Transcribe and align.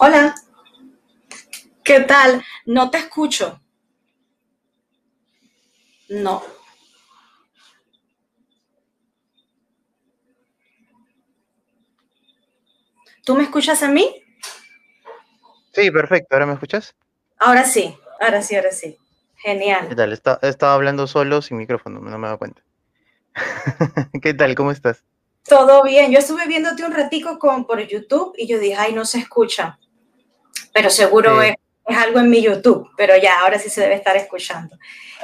Hola. 0.00 0.34
¿Qué 1.82 2.00
tal? 2.00 2.44
No 2.66 2.88
te 2.90 2.98
escucho. 2.98 3.60
No. 6.08 6.42
¿Tú 13.24 13.34
me 13.34 13.42
escuchas 13.42 13.82
a 13.82 13.88
mí? 13.88 14.22
Sí, 15.72 15.90
perfecto. 15.90 16.28
¿Ahora 16.30 16.46
me 16.46 16.52
escuchas? 16.52 16.94
Ahora 17.38 17.64
sí, 17.64 17.96
ahora 18.20 18.40
sí, 18.42 18.54
ahora 18.54 18.70
sí. 18.70 18.96
Genial. 19.36 19.88
¿Qué 19.88 19.96
tal? 19.96 20.12
estaba 20.12 20.74
hablando 20.74 21.06
solo 21.06 21.42
sin 21.42 21.56
micrófono, 21.56 22.00
no 22.00 22.18
me 22.18 22.26
daba 22.26 22.38
cuenta. 22.38 22.62
¿Qué 24.22 24.32
tal? 24.34 24.54
¿Cómo 24.54 24.70
estás? 24.70 25.04
Todo 25.42 25.82
bien. 25.82 26.12
Yo 26.12 26.20
estuve 26.20 26.46
viéndote 26.46 26.84
un 26.84 26.92
ratico 26.92 27.38
con, 27.38 27.66
por 27.66 27.80
YouTube 27.80 28.34
y 28.36 28.46
yo 28.46 28.58
dije, 28.58 28.76
ay, 28.76 28.92
no 28.92 29.04
se 29.04 29.18
escucha. 29.18 29.78
Pero 30.72 30.90
seguro 30.90 31.42
es, 31.42 31.54
es, 31.86 31.96
algo 31.96 32.20
en 32.20 32.30
mi 32.30 32.42
YouTube. 32.42 32.88
Pero 32.96 33.16
ya, 33.16 33.40
ahora 33.40 33.58
sí 33.58 33.68
se 33.68 33.80
debe 33.80 33.94
estar 33.94 34.16
escuchando. 34.16 34.76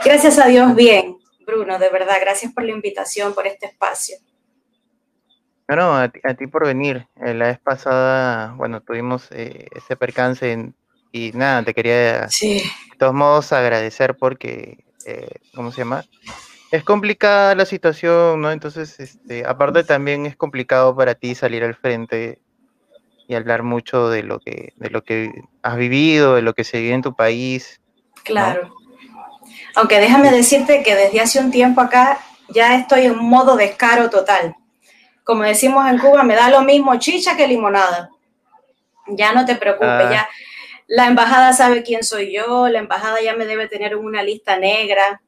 Gracias 0.04 0.38
a 0.38 0.46
Dios, 0.46 0.74
bien. 0.74 1.18
Bruno, 1.46 1.78
de 1.78 1.90
verdad, 1.90 2.16
gracias 2.20 2.52
por 2.52 2.64
la 2.64 2.72
invitación, 2.72 3.34
por 3.34 3.46
este 3.46 3.66
espacio. 3.66 4.16
No, 5.68 5.96
a 5.96 6.08
ti, 6.08 6.46
por 6.46 6.66
venir. 6.66 7.06
Eh, 7.24 7.34
la 7.34 7.46
vez 7.46 7.58
pasada, 7.58 8.52
bueno, 8.56 8.82
tuvimos 8.82 9.28
eh, 9.30 9.66
ese 9.74 9.96
percance 9.96 10.72
y 11.10 11.32
nada, 11.32 11.62
te 11.62 11.72
quería 11.72 12.28
sí. 12.28 12.62
de 12.90 12.98
todos 12.98 13.14
modos 13.14 13.52
agradecer 13.52 14.14
porque, 14.16 14.84
eh, 15.06 15.36
¿cómo 15.54 15.72
se 15.72 15.78
llama? 15.78 16.04
Es 16.70 16.84
complicada 16.84 17.54
la 17.54 17.64
situación, 17.64 18.40
¿no? 18.40 18.50
Entonces, 18.52 18.98
este, 19.00 19.46
aparte 19.46 19.84
también 19.84 20.26
es 20.26 20.36
complicado 20.36 20.94
para 20.94 21.14
ti 21.14 21.34
salir 21.34 21.64
al 21.64 21.74
frente 21.74 22.40
y 23.26 23.34
hablar 23.34 23.62
mucho 23.62 24.08
de 24.08 24.22
lo 24.22 24.40
que, 24.40 24.72
de 24.76 24.90
lo 24.90 25.02
que 25.02 25.30
has 25.62 25.76
vivido, 25.76 26.34
de 26.34 26.42
lo 26.42 26.54
que 26.54 26.64
se 26.64 26.80
vive 26.80 26.94
en 26.94 27.02
tu 27.02 27.14
país. 27.14 27.80
Claro. 28.22 28.74
Aunque 29.74 29.98
déjame 30.00 30.30
decirte 30.30 30.82
que 30.82 30.94
desde 30.94 31.20
hace 31.20 31.40
un 31.40 31.50
tiempo 31.50 31.80
acá 31.80 32.18
ya 32.48 32.76
estoy 32.76 33.02
en 33.02 33.16
modo 33.18 33.56
descaro 33.56 34.10
total 34.10 34.54
como 35.24 35.42
decimos 35.42 35.90
en 35.90 35.98
Cuba, 35.98 36.22
me 36.22 36.36
da 36.36 36.50
lo 36.50 36.60
mismo 36.60 36.96
chicha 36.98 37.36
que 37.36 37.48
limonada. 37.48 38.10
Ya 39.08 39.32
no 39.32 39.44
te 39.44 39.56
preocupes, 39.56 39.88
ah. 39.88 40.10
ya 40.10 40.28
la 40.86 41.06
embajada 41.06 41.52
sabe 41.54 41.82
quién 41.82 42.04
soy 42.04 42.32
yo, 42.32 42.68
la 42.68 42.78
embajada 42.78 43.20
ya 43.22 43.34
me 43.34 43.46
debe 43.46 43.68
tener 43.68 43.96
una 43.96 44.22
lista 44.22 44.58
negra, 44.58 45.22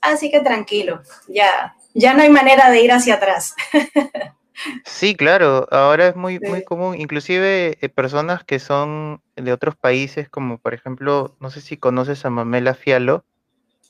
así 0.00 0.30
que 0.30 0.40
tranquilo, 0.40 1.02
ya, 1.28 1.76
ya 1.94 2.14
no 2.14 2.22
hay 2.22 2.30
manera 2.30 2.70
de 2.70 2.80
ir 2.80 2.92
hacia 2.92 3.14
atrás. 3.14 3.54
Sí, 4.84 5.14
claro, 5.14 5.66
ahora 5.70 6.08
es 6.08 6.16
muy, 6.16 6.38
muy 6.40 6.62
común, 6.64 7.00
inclusive 7.00 7.78
eh, 7.80 7.88
personas 7.88 8.44
que 8.44 8.58
son 8.58 9.20
de 9.36 9.52
otros 9.52 9.76
países, 9.76 10.28
como 10.28 10.58
por 10.58 10.74
ejemplo, 10.74 11.36
no 11.40 11.50
sé 11.50 11.60
si 11.60 11.76
conoces 11.76 12.24
a 12.24 12.30
Mamela 12.30 12.74
Fialo. 12.74 13.24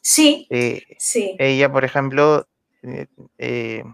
Sí, 0.00 0.46
eh, 0.50 0.82
sí. 0.98 1.36
Ella, 1.38 1.70
por 1.70 1.84
ejemplo, 1.84 2.46
eh, 3.38 3.84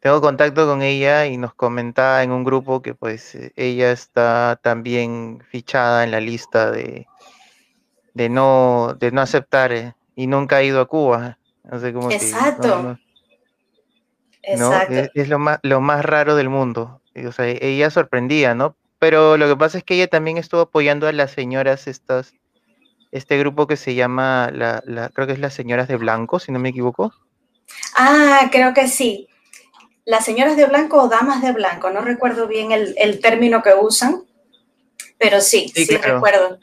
tengo 0.00 0.20
contacto 0.20 0.66
con 0.66 0.82
ella 0.82 1.26
y 1.26 1.36
nos 1.36 1.54
comentaba 1.54 2.22
en 2.22 2.30
un 2.30 2.44
grupo 2.44 2.82
que 2.82 2.94
pues 2.94 3.36
ella 3.56 3.90
está 3.90 4.60
también 4.62 5.42
fichada 5.50 6.04
en 6.04 6.12
la 6.12 6.20
lista 6.20 6.70
de, 6.70 7.06
de 8.14 8.28
no 8.28 8.96
de 8.98 9.10
no 9.10 9.20
aceptar 9.20 9.96
y 10.14 10.26
nunca 10.26 10.56
ha 10.56 10.62
ido 10.62 10.80
a 10.80 10.86
Cuba. 10.86 11.38
Exacto. 12.10 12.98
Exacto. 14.48 15.10
Es, 15.14 15.28
lo 15.28 15.38
más 15.38 15.58
lo 15.62 15.80
más 15.80 16.04
raro 16.04 16.34
del 16.36 16.48
mundo. 16.48 17.00
O 17.26 17.32
sea, 17.32 17.46
ella 17.46 17.90
sorprendía, 17.90 18.54
¿no? 18.54 18.76
Pero 18.98 19.36
lo 19.36 19.48
que 19.48 19.56
pasa 19.56 19.78
es 19.78 19.84
que 19.84 19.94
ella 19.94 20.08
también 20.08 20.38
estuvo 20.38 20.62
apoyando 20.62 21.06
a 21.06 21.12
las 21.12 21.30
señoras 21.30 21.86
estas 21.86 22.34
este 23.10 23.38
grupo 23.38 23.66
que 23.66 23.76
se 23.76 23.94
llama 23.94 24.50
la, 24.52 24.82
la 24.86 25.08
creo 25.08 25.26
que 25.26 25.32
es 25.32 25.38
las 25.38 25.54
señoras 25.54 25.88
de 25.88 25.96
blanco, 25.96 26.38
si 26.38 26.52
no 26.52 26.58
me 26.58 26.68
equivoco. 26.70 27.12
Ah, 27.94 28.48
creo 28.50 28.74
que 28.74 28.88
sí 28.88 29.28
las 30.08 30.24
señoras 30.24 30.56
de 30.56 30.64
blanco 30.64 31.02
o 31.02 31.08
damas 31.08 31.42
de 31.42 31.52
blanco, 31.52 31.90
no 31.90 32.00
recuerdo 32.00 32.48
bien 32.48 32.72
el, 32.72 33.20
término 33.20 33.62
que 33.62 33.74
usan, 33.74 34.24
pero 35.18 35.42
sí, 35.42 35.70
sí, 35.74 35.84
recuerdo. 35.98 36.58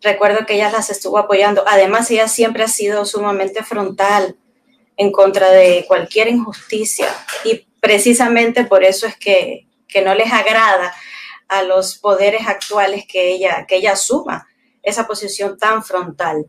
Recuerdo 0.00 0.46
que 0.46 0.54
ella 0.54 0.70
las 0.70 0.88
estuvo 0.88 1.18
apoyando. 1.18 1.64
Además, 1.66 2.10
ella 2.10 2.28
siempre 2.28 2.62
ha 2.62 2.68
sido 2.68 3.04
sumamente 3.04 3.62
frontal 3.62 4.36
en 4.98 5.12
contra 5.12 5.50
de 5.50 5.84
cualquier 5.86 6.28
injusticia 6.28 7.06
y 7.44 7.66
precisamente 7.80 8.64
por 8.64 8.84
eso 8.84 9.06
es 9.06 9.16
que, 9.16 9.64
no 10.04 10.14
les 10.14 10.32
agrada 10.32 10.92
a 11.48 11.62
los 11.64 11.98
poderes 11.98 12.46
actuales 12.46 13.04
que 13.08 13.32
ella, 13.32 13.64
que 13.66 13.76
ella 13.76 13.92
asuma 13.92 14.46
esa 14.82 15.08
posición 15.08 15.58
tan 15.58 15.82
frontal. 15.82 16.46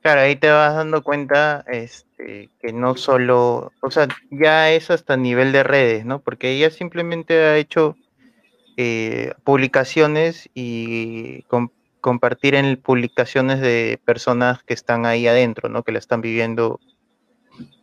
Claro, 0.00 0.20
ahí 0.20 0.36
te 0.36 0.48
vas 0.48 0.76
dando 0.76 1.02
cuenta, 1.02 1.64
este, 1.66 2.50
que 2.60 2.72
no 2.72 2.94
solo, 2.96 3.72
o 3.82 3.90
sea, 3.90 4.06
ya 4.30 4.70
es 4.70 4.90
hasta 4.90 5.16
nivel 5.16 5.50
de 5.50 5.64
redes, 5.64 6.04
¿no? 6.04 6.20
Porque 6.20 6.52
ella 6.52 6.70
simplemente 6.70 7.34
ha 7.34 7.56
hecho 7.56 7.96
eh, 8.76 9.32
publicaciones 9.42 10.48
y 10.54 11.44
compartir 12.00 12.54
en 12.54 12.76
publicaciones 12.76 13.60
de 13.60 14.00
personas 14.04 14.62
que 14.62 14.74
están 14.74 15.04
ahí 15.04 15.26
adentro, 15.26 15.68
¿no? 15.68 15.82
Que 15.82 15.92
la 15.92 15.98
están 15.98 16.20
viviendo 16.20 16.78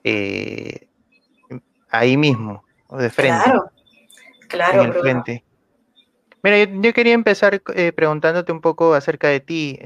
eh, 0.03 0.88
ahí 1.89 2.18
mismo, 2.18 2.63
de 2.89 3.09
frente. 3.09 3.44
Claro, 3.44 3.71
claro. 4.47 4.81
En 4.81 4.88
el 4.88 4.94
frente. 4.94 5.44
Mira, 6.44 6.63
yo, 6.63 6.94
quería 6.94 7.13
empezar 7.13 7.62
eh, 7.75 7.91
preguntándote 7.91 8.51
un 8.51 8.62
poco 8.62 8.94
acerca 8.94 9.27
de 9.27 9.39
ti. 9.39 9.77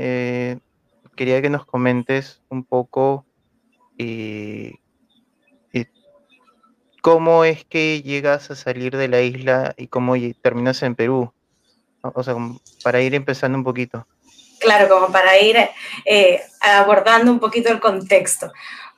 quería 1.15 1.41
que 1.41 1.49
nos 1.49 1.65
comentes 1.65 2.41
un 2.49 2.63
poco 2.63 3.25
eh, 4.03 4.79
eh, 5.73 5.85
¿cómo 7.03 7.45
es 7.45 7.65
que 7.65 8.01
llegas 8.01 8.49
a 8.49 8.55
salir 8.55 8.97
de 8.97 9.07
la 9.07 9.21
isla 9.21 9.75
y 9.77 9.87
cómo 9.87 10.15
terminas 10.41 10.81
en 10.81 10.95
Perú? 10.95 11.31
O 12.01 12.23
sea, 12.23 12.35
para 12.83 13.01
ir 13.01 13.13
empezando 13.13 13.59
un 13.59 13.63
poquito. 13.63 14.07
Claro, 14.59 14.89
como 14.89 15.11
para 15.11 15.39
ir 15.39 15.55
eh, 16.05 16.41
abordando 16.61 17.31
un 17.31 17.39
poquito 17.39 17.69
el 17.69 17.79
contexto. 17.79 18.51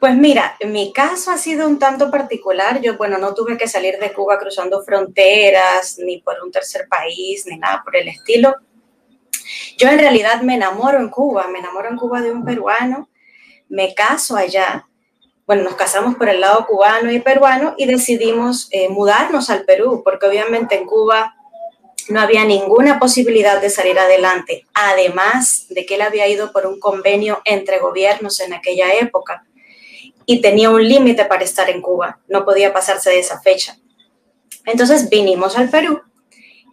Pues 0.03 0.17
mira, 0.17 0.57
mi 0.65 0.91
caso 0.91 1.31
ha 1.31 1.37
sido 1.37 1.65
un 1.65 1.79
tanto 1.79 2.11
particular. 2.11 2.81
Yo, 2.81 2.97
bueno, 2.97 3.17
no 3.19 3.33
tuve 3.33 3.57
que 3.57 3.69
salir 3.69 3.97
de 3.99 4.11
Cuba 4.11 4.37
cruzando 4.37 4.83
fronteras, 4.83 5.97
ni 5.97 6.17
por 6.17 6.35
un 6.43 6.51
tercer 6.51 6.89
país, 6.89 7.45
ni 7.45 7.55
nada 7.55 7.81
por 7.85 7.95
el 7.95 8.09
estilo. 8.09 8.53
Yo 9.77 9.87
en 9.87 9.97
realidad 9.97 10.41
me 10.41 10.55
enamoro 10.55 10.99
en 10.99 11.07
Cuba, 11.07 11.47
me 11.47 11.59
enamoro 11.59 11.87
en 11.87 11.95
Cuba 11.95 12.19
de 12.19 12.33
un 12.33 12.43
peruano, 12.43 13.07
me 13.69 13.95
caso 13.95 14.35
allá 14.35 14.89
bueno, 15.47 15.63
nos 15.63 15.75
casamos 15.75 16.15
por 16.15 16.27
el 16.27 16.41
lado 16.41 16.65
cubano 16.67 17.09
y 17.09 17.21
peruano 17.21 17.73
y 17.77 17.85
decidimos 17.85 18.67
eh, 18.71 18.89
mudarnos 18.89 19.49
al 19.49 19.63
Perú, 19.63 20.01
porque 20.03 20.25
obviamente 20.25 20.75
en 20.75 20.85
Cuba 20.85 21.33
no 22.09 22.19
había 22.19 22.43
ninguna 22.43 22.99
posibilidad 22.99 23.61
de 23.61 23.69
salir 23.69 23.97
adelante, 23.97 24.65
además 24.73 25.67
de 25.69 25.85
que 25.85 25.95
él 25.95 26.01
había 26.01 26.27
ido 26.27 26.51
por 26.51 26.67
un 26.67 26.77
convenio 26.77 27.41
entre 27.45 27.79
gobiernos 27.79 28.41
en 28.41 28.51
aquella 28.51 28.93
época 28.95 29.45
y 30.25 30.41
tenía 30.41 30.69
un 30.69 30.87
límite 30.87 31.25
para 31.25 31.43
estar 31.43 31.69
en 31.69 31.81
Cuba, 31.81 32.19
no 32.27 32.45
podía 32.45 32.73
pasarse 32.73 33.09
de 33.09 33.19
esa 33.19 33.41
fecha. 33.41 33.77
Entonces 34.65 35.09
vinimos 35.09 35.57
al 35.57 35.69
Perú 35.69 36.01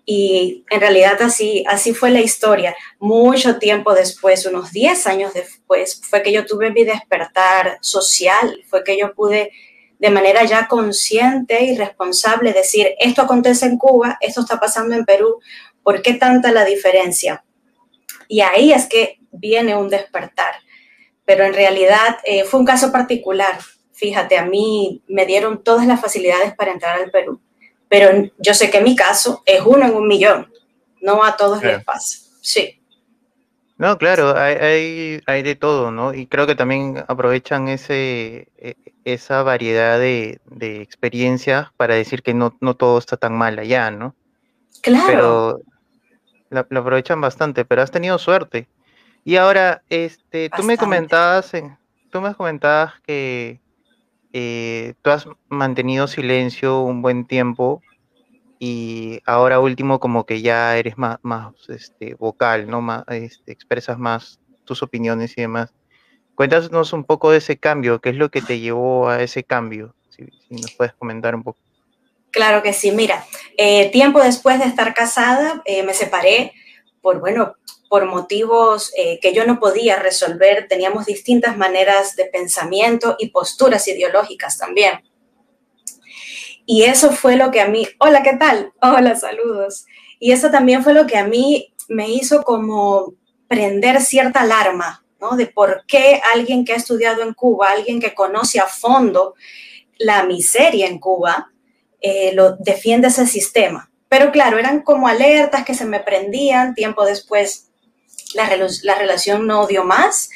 y 0.05 0.65
en 0.71 0.81
realidad 0.81 1.21
así, 1.23 1.65
así 1.69 1.95
fue 1.95 2.11
la 2.11 2.21
historia. 2.21 2.75
Mucho 2.99 3.59
tiempo 3.59 3.95
después, 3.95 4.47
unos 4.47 4.73
10 4.73 5.07
años 5.07 5.35
después, 5.35 6.01
fue 6.03 6.23
que 6.23 6.33
yo 6.33 6.47
tuve 6.47 6.71
mi 6.71 6.85
despertar 6.85 7.79
social, 7.81 8.63
fue 8.69 8.83
que 8.85 8.99
yo 8.99 9.15
pude 9.15 9.53
de 9.99 10.11
manera 10.11 10.45
ya 10.45 10.67
consciente 10.67 11.63
y 11.63 11.77
responsable 11.77 12.53
decir, 12.53 12.95
esto 12.99 13.23
acontece 13.23 13.67
en 13.67 13.77
Cuba, 13.77 14.17
esto 14.21 14.41
está 14.41 14.59
pasando 14.59 14.95
en 14.97 15.05
Perú, 15.05 15.41
¿por 15.83 16.01
qué 16.01 16.15
tanta 16.15 16.51
la 16.53 16.65
diferencia? 16.65 17.45
Y 18.27 18.41
ahí 18.41 18.73
es 18.73 18.87
que 18.87 19.19
viene 19.31 19.77
un 19.77 19.91
despertar. 19.91 20.55
Pero 21.31 21.45
en 21.45 21.55
realidad 21.55 22.19
eh, 22.25 22.43
fue 22.43 22.59
un 22.59 22.67
caso 22.67 22.91
particular. 22.91 23.57
Fíjate, 23.93 24.37
a 24.37 24.45
mí 24.45 25.01
me 25.07 25.27
dieron 25.27 25.63
todas 25.63 25.87
las 25.87 26.01
facilidades 26.01 26.55
para 26.57 26.73
entrar 26.73 26.99
al 26.99 27.13
Perú 27.13 27.41
pero 27.91 28.31
yo 28.39 28.55
sé 28.55 28.71
que 28.71 28.81
mi 28.81 28.95
caso 28.95 29.43
es 29.45 29.63
uno 29.67 29.85
en 29.85 29.95
un 29.95 30.07
millón, 30.07 30.49
no 31.03 31.25
a 31.25 31.37
todos 31.37 31.61
les 31.61 31.85
pasa. 31.85 32.19
Sí. 32.41 32.81
No, 33.79 33.99
claro, 33.99 34.37
hay, 34.37 35.21
hay, 35.27 35.43
de 35.43 35.57
todo, 35.57 35.91
¿no? 35.91 36.15
Y 36.15 36.27
creo 36.27 36.47
que 36.47 36.55
también 36.55 37.03
aprovechan 37.09 37.67
ese, 37.67 38.47
e, 38.59 38.77
esa 39.05 39.43
variedad 39.43 39.99
de, 39.99 40.39
experiencias 40.61 41.69
para 41.77 41.97
decir 41.97 42.23
que 42.23 42.33
no, 42.33 42.57
no 42.61 42.75
todo 42.75 42.99
está 42.99 43.17
tan 43.17 43.37
mal 43.37 43.59
allá, 43.59 43.91
¿no? 43.91 44.15
Claro. 44.83 45.07
Pero 45.09 45.61
lo, 46.51 46.61
aprovechan 46.61 47.21
bastante, 47.21 47.65
pero 47.65 47.83
has 47.83 47.91
tenido 47.91 48.19
suerte. 48.19 48.69
Y 49.25 49.37
ahora, 49.37 49.83
este, 49.91 50.51
tú 50.51 50.63
me 50.63 50.77
comentabas, 50.77 51.53
tú 52.11 52.21
me 52.21 52.35
comentabas 52.35 53.01
que 53.07 53.61
eh, 54.33 54.95
tú 55.03 55.11
has 55.11 55.27
mantenido 55.49 56.07
silencio 56.07 56.81
un 56.81 57.03
buen 57.03 57.27
tiempo 57.27 57.83
y 58.59 59.21
ahora 59.25 59.59
último 59.59 59.99
como 60.01 60.27
que 60.27 60.43
ya 60.43 60.77
eres 60.77 60.99
más, 60.99 61.19
más 61.23 61.55
este, 61.69 62.15
vocal, 62.15 62.69
¿no? 62.69 62.81
Más, 62.81 63.05
este, 63.09 63.53
expresas 63.53 63.99
más 63.99 64.39
tus 64.65 64.83
opiniones 64.83 65.37
y 65.37 65.41
demás. 65.41 65.73
Cuéntanos 66.35 66.93
un 66.93 67.05
poco 67.05 67.31
de 67.31 67.39
ese 67.39 67.59
cambio, 67.59 68.01
qué 68.01 68.11
es 68.11 68.17
lo 68.17 68.31
que 68.31 68.41
te 68.41 68.61
llevó 68.61 69.09
a 69.09 69.23
ese 69.23 69.45
cambio, 69.45 69.95
si, 70.11 70.25
nos 70.49 70.73
puedes 70.75 70.95
comentar 70.95 71.35
un 71.35 71.43
poco. 71.43 71.59
Claro 72.31 72.63
que 72.63 72.73
sí, 72.73 72.93
mira, 72.93 73.25
eh, 73.57 73.91
tiempo 73.91 74.21
después 74.21 74.59
de 74.59 74.67
estar 74.67 74.95
casada, 74.95 75.63
eh, 75.65 75.83
me 75.83 75.93
separé 75.93 76.53
por, 77.03 77.19
bueno, 77.19 77.57
por 77.91 78.07
motivos 78.07 78.93
eh, 78.97 79.19
que 79.21 79.35
yo 79.35 79.45
no 79.45 79.59
podía 79.59 79.97
resolver, 79.97 80.69
teníamos 80.69 81.07
distintas 81.07 81.59
maneras 81.59 82.15
de 82.15 82.27
pensamiento 82.27 83.17
y 83.19 83.31
posturas 83.31 83.89
ideológicas 83.89 84.57
también. 84.57 85.03
Y 86.65 86.85
eso 86.85 87.11
fue 87.11 87.35
lo 87.35 87.51
que 87.51 87.61
a 87.61 87.67
mí, 87.67 87.89
hola, 87.99 88.23
¿qué 88.23 88.37
tal? 88.37 88.73
Hola, 88.81 89.17
saludos. 89.17 89.87
Y 90.21 90.31
eso 90.31 90.53
también 90.53 90.85
fue 90.85 90.95
lo 90.95 91.09
que 91.09 91.17
a 91.17 91.27
mí 91.27 91.75
me 91.89 92.09
hizo 92.09 92.45
como 92.45 93.15
prender 93.49 94.01
cierta 94.01 94.43
alarma, 94.43 95.05
¿no? 95.21 95.37
De 95.37 95.49
por 95.49 95.83
qué 95.89 96.21
alguien 96.33 96.65
que 96.65 96.75
ha 96.75 96.77
estudiado 96.77 97.23
en 97.23 97.35
Cuba, 97.35 97.71
alguien 97.71 98.01
que 98.01 98.15
conoce 98.15 98.61
a 98.61 98.69
fondo 98.69 99.35
la 99.99 100.23
miseria 100.23 100.87
en 100.87 101.01
Cuba, 101.01 101.51
eh, 102.01 102.31
lo 102.35 102.53
defiende 102.53 103.09
ese 103.09 103.27
sistema. 103.27 103.91
Pero 104.09 104.31
claro, 104.31 104.61
eran 104.61 104.83
como 104.83 105.09
alertas 105.09 105.65
que 105.65 105.75
se 105.75 105.87
me 105.87 105.99
prendían, 105.99 106.77
tiempo 106.77 107.05
después 107.05 107.70
la, 108.35 108.51
la 108.83 108.95
relación 108.95 109.47
no 109.47 109.67
dio 109.67 109.85
más. 109.85 110.31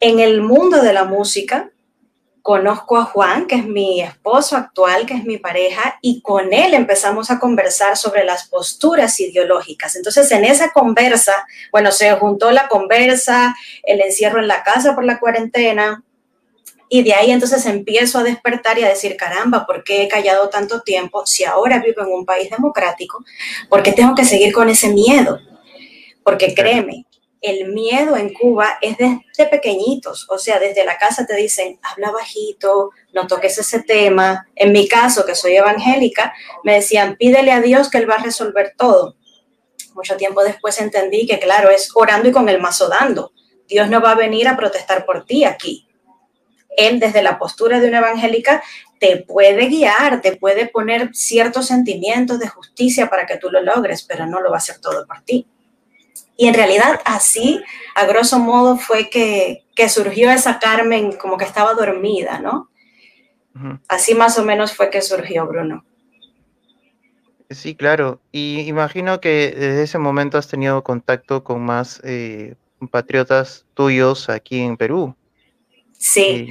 En 0.00 0.20
el 0.20 0.42
mundo 0.42 0.82
de 0.82 0.92
la 0.92 1.04
música, 1.04 1.70
conozco 2.46 2.96
a 2.96 3.04
Juan, 3.04 3.48
que 3.48 3.56
es 3.56 3.66
mi 3.66 4.00
esposo 4.02 4.56
actual, 4.56 5.04
que 5.04 5.14
es 5.14 5.24
mi 5.24 5.36
pareja, 5.36 5.98
y 6.00 6.22
con 6.22 6.52
él 6.52 6.74
empezamos 6.74 7.30
a 7.32 7.40
conversar 7.40 7.96
sobre 7.96 8.24
las 8.24 8.46
posturas 8.46 9.18
ideológicas. 9.18 9.96
Entonces, 9.96 10.30
en 10.30 10.44
esa 10.44 10.70
conversa, 10.70 11.32
bueno, 11.72 11.90
se 11.90 12.12
juntó 12.12 12.52
la 12.52 12.68
conversa, 12.68 13.56
el 13.82 14.00
encierro 14.00 14.38
en 14.38 14.46
la 14.46 14.62
casa 14.62 14.94
por 14.94 15.04
la 15.04 15.18
cuarentena, 15.18 16.04
y 16.88 17.02
de 17.02 17.14
ahí 17.14 17.32
entonces 17.32 17.66
empiezo 17.66 18.20
a 18.20 18.22
despertar 18.22 18.78
y 18.78 18.84
a 18.84 18.88
decir, 18.88 19.16
caramba, 19.16 19.66
¿por 19.66 19.82
qué 19.82 20.04
he 20.04 20.08
callado 20.08 20.48
tanto 20.48 20.82
tiempo 20.82 21.26
si 21.26 21.44
ahora 21.44 21.80
vivo 21.80 22.02
en 22.02 22.12
un 22.12 22.24
país 22.24 22.48
democrático? 22.48 23.24
¿Por 23.68 23.82
qué 23.82 23.90
tengo 23.90 24.14
que 24.14 24.24
seguir 24.24 24.52
con 24.52 24.68
ese 24.68 24.90
miedo? 24.90 25.40
Porque 26.22 26.54
créeme, 26.54 27.05
el 27.46 27.72
miedo 27.72 28.16
en 28.16 28.32
Cuba 28.32 28.78
es 28.80 28.96
desde 28.98 29.48
pequeñitos, 29.48 30.26
o 30.28 30.38
sea, 30.38 30.58
desde 30.58 30.84
la 30.84 30.98
casa 30.98 31.26
te 31.26 31.36
dicen, 31.36 31.78
habla 31.82 32.10
bajito, 32.10 32.90
no 33.12 33.26
toques 33.26 33.56
ese 33.58 33.82
tema. 33.82 34.46
En 34.54 34.72
mi 34.72 34.88
caso, 34.88 35.24
que 35.24 35.34
soy 35.34 35.56
evangélica, 35.56 36.34
me 36.64 36.74
decían, 36.74 37.16
pídele 37.16 37.52
a 37.52 37.60
Dios 37.60 37.88
que 37.88 37.98
Él 37.98 38.10
va 38.10 38.16
a 38.16 38.22
resolver 38.22 38.74
todo. 38.76 39.16
Mucho 39.94 40.16
tiempo 40.16 40.42
después 40.42 40.80
entendí 40.80 41.26
que, 41.26 41.38
claro, 41.38 41.70
es 41.70 41.90
orando 41.94 42.28
y 42.28 42.32
con 42.32 42.48
el 42.48 42.60
mazo 42.60 42.88
dando. 42.88 43.32
Dios 43.68 43.88
no 43.88 44.00
va 44.00 44.12
a 44.12 44.16
venir 44.16 44.48
a 44.48 44.56
protestar 44.56 45.06
por 45.06 45.24
ti 45.24 45.44
aquí. 45.44 45.88
Él, 46.76 47.00
desde 47.00 47.22
la 47.22 47.38
postura 47.38 47.80
de 47.80 47.88
una 47.88 47.98
evangélica, 47.98 48.62
te 48.98 49.18
puede 49.18 49.66
guiar, 49.68 50.20
te 50.20 50.36
puede 50.36 50.66
poner 50.66 51.10
ciertos 51.14 51.66
sentimientos 51.66 52.38
de 52.38 52.48
justicia 52.48 53.08
para 53.08 53.26
que 53.26 53.38
tú 53.38 53.50
lo 53.50 53.62
logres, 53.62 54.02
pero 54.02 54.26
no 54.26 54.40
lo 54.40 54.50
va 54.50 54.56
a 54.56 54.58
hacer 54.58 54.78
todo 54.80 55.06
por 55.06 55.22
ti. 55.22 55.46
Y 56.36 56.48
en 56.48 56.54
realidad 56.54 57.00
así, 57.04 57.62
a 57.94 58.04
grosso 58.06 58.38
modo, 58.38 58.76
fue 58.76 59.08
que, 59.10 59.64
surgió 59.88 60.30
esa 60.30 60.58
Carmen 60.58 61.12
como 61.12 61.36
que 61.36 61.44
estaba 61.44 61.74
dormida, 61.74 62.38
¿no? 62.40 62.70
Así 63.88 64.14
más 64.14 64.38
o 64.38 64.44
menos 64.44 64.72
fue 64.74 64.90
que 64.90 65.00
surgió 65.00 65.46
Bruno. 65.46 65.84
Sí, 67.48 67.74
claro. 67.74 68.20
Y 68.32 68.60
imagino 68.60 69.20
que 69.20 69.54
desde 69.56 69.84
ese 69.84 69.98
momento 69.98 70.36
has 70.36 70.48
tenido 70.48 70.82
contacto 70.82 71.44
con 71.44 71.64
más 71.64 72.00
eh, 72.04 72.54
compatriotas 72.78 73.64
tuyos 73.74 74.28
aquí 74.28 74.60
en 74.60 74.76
Perú. 74.76 75.14
Sí. 75.98 76.48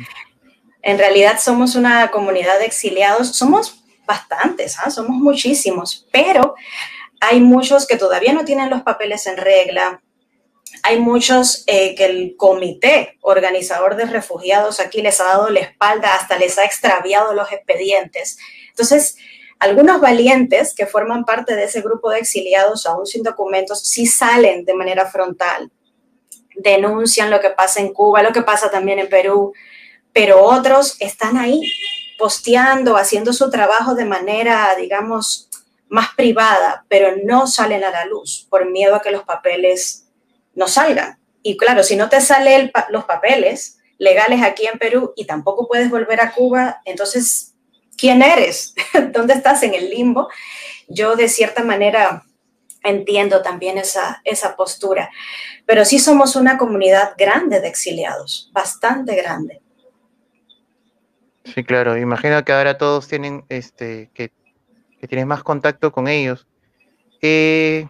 En 0.81 0.97
realidad 0.97 1.39
somos 1.39 1.75
una 1.75 2.09
comunidad 2.11 2.59
de 2.59 2.65
exiliados. 2.65 3.35
Somos 3.35 3.83
bastantes, 4.07 4.77
¿ah? 4.79 4.89
somos 4.89 5.17
muchísimos, 5.17 6.07
pero 6.11 6.55
hay 7.19 7.39
muchos 7.39 7.87
que 7.87 7.97
todavía 7.97 8.33
no 8.33 8.45
tienen 8.45 8.69
los 8.69 8.83
papeles 8.83 9.27
en 9.27 9.37
regla. 9.37 10.01
Hay 10.83 10.99
muchos 10.99 11.63
eh, 11.67 11.95
que 11.95 12.05
el 12.05 12.35
comité 12.37 13.17
organizador 13.21 13.95
de 13.95 14.05
refugiados 14.05 14.79
aquí 14.79 15.01
les 15.01 15.19
ha 15.21 15.25
dado 15.25 15.49
la 15.49 15.61
espalda, 15.61 16.15
hasta 16.15 16.37
les 16.37 16.57
ha 16.57 16.65
extraviado 16.65 17.33
los 17.33 17.51
expedientes. 17.51 18.37
Entonces, 18.69 19.17
algunos 19.59 20.01
valientes 20.01 20.73
que 20.75 20.85
forman 20.85 21.23
parte 21.23 21.55
de 21.55 21.63
ese 21.63 21.81
grupo 21.81 22.09
de 22.09 22.19
exiliados, 22.19 22.85
aún 22.85 23.05
sin 23.05 23.23
documentos, 23.23 23.87
sí 23.87 24.05
salen 24.05 24.65
de 24.65 24.73
manera 24.73 25.05
frontal, 25.05 25.71
denuncian 26.55 27.29
lo 27.29 27.39
que 27.39 27.51
pasa 27.51 27.79
en 27.79 27.93
Cuba, 27.93 28.21
lo 28.21 28.33
que 28.33 28.41
pasa 28.41 28.69
también 28.69 28.99
en 28.99 29.09
Perú, 29.09 29.53
pero 30.11 30.43
otros 30.43 30.97
están 30.99 31.37
ahí 31.37 31.61
posteando, 32.17 32.97
haciendo 32.97 33.33
su 33.33 33.49
trabajo 33.49 33.95
de 33.95 34.05
manera, 34.05 34.75
digamos, 34.77 35.49
más 35.89 36.09
privada, 36.15 36.85
pero 36.89 37.15
no 37.23 37.47
salen 37.47 37.83
a 37.83 37.91
la 37.91 38.05
luz 38.05 38.47
por 38.49 38.69
miedo 38.69 38.95
a 38.95 39.01
que 39.01 39.11
los 39.11 39.23
papeles 39.23 40.07
no 40.53 40.67
salgan. 40.67 41.19
Y 41.43 41.57
claro, 41.57 41.83
si 41.83 41.95
no 41.95 42.09
te 42.09 42.21
salen 42.21 42.71
los 42.89 43.05
papeles 43.05 43.77
legales 43.97 44.41
aquí 44.41 44.65
en 44.65 44.79
Perú 44.79 45.13
y 45.15 45.25
tampoco 45.25 45.67
puedes 45.67 45.89
volver 45.89 46.21
a 46.21 46.31
Cuba, 46.31 46.81
entonces, 46.85 47.53
¿quién 47.97 48.21
eres? 48.21 48.73
¿Dónde 49.11 49.33
estás 49.33 49.63
en 49.63 49.73
el 49.73 49.89
limbo? 49.89 50.27
Yo 50.87 51.15
de 51.15 51.29
cierta 51.29 51.63
manera 51.63 52.23
entiendo 52.83 53.41
también 53.41 53.77
esa, 53.77 54.21
esa 54.23 54.55
postura, 54.55 55.09
pero 55.65 55.85
sí 55.85 55.99
somos 55.99 56.35
una 56.35 56.57
comunidad 56.57 57.13
grande 57.17 57.59
de 57.59 57.67
exiliados, 57.67 58.49
bastante 58.53 59.15
grande. 59.15 59.61
Sí, 61.43 61.63
claro, 61.63 61.97
imagino 61.97 62.43
que 62.43 62.53
ahora 62.53 62.77
todos 62.77 63.07
tienen 63.07 63.45
este, 63.49 64.09
que 64.13 64.31
tienes 65.07 65.27
más 65.27 65.43
contacto 65.43 65.91
con 65.91 66.07
ellos. 66.07 66.47
Eh, 67.21 67.87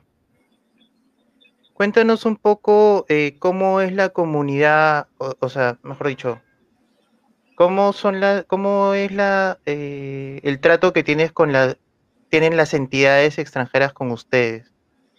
cuéntanos 1.73 2.25
un 2.25 2.37
poco 2.37 3.05
eh, 3.09 3.35
cómo 3.39 3.81
es 3.81 3.91
la 3.91 4.09
comunidad, 4.09 5.07
o, 5.17 5.49
sea, 5.49 5.77
mejor 5.83 6.07
dicho, 6.07 6.41
cómo 7.55 7.93
son 7.93 8.19
la, 8.19 8.43
cómo 8.43 8.93
es 8.93 9.11
la 9.11 9.59
eh, 9.65 10.39
el 10.43 10.59
trato 10.59 10.93
que 10.93 11.03
tienes 11.03 11.31
con 11.31 11.51
la, 11.51 11.77
tienen 12.29 12.55
las 12.55 12.73
entidades 12.73 13.37
extranjeras 13.37 13.93
con 13.93 14.11
ustedes, 14.11 14.71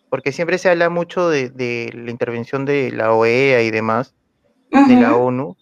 porque 0.09 0.33
siempre 0.33 0.59
se 0.59 0.71
habla 0.71 0.89
mucho 0.89 1.29
de, 1.29 1.91
la 1.95 2.11
intervención 2.11 2.65
de 2.65 2.91
la 2.91 3.13
OEA 3.13 3.63
y 3.63 3.71
demás, 3.71 4.15
de 4.71 4.97
la 4.97 5.15
ONU, 5.15 5.57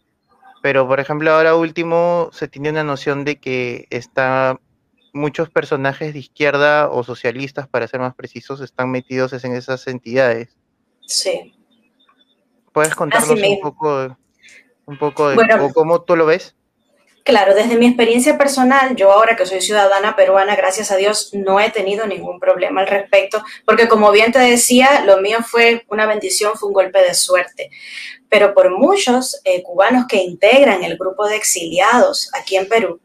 pero 0.63 0.87
por 0.87 1.01
ejemplo 1.01 1.33
ahora 1.33 1.57
último 1.57 2.31
se 2.33 2.49
tiene 2.49 2.71
una 2.71 2.85
noción 2.85 3.25
de 3.25 3.41
que 3.41 3.87
está 3.91 4.61
muchos 5.15 5.49
personajes 5.49 6.13
de 6.13 6.19
izquierda 6.19 6.91
o 6.91 7.03
socialistas, 7.05 7.67
para 7.69 7.89
ser 7.89 8.01
más 8.01 8.15
precisos, 8.15 8.61
están 8.61 8.91
metidos 8.91 9.33
en 9.45 9.55
esas 9.55 9.87
entidades. 9.87 10.57
Sí. 11.07 11.55
¿Puedes 12.73 12.95
contarnos 12.95 13.31
un 13.31 13.61
poco, 13.61 14.17
un 14.85 14.99
poco 14.99 15.31
de 15.31 15.73
cómo 15.73 16.03
tú 16.03 16.17
lo 16.17 16.27
ves? 16.27 16.57
Claro, 17.25 17.55
desde 17.55 17.77
mi 17.77 17.87
experiencia 17.87 18.37
personal, 18.37 18.97
yo 18.97 19.11
ahora 19.11 19.35
que 19.35 19.47
soy 19.47 19.63
ciudadana 19.63 20.15
peruana, 20.15 20.57
gracias 20.57 20.91
a 20.91 20.97
Dios, 20.97 21.31
no 21.33 21.59
he 21.59 21.71
tenido 21.71 22.07
ningún 22.07 22.39
problema 22.39 22.83
al 22.83 22.87
respecto, 22.87 23.43
porque 23.65 23.89
como 23.89 24.13
bien 24.13 24.31
te 24.31 24.41
decía, 24.41 25.05
lo 25.07 25.23
mío 25.23 25.39
fue 25.43 25.87
una 25.89 26.05
bendición, 26.05 26.53
fue 26.55 26.69
un 26.69 26.75
golpe 26.75 27.01
de 27.01 27.15
suerte. 27.15 27.71
Pero 28.29 28.53
por 28.53 28.77
muchos 28.77 29.41
eh, 29.45 29.63
cubanos 29.63 30.05
que 30.07 30.19
integran 30.19 30.85
el 30.85 30.99
grupo 30.99 31.27
de 31.27 31.37
exiliados 31.37 32.29
aquí 32.35 32.57
en 32.57 32.69
Perú, 32.69 33.01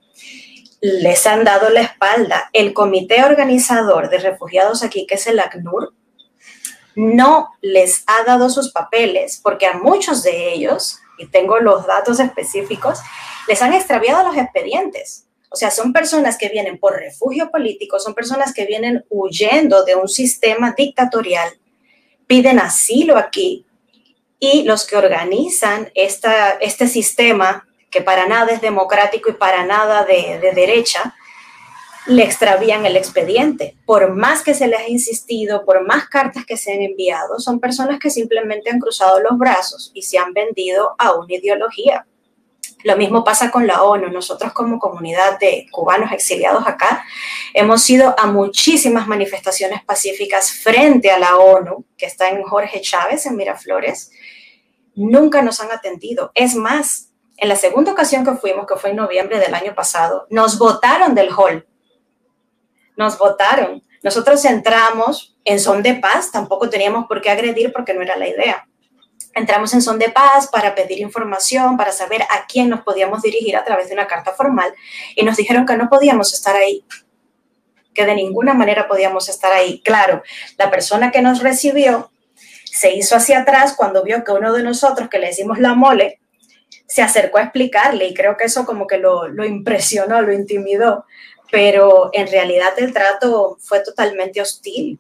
les 0.82 1.26
han 1.28 1.44
dado 1.44 1.70
la 1.70 1.82
espalda. 1.82 2.50
El 2.54 2.74
comité 2.74 3.24
organizador 3.24 4.10
de 4.10 4.20
refugiados 4.20 4.84
aquí, 4.84 5.06
que 5.06 5.16
es 5.16 5.28
el 5.28 5.40
ACNUR, 5.40 5.94
no 6.96 7.50
les 7.62 8.04
ha 8.08 8.24
dado 8.24 8.50
sus 8.50 8.72
papeles 8.72 9.40
porque 9.42 9.66
a 9.66 9.78
muchos 9.78 10.24
de 10.24 10.54
ellos, 10.54 11.00
y 11.18 11.28
tengo 11.28 11.60
los 11.60 11.86
datos 11.86 12.20
específicos, 12.20 13.00
les 13.48 13.62
han 13.62 13.74
extraviado 13.74 14.28
los 14.28 14.38
expedientes. 14.38 15.26
O 15.50 15.56
sea, 15.56 15.72
son 15.72 15.94
personas 15.94 16.38
que 16.38 16.50
vienen 16.50 16.78
por 16.78 16.94
refugio 16.94 17.50
político, 17.50 18.00
son 18.00 18.14
personas 18.14 18.54
que 18.54 18.66
vienen 18.66 19.04
huyendo 19.10 19.84
de 19.84 19.96
un 19.96 20.08
sistema 20.08 20.74
dictatorial, 20.78 21.50
piden 22.28 22.60
asilo 22.60 23.18
aquí 23.18 23.66
y 24.40 24.64
los 24.64 24.86
que 24.86 24.96
organizan 24.96 25.92
esta, 25.96 26.52
este 26.52 26.88
sistema 26.88 27.68
que 27.90 28.02
para 28.02 28.28
nada 28.28 28.52
es 28.52 28.62
democrático 28.62 29.30
y 29.30 29.34
para 29.34 29.66
nada 29.66 30.06
de, 30.06 30.40
derecha, 30.54 31.16
le 32.06 32.24
extravían 32.24 32.86
el 32.86 32.96
expediente. 32.96 33.76
Por 33.86 34.16
más 34.16 34.42
que 34.44 34.54
se 34.54 34.68
les 34.68 34.80
ha 34.80 34.88
insistido, 34.90 35.66
por 35.66 35.86
más 35.86 36.08
cartas 36.08 36.46
que 36.46 36.58
se 36.58 36.74
han 36.74 36.82
enviado, 36.82 37.40
son 37.40 37.60
personas 37.60 38.00
que 38.00 38.10
simplemente 38.10 38.70
han 38.70 38.80
cruzado 38.80 39.20
los 39.20 39.38
brazos 39.38 39.92
y 39.94 40.02
se 40.02 40.18
han 40.18 40.34
vendido 40.34 40.96
a 40.98 41.14
una 41.14 41.34
ideología. 41.34 42.06
Lo 42.84 42.96
mismo 42.96 43.24
pasa 43.24 43.52
con 43.52 43.68
la 43.68 43.84
ONU. 43.84 44.10
Nosotros 44.10 44.54
como 44.54 44.80
comunidad 44.80 45.38
de 45.40 45.68
cubanos 45.72 46.12
exiliados 46.12 46.66
acá 46.66 47.04
hemos 47.54 47.88
ido 47.90 48.16
a 48.18 48.28
muchísimas 48.28 49.08
manifestaciones 49.08 49.84
pacíficas 49.84 50.52
frente 50.52 51.12
a 51.12 51.20
la 51.20 51.38
ONU, 51.38 51.86
que 51.98 52.06
está 52.06 52.30
en 52.30 52.42
Jorge 52.44 52.80
Chávez, 52.82 53.26
en 53.26 53.36
Miraflores. 53.36 54.12
Nunca 54.96 55.42
nos 55.42 55.60
han 55.60 55.72
atendido. 55.72 56.32
Es 56.36 56.56
más, 56.56 57.09
en 57.40 57.50
la 57.50 57.56
segunda 57.56 57.92
ocasión 57.92 58.24
que 58.24 58.34
fuimos, 58.34 58.66
que 58.68 58.76
fue 58.76 58.92
en 58.92 58.98
noviembre 58.98 59.40
del 59.40 59.54
año 59.54 59.74
pasado, 59.76 60.28
nos 60.30 60.58
votaron 60.58 61.16
del 61.16 61.30
hall. 61.32 61.68
Nos 62.98 63.18
votaron. 63.18 63.84
Nosotros 64.04 64.44
entramos 64.46 65.38
en 65.46 65.60
son 65.60 65.84
de 65.84 65.96
paz, 65.96 66.32
tampoco 66.32 66.70
teníamos 66.70 67.08
por 67.08 67.22
qué 67.22 67.30
agredir 67.30 67.72
porque 67.72 67.94
no 67.94 68.02
era 68.02 68.18
la 68.18 68.28
idea 68.28 68.70
Entramos 69.36 69.74
en 69.74 69.82
son 69.82 70.00
de 70.00 70.10
paz 70.10 70.48
para 70.48 70.74
pedir 70.74 71.00
información, 71.00 71.78
para 71.78 71.92
saber 71.92 72.24
a 72.24 72.46
quién 72.48 72.70
nos 72.70 72.82
podíamos 72.82 73.22
dirigir 73.22 73.56
a 73.56 73.64
través 73.64 73.88
de 73.88 73.94
una 73.94 74.08
carta 74.08 74.34
formal 74.34 74.74
y 75.16 75.24
nos 75.24 75.38
dijeron 75.38 75.66
que 75.66 75.78
no 75.78 75.88
podíamos 75.88 76.34
estar 76.34 76.56
ahí, 76.56 76.84
que 77.94 78.06
de 78.06 78.16
ninguna 78.16 78.54
manera 78.54 78.88
podíamos 78.88 79.30
estar 79.30 79.54
ahí. 79.54 79.82
Claro, 79.82 80.24
la 80.58 80.72
persona 80.72 81.12
que 81.12 81.22
nos 81.22 81.42
recibió 81.42 82.12
se 82.66 82.94
hizo 82.96 83.16
hacia 83.16 83.40
atrás 83.40 83.74
cuando 83.78 84.04
vio 84.04 84.24
que 84.24 84.32
uno 84.32 84.52
de 84.52 84.64
nosotros, 84.64 85.10
que 85.10 85.20
le 85.20 85.28
decimos 85.28 85.60
la 85.60 85.76
mole, 85.76 86.19
se 86.90 87.04
acercó 87.04 87.38
a 87.38 87.44
explicarle 87.44 88.08
y 88.08 88.16
creo 88.16 88.36
que 88.36 88.46
eso 88.46 88.66
como 88.66 88.88
que 88.88 88.98
lo, 88.98 89.28
lo 89.28 89.46
impresionó, 89.46 90.22
lo 90.22 90.34
intimidó, 90.34 91.06
pero 91.52 92.10
en 92.14 92.28
realidad 92.28 92.74
el 92.78 92.92
trato 92.92 93.58
fue 93.62 93.82
totalmente 93.82 94.42
hostil. 94.42 95.00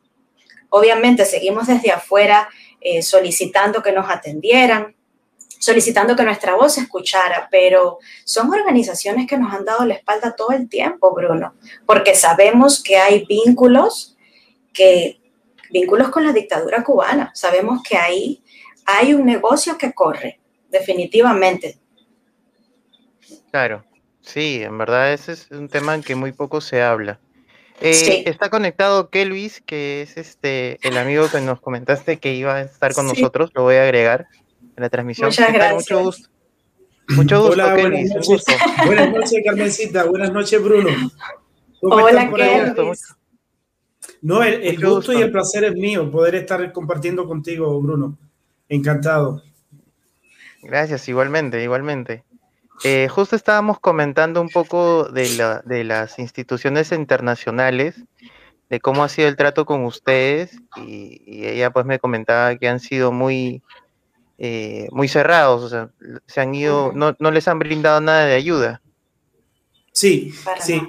Obviamente 0.69 1.25
seguimos 1.25 1.65
desde 1.65 1.91
afuera 1.91 2.48
eh, 2.79 3.01
solicitando 3.01 3.81
que 3.81 3.91
nos 3.91 4.08
atendieran, 4.08 4.96
solicitando 5.60 6.15
que 6.15 6.24
nuestra 6.24 6.53
voz 6.53 6.75
se 6.75 6.81
escuchara, 6.81 7.48
pero 7.50 7.98
son 8.24 8.53
organizaciones 8.53 9.25
que 9.25 9.38
nos 9.39 9.51
han 9.51 9.65
dado 9.65 9.84
la 9.84 9.96
espalda 9.96 10.36
todo 10.36 10.51
el 10.51 10.69
tiempo, 10.69 11.12
Bruno, 11.13 11.55
porque 11.88 12.13
sabemos 12.13 12.84
que 12.84 12.98
hay 12.98 13.25
vínculos 13.25 14.15
que 14.72 15.19
vínculos 15.72 16.10
con 16.10 16.24
la 16.24 16.34
dictadura 16.34 16.84
cubana, 16.84 17.31
sabemos 17.34 17.81
que 17.81 17.98
ahí 17.98 18.43
hay 18.86 19.15
un 19.15 19.25
negocio 19.25 19.75
que 19.77 19.91
corre, 19.91 20.39
definitivamente. 20.69 21.77
Claro, 23.51 23.83
sí, 24.21 24.61
en 24.63 24.77
verdad 24.77 25.13
ese 25.13 25.33
es 25.33 25.49
un 25.51 25.69
tema 25.69 25.95
en 25.95 26.03
que 26.03 26.15
muy 26.15 26.31
poco 26.31 26.61
se 26.61 26.81
habla. 26.81 27.19
Eh, 27.81 28.23
está 28.25 28.49
conectado 28.49 29.09
Kelvis, 29.09 29.61
que 29.65 30.01
es 30.01 30.17
este 30.17 30.85
el 30.85 30.97
amigo 30.97 31.29
que 31.29 31.39
nos 31.39 31.61
comentaste 31.61 32.17
que 32.17 32.33
iba 32.33 32.55
a 32.55 32.61
estar 32.61 32.93
con 32.93 33.07
nosotros. 33.07 33.51
Lo 33.53 33.63
voy 33.63 33.75
a 33.75 33.83
agregar 33.83 34.27
en 34.75 34.83
la 34.83 34.89
transmisión. 34.89 35.27
Muchas 35.27 35.53
gracias. 35.53 35.73
Mucho 35.75 36.03
gusto. 36.03 36.29
Mucho 37.09 37.41
gusto, 37.41 37.53
Hola, 37.53 37.75
Kelvis. 37.75 38.09
Buenas 38.09 38.29
noches. 38.29 38.57
buenas 38.85 39.11
noches, 39.11 39.41
Carmencita. 39.45 40.03
Buenas 40.05 40.31
noches, 40.31 40.63
Bruno. 40.63 40.89
Hola, 41.81 42.29
Kelvis. 42.29 43.15
No, 44.21 44.43
el, 44.43 44.55
el 44.55 44.75
gusto, 44.75 44.95
gusto 44.95 45.13
y 45.13 45.21
el 45.21 45.31
placer 45.31 45.63
es 45.63 45.73
mío 45.73 46.11
poder 46.11 46.35
estar 46.35 46.71
compartiendo 46.73 47.25
contigo, 47.25 47.79
Bruno. 47.81 48.17
Encantado. 48.67 49.41
Gracias, 50.62 51.08
igualmente, 51.08 51.63
igualmente. 51.63 52.24
Eh, 52.84 53.08
justo 53.10 53.36
estábamos 53.36 53.80
comentando 53.80 54.42
un 54.42 54.50
poco 54.50 55.06
de, 55.10 55.30
la, 55.36 55.62
de, 55.66 55.84
las 55.84 56.18
instituciones 56.18 56.92
internacionales, 56.92 57.96
de 58.70 58.80
cómo 58.80 59.04
ha 59.04 59.10
sido 59.10 59.28
el 59.28 59.36
trato 59.36 59.66
con 59.66 59.84
ustedes, 59.84 60.58
y, 60.78 61.46
ella 61.46 61.72
pues 61.72 61.86
me 61.86 62.00
comentaba 62.00 62.56
que 62.56 62.70
han 62.70 62.80
sido 62.80 63.12
muy, 63.12 63.62
eh, 64.38 64.88
muy 64.92 65.10
cerrados, 65.10 65.63
o 65.63 65.70
sea, 65.70 65.89
se 66.25 66.39
han 66.39 66.56
ido, 66.56 66.94
no, 66.94 67.16
no, 67.20 67.32
les 67.32 67.48
han 67.48 67.60
brindado 67.60 68.00
nada 68.00 68.25
de 68.25 68.36
ayuda. 68.36 68.82
Sí, 69.92 70.34
sí. 70.62 70.82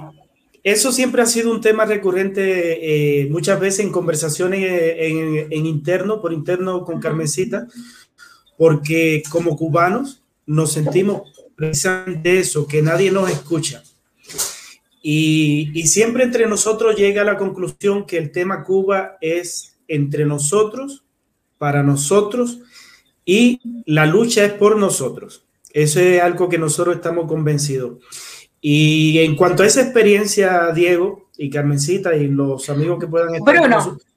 Eso 0.62 0.93
siempre 0.93 1.23
ha 1.23 1.27
sido 1.27 1.50
un 1.50 1.62
tema 1.62 1.87
recurrente 1.87 3.23
eh, 3.23 3.27
muchas 3.31 3.59
veces 3.59 3.81
en 3.81 3.91
conversaciones 3.91 4.61
en, 4.62 5.50
en 5.50 5.67
interno, 5.67 6.21
por 6.21 6.35
interno 6.35 6.85
con 6.85 7.00
Carmencita, 7.00 7.67
porque 8.61 9.23
como 9.31 9.57
cubanos 9.57 10.23
nos 10.45 10.73
sentimos 10.73 11.23
precisamente 11.57 12.40
eso, 12.40 12.67
que 12.67 12.83
nadie 12.83 13.11
nos 13.11 13.31
escucha. 13.31 13.83
Y, 15.00 15.71
y, 15.73 15.87
siempre 15.87 16.25
entre 16.25 16.47
nosotros 16.47 16.95
llega 16.95 17.23
a 17.23 17.25
la 17.25 17.38
conclusión 17.38 18.05
que 18.05 18.19
el 18.19 18.31
tema 18.31 18.62
Cuba 18.62 19.17
es 19.23 19.79
entre 19.88 20.26
nosotros, 20.26 21.05
para 21.57 21.83
nosotros, 21.83 22.59
y 23.25 23.62
la 23.87 24.05
lucha 24.05 24.45
es 24.45 24.52
por 24.52 24.76
nosotros. 24.76 25.47
Eso 25.73 25.99
es 25.99 26.21
algo 26.21 26.50
que 26.50 26.59
nosotros 26.59 26.97
estamos 26.97 27.26
convencidos. 27.29 28.05
Y 28.61 29.21
en 29.21 29.37
cuanto 29.37 29.62
a 29.62 29.67
esa 29.67 29.81
experiencia, 29.81 30.71
Diego 30.75 31.31
y 31.38 31.49
Carmencita 31.49 32.14
y 32.14 32.29
los 32.29 32.69
amigos 32.69 33.00
que 33.00 33.07
puedan 33.07 33.37
estar 33.37 33.59
Bruno. 33.59 33.85
Con, 33.85 34.10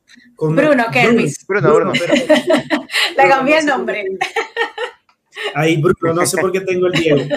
Bruno, 0.49 0.85
Kelvis. 0.91 1.45
Bruno, 1.47 1.73
Bruno, 1.73 1.91
Bruno. 1.91 2.13
Le 3.17 3.27
cambié 3.29 3.59
el 3.59 3.65
nombre. 3.65 4.05
Ahí, 5.55 5.81
Bruno, 5.81 6.13
no 6.13 6.25
sé 6.25 6.37
por 6.37 6.51
qué 6.51 6.61
tengo 6.61 6.87
el 6.87 6.93
Diego. 6.93 7.21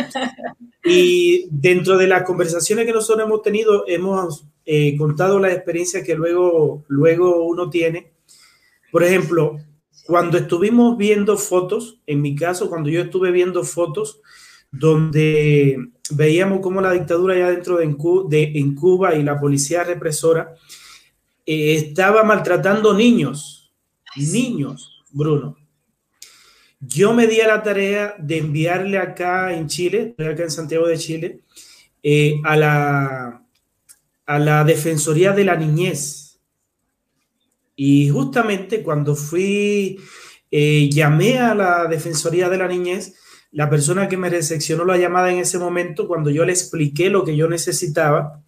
Y 0.89 1.49
dentro 1.51 1.99
de 1.99 2.07
las 2.07 2.23
conversaciones 2.23 2.87
que 2.87 2.93
nosotros 2.93 3.27
hemos 3.27 3.43
tenido, 3.43 3.89
hemos 3.89 4.47
eh, 4.65 4.97
contado 4.97 5.41
las 5.41 5.53
experiencias 5.53 6.05
que 6.05 6.15
luego, 6.15 6.85
luego 6.87 7.45
uno 7.45 7.69
tiene. 7.69 8.13
Por 8.93 9.03
ejemplo, 9.03 9.59
cuando 10.07 10.39
estuvimos 10.39 10.97
viendo 10.97 11.37
fotos, 11.37 12.01
en 12.07 12.23
mi 12.23 12.37
caso, 12.37 12.69
cuando 12.69 12.89
yo 12.89 13.01
estuve 13.01 13.33
viendo 13.33 13.65
fotos 13.65 14.21
donde 14.71 15.77
veíamos 16.11 16.61
cómo 16.61 16.81
la 16.81 16.93
dictadura 16.93 17.37
ya 17.37 17.51
dentro 17.51 17.79
de, 17.79 18.53
en 18.55 18.75
Cuba 18.75 19.15
y 19.15 19.23
la 19.23 19.41
policía 19.41 19.83
represora 19.85 20.55
eh, 21.47 21.75
estaba 21.77 22.25
maltratando 22.25 22.93
niños, 22.93 23.73
niños, 24.17 25.05
Bruno. 25.11 25.57
Yo 26.81 27.15
me 27.15 27.27
di 27.27 27.41
a 27.41 27.47
la 27.47 27.63
tarea 27.63 28.17
de 28.19 28.39
enviarle 28.39 28.99
acá 28.99 29.55
en 29.55 29.67
Chile, 29.67 30.15
acá 30.19 30.43
en 30.43 30.51
Santiago 30.51 30.87
de 30.87 30.99
Chile, 30.99 31.41
eh, 32.03 32.41
a, 32.45 32.57
la, 32.57 33.47
a 34.27 34.39
la 34.39 34.65
Defensoría 34.65 35.33
de 35.33 35.45
la 35.45 35.57
Niñez. 35.57 36.41
Y 37.77 38.09
justamente 38.11 38.83
cuando 38.83 39.15
fui, 39.15 39.99
eh, 40.51 40.91
llamé 40.91 41.39
a 41.39 41.55
la 41.55 41.87
Defensoría 41.87 42.49
de 42.49 42.59
la 42.59 42.69
Niñez, 42.69 43.15
la 43.53 43.71
persona 43.71 44.09
que 44.09 44.17
me 44.17 44.29
recepcionó 44.29 44.85
la 44.85 44.99
llamada 44.99 45.33
en 45.33 45.39
ese 45.39 45.59
momento, 45.59 46.09
cuando 46.09 46.31
yo 46.31 46.45
le 46.45 46.53
expliqué 46.53 47.09
lo 47.09 47.25
que 47.25 47.37
yo 47.37 47.49
necesitaba, 47.49 48.43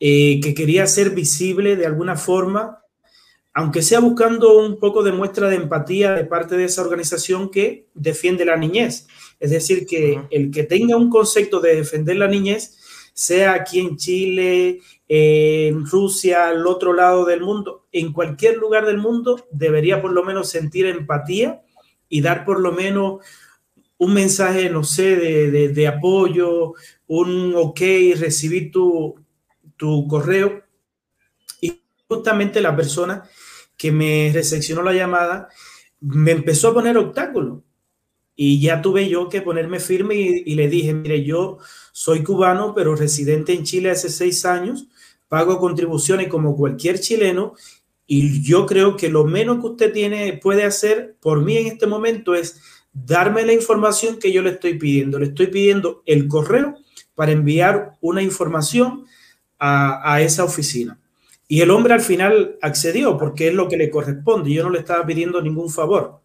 eh, 0.00 0.40
que 0.42 0.54
quería 0.54 0.86
ser 0.86 1.10
visible 1.10 1.76
de 1.76 1.86
alguna 1.86 2.16
forma 2.16 2.80
aunque 3.52 3.82
sea 3.82 4.00
buscando 4.00 4.58
un 4.58 4.78
poco 4.78 5.02
de 5.02 5.12
muestra 5.12 5.48
de 5.48 5.56
empatía 5.56 6.12
de 6.12 6.24
parte 6.24 6.56
de 6.56 6.64
esa 6.64 6.82
organización 6.82 7.50
que 7.50 7.88
defiende 7.94 8.44
la 8.44 8.56
niñez. 8.56 9.08
Es 9.40 9.50
decir, 9.50 9.86
que 9.86 10.20
el 10.30 10.50
que 10.50 10.62
tenga 10.62 10.96
un 10.96 11.10
concepto 11.10 11.60
de 11.60 11.76
defender 11.76 12.16
la 12.16 12.28
niñez, 12.28 12.76
sea 13.12 13.54
aquí 13.54 13.80
en 13.80 13.96
Chile, 13.96 14.80
en 15.08 15.84
Rusia, 15.84 16.48
al 16.48 16.66
otro 16.66 16.92
lado 16.92 17.24
del 17.24 17.40
mundo, 17.40 17.86
en 17.90 18.12
cualquier 18.12 18.56
lugar 18.56 18.86
del 18.86 18.98
mundo, 18.98 19.46
debería 19.50 20.00
por 20.00 20.12
lo 20.12 20.22
menos 20.22 20.48
sentir 20.48 20.86
empatía 20.86 21.62
y 22.08 22.20
dar 22.20 22.44
por 22.44 22.60
lo 22.60 22.72
menos 22.72 23.18
un 23.98 24.14
mensaje, 24.14 24.70
no 24.70 24.84
sé, 24.84 25.16
de, 25.16 25.88
apoyo, 25.88 26.74
un 27.06 27.54
ok, 27.56 27.80
recibir 28.16 28.70
tu, 28.70 29.16
tu 29.80 30.06
correo. 30.06 30.62
Y 31.62 31.80
justamente 32.06 32.60
la 32.60 32.76
persona 32.76 33.24
que 33.78 33.90
me 33.90 34.30
recepcionó 34.32 34.82
la 34.82 34.92
llamada, 34.92 35.48
me 36.00 36.32
empezó 36.32 36.68
a 36.68 36.74
poner 36.74 36.98
obstáculos. 36.98 37.62
Y 38.36 38.60
ya 38.60 38.82
tuve 38.82 39.08
yo 39.08 39.28
que 39.30 39.40
ponerme 39.40 39.80
firme 39.80 40.14
y, 40.14 40.54
le 40.54 40.68
dije, 40.68 40.92
mire, 40.92 41.24
yo 41.24 41.58
soy 41.92 42.22
cubano, 42.22 42.74
pero 42.74 42.94
residente 42.94 43.54
en 43.54 43.64
Chile 43.64 43.90
hace 43.90 44.10
seis 44.10 44.44
años, 44.44 44.86
pago 45.28 45.58
contribuciones 45.58 46.28
como 46.28 46.56
cualquier 46.56 47.00
chileno 47.00 47.54
y 48.06 48.42
yo 48.42 48.66
creo 48.66 48.96
que 48.96 49.08
lo 49.08 49.24
menos 49.24 49.60
que 49.60 49.66
usted 49.66 49.92
tiene, 49.92 50.34
puede 50.42 50.64
hacer 50.64 51.16
por 51.20 51.42
mí 51.42 51.56
en 51.56 51.68
este 51.68 51.86
momento 51.86 52.34
es 52.34 52.60
darme 52.92 53.44
la 53.46 53.52
información 53.52 54.18
que 54.18 54.32
yo 54.32 54.42
le 54.42 54.50
estoy 54.50 54.78
pidiendo. 54.78 55.18
Le 55.18 55.26
estoy 55.26 55.46
pidiendo 55.46 56.02
el 56.06 56.26
correo 56.28 56.76
para 57.14 57.32
enviar 57.32 57.98
una 58.00 58.22
información 58.22 59.06
a, 59.60 60.14
a 60.14 60.20
esa 60.20 60.42
oficina. 60.42 60.98
Y 61.50 61.62
el 61.62 61.70
hombre 61.72 61.94
al 61.94 62.00
final 62.00 62.56
accedió 62.62 63.18
porque 63.18 63.48
es 63.48 63.54
lo 63.54 63.68
que 63.68 63.76
le 63.76 63.90
corresponde. 63.90 64.52
Yo 64.52 64.62
no 64.62 64.70
le 64.70 64.78
estaba 64.78 65.04
pidiendo 65.04 65.42
ningún 65.42 65.68
favor. 65.68 66.20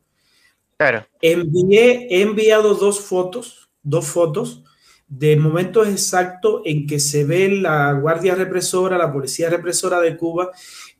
Claro. 0.77 1.03
Envié, 1.19 2.07
he 2.11 2.21
enviado 2.21 2.75
dos 2.75 2.99
fotos, 2.99 3.69
dos 3.81 4.05
fotos 4.05 4.63
de 5.07 5.35
momentos 5.35 5.87
exactos 5.87 6.61
en 6.65 6.85
que 6.85 6.99
se 6.99 7.23
ve 7.23 7.49
la 7.49 7.93
Guardia 7.93 8.35
Represora, 8.35 8.99
la 8.99 9.11
Policía 9.11 9.49
Represora 9.49 9.99
de 9.99 10.15
Cuba, 10.15 10.51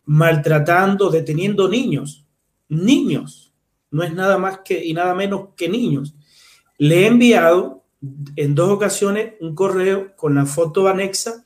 maltratando, 0.06 1.12
deteniendo 1.12 1.70
niños. 1.70 2.26
Niños. 2.68 3.54
No 3.92 4.02
es 4.02 4.12
nada 4.12 4.40
más 4.40 4.62
que 4.66 4.84
y 4.84 4.94
nada 4.96 5.14
menos 5.14 5.50
que 5.56 5.70
niños. 5.70 6.16
Le 6.80 7.04
he 7.04 7.06
enviado 7.06 7.84
en 8.36 8.56
dos 8.56 8.72
ocasiones 8.72 9.34
un 9.40 9.54
correo 9.54 10.16
con 10.16 10.34
la 10.34 10.48
foto 10.48 10.88
anexa 10.88 11.45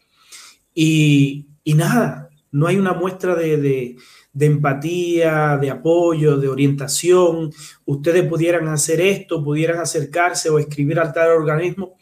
y, 0.82 1.74
nada, 1.76 2.30
no 2.52 2.68
hay 2.68 2.78
una 2.78 2.94
muestra 2.94 3.36
de, 3.36 3.98
empatía, 4.40 5.58
de 5.60 5.70
apoyo, 5.70 6.38
de 6.38 6.48
orientación. 6.48 7.52
Ustedes 7.84 8.26
pudieran 8.30 8.70
hacer 8.70 9.02
esto, 9.02 9.44
pudieran 9.44 9.80
acercarse 9.80 10.50
o 10.50 10.58
escribir 10.58 10.98
al 10.98 11.12
tal 11.12 11.32
organismo. 11.32 11.98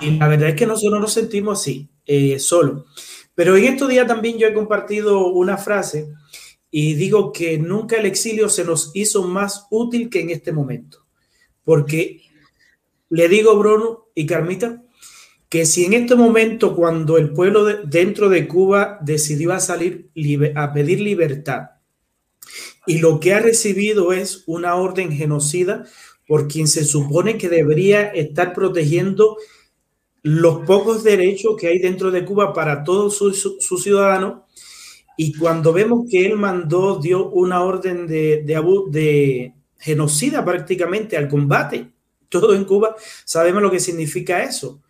Y 0.00 0.12
la 0.12 0.28
verdad 0.28 0.50
es 0.50 0.54
que 0.54 0.66
nosotros 0.66 1.00
nos 1.00 1.12
sentimos 1.12 1.60
así, 1.60 1.88
eh, 2.04 2.38
solo. 2.38 2.86
Pero 3.34 3.56
en 3.56 3.64
estos 3.64 3.88
días 3.88 4.06
también 4.06 4.38
yo 4.38 4.46
he 4.46 4.54
compartido 4.54 5.26
una 5.26 5.56
frase 5.56 6.08
y 6.70 6.94
digo 6.94 7.32
que 7.32 7.58
nunca 7.58 7.96
el 7.96 8.06
exilio 8.06 8.48
se 8.48 8.64
nos 8.64 8.92
hizo 8.94 9.24
más 9.24 9.66
útil 9.68 10.08
que 10.10 10.20
en 10.20 10.30
este 10.30 10.52
momento. 10.52 11.04
Porque 11.64 12.20
le 13.08 13.28
digo, 13.28 13.58
Bruno 13.58 14.06
y 14.14 14.26
Carmita, 14.26 14.85
que 15.48 15.66
si 15.66 15.84
en 15.84 15.92
este 15.92 16.14
momento, 16.16 16.74
cuando 16.74 17.18
el 17.18 17.32
pueblo 17.32 17.64
dentro 17.64 18.28
de 18.28 18.48
Cuba 18.48 18.98
decidió 19.02 19.52
a 19.52 19.60
salir 19.60 20.10
a 20.54 20.72
pedir 20.72 21.00
libertad, 21.00 21.70
y 22.86 22.98
lo 22.98 23.20
que 23.20 23.34
ha 23.34 23.40
recibido 23.40 24.12
es 24.12 24.44
una 24.46 24.76
orden 24.76 25.12
genocida 25.12 25.84
por 26.26 26.48
quien 26.48 26.68
se 26.68 26.84
supone 26.84 27.38
que 27.38 27.48
debería 27.48 28.02
estar 28.02 28.52
protegiendo 28.52 29.36
los 30.22 30.66
pocos 30.66 31.04
derechos 31.04 31.56
que 31.58 31.68
hay 31.68 31.78
dentro 31.78 32.10
de 32.10 32.24
Cuba 32.24 32.52
para 32.52 32.84
todos 32.84 33.16
sus 33.16 33.82
ciudadanos, 33.82 34.42
y 35.16 35.34
cuando 35.34 35.72
vemos 35.72 36.06
que 36.10 36.26
él 36.26 36.36
mandó, 36.36 36.98
dio 37.00 37.30
una 37.30 37.62
orden 37.62 38.06
de, 38.06 38.42
de, 38.44 38.62
de 38.90 39.54
genocida 39.78 40.44
prácticamente 40.44 41.16
al 41.16 41.28
combate, 41.28 41.92
todo 42.28 42.54
en 42.54 42.64
Cuba, 42.64 42.96
sabemos 43.24 43.62
lo 43.62 43.70
que 43.70 43.80
significa 43.80 44.42
eso. 44.42 44.82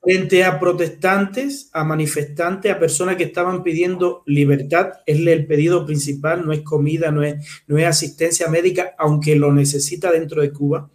Frente 0.00 0.44
a 0.44 0.60
protestantes, 0.60 1.70
a 1.72 1.82
manifestantes, 1.84 2.70
a 2.70 2.78
personas 2.78 3.16
que 3.16 3.24
estaban 3.24 3.62
pidiendo 3.62 4.22
libertad, 4.26 4.92
es 5.06 5.18
el 5.18 5.46
pedido 5.46 5.84
principal, 5.84 6.46
no 6.46 6.52
es 6.52 6.60
comida, 6.60 7.10
no 7.10 7.22
es, 7.22 7.44
no 7.66 7.78
es 7.78 7.84
asistencia 7.84 8.48
médica, 8.48 8.94
aunque 8.98 9.34
lo 9.34 9.52
necesita 9.52 10.12
dentro 10.12 10.40
de 10.40 10.52
Cuba. 10.52 10.88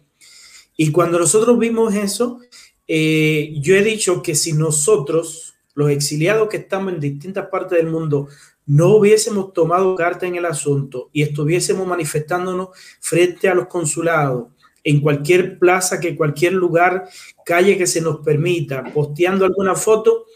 Y 0.76 0.90
cuando 0.90 1.18
nosotros 1.18 1.58
vimos 1.58 1.94
eso, 1.94 2.40
eh, 2.88 3.54
yo 3.60 3.76
he 3.76 3.82
dicho 3.82 4.22
que 4.22 4.34
si 4.34 4.52
nosotros, 4.52 5.54
los 5.74 5.90
exiliados 5.90 6.48
que 6.48 6.58
estamos 6.58 6.92
en 6.92 7.00
distintas 7.00 7.46
partes 7.48 7.78
del 7.78 7.90
mundo, 7.90 8.28
no 8.66 8.96
hubiésemos 8.96 9.52
tomado 9.52 9.94
carta 9.94 10.26
en 10.26 10.36
el 10.36 10.46
asunto 10.46 11.10
y 11.12 11.22
estuviésemos 11.22 11.86
manifestándonos 11.86 12.68
frente 13.00 13.48
a 13.48 13.54
los 13.54 13.66
consulados, 13.66 14.48
en 14.84 15.00
cualquier 15.00 15.58
plaza, 15.58 15.98
que 15.98 16.14
cualquier 16.14 16.52
lugar, 16.52 17.08
calle 17.44 17.78
que 17.78 17.86
se 17.86 18.02
nos 18.02 18.18
permita, 18.18 18.84
posteando 18.92 19.46
alguna 19.46 19.74
foto, 19.74 20.26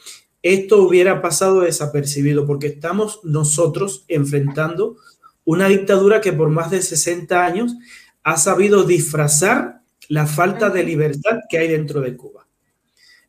esto 0.43 0.83
hubiera 0.83 1.21
pasado 1.21 1.61
desapercibido 1.61 2.47
porque 2.47 2.69
estamos 2.69 3.21
nosotros 3.25 4.05
enfrentando 4.09 4.97
una 5.45 5.69
dictadura 5.69 6.21
que 6.21 6.33
por 6.33 6.49
más 6.49 6.71
de 6.71 6.83
60 6.83 7.45
años 7.45 7.77
ha 8.23 8.37
sabido 8.37 8.85
disfrazar 8.85 9.83
la 10.09 10.27
falta 10.27 10.71
de 10.71 10.85
libertad 10.85 11.41
que 11.49 11.59
hay 11.59 11.69
dentro 11.69 12.01
de 12.01 12.17
Cuba. 12.17 12.47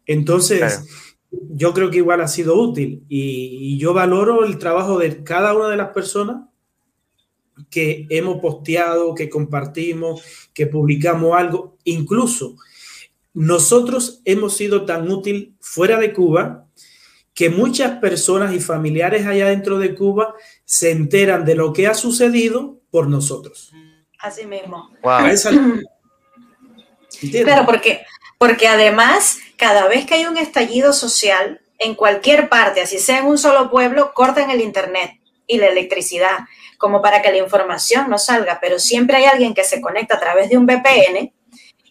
Entonces, 0.06 0.86
yo 1.32 1.74
creo 1.74 1.92
que 1.92 1.98
igual 1.98 2.22
ha 2.22 2.28
sido 2.28 2.60
útil 2.60 3.04
y, 3.08 3.74
y, 3.74 3.78
yo 3.78 3.94
valoro 3.94 4.46
el 4.46 4.58
trabajo 4.58 4.98
de 4.98 5.24
cada 5.24 5.54
una 5.54 5.70
de 5.70 5.78
las 5.78 5.90
personas 5.90 6.49
que 7.70 8.06
hemos 8.10 8.40
posteado, 8.40 9.16
que 9.16 9.30
compartimos, 9.30 10.24
que 10.54 10.68
publicamos 10.68 11.36
algo. 11.36 11.78
Incluso 11.84 12.56
nosotros 13.34 14.22
hemos 14.26 14.56
sido 14.56 14.86
tan 14.86 15.10
útil 15.12 15.56
fuera 15.60 16.00
de 16.00 16.14
Cuba 16.14 16.66
que 17.34 17.50
muchas 17.50 18.00
personas 18.00 18.54
y 18.54 18.60
familiares 18.60 19.26
allá 19.26 19.48
dentro 19.48 19.80
de 19.80 19.96
Cuba 19.96 20.36
se 20.66 20.92
enteran 20.92 21.46
de 21.46 21.56
lo 21.56 21.72
que 21.72 21.88
ha 21.88 21.94
sucedido 21.94 22.82
por 22.92 23.08
nosotros. 23.08 23.72
Así 24.20 24.46
mismo. 24.46 24.90
Wow. 25.02 25.30
Claro, 27.32 27.66
porque, 27.66 28.02
porque 28.38 28.68
además, 28.68 29.38
cada 29.56 29.88
vez 29.88 30.06
que 30.06 30.16
hay 30.16 30.26
un 30.26 30.38
estallido 30.38 30.94
social, 30.94 31.62
en 31.78 31.96
cualquier 31.96 32.50
parte, 32.50 32.82
así 32.82 33.00
sea 33.00 33.20
en 33.20 33.26
un 33.26 33.38
solo 33.38 33.72
pueblo, 33.72 34.14
cortan 34.14 34.52
el 34.52 34.62
Internet 34.62 35.12
y 35.48 35.58
la 35.58 35.68
electricidad 35.68 36.40
como 36.80 37.02
para 37.02 37.22
que 37.22 37.30
la 37.30 37.38
información 37.38 38.10
no 38.10 38.18
salga, 38.18 38.58
pero 38.60 38.80
siempre 38.80 39.18
hay 39.18 39.26
alguien 39.26 39.54
que 39.54 39.66
se 39.66 39.82
conecta 39.82 40.16
a 40.16 40.20
través 40.20 40.50
de 40.50 40.58
un 40.58 40.66
VPN 40.66 41.32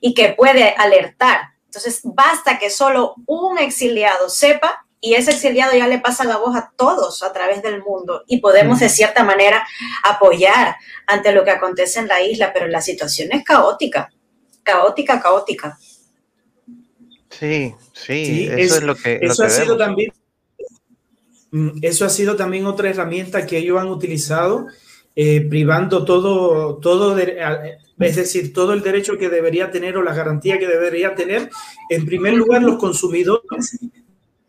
y 0.00 0.14
que 0.14 0.30
puede 0.30 0.74
alertar. 0.76 1.52
Entonces, 1.66 2.00
basta 2.02 2.58
que 2.58 2.70
solo 2.70 3.14
un 3.26 3.58
exiliado 3.58 4.30
sepa 4.30 4.86
y 4.98 5.14
ese 5.14 5.32
exiliado 5.32 5.76
ya 5.76 5.86
le 5.86 5.98
pasa 5.98 6.24
la 6.24 6.38
voz 6.38 6.56
a 6.56 6.72
todos 6.74 7.22
a 7.22 7.32
través 7.34 7.62
del 7.62 7.82
mundo 7.82 8.24
y 8.26 8.40
podemos 8.40 8.80
de 8.80 8.88
cierta 8.88 9.22
manera 9.22 9.64
apoyar 10.02 10.76
ante 11.06 11.32
lo 11.32 11.44
que 11.44 11.50
acontece 11.50 12.00
en 12.00 12.08
la 12.08 12.22
isla, 12.22 12.52
pero 12.54 12.66
la 12.66 12.80
situación 12.80 13.28
es 13.32 13.44
caótica, 13.44 14.10
caótica, 14.62 15.20
caótica. 15.20 15.78
Sí, 17.28 17.74
sí, 17.92 18.48
eso 18.50 18.76
es, 18.76 18.82
lo 18.82 18.96
que... 18.96 19.18
Eso 19.20 19.44
ha 19.44 19.50
sido 19.50 19.76
también 19.76 20.12
eso 21.82 22.04
ha 22.04 22.08
sido 22.08 22.36
también 22.36 22.66
otra 22.66 22.90
herramienta 22.90 23.46
que 23.46 23.58
ellos 23.58 23.78
han 23.80 23.88
utilizado, 23.88 24.66
eh, 25.16 25.40
privando 25.48 26.04
todo, 26.04 26.76
todo, 26.76 27.18
es 27.18 28.16
decir, 28.16 28.52
todo 28.52 28.72
el 28.72 28.82
derecho 28.82 29.16
que 29.18 29.28
debería 29.28 29.70
tener 29.70 29.96
o 29.96 30.02
la 30.02 30.14
garantía 30.14 30.58
que 30.58 30.68
debería 30.68 31.14
tener, 31.14 31.50
en 31.90 32.06
primer 32.06 32.34
lugar, 32.34 32.62
los 32.62 32.78
consumidores 32.78 33.78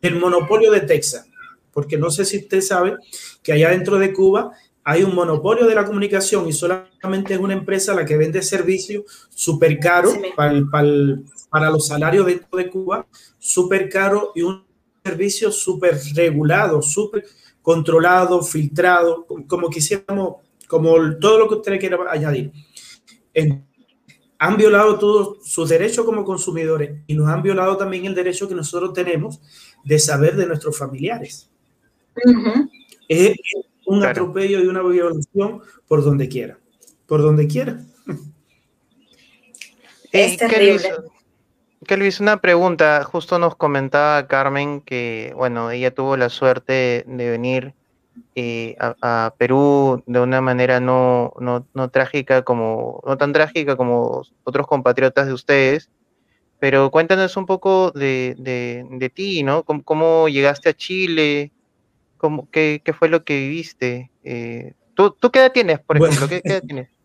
del 0.02 0.20
monopolio 0.20 0.72
de 0.72 0.82
Texas, 0.82 1.28
porque 1.72 1.98
no 1.98 2.12
sé 2.12 2.26
si 2.26 2.38
usted 2.38 2.62
sabe 2.62 2.98
que 3.42 3.54
allá 3.54 3.70
dentro 3.70 3.98
de 3.98 4.14
Cuba 4.14 4.52
hay 4.84 5.04
un 5.04 5.16
monopolio 5.16 5.68
de 5.68 5.76
la 5.76 5.86
comunicación 5.86 6.48
y 6.48 6.54
solamente 6.54 7.34
es 7.34 7.40
una 7.40 7.54
empresa 7.54 7.94
la 7.94 8.06
que 8.06 8.18
vende 8.18 8.42
servicios 8.42 9.04
súper 9.30 9.80
caros 9.80 10.16
para, 10.36 10.62
para 11.50 11.70
los 11.70 11.88
salarios 11.88 12.26
dentro 12.26 12.58
de 12.58 12.70
Cuba, 12.70 13.08
súper 13.38 13.90
caro 13.90 14.32
y 14.36 14.42
un 14.42 14.69
servicio 15.10 15.52
súper 15.52 16.00
regulado, 16.16 16.82
súper 16.82 17.26
controlado, 17.62 18.42
filtrado, 18.44 19.26
como 19.48 19.70
quisiéramos, 19.70 20.38
como 20.68 21.18
todo 21.20 21.40
lo 21.40 21.48
que 21.48 21.56
usted 21.56 21.80
quiera 21.80 21.98
añadir. 22.10 22.52
han 24.38 24.58
violado 24.58 24.98
todos 24.98 25.38
sus 25.44 25.70
derechos 25.70 26.06
como 26.06 26.24
consumidores 26.24 27.02
y 27.08 27.14
nos 27.14 27.28
han 27.28 27.42
violado 27.42 27.76
también 27.78 28.06
el 28.06 28.16
derecho 28.16 28.48
que 28.48 28.56
nosotros 28.56 28.94
tenemos 28.94 29.42
de 29.84 30.00
saber 30.00 30.36
de 30.36 30.46
nuestros 30.46 30.78
familiares. 30.78 31.50
Es 33.08 33.36
un 33.86 34.04
atropello 34.04 34.64
y 34.64 34.68
una 34.68 34.82
violación 34.82 35.62
por 35.88 36.04
donde 36.04 36.30
quiera, 36.30 36.60
por 37.08 37.22
donde 37.22 37.48
quiera. 37.48 37.84
Es 40.12 40.38
terrible. 40.38 40.82
Que 40.82 41.19
Luis, 41.98 42.20
una 42.20 42.42
pregunta. 42.42 43.04
Justo 43.04 43.40
nos 43.40 43.56
comentaba 43.56 44.28
Carmen 44.28 44.82
que, 44.82 45.34
bueno, 45.36 45.72
ella 45.72 45.94
tuvo 45.94 46.18
la 46.18 46.30
suerte 46.30 47.04
de 47.08 47.30
venir 47.30 47.74
eh, 48.36 48.76
a, 48.80 49.34
Perú 49.38 50.04
de 50.06 50.20
una 50.20 50.42
manera 50.42 50.80
no, 50.80 51.34
no, 51.40 51.66
no, 51.74 51.90
trágica 51.90 52.44
como, 52.44 53.02
no 53.06 53.18
tan 53.18 53.34
trágica 53.34 53.76
como 53.76 54.24
otros 54.44 54.68
compatriotas 54.68 55.28
de 55.28 55.34
ustedes. 55.34 55.90
Pero 56.60 56.92
cuéntanos 56.92 57.38
un 57.38 57.46
poco 57.46 57.92
de, 57.92 58.36
de, 58.38 59.10
ti, 59.10 59.44
¿no? 59.44 59.64
¿Cómo, 59.64 60.28
llegaste 60.28 60.70
a 60.70 60.74
Chile? 60.74 61.52
¿Cómo, 62.18 62.50
qué, 62.52 62.82
qué, 62.84 62.94
fue 62.94 63.10
lo 63.10 63.24
que 63.24 63.38
viviste? 63.38 64.12
Eh, 64.24 64.74
¿tú, 64.94 65.12
¿tú, 65.12 65.32
qué 65.32 65.40
edad 65.40 65.52
tienes, 65.54 65.80
por 65.80 65.98
ejemplo? 65.98 66.28
¿Qué, 66.28 66.42
¿Qué 66.42 66.50
edad 66.50 66.64
tienes? 66.68 66.99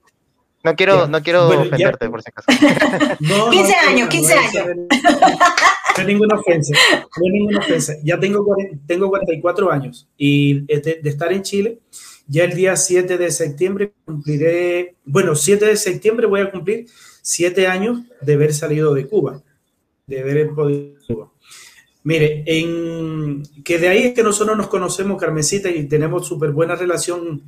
No 0.65 0.75
quiero, 0.75 1.07
no 1.07 1.23
quiero 1.23 1.47
ofenderte, 1.47 2.09
por 2.09 2.23
si 2.23 2.31
acaso. 2.31 2.49
15 3.51 3.75
años, 3.75 4.09
15 4.09 4.35
años. 4.35 4.67
No 4.67 6.03
hay 6.03 6.07
ninguna 6.07 6.41
ofensa, 6.41 6.73
no 6.91 7.23
hay 7.23 7.31
ninguna 7.31 7.59
ofensa. 7.59 7.95
Ya 8.03 8.19
tengo, 8.19 8.45
tengo 8.87 9.11
44 9.11 9.71
años 9.71 10.09
y 10.17 10.61
de, 10.63 11.01
de, 11.03 11.11
estar 11.11 11.31
en 11.35 11.43
Chile, 11.43 11.81
ya 12.27 12.45
el 12.45 12.55
día 12.55 12.77
7 12.77 13.19
de 13.19 13.31
septiembre 13.31 13.93
cumpliré, 14.07 14.97
bueno, 15.05 15.37
7 15.37 15.67
de 15.67 15.77
septiembre 15.77 16.27
voy 16.27 16.41
a 16.41 16.51
cumplir 16.51 16.87
7 17.21 17.67
años 17.67 18.01
de 18.23 18.33
haber 18.33 18.55
salido 18.55 18.95
de 18.95 19.07
Cuba, 19.07 19.43
de 20.07 20.21
haber 20.21 20.49
podido 20.55 20.95
Cuba. 21.07 21.31
Mire, 22.05 22.43
en, 22.47 23.43
que 23.63 23.79
de 23.79 23.89
ahí 23.89 24.03
es 24.05 24.15
que 24.15 24.23
nosotros 24.23 24.57
nos 24.57 24.69
conocemos, 24.69 25.21
Carmencita, 25.21 25.69
y 25.69 25.85
tenemos 25.85 26.27
súper 26.27 26.53
buena 26.53 26.75
relación, 26.75 27.43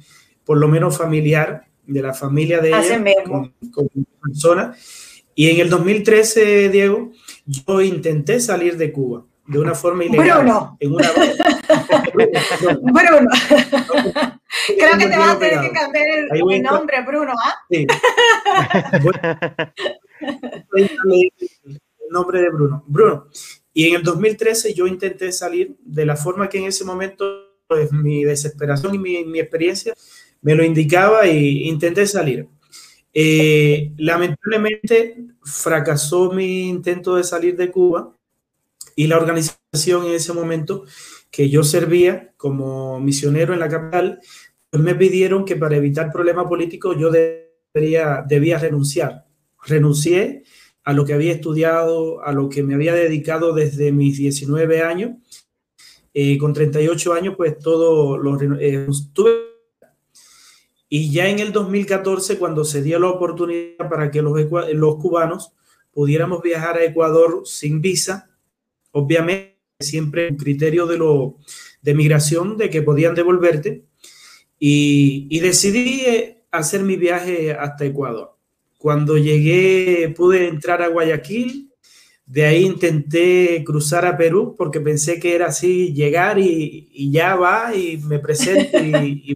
por 0.45 0.59
lo 0.59 0.69
menos 0.69 0.99
familiar 0.99 1.67
de 1.87 2.03
la 2.03 2.13
familia 2.13 2.61
de 2.61 2.71
ella 2.71 3.03
con, 3.25 3.53
con 3.71 3.89
personas. 4.23 4.79
Y 5.35 5.51
en 5.51 5.61
el 5.61 5.69
2013, 5.69 6.71
Diego, 6.71 7.13
yo 7.45 7.81
intenté 7.83 8.41
salir 8.41 8.77
de 8.77 8.93
Cuba 8.93 9.25
de 9.47 9.59
una 9.59 9.75
forma 9.75 10.05
ilegal. 10.05 10.43
Bruno. 10.43 10.77
En 10.81 10.93
una... 10.93 11.13
Bruno. 12.13 12.33
Creo 14.67 14.99
que 14.99 15.07
te 15.07 15.17
vas 15.17 15.37
a 15.37 15.39
tener 15.39 15.61
que 15.61 15.71
cambiar 15.71 16.07
el, 16.09 16.53
el 16.53 16.63
nombre, 16.63 17.03
Bruno, 17.03 17.33
¿ah? 17.33 17.55
Sí. 17.71 17.87
el 20.77 20.91
nombre 22.11 22.41
de 22.41 22.51
Bruno. 22.51 22.85
Bruno. 22.87 23.29
Y 23.73 23.89
en 23.89 23.97
el 23.97 24.03
2013 24.03 24.75
yo 24.75 24.87
intenté 24.87 25.33
salir 25.33 25.77
de 25.81 26.07
la 26.07 26.17
forma 26.17 26.49
que 26.49 26.59
en 26.59 26.65
ese 26.65 26.85
momento 26.85 27.25
pues, 27.69 27.93
mi 27.93 28.25
desesperación 28.25 28.95
y 28.95 28.99
mi, 28.99 29.25
mi 29.25 29.39
experiencia 29.39 29.95
me 30.43 30.55
lo 30.55 30.65
indicaba 30.65 31.27
e 31.27 31.39
intenté 31.41 32.07
salir. 32.07 32.49
Eh, 33.13 33.93
lamentablemente 33.97 35.17
fracasó 35.43 36.33
mi 36.33 36.69
intento 36.69 37.17
de 37.17 37.25
salir 37.25 37.57
de 37.57 37.71
Cuba 37.71 38.15
y 38.95 39.07
la 39.07 39.17
organización 39.17 40.07
en 40.07 40.13
ese 40.13 40.33
momento 40.33 40.85
que 41.31 41.49
yo 41.49 41.63
servía 41.63 42.33
como 42.37 43.01
misionero 43.01 43.55
en 43.55 43.61
la 43.61 43.69
capital, 43.69 44.21
pues 44.71 44.83
me 44.83 44.95
pidieron 44.95 45.45
que 45.45 45.57
para 45.57 45.77
evitar 45.77 46.13
problemas 46.13 46.47
políticos 46.47 46.97
yo 46.99 47.11
debería, 47.11 48.25
debía 48.29 48.59
renunciar. 48.59 49.27
Renuncié 49.65 50.45
a 50.85 50.93
lo 50.93 51.05
que 51.05 51.15
había 51.15 51.33
estudiado, 51.33 52.23
a 52.23 52.33
lo 52.33 52.49
que 52.49 52.63
me 52.63 52.75
había 52.75 52.95
dedicado 52.95 53.53
desde 53.53 53.93
mis 53.93 54.17
19 54.19 54.83
años. 54.83 55.13
Eh, 56.15 56.39
con 56.39 56.55
38 56.55 57.13
años, 57.13 57.35
pues 57.37 57.59
todo 57.59 58.17
lo 58.17 58.41
eh, 58.59 58.87
tuve 59.13 59.46
y 60.89 61.11
ya 61.11 61.29
en 61.29 61.41
el 61.41 61.53
2014, 61.53 62.39
cuando 62.39 62.65
se 62.65 62.83
dio 62.83 62.99
la 62.99 63.09
oportunidad 63.09 63.89
para 63.89 64.11
que 64.11 64.23
los, 64.23 64.39
los 64.75 64.97
cubanos 64.97 65.53
pudiéramos 65.93 66.43
viajar 66.43 66.77
a 66.77 66.85
Ecuador 66.85 67.43
sin 67.45 67.81
visa, 67.81 68.31
obviamente 68.93 69.57
siempre 69.81 70.29
un 70.31 70.37
criterio 70.37 70.87
de, 70.87 70.99
lo, 70.99 71.37
de 71.83 71.95
migración 71.95 72.57
de 72.57 72.71
que 72.71 72.83
podían 72.83 73.15
devolverte, 73.15 73.85
y, 74.59 75.27
y 75.29 75.41
decidí 75.41 76.01
eh, 76.07 76.45
hacer 76.51 76.83
mi 76.83 76.97
viaje 76.97 77.53
hasta 77.53 77.85
Ecuador. 77.85 78.37
Cuando 78.79 79.19
llegué 79.19 80.13
pude 80.17 80.49
entrar 80.49 80.83
a 80.83 80.89
Guayaquil, 80.89 81.73
de 82.27 82.45
ahí 82.45 82.65
intenté 82.65 83.63
cruzar 83.65 84.05
a 84.05 84.17
Perú 84.17 84.55
porque 84.57 84.81
pensé 84.81 85.21
que 85.21 85.35
era 85.35 85.47
así, 85.47 85.93
llegar 85.93 86.39
y, 86.39 86.89
y 86.93 87.11
ya 87.11 87.37
va 87.37 87.75
y 87.75 87.99
me 87.99 88.19
presento 88.19 88.79
y, 88.79 89.31
y 89.31 89.35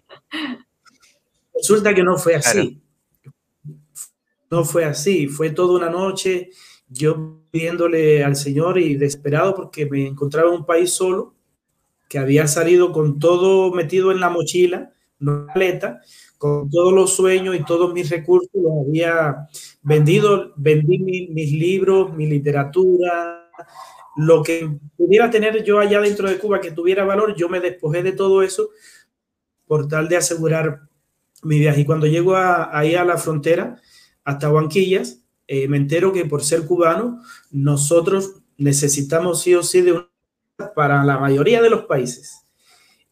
Resulta 1.61 1.93
que 1.93 2.03
no 2.03 2.17
fue 2.17 2.35
así. 2.35 2.81
No 4.49 4.65
fue 4.65 4.83
así, 4.83 5.27
fue 5.27 5.51
toda 5.51 5.77
una 5.77 5.89
noche 5.89 6.49
yo 6.91 7.39
pidiéndole 7.51 8.23
al 8.23 8.35
Señor 8.35 8.77
y 8.77 8.95
desesperado 8.95 9.55
porque 9.55 9.85
me 9.85 10.07
encontraba 10.07 10.49
en 10.49 10.59
un 10.59 10.65
país 10.65 10.91
solo, 10.91 11.35
que 12.09 12.19
había 12.19 12.47
salido 12.47 12.91
con 12.91 13.17
todo 13.17 13.71
metido 13.71 14.11
en 14.11 14.19
la 14.19 14.29
mochila, 14.29 14.91
no 15.19 15.45
maleta, 15.47 16.01
con 16.37 16.69
todos 16.69 16.91
los 16.91 17.13
sueños 17.15 17.55
y 17.55 17.63
todos 17.63 17.93
mis 17.93 18.09
recursos, 18.09 18.49
los 18.53 18.87
había 18.87 19.47
vendido, 19.81 20.53
vendí 20.57 20.97
mis 20.99 21.51
libros, 21.53 22.13
mi 22.13 22.25
literatura, 22.25 23.49
lo 24.17 24.43
que 24.43 24.77
pudiera 24.97 25.29
tener 25.29 25.63
yo 25.63 25.79
allá 25.79 26.01
dentro 26.01 26.29
de 26.29 26.37
Cuba 26.37 26.59
que 26.59 26.71
tuviera 26.71 27.05
valor, 27.05 27.35
yo 27.35 27.47
me 27.47 27.61
despojé 27.61 28.03
de 28.03 28.11
todo 28.11 28.43
eso 28.43 28.69
por 29.65 29.87
tal 29.87 30.09
de 30.09 30.17
asegurar 30.17 30.81
mi 31.41 31.59
viaje. 31.59 31.81
Y 31.81 31.85
cuando 31.85 32.07
llego 32.07 32.35
ahí 32.35 32.95
a 32.95 33.05
la 33.05 33.17
frontera, 33.17 33.79
hasta 34.23 34.51
Huanquillas, 34.51 35.23
eh, 35.47 35.67
me 35.67 35.77
entero 35.77 36.13
que 36.13 36.25
por 36.25 36.43
ser 36.43 36.65
cubano, 36.65 37.21
nosotros 37.51 38.41
necesitamos 38.57 39.41
sí 39.41 39.55
o 39.55 39.63
sí 39.63 39.81
de 39.81 39.93
una 39.93 40.07
para 40.75 41.03
la 41.03 41.17
mayoría 41.17 41.61
de 41.61 41.69
los 41.69 41.85
países. 41.85 42.43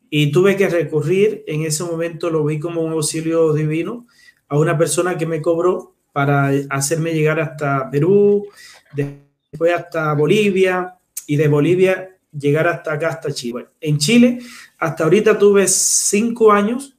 Y 0.10 0.32
tuve 0.32 0.56
que 0.56 0.70
recurrir, 0.70 1.44
en 1.48 1.64
ese 1.64 1.84
momento 1.84 2.30
lo 2.30 2.46
vi 2.46 2.60
como 2.60 2.82
un 2.82 2.92
auxilio 2.92 3.54
divino, 3.54 4.08
a 4.48 4.58
una 4.58 4.78
persona 4.78 5.18
que 5.18 5.26
me 5.26 5.42
cobró 5.42 5.96
para 6.12 6.52
hacerme 6.70 7.14
llegar 7.14 7.40
hasta 7.40 7.90
Perú, 7.92 8.48
después 8.94 9.74
hasta 9.74 10.14
Bolivia 10.14 10.96
y 11.28 11.36
de 11.36 11.48
Bolivia 11.48 12.18
llegar 12.32 12.68
hasta 12.68 12.94
acá, 12.94 13.10
hasta 13.10 13.32
Chile. 13.32 13.68
En 13.80 13.98
Chile, 13.98 14.40
hasta 14.78 15.04
ahorita 15.04 15.38
tuve 15.38 15.68
cinco 15.68 16.52
años 16.52 16.96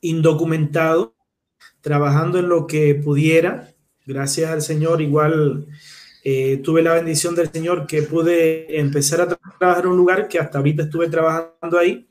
indocumentado, 0.00 1.14
trabajando 1.80 2.38
en 2.38 2.48
lo 2.48 2.66
que 2.66 2.94
pudiera. 2.94 3.72
Gracias 4.06 4.50
al 4.50 4.62
Señor, 4.62 5.02
igual 5.02 5.66
eh, 6.24 6.58
tuve 6.58 6.82
la 6.82 6.94
bendición 6.94 7.34
del 7.34 7.50
Señor 7.50 7.86
que 7.86 8.02
pude 8.02 8.78
empezar 8.78 9.20
a 9.20 9.28
trabajar 9.28 9.84
en 9.84 9.90
un 9.90 9.96
lugar 9.96 10.28
que 10.28 10.38
hasta 10.38 10.58
ahorita 10.58 10.84
estuve 10.84 11.08
trabajando 11.08 11.78
ahí 11.78 12.08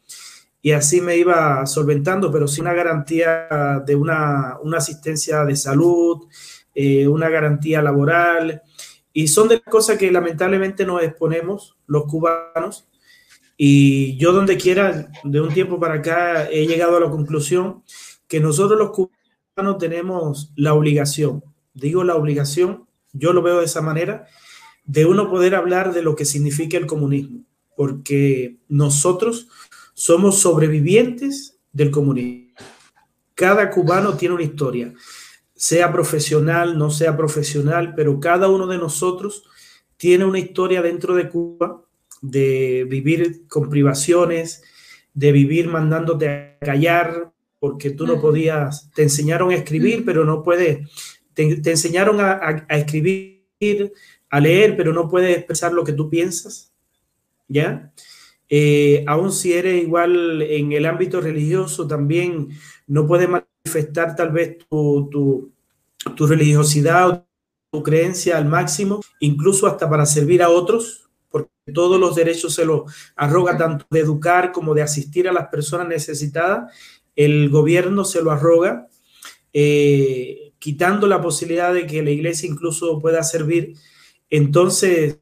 y 0.66 0.72
así 0.72 1.00
me 1.00 1.16
iba 1.16 1.64
solventando, 1.68 2.32
pero 2.32 2.48
sin 2.48 2.64
una 2.64 2.74
garantía 2.74 3.84
de 3.86 3.96
una, 3.96 4.58
una 4.64 4.80
asistencia 4.80 5.46
de 5.46 5.56
salud, 5.56 6.28
eh, 6.74 7.08
una 7.08 7.30
garantía 7.30 7.84
laboral. 7.84 8.64
Y 9.14 9.28
son 9.28 9.48
de 9.48 9.62
cosas 9.62 10.00
que 10.00 10.12
lamentablemente 10.12 10.84
nos 10.84 11.04
exponemos 11.04 11.78
los 11.86 12.06
cubanos 12.06 12.88
y 13.58 14.18
yo 14.18 14.34
donde 14.34 14.58
quiera, 14.58 15.10
de 15.24 15.42
un 15.42 15.54
tiempo 15.54 15.80
para 15.80 15.96
acá, 15.96 16.50
he 16.50 16.68
llegado 16.68 16.98
a 16.98 17.00
la 17.00 17.10
conclusión 17.10 17.84
que 18.28 18.40
nosotros 18.40 18.78
los 18.78 18.92
cubanos 18.92 19.78
tenemos 19.78 20.52
la 20.56 20.74
obligación, 20.74 21.44
digo 21.74 22.04
la 22.04 22.16
obligación, 22.16 22.86
yo 23.14 23.32
lo 23.32 23.42
veo 23.42 23.60
de 23.60 23.66
esa 23.66 23.82
manera, 23.82 24.28
de 24.84 25.06
uno 25.06 25.30
poder 25.30 25.56
hablar 25.56 25.94
de 25.94 26.02
lo 26.02 26.16
que 26.16 26.26
significa 26.26 26.78
el 26.78 26.86
comunismo, 26.86 27.46
porque 27.76 28.58
nosotros 28.68 29.48
somos 29.94 30.40
sobrevivientes 30.40 31.58
del 31.72 31.92
comunismo. 31.92 32.54
Cada 33.36 33.70
cubano 33.70 34.16
tiene 34.16 34.36
una 34.36 34.44
historia, 34.44 34.94
sea 35.56 35.92
profesional, 35.94 36.78
no 36.78 36.92
sea 36.92 37.16
profesional, 37.16 37.94
pero 37.96 38.20
cada 38.20 38.50
uno 38.50 38.68
de 38.68 38.78
nosotros 38.78 39.44
tiene 39.96 40.26
una 40.26 40.40
historia 40.40 40.82
dentro 40.82 41.16
de 41.16 41.30
Cuba 41.30 41.85
de 42.30 42.86
vivir 42.90 43.48
con 43.48 43.70
privaciones, 43.70 44.64
de 45.14 45.32
vivir 45.32 45.68
mandándote 45.68 46.30
a 46.30 46.58
callar 46.60 47.32
porque 47.60 47.90
tú 47.90 48.06
no 48.06 48.22
podías, 48.22 48.92
te 48.94 49.04
enseñaron 49.04 49.50
a 49.52 49.56
escribir, 49.56 50.06
pero 50.06 50.24
no 50.24 50.44
puedes, 50.44 50.88
te, 51.34 51.72
enseñaron 51.72 52.20
a, 52.20 52.66
escribir, 52.70 53.94
a 54.30 54.40
leer, 54.40 54.78
pero 54.78 54.94
no 54.94 55.10
puedes 55.10 55.36
expresar 55.36 55.74
lo 55.74 55.84
que 55.84 55.94
tú 55.94 56.10
piensas, 56.10 56.74
¿ya? 57.48 57.92
Eh, 58.50 59.04
aún 59.08 59.32
si 59.32 59.54
eres 59.54 59.82
igual 59.82 60.44
en 60.44 60.74
el 60.74 60.86
ámbito 60.86 61.22
religioso, 61.22 61.88
también 61.88 62.50
no 62.86 63.08
puedes 63.08 63.28
manifestar 63.28 64.16
tal 64.16 64.32
vez 64.32 64.60
tu, 64.70 65.10
tu, 65.12 65.52
tu 66.16 66.28
religiosidad 66.28 67.10
o 67.10 67.26
tu 67.72 67.82
creencia 67.82 68.38
al 68.38 68.46
máximo, 68.46 69.02
incluso 69.20 69.66
hasta 69.66 69.90
para 69.90 70.06
servir 70.06 70.44
a 70.44 70.50
otros, 70.50 71.05
porque 71.36 71.74
todos 71.74 72.00
los 72.00 72.16
derechos 72.16 72.56
se 72.56 72.64
los 72.64 72.84
arroga 73.18 73.58
tanto 73.58 73.86
de 73.90 74.00
educar 74.00 74.54
como 74.54 74.74
de 74.74 74.84
asistir 74.84 75.28
a 75.28 75.34
las 75.34 75.50
personas 75.50 75.86
necesitadas, 75.86 76.74
el 77.14 77.50
gobierno 77.50 78.06
se 78.06 78.22
lo 78.22 78.32
arroga, 78.32 78.88
eh, 79.52 80.54
quitando 80.60 81.08
la 81.08 81.22
posibilidad 81.22 81.74
de 81.74 81.88
que 81.88 82.02
la 82.04 82.12
iglesia 82.12 82.50
incluso 82.50 83.02
pueda 83.02 83.22
servir. 83.22 83.74
Entonces, 84.30 85.20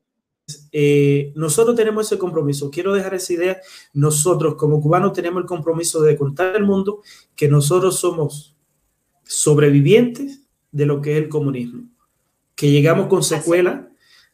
eh, 0.72 1.34
nosotros 1.36 1.76
tenemos 1.76 2.06
ese 2.06 2.20
compromiso. 2.20 2.70
Quiero 2.70 2.94
dejar 2.94 3.16
esa 3.16 3.34
idea. 3.34 3.58
Nosotros 3.94 4.54
como 4.54 4.82
cubanos 4.82 5.14
tenemos 5.14 5.42
el 5.42 5.48
compromiso 5.48 6.04
de 6.04 6.16
contar 6.16 6.56
al 6.56 6.64
mundo 6.64 7.02
que 7.36 7.48
nosotros 7.48 8.00
somos 8.00 8.56
sobrevivientes 9.24 10.44
de 10.72 10.86
lo 10.86 11.02
que 11.02 11.14
es 11.14 11.24
el 11.24 11.30
comunismo, 11.30 11.90
que 12.54 12.70
llegamos 12.70 13.08
con 13.08 13.24
secuela 13.24 13.90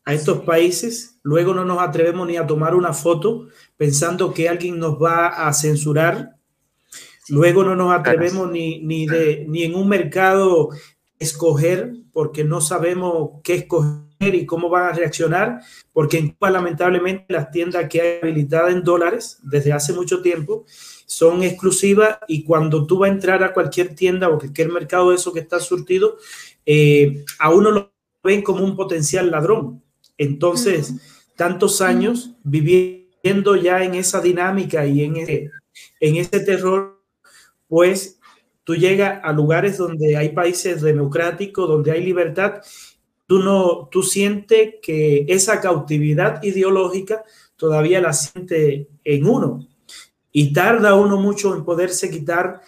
a 0.10 0.14
estos 0.16 0.40
países, 0.40 1.20
luego 1.22 1.54
no 1.54 1.64
nos 1.66 1.78
atrevemos 1.80 2.28
ni 2.28 2.36
a 2.36 2.48
tomar 2.48 2.74
una 2.74 2.94
foto 2.94 3.46
pensando 3.78 4.34
que 4.34 4.50
alguien 4.50 4.80
nos 4.80 4.96
va 4.96 5.28
a 5.28 5.54
censurar, 5.54 6.32
luego 7.28 7.64
no 7.64 7.76
nos 7.76 7.94
atrevemos 7.94 8.50
ni, 8.50 8.80
ni, 8.80 9.06
de, 9.06 9.46
ni 9.48 9.62
en 9.62 9.76
un 9.76 9.88
mercado 9.88 10.70
escoger 11.20 11.94
porque 12.12 12.44
no 12.44 12.60
sabemos 12.60 13.40
qué 13.44 13.54
escoger 13.54 14.34
y 14.34 14.48
cómo 14.48 14.68
van 14.68 14.88
a 14.88 14.94
reaccionar, 14.94 15.62
porque 15.94 16.18
en 16.18 16.30
Cuba 16.30 16.50
lamentablemente 16.50 17.26
las 17.28 17.52
tiendas 17.52 17.88
que 17.88 18.02
hay 18.02 18.20
habilitadas 18.24 18.74
en 18.74 18.84
dólares 18.84 19.38
desde 19.44 19.74
hace 19.74 19.94
mucho 19.94 20.24
tiempo 20.24 20.66
son 21.06 21.44
exclusivas 21.44 22.18
y 22.28 22.44
cuando 22.46 22.88
tú 22.88 22.98
vas 22.98 23.12
a 23.12 23.14
entrar 23.14 23.44
a 23.44 23.54
cualquier 23.54 23.94
tienda 23.94 24.28
o 24.28 24.40
cualquier 24.40 24.72
mercado 24.72 25.12
de 25.12 25.18
eso 25.18 25.32
que 25.32 25.42
está 25.42 25.60
surtido, 25.60 26.18
eh, 26.66 27.26
a 27.38 27.52
uno 27.52 27.70
lo 27.70 27.94
ven 28.24 28.42
como 28.42 28.66
un 28.66 28.76
potencial 28.76 29.30
ladrón 29.30 29.84
entonces, 30.20 30.94
tantos 31.38 31.82
años 31.82 32.36
viviendo 32.44 33.56
ya 33.56 33.84
en 33.84 33.96
esa 33.96 34.20
dinámica 34.20 34.86
y 34.86 35.04
en 35.04 35.16
ese, 35.16 35.50
en 36.02 36.18
ese 36.18 36.42
terror, 36.42 37.02
pues 37.70 38.20
tú 38.66 38.76
llegas 38.76 39.22
a 39.24 39.32
lugares 39.32 39.78
donde 39.78 40.18
hay 40.18 40.30
países 40.30 40.82
democráticos, 40.82 41.70
donde 41.70 41.92
hay 41.94 42.04
libertad, 42.04 42.62
tú 43.28 43.40
no, 43.40 43.88
tú 43.90 44.04
sientes 44.04 44.76
que 44.82 45.26
esa 45.30 45.62
cautividad 45.62 46.44
ideológica 46.44 47.24
todavía 47.56 48.02
la 48.02 48.12
siente 48.12 48.90
en 49.06 49.26
uno. 49.26 49.66
Y 50.34 50.52
tarda 50.52 50.96
uno 50.96 51.18
mucho 51.18 51.56
en 51.56 51.64
poderse 51.64 52.10
quitar 52.10 52.62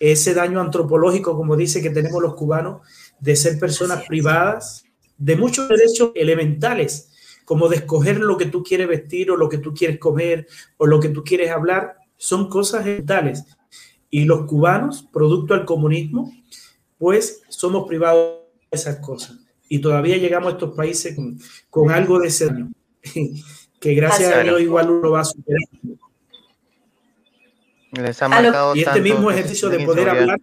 ese 0.00 0.32
daño 0.32 0.62
antropológico, 0.62 1.36
como 1.36 1.54
dice 1.54 1.82
que 1.82 1.90
tenemos 1.90 2.22
los 2.22 2.34
cubanos, 2.34 2.80
de 3.20 3.36
ser 3.36 3.58
personas 3.58 4.06
privadas, 4.06 4.85
de 5.18 5.36
muchos 5.36 5.68
derechos 5.68 6.12
elementales, 6.14 7.12
como 7.44 7.68
de 7.68 7.76
escoger 7.76 8.18
lo 8.18 8.36
que 8.36 8.46
tú 8.46 8.62
quieres 8.62 8.88
vestir 8.88 9.30
o 9.30 9.36
lo 9.36 9.48
que 9.48 9.58
tú 9.58 9.72
quieres 9.72 9.98
comer 9.98 10.46
o 10.76 10.86
lo 10.86 11.00
que 11.00 11.08
tú 11.08 11.22
quieres 11.22 11.50
hablar, 11.50 11.96
son 12.16 12.48
cosas 12.48 12.84
elementales. 12.86 13.44
Y 14.10 14.24
los 14.24 14.46
cubanos, 14.46 15.06
producto 15.12 15.54
del 15.54 15.64
comunismo, 15.64 16.32
pues 16.98 17.42
somos 17.48 17.86
privados 17.86 18.40
de 18.70 18.76
esas 18.76 18.96
cosas. 18.96 19.38
Y 19.68 19.80
todavía 19.80 20.16
llegamos 20.16 20.48
a 20.48 20.52
estos 20.52 20.76
países 20.76 21.16
con, 21.70 21.90
algo 21.90 22.18
de 22.20 22.28
ese 22.28 22.48
que 23.80 23.94
gracias 23.94 24.32
a 24.32 24.40
Dios 24.40 24.60
igual 24.60 24.90
uno 24.90 25.10
va 25.10 25.20
a 25.20 25.24
superar. 25.24 25.60
Les 27.92 28.22
ha 28.22 28.28
marcado 28.28 28.76
y 28.76 28.82
este 28.82 29.00
mismo 29.00 29.30
ejercicio 29.30 29.68
de 29.68 29.84
poder 29.84 30.08
hablar. 30.08 30.40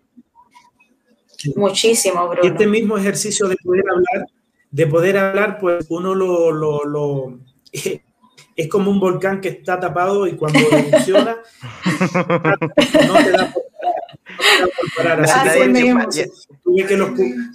Muchísimo, 1.56 2.28
Bruno. 2.30 2.50
Este 2.50 2.68
mismo 2.68 2.98
ejercicio 2.98 3.48
de 3.48 3.58
poder 3.58 3.84
hablar, 3.90 4.28
de 4.74 4.88
poder 4.88 5.18
hablar, 5.20 5.60
pues 5.60 5.86
uno 5.90 6.16
lo, 6.16 6.52
lo, 6.52 6.84
lo 6.84 7.40
es 8.56 8.68
como 8.70 8.90
un 8.90 9.00
volcán 9.00 9.40
que 9.40 9.50
está 9.50 9.80
tapado 9.80 10.26
y 10.28 10.36
cuando 10.36 10.60
funciona 10.60 11.38
no 13.08 13.14
te 13.24 13.32
da 13.32 13.54
por 13.54 14.94
parar. 14.98 15.22
Así 15.22 16.86
que, 16.88 16.98
los, 16.98 17.10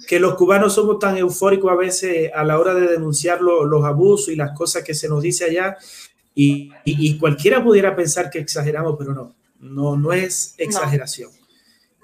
que 0.07 0.19
los 0.19 0.35
cubanos 0.35 0.73
somos 0.73 0.97
tan 0.97 1.17
eufóricos 1.17 1.69
a 1.69 1.75
veces 1.75 2.31
a 2.33 2.45
la 2.45 2.57
hora 2.57 2.73
de 2.73 2.87
denunciar 2.87 3.41
los 3.41 3.83
abusos 3.83 4.29
y 4.29 4.37
las 4.37 4.57
cosas 4.57 4.83
que 4.83 4.93
se 4.93 5.09
nos 5.09 5.21
dice 5.21 5.43
allá 5.43 5.77
y, 6.33 6.71
y, 6.85 7.17
cualquiera 7.17 7.61
pudiera 7.61 7.97
pensar 7.97 8.29
que 8.29 8.39
exageramos, 8.39 8.95
pero 8.97 9.13
no, 9.13 9.35
no, 9.59 9.97
no 9.97 10.13
es 10.13 10.55
exageración. 10.57 11.31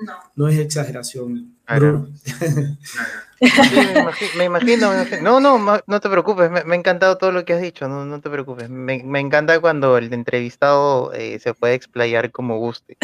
No, 0.02 0.14
no 0.36 0.48
es 0.50 0.60
exageración. 0.60 1.55
me, 4.38 4.46
imagino, 4.46 4.92
No, 5.22 5.40
no, 5.40 5.82
no 5.86 6.00
te 6.00 6.10
preocupes, 6.10 6.50
me, 6.50 6.60
ha 6.60 6.76
encantado 6.76 7.18
todo 7.18 7.32
lo 7.32 7.46
que 7.46 7.54
has 7.54 7.62
dicho, 7.62 7.88
no, 7.88 8.06
no 8.06 8.22
te 8.22 8.30
preocupes. 8.30 8.70
Me, 8.70 9.20
encanta 9.20 9.60
cuando 9.60 9.98
el 9.98 10.14
entrevistado 10.14 11.14
eh, 11.14 11.40
se 11.40 11.54
puede 11.54 11.74
explayar 11.74 12.32
como 12.32 12.58
guste. 12.58 12.98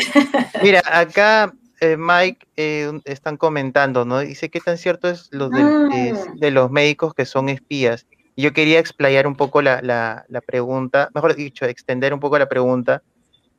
Mira, 0.63 0.81
acá 0.85 1.53
eh, 1.79 1.97
Mike 1.97 2.47
eh, 2.55 2.91
están 3.05 3.37
comentando, 3.37 4.05
¿no? 4.05 4.19
Dice 4.19 4.49
qué 4.49 4.59
tan 4.59 4.77
cierto 4.77 5.09
es 5.09 5.29
lo 5.31 5.49
de, 5.49 5.61
ah. 5.61 5.89
de 6.35 6.51
los 6.51 6.71
médicos 6.71 7.13
que 7.13 7.25
son 7.25 7.49
espías. 7.49 8.05
Yo 8.37 8.53
quería 8.53 8.79
explayar 8.79 9.27
un 9.27 9.35
poco 9.35 9.61
la, 9.61 9.81
la, 9.81 10.25
la 10.29 10.41
pregunta, 10.41 11.09
mejor 11.13 11.35
dicho, 11.35 11.65
extender 11.65 12.13
un 12.13 12.19
poco 12.19 12.39
la 12.39 12.47
pregunta 12.47 13.03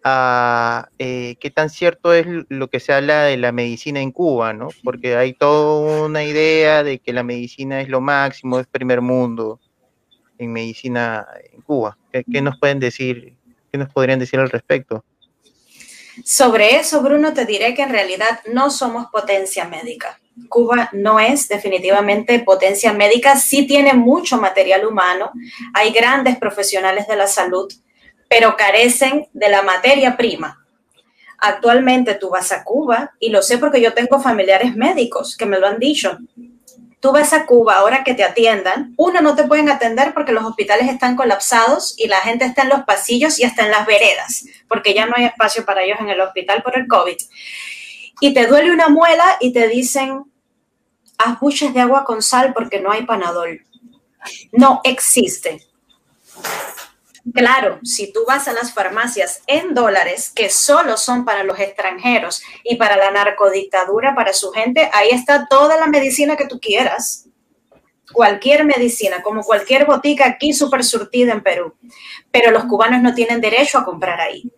a 0.04 0.88
eh, 0.98 1.36
qué 1.40 1.50
tan 1.50 1.70
cierto 1.70 2.12
es 2.12 2.26
lo 2.48 2.68
que 2.68 2.80
se 2.80 2.92
habla 2.92 3.24
de 3.24 3.36
la 3.36 3.52
medicina 3.52 4.00
en 4.00 4.10
Cuba, 4.10 4.52
¿no? 4.52 4.68
Porque 4.82 5.16
hay 5.16 5.32
toda 5.32 6.04
una 6.06 6.24
idea 6.24 6.82
de 6.82 6.98
que 6.98 7.12
la 7.12 7.22
medicina 7.22 7.80
es 7.80 7.88
lo 7.88 8.00
máximo, 8.00 8.58
es 8.58 8.66
primer 8.66 9.00
mundo 9.00 9.60
en 10.38 10.52
medicina 10.52 11.26
en 11.52 11.60
Cuba. 11.62 11.96
¿Qué, 12.10 12.42
nos 12.42 12.58
pueden 12.58 12.80
decir, 12.80 13.34
qué 13.70 13.78
nos 13.78 13.92
podrían 13.92 14.18
decir 14.18 14.40
al 14.40 14.50
respecto? 14.50 15.04
Sobre 16.24 16.76
eso, 16.76 17.02
Bruno, 17.02 17.32
te 17.32 17.46
diré 17.46 17.74
que 17.74 17.82
en 17.82 17.90
realidad 17.90 18.40
no 18.52 18.70
somos 18.70 19.06
potencia 19.06 19.66
médica. 19.66 20.18
Cuba 20.48 20.88
no 20.92 21.20
es 21.20 21.48
definitivamente 21.48 22.38
potencia 22.40 22.92
médica, 22.92 23.36
sí 23.36 23.66
tiene 23.66 23.94
mucho 23.94 24.38
material 24.38 24.86
humano, 24.86 25.30
hay 25.74 25.92
grandes 25.92 26.38
profesionales 26.38 27.06
de 27.06 27.16
la 27.16 27.26
salud, 27.26 27.70
pero 28.32 28.56
carecen 28.56 29.28
de 29.34 29.50
la 29.50 29.60
materia 29.60 30.16
prima. 30.16 30.64
Actualmente 31.36 32.14
tú 32.14 32.30
vas 32.30 32.50
a 32.50 32.64
Cuba, 32.64 33.12
y 33.20 33.28
lo 33.28 33.42
sé 33.42 33.58
porque 33.58 33.82
yo 33.82 33.92
tengo 33.92 34.20
familiares 34.20 34.74
médicos 34.74 35.36
que 35.36 35.44
me 35.44 35.58
lo 35.58 35.66
han 35.66 35.78
dicho. 35.78 36.16
Tú 36.98 37.12
vas 37.12 37.34
a 37.34 37.44
Cuba 37.44 37.74
ahora 37.74 38.04
que 38.04 38.14
te 38.14 38.24
atiendan, 38.24 38.94
uno 38.96 39.20
no 39.20 39.34
te 39.34 39.44
pueden 39.44 39.68
atender 39.68 40.14
porque 40.14 40.32
los 40.32 40.44
hospitales 40.44 40.88
están 40.88 41.14
colapsados 41.14 41.94
y 41.98 42.08
la 42.08 42.16
gente 42.20 42.46
está 42.46 42.62
en 42.62 42.70
los 42.70 42.84
pasillos 42.84 43.38
y 43.38 43.44
hasta 43.44 43.66
en 43.66 43.70
las 43.70 43.84
veredas, 43.84 44.46
porque 44.66 44.94
ya 44.94 45.04
no 45.04 45.12
hay 45.14 45.26
espacio 45.26 45.66
para 45.66 45.82
ellos 45.82 45.98
en 46.00 46.08
el 46.08 46.20
hospital 46.22 46.62
por 46.62 46.78
el 46.78 46.88
COVID. 46.88 47.18
Y 48.20 48.32
te 48.32 48.46
duele 48.46 48.72
una 48.72 48.88
muela 48.88 49.36
y 49.40 49.52
te 49.52 49.68
dicen, 49.68 50.24
haz 51.18 51.38
buches 51.38 51.74
de 51.74 51.80
agua 51.80 52.04
con 52.04 52.22
sal 52.22 52.54
porque 52.54 52.80
no 52.80 52.90
hay 52.90 53.04
panadol. 53.04 53.66
No 54.52 54.80
existe. 54.84 55.60
Claro, 57.34 57.78
si 57.84 58.12
tú 58.12 58.24
vas 58.26 58.48
a 58.48 58.52
las 58.52 58.74
farmacias 58.74 59.42
en 59.46 59.74
dólares, 59.74 60.32
que 60.34 60.50
solo 60.50 60.96
son 60.96 61.24
para 61.24 61.44
los 61.44 61.58
extranjeros 61.60 62.42
y 62.64 62.76
para 62.76 62.96
la 62.96 63.12
narcodictadura, 63.12 64.14
para 64.16 64.32
su 64.32 64.50
gente, 64.50 64.90
ahí 64.92 65.10
está 65.10 65.46
toda 65.48 65.76
la 65.78 65.86
medicina 65.86 66.36
que 66.36 66.48
tú 66.48 66.58
quieras. 66.58 67.28
Cualquier 68.12 68.64
medicina, 68.64 69.22
como 69.22 69.42
cualquier 69.42 69.86
botica 69.86 70.26
aquí 70.26 70.52
súper 70.52 70.82
surtida 70.82 71.32
en 71.32 71.42
Perú. 71.42 71.74
Pero 72.32 72.50
los 72.50 72.64
cubanos 72.64 73.00
no 73.00 73.14
tienen 73.14 73.40
derecho 73.40 73.78
a 73.78 73.84
comprar 73.84 74.20
ahí. 74.20 74.50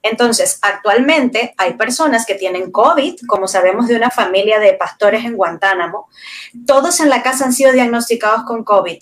Entonces, 0.00 0.60
actualmente 0.62 1.54
hay 1.56 1.74
personas 1.74 2.24
que 2.24 2.36
tienen 2.36 2.70
COVID, 2.70 3.18
como 3.26 3.48
sabemos 3.48 3.88
de 3.88 3.96
una 3.96 4.10
familia 4.10 4.60
de 4.60 4.74
pastores 4.74 5.24
en 5.24 5.34
Guantánamo. 5.34 6.08
Todos 6.64 7.00
en 7.00 7.10
la 7.10 7.24
casa 7.24 7.44
han 7.44 7.52
sido 7.52 7.72
diagnosticados 7.72 8.44
con 8.44 8.62
COVID. 8.62 8.98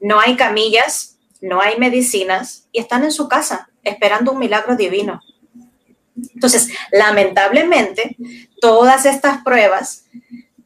No 0.00 0.20
hay 0.20 0.36
camillas, 0.36 1.17
no 1.40 1.60
hay 1.60 1.78
medicinas 1.78 2.68
y 2.72 2.80
están 2.80 3.04
en 3.04 3.12
su 3.12 3.28
casa 3.28 3.70
esperando 3.82 4.32
un 4.32 4.38
milagro 4.38 4.76
divino. 4.76 5.20
Entonces, 6.34 6.70
lamentablemente, 6.90 8.16
todas 8.60 9.06
estas 9.06 9.42
pruebas 9.42 10.06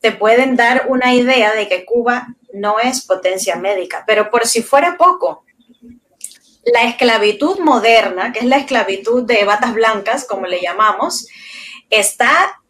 te 0.00 0.12
pueden 0.12 0.56
dar 0.56 0.86
una 0.88 1.14
idea 1.14 1.54
de 1.54 1.68
que 1.68 1.84
Cuba 1.84 2.34
no 2.52 2.78
es 2.80 3.04
potencia 3.06 3.56
médica, 3.56 4.04
pero 4.06 4.30
por 4.30 4.46
si 4.46 4.62
fuera 4.62 4.96
poco, 4.96 5.44
la 6.64 6.84
esclavitud 6.84 7.58
moderna, 7.58 8.32
que 8.32 8.40
es 8.40 8.44
la 8.44 8.56
esclavitud 8.56 9.24
de 9.24 9.44
batas 9.44 9.74
blancas, 9.74 10.26
como 10.26 10.46
le 10.46 10.60
llamamos, 10.60 11.26
está 11.90 12.60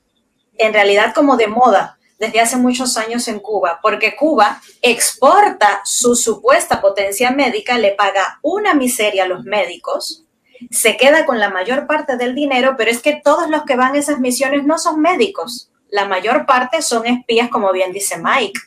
en 0.57 0.73
realidad 0.73 1.15
como 1.15 1.37
de 1.37 1.47
moda 1.47 1.99
desde 2.23 2.41
hace 2.41 2.57
muchos 2.57 2.97
años 2.99 3.27
en 3.27 3.41
Cuba, 3.41 3.81
porque 3.83 4.15
Cuba 4.15 4.63
exporta 4.81 5.81
su 5.85 6.15
supuesta 6.15 6.81
potencia 6.81 7.33
médica, 7.33 7.79
le 7.79 7.97
paga 7.97 8.39
una 8.43 8.75
miseria 8.75 9.25
a 9.25 9.27
los 9.27 9.43
médicos, 9.43 10.25
se 10.71 10.97
queda 10.97 11.27
con 11.27 11.41
la 11.41 11.51
mayor 11.51 11.89
parte 11.89 12.17
del 12.17 12.37
dinero, 12.37 12.77
pero 12.79 12.93
es 12.93 13.03
que 13.03 13.21
todos 13.25 13.51
los 13.51 13.65
que 13.65 13.75
van 13.75 13.97
a 13.97 13.99
esas 13.99 14.21
misiones 14.21 14.65
no 14.65 14.79
son 14.79 15.01
médicos, 15.01 15.73
la 15.91 16.07
mayor 16.07 16.47
parte 16.47 16.81
son 16.81 17.07
espías, 17.07 17.49
como 17.49 17.73
bien 17.73 17.93
dice 17.93 18.17
Mike. 18.19 18.61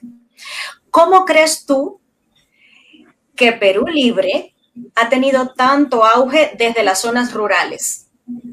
¿Cómo 0.92 1.24
crees 1.24 1.66
tú 1.66 2.02
que 3.38 3.54
Perú 3.54 3.88
Libre 3.88 4.54
ha 4.96 5.08
tenido 5.08 5.54
tanto 5.54 6.04
auge 6.04 6.56
desde 6.58 6.84
las 6.84 7.00
zonas 7.00 7.32
rurales? 7.32 8.08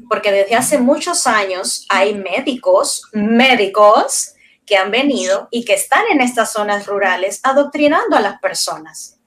Porque 0.07 0.31
desde 0.31 0.55
hace 0.55 0.77
muchos 0.77 1.27
años 1.27 1.85
hay 1.89 2.15
médicos, 2.15 3.09
médicos 3.11 4.33
que 4.65 4.77
han 4.77 4.91
venido 4.91 5.47
y 5.51 5.65
que 5.65 5.73
están 5.73 6.03
en 6.11 6.21
estas 6.21 6.51
zonas 6.51 6.85
rurales 6.85 7.39
adoctrinando 7.43 8.15
a 8.15 8.21
las 8.21 8.39
personas. 8.39 9.19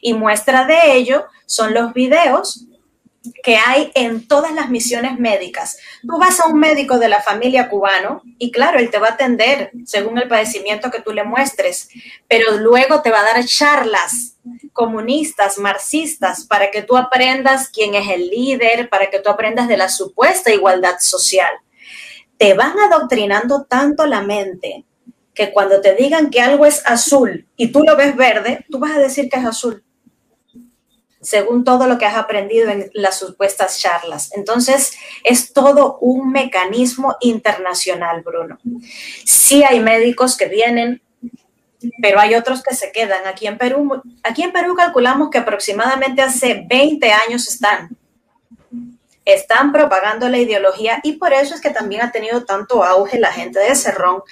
Y 0.00 0.14
muestra 0.14 0.64
de 0.64 0.94
ello 0.94 1.26
son 1.46 1.74
los 1.74 1.92
videos 1.92 2.66
que 3.44 3.56
hay 3.56 3.92
en 3.94 4.26
todas 4.26 4.52
las 4.52 4.68
misiones 4.68 5.18
médicas. 5.18 5.76
Tú 6.02 6.18
vas 6.18 6.40
a 6.40 6.48
un 6.48 6.58
médico 6.58 6.98
de 6.98 7.08
la 7.08 7.22
familia 7.22 7.68
cubano 7.68 8.22
y 8.38 8.50
claro, 8.50 8.78
él 8.78 8.90
te 8.90 8.98
va 8.98 9.08
a 9.08 9.12
atender 9.12 9.70
según 9.84 10.18
el 10.18 10.28
padecimiento 10.28 10.90
que 10.90 11.00
tú 11.00 11.12
le 11.12 11.22
muestres, 11.22 11.88
pero 12.28 12.56
luego 12.56 13.00
te 13.02 13.10
va 13.10 13.20
a 13.20 13.34
dar 13.34 13.44
charlas 13.44 14.36
comunistas, 14.72 15.58
marxistas, 15.58 16.46
para 16.46 16.70
que 16.70 16.82
tú 16.82 16.96
aprendas 16.96 17.68
quién 17.68 17.94
es 17.94 18.08
el 18.08 18.28
líder, 18.28 18.88
para 18.88 19.10
que 19.10 19.20
tú 19.20 19.30
aprendas 19.30 19.68
de 19.68 19.76
la 19.76 19.88
supuesta 19.88 20.52
igualdad 20.52 20.98
social 20.98 21.52
te 22.42 22.54
van 22.54 22.76
adoctrinando 22.76 23.66
tanto 23.68 24.04
la 24.04 24.20
mente 24.20 24.84
que 25.32 25.52
cuando 25.52 25.80
te 25.80 25.94
digan 25.94 26.28
que 26.28 26.40
algo 26.40 26.66
es 26.66 26.84
azul 26.84 27.46
y 27.56 27.68
tú 27.68 27.84
lo 27.84 27.94
ves 27.94 28.16
verde, 28.16 28.66
tú 28.68 28.80
vas 28.80 28.96
a 28.96 28.98
decir 28.98 29.28
que 29.30 29.38
es 29.38 29.46
azul, 29.46 29.84
según 31.20 31.62
todo 31.62 31.86
lo 31.86 31.98
que 31.98 32.04
has 32.04 32.16
aprendido 32.16 32.68
en 32.68 32.90
las 32.94 33.20
supuestas 33.20 33.78
charlas. 33.78 34.32
Entonces, 34.34 34.92
es 35.22 35.52
todo 35.52 35.98
un 36.00 36.32
mecanismo 36.32 37.14
internacional, 37.20 38.22
Bruno. 38.22 38.58
Sí 39.24 39.62
hay 39.62 39.78
médicos 39.78 40.36
que 40.36 40.46
vienen, 40.46 41.00
pero 42.02 42.18
hay 42.18 42.34
otros 42.34 42.64
que 42.64 42.74
se 42.74 42.90
quedan. 42.90 43.24
Aquí 43.24 43.46
en 43.46 43.56
Perú, 43.56 44.02
aquí 44.24 44.42
en 44.42 44.50
Perú 44.52 44.74
calculamos 44.74 45.30
que 45.30 45.38
aproximadamente 45.38 46.22
hace 46.22 46.66
20 46.68 47.08
años 47.12 47.46
están 47.46 47.96
están 49.24 49.72
propagando 49.72 50.28
la 50.28 50.38
ideología 50.38 51.00
y 51.02 51.14
por 51.14 51.32
eso 51.32 51.54
es 51.54 51.60
que 51.60 51.70
también 51.70 52.02
ha 52.02 52.10
tenido 52.10 52.44
tanto 52.44 52.82
auge 52.84 53.18
la 53.18 53.32
gente 53.32 53.58
de 53.58 53.74
Cerrón 53.74 54.22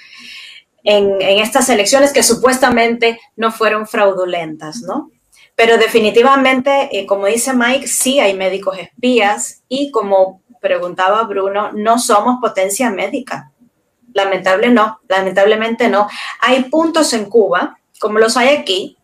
en, 0.83 1.21
estas 1.21 1.69
elecciones 1.69 2.11
que 2.11 2.23
supuestamente 2.23 3.19
no 3.35 3.51
fueron 3.51 3.87
fraudulentas, 3.87 4.81
¿no? 4.81 5.11
Pero 5.55 5.77
definitivamente, 5.77 6.89
eh, 6.91 7.05
como 7.05 7.27
dice 7.27 7.53
Mike, 7.53 7.87
sí 7.87 8.19
hay 8.19 8.33
médicos 8.33 8.77
espías 8.79 9.63
y 9.67 9.91
como 9.91 10.41
preguntaba 10.59 11.23
Bruno, 11.23 11.71
no 11.73 11.99
somos 11.99 12.39
potencia 12.41 12.89
médica. 12.89 13.51
Lamentable 14.13 14.69
no, 14.69 14.99
lamentablemente 15.07 15.87
no. 15.87 16.07
Hay 16.39 16.63
puntos 16.63 17.13
en 17.13 17.25
Cuba 17.25 17.77
como 18.01 18.17
los 18.17 18.35
hay 18.35 18.49
aquí, 18.49 18.97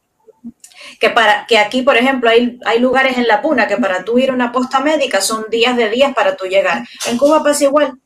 que, 0.99 1.09
para, 1.09 1.45
que 1.47 1.57
aquí, 1.57 1.81
por 1.81 1.97
ejemplo, 1.97 2.29
hay, 2.29 2.59
hay 2.65 2.79
lugares 2.79 3.17
en 3.17 3.27
la 3.27 3.41
Puna 3.41 3.67
que 3.67 3.77
para 3.77 4.03
tú 4.03 4.17
ir 4.17 4.29
a 4.29 4.33
una 4.33 4.51
posta 4.51 4.79
médica 4.79 5.21
son 5.21 5.45
días 5.49 5.75
de 5.77 5.89
días 5.89 6.13
para 6.13 6.35
tú 6.35 6.45
llegar. 6.45 6.87
En 7.07 7.17
Cuba 7.17 7.43
pasa 7.43 7.65
igual. 7.65 7.99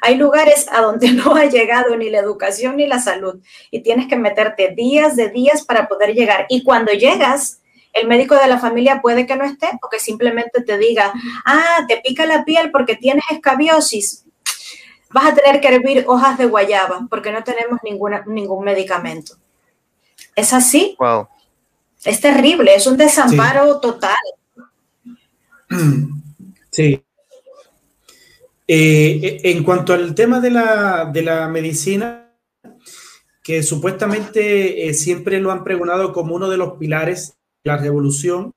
Hay 0.00 0.16
lugares 0.16 0.66
a 0.70 0.80
donde 0.80 1.10
no 1.12 1.34
ha 1.34 1.44
llegado 1.44 1.96
ni 1.96 2.10
la 2.10 2.18
educación 2.18 2.76
ni 2.76 2.86
la 2.86 2.98
salud 2.98 3.40
y 3.70 3.80
tienes 3.80 4.08
que 4.08 4.16
meterte 4.16 4.74
días 4.74 5.16
de 5.16 5.28
días 5.28 5.64
para 5.64 5.88
poder 5.88 6.14
llegar. 6.14 6.46
Y 6.48 6.62
cuando 6.62 6.92
llegas, 6.92 7.60
el 7.92 8.08
médico 8.08 8.34
de 8.34 8.48
la 8.48 8.58
familia 8.58 9.00
puede 9.02 9.26
que 9.26 9.36
no 9.36 9.44
esté 9.44 9.68
o 9.82 9.88
que 9.88 9.98
simplemente 9.98 10.62
te 10.62 10.78
diga, 10.78 11.12
ah, 11.44 11.84
te 11.86 11.98
pica 11.98 12.24
la 12.26 12.44
piel 12.44 12.70
porque 12.70 12.96
tienes 12.96 13.24
escabiosis. 13.30 14.24
Vas 15.10 15.26
a 15.26 15.34
tener 15.34 15.60
que 15.60 15.68
hervir 15.68 16.04
hojas 16.08 16.38
de 16.38 16.46
guayaba 16.46 17.06
porque 17.10 17.30
no 17.30 17.44
tenemos 17.44 17.80
ninguna, 17.82 18.24
ningún 18.26 18.64
medicamento. 18.64 19.34
¿Es 20.34 20.54
así? 20.54 20.96
Wow. 20.98 21.28
Es 22.04 22.20
terrible, 22.20 22.74
es 22.74 22.86
un 22.86 22.96
desamparo 22.96 23.80
total. 23.80 24.16
Sí. 26.74 27.02
Eh, 28.66 29.40
en 29.44 29.62
cuanto 29.62 29.92
al 29.92 30.14
tema 30.14 30.40
de 30.40 30.50
la, 30.50 31.10
de 31.12 31.20
la 31.20 31.46
medicina, 31.48 32.32
que 33.42 33.62
supuestamente 33.62 34.88
eh, 34.88 34.94
siempre 34.94 35.38
lo 35.38 35.50
han 35.50 35.64
pregonado 35.64 36.14
como 36.14 36.34
uno 36.34 36.48
de 36.48 36.56
los 36.56 36.78
pilares 36.78 37.36
de 37.62 37.70
la 37.70 37.76
revolución, 37.76 38.54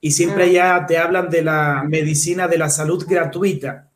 y 0.00 0.12
siempre 0.12 0.50
ya 0.50 0.86
te 0.86 0.96
hablan 0.96 1.28
de 1.28 1.42
la 1.42 1.84
medicina 1.86 2.48
de 2.48 2.56
la 2.56 2.70
salud 2.70 3.04
gratuita, 3.06 3.90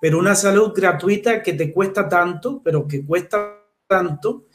pero 0.00 0.18
una 0.18 0.34
salud 0.34 0.72
gratuita 0.74 1.42
que 1.42 1.52
te 1.52 1.72
cuesta 1.72 2.08
tanto, 2.08 2.62
pero 2.64 2.88
que 2.88 3.04
cuesta 3.04 3.62
tanto, 3.86 4.46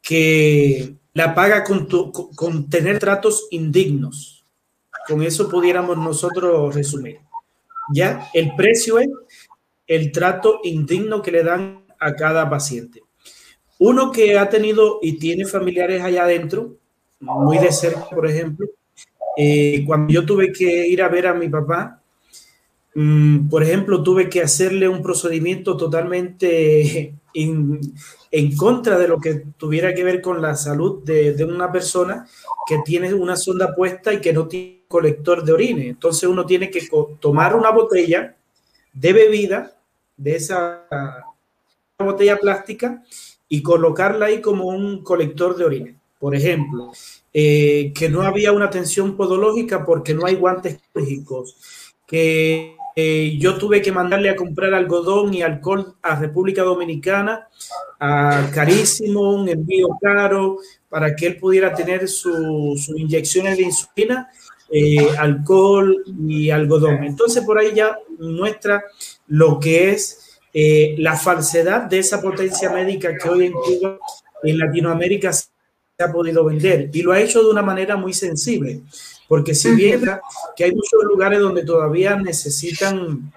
que 0.00 0.97
la 1.14 1.34
paga 1.34 1.64
con, 1.64 1.88
con 2.34 2.68
tener 2.68 2.98
tratos 2.98 3.48
indignos. 3.50 4.44
Con 5.06 5.22
eso 5.22 5.48
pudiéramos 5.48 5.96
nosotros 5.96 6.74
resumir. 6.74 7.20
Ya, 7.92 8.28
el 8.34 8.54
precio 8.54 8.98
es 8.98 9.08
el 9.86 10.12
trato 10.12 10.60
indigno 10.64 11.22
que 11.22 11.32
le 11.32 11.42
dan 11.42 11.84
a 11.98 12.14
cada 12.14 12.48
paciente. 12.48 13.02
Uno 13.78 14.12
que 14.12 14.38
ha 14.38 14.48
tenido 14.48 14.98
y 15.00 15.18
tiene 15.18 15.46
familiares 15.46 16.02
allá 16.02 16.24
adentro, 16.24 16.76
muy 17.20 17.58
de 17.58 17.72
cerca, 17.72 18.08
por 18.10 18.26
ejemplo, 18.26 18.66
eh, 19.36 19.84
cuando 19.86 20.12
yo 20.12 20.26
tuve 20.26 20.52
que 20.52 20.86
ir 20.88 21.00
a 21.02 21.08
ver 21.08 21.26
a 21.26 21.34
mi 21.34 21.48
papá, 21.48 22.02
mm, 22.94 23.48
por 23.48 23.62
ejemplo, 23.62 24.02
tuve 24.02 24.28
que 24.28 24.42
hacerle 24.42 24.88
un 24.88 25.02
procedimiento 25.02 25.76
totalmente 25.76 27.14
en 27.34 28.56
contra 28.56 28.98
de 28.98 29.08
lo 29.08 29.20
que 29.20 29.44
tuviera 29.56 29.94
que 29.94 30.04
ver 30.04 30.20
con 30.20 30.40
la 30.42 30.54
salud 30.54 31.02
de, 31.04 31.44
una 31.44 31.70
persona 31.70 32.26
que 32.66 32.78
tiene 32.84 33.12
una 33.14 33.36
sonda 33.36 33.74
puesta 33.74 34.12
y 34.12 34.20
que 34.20 34.32
no 34.32 34.48
tiene 34.48 34.84
colector 34.88 35.44
de 35.44 35.52
orines. 35.52 35.86
Entonces 35.86 36.28
uno 36.28 36.46
tiene 36.46 36.70
que 36.70 36.88
tomar 37.20 37.54
una 37.54 37.70
botella 37.70 38.36
de 38.92 39.12
bebida 39.12 39.76
de 40.16 40.36
esa 40.36 40.86
botella 41.98 42.36
plástica 42.38 43.02
y 43.48 43.62
colocarla 43.62 44.26
ahí 44.26 44.40
como 44.40 44.66
un 44.66 45.02
colector 45.02 45.56
de 45.56 45.64
orines. 45.64 45.94
Por 46.18 46.34
ejemplo, 46.34 46.90
eh, 47.32 47.92
que 47.94 48.08
no 48.08 48.22
había 48.22 48.52
una 48.52 48.70
tensión 48.70 49.16
podológica 49.16 49.84
porque 49.84 50.14
no 50.14 50.26
hay 50.26 50.34
guantes 50.34 50.80
quirúrgicos, 50.92 51.56
que 52.06 52.77
eh, 53.00 53.38
yo 53.38 53.56
tuve 53.56 53.80
que 53.80 53.92
mandarle 53.92 54.28
a 54.28 54.34
comprar 54.34 54.74
algodón 54.74 55.32
y 55.32 55.40
alcohol 55.40 55.94
a 56.02 56.16
República 56.16 56.64
Dominicana, 56.64 57.46
a 58.00 58.50
carísimo, 58.52 59.36
un 59.36 59.48
envío 59.48 59.90
caro, 60.02 60.58
para 60.88 61.14
que 61.14 61.28
él 61.28 61.36
pudiera 61.36 61.72
tener 61.72 62.08
sus 62.08 62.88
inyecciones 62.88 63.56
de 63.56 63.62
insulina, 63.62 64.28
eh, 64.68 65.10
alcohol 65.16 66.02
y 66.26 66.50
algodón. 66.50 67.04
Entonces 67.04 67.44
por 67.44 67.60
ahí 67.60 67.72
ya 67.72 67.96
muestra 68.18 68.82
lo 69.28 69.60
que 69.60 69.92
es 69.92 70.40
eh, 70.52 70.96
la 70.98 71.16
falsedad 71.16 71.82
de 71.82 72.00
esa 72.00 72.20
potencia 72.20 72.68
médica 72.72 73.16
que 73.16 73.28
hoy 73.28 73.46
en 73.46 73.52
Cuba, 73.52 74.00
en 74.42 74.58
Latinoamérica, 74.58 75.32
se 75.32 75.46
ha 76.00 76.10
podido 76.10 76.44
vender 76.44 76.90
y 76.92 77.02
lo 77.02 77.12
ha 77.12 77.20
hecho 77.20 77.44
de 77.44 77.50
una 77.50 77.62
manera 77.62 77.96
muy 77.96 78.12
sensible. 78.12 78.80
Porque 79.28 79.54
si 79.54 79.70
bien 79.74 80.02
que 80.56 80.64
hay 80.64 80.72
muchos 80.72 81.04
lugares 81.04 81.38
donde 81.38 81.62
todavía 81.62 82.16
necesitan 82.16 83.30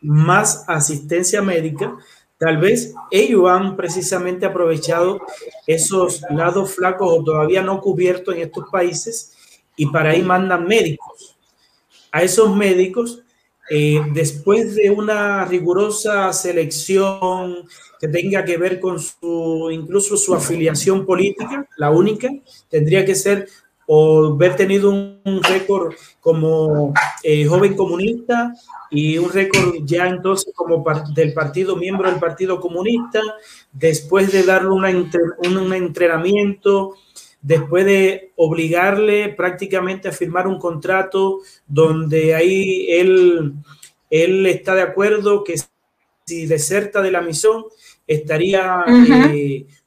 más 0.00 0.64
asistencia 0.66 1.40
médica, 1.40 1.96
tal 2.36 2.58
vez 2.58 2.94
ellos 3.10 3.48
han 3.48 3.76
precisamente 3.76 4.44
aprovechado 4.44 5.20
esos 5.66 6.22
lados 6.30 6.74
flacos 6.74 7.08
o 7.10 7.24
todavía 7.24 7.62
no 7.62 7.80
cubiertos 7.80 8.34
en 8.34 8.42
estos 8.42 8.68
países 8.70 9.32
y 9.76 9.86
para 9.86 10.10
ahí 10.10 10.22
mandan 10.22 10.66
médicos. 10.66 11.36
A 12.10 12.22
esos 12.22 12.54
médicos, 12.54 13.22
eh, 13.70 14.00
después 14.12 14.74
de 14.74 14.90
una 14.90 15.44
rigurosa 15.44 16.32
selección 16.32 17.68
que 18.00 18.08
tenga 18.08 18.44
que 18.44 18.56
ver 18.56 18.80
con 18.80 18.98
su, 18.98 19.68
incluso 19.70 20.16
su 20.16 20.34
afiliación 20.34 21.06
política, 21.06 21.68
la 21.76 21.90
única, 21.90 22.30
tendría 22.68 23.04
que 23.04 23.14
ser 23.14 23.48
o 23.86 24.34
haber 24.34 24.56
tenido 24.56 24.90
un, 24.90 25.42
récord 25.42 25.94
como 26.20 26.92
eh, 27.22 27.46
joven 27.46 27.74
comunista 27.74 28.52
y 28.90 29.18
un 29.18 29.30
récord 29.32 29.76
ya 29.84 30.08
entonces 30.08 30.52
como 30.54 30.84
del 31.14 31.32
partido, 31.32 31.76
miembro 31.76 32.10
del 32.10 32.20
Partido 32.20 32.60
Comunista, 32.60 33.20
después 33.72 34.32
de 34.32 34.42
darle 34.42 34.70
una, 34.70 34.90
un, 34.90 35.72
entrenamiento, 35.72 36.94
después 37.40 37.84
de 37.84 38.32
obligarle 38.36 39.30
prácticamente 39.30 40.08
a 40.08 40.12
firmar 40.12 40.48
un 40.48 40.58
contrato 40.58 41.40
donde 41.66 42.34
ahí 42.34 42.86
él, 42.90 43.54
él 44.10 44.46
está 44.46 44.74
de 44.74 44.82
acuerdo 44.82 45.44
que 45.44 45.54
si 46.24 46.46
deserta 46.46 47.02
de 47.02 47.12
la 47.12 47.22
misión 47.22 47.64
estaría 48.06 48.84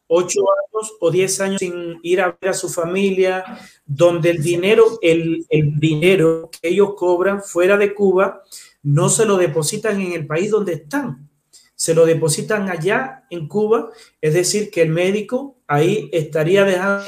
ocho 0.09 0.41
años 0.41 0.93
o 0.99 1.11
diez 1.11 1.39
años 1.39 1.59
sin 1.59 1.99
ir 2.01 2.19
a 2.19 2.37
ver 2.41 2.49
a 2.49 2.53
su 2.53 2.67
familia, 2.67 3.45
donde 3.85 4.31
el 4.31 4.41
dinero, 4.41 4.99
el, 5.01 5.45
el, 5.49 5.79
dinero 5.79 6.49
que 6.51 6.69
ellos 6.69 6.95
cobran 6.97 7.43
fuera 7.43 7.77
de 7.77 7.93
Cuba, 7.93 8.43
no 8.81 9.09
se 9.09 9.25
lo 9.25 9.37
depositan 9.37 10.01
en 10.01 10.13
el 10.13 10.25
país 10.25 10.49
donde 10.49 10.73
están, 10.73 11.29
se 11.75 11.93
lo 11.93 12.05
depositan 12.05 12.69
allá 12.69 13.25
en 13.29 13.47
Cuba, 13.47 13.91
es 14.19 14.33
decir, 14.33 14.71
que 14.71 14.81
el 14.81 14.89
médico 14.89 15.57
ahí 15.67 16.09
estaría 16.11 16.65
dejando 16.65 17.05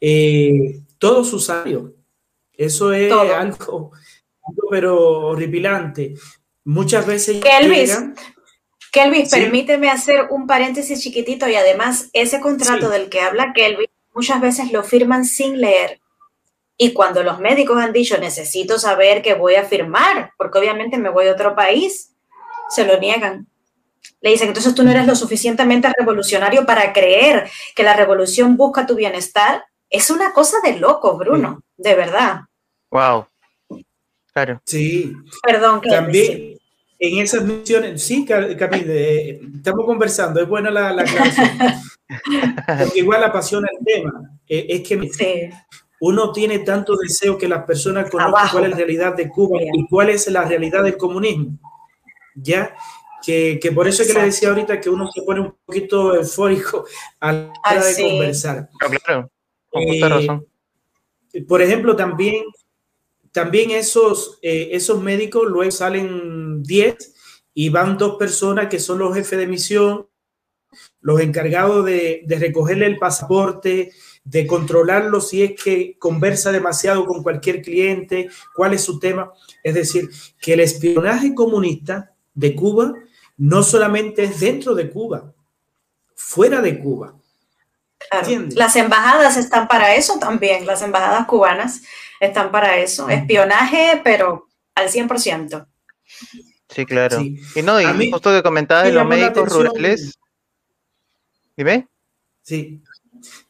eh, 0.00 0.80
todo 0.98 1.24
su 1.24 1.40
salario. 1.40 1.94
Eso 2.52 2.92
es 2.92 3.12
algo, 3.12 3.90
pero 4.70 5.26
horripilante. 5.26 6.14
Muchas 6.64 7.04
veces... 7.04 7.42
Llegan, 7.42 8.14
Kelvis, 8.92 9.30
permíteme 9.30 9.90
hacer 9.90 10.26
un 10.28 10.46
paréntesis 10.46 11.00
chiquitito 11.00 11.48
y 11.48 11.54
además 11.54 12.10
ese 12.12 12.40
contrato 12.40 12.90
del 12.90 13.08
que 13.08 13.22
habla 13.22 13.54
Kelvis 13.54 13.88
muchas 14.12 14.40
veces 14.42 14.70
lo 14.70 14.84
firman 14.84 15.24
sin 15.24 15.62
leer. 15.62 16.00
Y 16.76 16.92
cuando 16.92 17.22
los 17.22 17.40
médicos 17.40 17.78
han 17.78 17.94
dicho 17.94 18.18
necesito 18.18 18.78
saber 18.78 19.22
que 19.22 19.32
voy 19.32 19.54
a 19.54 19.64
firmar, 19.64 20.32
porque 20.36 20.58
obviamente 20.58 20.98
me 20.98 21.08
voy 21.08 21.28
a 21.28 21.32
otro 21.32 21.56
país, 21.56 22.14
se 22.68 22.84
lo 22.84 22.98
niegan. 22.98 23.46
Le 24.20 24.30
dicen, 24.30 24.48
entonces 24.48 24.74
tú 24.74 24.82
no 24.84 24.90
eres 24.90 25.06
lo 25.06 25.16
suficientemente 25.16 25.90
revolucionario 25.98 26.66
para 26.66 26.92
creer 26.92 27.50
que 27.74 27.84
la 27.84 27.96
revolución 27.96 28.58
busca 28.58 28.86
tu 28.86 28.94
bienestar. 28.94 29.64
Es 29.88 30.10
una 30.10 30.34
cosa 30.34 30.58
de 30.62 30.78
loco, 30.78 31.16
Bruno, 31.16 31.62
de 31.78 31.94
verdad. 31.94 32.42
Wow. 32.90 33.26
Claro. 34.34 34.60
Sí. 34.66 35.14
Perdón, 35.42 35.80
También, 35.80 36.58
en 37.02 37.18
esas 37.18 37.42
misiones, 37.42 38.00
sí, 38.00 38.24
Camille, 38.24 39.30
eh, 39.30 39.40
estamos 39.56 39.84
conversando, 39.84 40.40
es 40.40 40.48
buena 40.48 40.70
la, 40.70 40.92
la 40.92 41.02
clase. 41.02 41.42
Porque 42.78 43.00
igual 43.00 43.24
apasiona 43.24 43.66
el 43.76 43.84
tema. 43.84 44.38
Eh, 44.48 44.66
es 44.68 44.88
que 44.88 45.50
uno 46.00 46.30
tiene 46.30 46.60
tanto 46.60 46.96
deseo 46.96 47.36
que 47.36 47.48
las 47.48 47.64
personas 47.64 48.08
conozcan 48.08 48.48
cuál 48.52 48.64
es 48.64 48.70
la 48.70 48.76
realidad 48.76 49.16
de 49.16 49.28
Cuba 49.28 49.58
y 49.60 49.84
cuál 49.88 50.10
es 50.10 50.28
la 50.28 50.44
realidad 50.44 50.84
del 50.84 50.96
comunismo. 50.96 51.58
Ya, 52.36 52.72
que, 53.26 53.58
que 53.60 53.72
por 53.72 53.88
eso 53.88 54.02
es 54.02 54.08
que 54.12 54.20
le 54.20 54.26
decía 54.26 54.50
ahorita 54.50 54.80
que 54.80 54.88
uno 54.88 55.10
se 55.10 55.22
pone 55.22 55.40
un 55.40 55.56
poquito 55.64 56.14
eufórico 56.14 56.84
a 57.18 57.32
la 57.32 57.52
hora 57.68 57.84
de 57.84 58.00
conversar. 58.00 58.68
Claro, 59.04 59.28
con 59.68 59.82
eh, 59.82 60.00
razón. 60.08 60.46
Por 61.48 61.62
ejemplo, 61.62 61.96
también 61.96 62.44
también 63.32 63.70
esos, 63.70 64.38
eh, 64.42 64.68
esos 64.72 65.02
médicos 65.02 65.44
luego 65.48 65.70
salen 65.70 66.62
10 66.62 67.14
y 67.54 67.70
van 67.70 67.98
dos 67.98 68.16
personas 68.16 68.68
que 68.68 68.78
son 68.78 68.98
los 68.98 69.14
jefes 69.14 69.38
de 69.38 69.46
misión, 69.46 70.06
los 71.00 71.20
encargados 71.20 71.84
de, 71.84 72.22
de 72.24 72.38
recogerle 72.38 72.86
el 72.86 72.98
pasaporte, 72.98 73.92
de 74.24 74.46
controlarlo 74.46 75.20
si 75.20 75.42
es 75.42 75.60
que 75.60 75.96
conversa 75.98 76.52
demasiado 76.52 77.04
con 77.06 77.22
cualquier 77.22 77.62
cliente, 77.62 78.28
cuál 78.54 78.74
es 78.74 78.84
su 78.84 78.98
tema. 78.98 79.32
Es 79.62 79.74
decir, 79.74 80.10
que 80.40 80.52
el 80.52 80.60
espionaje 80.60 81.34
comunista 81.34 82.14
de 82.34 82.54
Cuba 82.54 82.94
no 83.36 83.62
solamente 83.62 84.24
es 84.24 84.40
dentro 84.40 84.74
de 84.74 84.90
Cuba, 84.90 85.32
fuera 86.14 86.60
de 86.60 86.78
Cuba. 86.78 87.16
Las 88.54 88.76
embajadas 88.76 89.36
están 89.36 89.68
para 89.68 89.94
eso 89.94 90.18
también, 90.18 90.66
las 90.66 90.82
embajadas 90.82 91.26
cubanas 91.26 91.82
están 92.26 92.50
para 92.50 92.78
eso. 92.78 93.08
Espionaje, 93.08 94.00
pero 94.04 94.46
al 94.74 94.88
100%. 94.88 95.66
Sí, 96.68 96.86
claro. 96.86 97.20
Y 97.20 97.62
no, 97.62 97.80
y 97.80 98.10
justo 98.10 98.30
que 98.30 98.42
comentabas 98.42 98.84
de 98.84 98.92
los 98.92 99.06
médicos 99.06 99.52
rurales. 99.52 100.18
¿Dime? 101.56 101.88
Sí. 102.42 102.82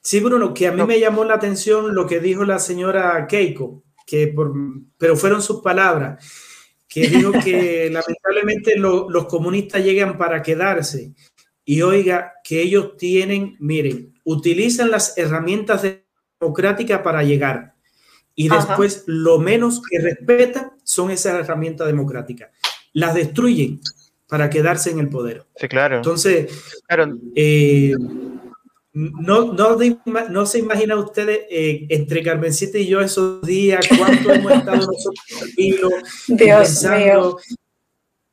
Sí, 0.01 0.21
Bruno, 0.21 0.53
que 0.53 0.67
a 0.67 0.73
mí 0.73 0.83
me 0.83 0.99
llamó 0.99 1.25
la 1.25 1.35
atención 1.35 1.95
lo 1.95 2.07
que 2.07 2.21
dijo 2.21 2.45
la 2.45 2.59
señora 2.59 3.27
Keiko, 3.27 3.85
que 4.07 4.29
por, 4.29 4.53
pero 4.99 5.17
fueron 5.17 5.41
sus 5.41 5.63
palabras, 5.63 6.25
que 6.89 7.09
dijo 7.09 7.33
que 7.45 7.89
lamentablemente 7.91 8.77
los 8.77 9.27
comunistas 9.27 9.85
llegan 9.85 10.19
para 10.19 10.43
quedarse. 10.43 11.13
Y 11.65 11.83
oiga, 11.83 12.35
que 12.43 12.61
ellos 12.61 12.97
tienen, 12.97 13.57
miren, 13.61 14.15
utilizan 14.25 14.91
las 14.91 15.17
herramientas 15.17 15.83
democráticas 16.41 17.03
para 17.03 17.23
llegar. 17.23 17.72
Y 18.35 18.49
después 18.49 19.05
lo 19.07 19.39
menos 19.39 19.83
que 19.83 19.99
respetan 19.99 20.73
son 20.85 21.11
esas 21.11 21.35
herramientas 21.35 21.87
democráticas. 21.87 22.51
Las 22.93 23.15
destruyen 23.15 23.81
para 24.29 24.49
quedarse 24.49 24.91
en 24.91 24.99
el 24.99 25.09
poder. 25.09 25.45
Sí, 25.57 25.69
claro. 25.69 25.97
Entonces, 25.97 26.51
claro. 26.87 27.19
Eh, 27.35 27.95
no, 28.95 29.53
no, 29.53 29.77
no, 30.29 30.47
se 30.47 30.59
imagina 30.59 30.97
ustedes 30.97 31.47
eh, 31.51 31.87
entre 31.89 32.23
Carmencita 32.23 32.77
y 32.79 32.87
yo 32.87 33.01
esos 33.01 33.41
días, 33.43 33.87
cuánto 33.97 34.33
hemos 34.33 34.53
estado 34.53 34.77
nosotros 34.77 35.25
tranquilos, 35.39 35.93
pensando. 36.39 37.39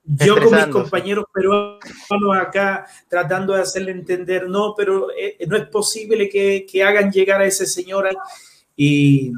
Yo 0.03 0.35
con 0.41 0.55
mis 0.55 0.65
compañeros 0.67 1.25
peruanos 1.31 2.37
acá 2.41 2.87
tratando 3.07 3.53
de 3.53 3.61
hacerle 3.61 3.91
entender, 3.91 4.49
no, 4.49 4.73
pero 4.75 5.07
eh, 5.11 5.37
no 5.47 5.55
es 5.55 5.67
posible 5.67 6.27
que, 6.27 6.65
que, 6.69 6.83
hagan 6.83 7.11
llegar 7.11 7.41
a 7.41 7.45
ese 7.45 7.67
señor 7.67 8.09
y, 8.75 9.31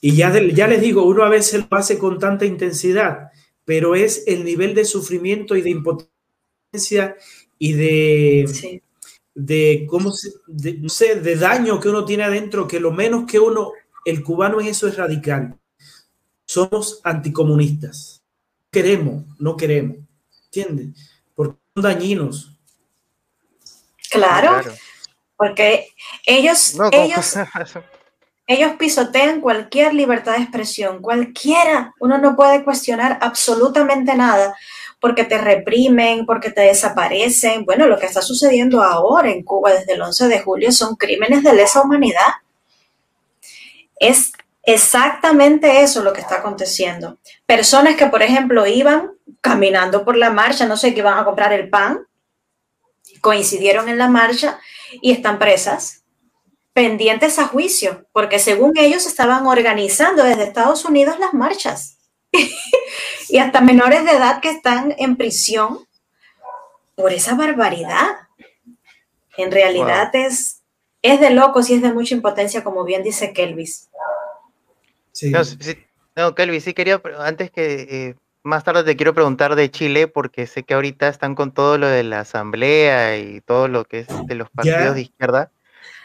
y 0.00 0.14
ya, 0.14 0.32
ya 0.52 0.68
les 0.68 0.80
digo, 0.80 1.04
uno 1.04 1.24
a 1.24 1.28
veces 1.28 1.66
lo 1.68 1.76
hace 1.76 1.98
con 1.98 2.18
tanta 2.18 2.44
intensidad, 2.44 3.30
pero 3.64 3.94
es 3.94 4.24
el 4.26 4.44
nivel 4.44 4.74
de 4.74 4.84
sufrimiento 4.84 5.56
y 5.56 5.62
de 5.62 5.70
impotencia 5.70 7.16
y 7.58 7.72
de, 7.72 8.80
de 9.34 9.86
cómo 9.88 10.12
no 10.80 10.88
sé, 10.88 11.16
de 11.16 11.36
daño 11.36 11.80
que 11.80 11.88
uno 11.88 12.04
tiene 12.04 12.24
adentro, 12.24 12.68
que 12.68 12.80
lo 12.80 12.92
menos 12.92 13.24
que 13.30 13.40
uno, 13.40 13.72
el 14.04 14.22
cubano 14.22 14.60
en 14.60 14.68
eso 14.68 14.86
es 14.86 14.96
radical. 14.96 15.58
Somos 16.46 17.00
anticomunistas. 17.04 18.22
Queremos, 18.70 19.24
no 19.38 19.56
queremos. 19.56 19.98
¿Entiendes? 20.44 21.20
Porque 21.34 21.56
son 21.74 21.82
dañinos. 21.82 22.58
Claro, 24.10 24.62
porque 25.36 25.88
ellos, 26.24 26.74
ellos, 26.92 27.34
ellos 28.48 28.72
pisotean 28.78 29.42
cualquier 29.42 29.92
libertad 29.92 30.32
de 30.32 30.42
expresión, 30.42 31.02
cualquiera. 31.02 31.94
Uno 32.00 32.16
no 32.16 32.34
puede 32.34 32.64
cuestionar 32.64 33.18
absolutamente 33.20 34.14
nada 34.14 34.56
porque 35.00 35.24
te 35.24 35.36
reprimen, 35.36 36.24
porque 36.24 36.50
te 36.50 36.62
desaparecen. 36.62 37.66
Bueno, 37.66 37.86
lo 37.86 37.98
que 37.98 38.06
está 38.06 38.22
sucediendo 38.22 38.82
ahora 38.82 39.30
en 39.30 39.42
Cuba 39.44 39.72
desde 39.72 39.92
el 39.92 40.00
11 40.00 40.28
de 40.28 40.40
julio 40.40 40.72
son 40.72 40.96
crímenes 40.96 41.44
de 41.44 41.52
lesa 41.52 41.82
humanidad. 41.82 42.32
Es 44.00 44.32
exactamente 44.62 45.82
eso 45.82 46.02
lo 46.02 46.14
que 46.14 46.22
está 46.22 46.36
aconteciendo. 46.36 47.18
Personas 47.44 47.96
que, 47.96 48.06
por 48.06 48.22
ejemplo, 48.22 48.66
iban 48.66 49.12
caminando 49.42 50.06
por 50.06 50.16
la 50.16 50.30
marcha, 50.30 50.64
no 50.64 50.78
sé, 50.78 50.94
que 50.94 51.00
iban 51.00 51.18
a 51.18 51.24
comprar 51.26 51.52
el 51.52 51.68
pan, 51.68 52.06
coincidieron 53.20 53.90
en 53.90 53.98
la 53.98 54.08
marcha 54.08 54.58
y 55.02 55.12
están 55.12 55.38
presas, 55.38 56.02
pendientes 56.78 57.40
a 57.40 57.48
juicio, 57.48 58.06
porque 58.12 58.38
según 58.38 58.78
ellos 58.78 59.04
estaban 59.04 59.44
organizando 59.48 60.22
desde 60.22 60.44
Estados 60.44 60.84
Unidos 60.84 61.18
las 61.18 61.34
marchas. 61.34 61.98
y 63.28 63.38
hasta 63.38 63.60
menores 63.60 64.04
de 64.04 64.12
edad 64.12 64.40
que 64.40 64.50
están 64.50 64.94
en 64.96 65.16
prisión 65.16 65.80
por 66.94 67.12
esa 67.12 67.34
barbaridad. 67.34 68.06
En 69.36 69.50
realidad 69.50 70.14
es, 70.14 70.62
es 71.02 71.18
de 71.18 71.30
locos 71.30 71.68
y 71.68 71.74
es 71.74 71.82
de 71.82 71.92
mucha 71.92 72.14
impotencia, 72.14 72.62
como 72.62 72.84
bien 72.84 73.02
dice 73.02 73.32
Kelvis. 73.32 73.88
Sí. 75.10 75.32
No, 76.14 76.36
Kelvis, 76.36 76.62
sí 76.62 76.74
quería, 76.74 77.02
antes 77.18 77.50
que 77.50 77.88
eh, 77.90 78.14
más 78.44 78.62
tarde 78.62 78.84
te 78.84 78.96
quiero 78.96 79.14
preguntar 79.14 79.56
de 79.56 79.68
Chile, 79.68 80.06
porque 80.06 80.46
sé 80.46 80.62
que 80.62 80.74
ahorita 80.74 81.08
están 81.08 81.34
con 81.34 81.50
todo 81.50 81.76
lo 81.76 81.88
de 81.88 82.04
la 82.04 82.20
asamblea 82.20 83.18
y 83.18 83.40
todo 83.40 83.66
lo 83.66 83.84
que 83.84 84.00
es 84.00 84.06
de 84.26 84.36
los 84.36 84.48
partidos 84.48 84.94
de 84.94 85.00
izquierda, 85.00 85.50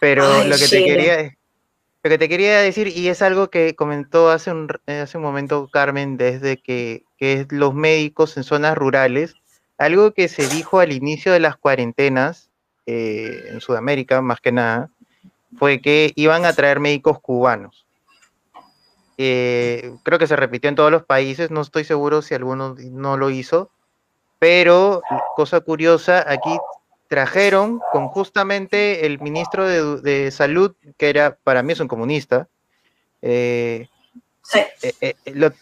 pero 0.03 0.43
lo 0.43 0.57
que 0.57 0.67
te 0.67 0.83
quería 0.83 1.37
lo 2.03 2.09
que 2.09 2.17
te 2.17 2.27
quería 2.27 2.59
decir, 2.59 2.89
y 2.89 3.07
es 3.07 3.21
algo 3.21 3.49
que 3.49 3.73
comentó 3.73 4.29
hace 4.29 4.51
un, 4.51 4.67
hace 4.85 5.17
un 5.17 5.23
momento 5.23 5.69
Carmen, 5.71 6.17
desde 6.17 6.57
que, 6.57 7.05
que 7.17 7.47
los 7.49 7.73
médicos 7.73 8.35
en 8.35 8.43
zonas 8.43 8.77
rurales, 8.77 9.35
algo 9.77 10.11
que 10.11 10.27
se 10.27 10.49
dijo 10.49 10.81
al 10.81 10.91
inicio 10.91 11.31
de 11.31 11.39
las 11.39 11.55
cuarentenas 11.55 12.49
eh, 12.85 13.45
en 13.47 13.61
Sudamérica, 13.61 14.21
más 14.21 14.41
que 14.41 14.51
nada, 14.51 14.89
fue 15.57 15.79
que 15.79 16.11
iban 16.17 16.43
a 16.43 16.51
traer 16.51 16.81
médicos 16.81 17.21
cubanos. 17.21 17.85
Eh, 19.17 19.95
creo 20.03 20.19
que 20.19 20.27
se 20.27 20.35
repitió 20.35 20.67
en 20.67 20.75
todos 20.75 20.91
los 20.91 21.05
países, 21.05 21.49
no 21.49 21.61
estoy 21.61 21.85
seguro 21.85 22.21
si 22.21 22.33
alguno 22.33 22.75
no 22.77 23.15
lo 23.15 23.29
hizo, 23.29 23.71
pero 24.37 25.01
cosa 25.37 25.61
curiosa, 25.61 26.25
aquí 26.27 26.59
trajeron 27.13 27.79
con 27.91 28.07
justamente 28.07 29.05
el 29.05 29.19
ministro 29.19 29.67
de, 29.67 30.31
Salud, 30.31 30.75
que 30.97 31.11
era, 31.11 31.37
para 31.43 31.61
mí 31.61 31.73
es 31.73 31.79
un 31.79 31.87
comunista, 31.87 32.47
eh, 33.21 33.87
eh, 34.81 34.93
eh, 34.99 35.13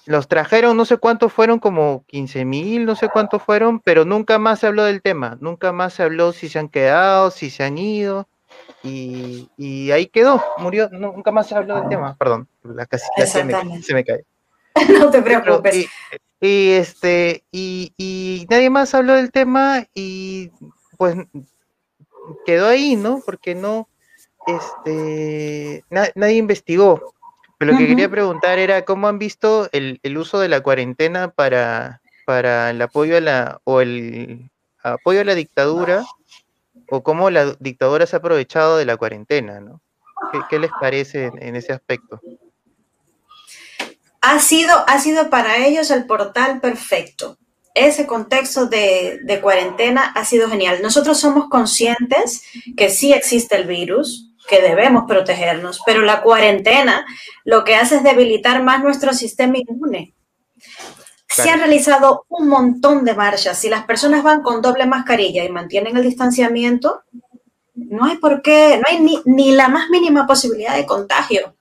los 0.05 0.29
trajeron, 0.29 0.77
no 0.77 0.85
sé 0.85 0.95
cuántos 0.95 1.33
fueron, 1.33 1.59
como 1.59 2.05
15 2.07 2.45
mil, 2.45 2.85
no 2.85 2.95
sé 2.95 3.09
cuántos 3.09 3.43
fueron, 3.43 3.81
pero 3.81 4.05
nunca 4.05 4.39
más 4.39 4.59
se 4.59 4.67
habló 4.67 4.85
del 4.85 5.01
tema, 5.01 5.37
nunca 5.41 5.73
más 5.73 5.95
se 5.95 6.03
habló 6.03 6.31
si 6.31 6.47
se 6.47 6.57
han 6.57 6.69
quedado, 6.69 7.31
si 7.31 7.49
se 7.49 7.65
han 7.65 7.77
ido, 7.77 8.29
y, 8.81 9.91
ahí 9.91 10.05
quedó, 10.07 10.41
murió, 10.57 10.87
nunca 10.89 11.31
más 11.31 11.49
se 11.49 11.55
habló 11.55 11.81
del 11.81 11.89
tema, 11.89 12.15
perdón, 12.15 12.47
la 12.63 12.85
casita 12.85 13.25
se 13.25 13.43
me, 13.43 13.81
se 13.83 13.93
me 13.93 14.05
cae. 14.05 14.23
no 14.97 15.11
te 15.11 15.21
preocupes. 15.21 15.85
Y, 16.39 16.71
este, 16.71 17.43
y, 17.51 17.93
y 17.97 18.47
nadie 18.49 18.69
más 18.69 18.95
habló 18.95 19.15
del 19.15 19.33
tema 19.33 19.83
y 19.93 20.49
pues 21.01 21.15
quedó 22.45 22.67
ahí, 22.67 22.95
¿no? 22.95 23.23
Porque 23.25 23.55
no, 23.55 23.89
este, 24.45 25.83
nadie 25.89 26.35
investigó. 26.35 27.15
Pero 27.57 27.71
lo 27.71 27.77
que 27.79 27.87
quería 27.87 28.07
preguntar 28.07 28.59
era 28.59 28.85
cómo 28.85 29.07
han 29.07 29.17
visto 29.17 29.67
el, 29.71 29.99
uso 30.15 30.37
de 30.37 30.47
la 30.47 30.61
cuarentena 30.61 31.31
para, 31.31 32.03
para 32.27 32.69
el 32.69 32.79
apoyo 32.83 33.17
a 33.17 33.19
la, 33.19 33.61
o 33.63 33.81
el 33.81 34.51
apoyo 34.83 35.21
a 35.21 35.23
la 35.23 35.33
dictadura, 35.33 36.05
o 36.91 37.01
cómo 37.01 37.31
la 37.31 37.55
dictadura 37.59 38.05
se 38.05 38.15
ha 38.15 38.19
aprovechado 38.19 38.77
de 38.77 38.85
la 38.85 38.95
cuarentena, 38.95 39.59
¿no? 39.59 39.81
¿Qué, 40.51 40.59
les 40.59 40.69
parece 40.79 41.31
en 41.35 41.55
ese 41.55 41.73
aspecto? 41.73 42.21
Ha 44.21 44.37
sido, 44.37 44.87
ha 44.87 44.99
sido 44.99 45.31
para 45.31 45.65
ellos 45.65 45.89
el 45.89 46.05
portal 46.05 46.61
perfecto 46.61 47.39
ese 47.73 48.05
contexto 48.05 48.65
de, 48.65 49.39
cuarentena 49.41 50.11
ha 50.15 50.25
sido 50.25 50.49
genial. 50.49 50.79
Nosotros 50.81 51.19
somos 51.19 51.49
conscientes 51.49 52.43
que 52.75 52.89
sí 52.89 53.13
existe 53.13 53.55
el 53.55 53.65
virus, 53.65 54.33
que 54.47 54.61
debemos 54.61 55.05
protegernos, 55.07 55.81
pero 55.85 56.01
la 56.01 56.21
cuarentena 56.21 57.05
lo 57.45 57.63
que 57.63 57.75
hace 57.75 57.97
es 57.97 58.03
debilitar 58.03 58.63
más 58.63 58.83
nuestro 58.83 59.13
sistema 59.13 59.57
inmune. 59.57 60.13
Se 61.27 61.49
han 61.49 61.59
realizado 61.59 62.25
un 62.27 62.49
montón 62.49 63.05
de 63.05 63.13
marchas. 63.13 63.57
Si 63.57 63.69
las 63.69 63.85
personas 63.85 64.21
van 64.21 64.41
con 64.41 64.61
doble 64.61 64.85
mascarilla 64.85 65.45
y 65.45 65.49
mantienen 65.49 65.95
el 65.95 66.03
distanciamiento, 66.03 67.03
no 67.73 68.05
hay 68.05 68.17
por 68.17 68.41
qué, 68.41 68.77
no 68.77 68.83
hay 68.89 68.99
ni, 68.99 69.21
ni 69.25 69.51
la 69.53 69.69
más 69.69 69.89
mínima 69.89 70.27
posibilidad 70.27 70.75
de 70.75 70.85
contagio. 70.85 71.55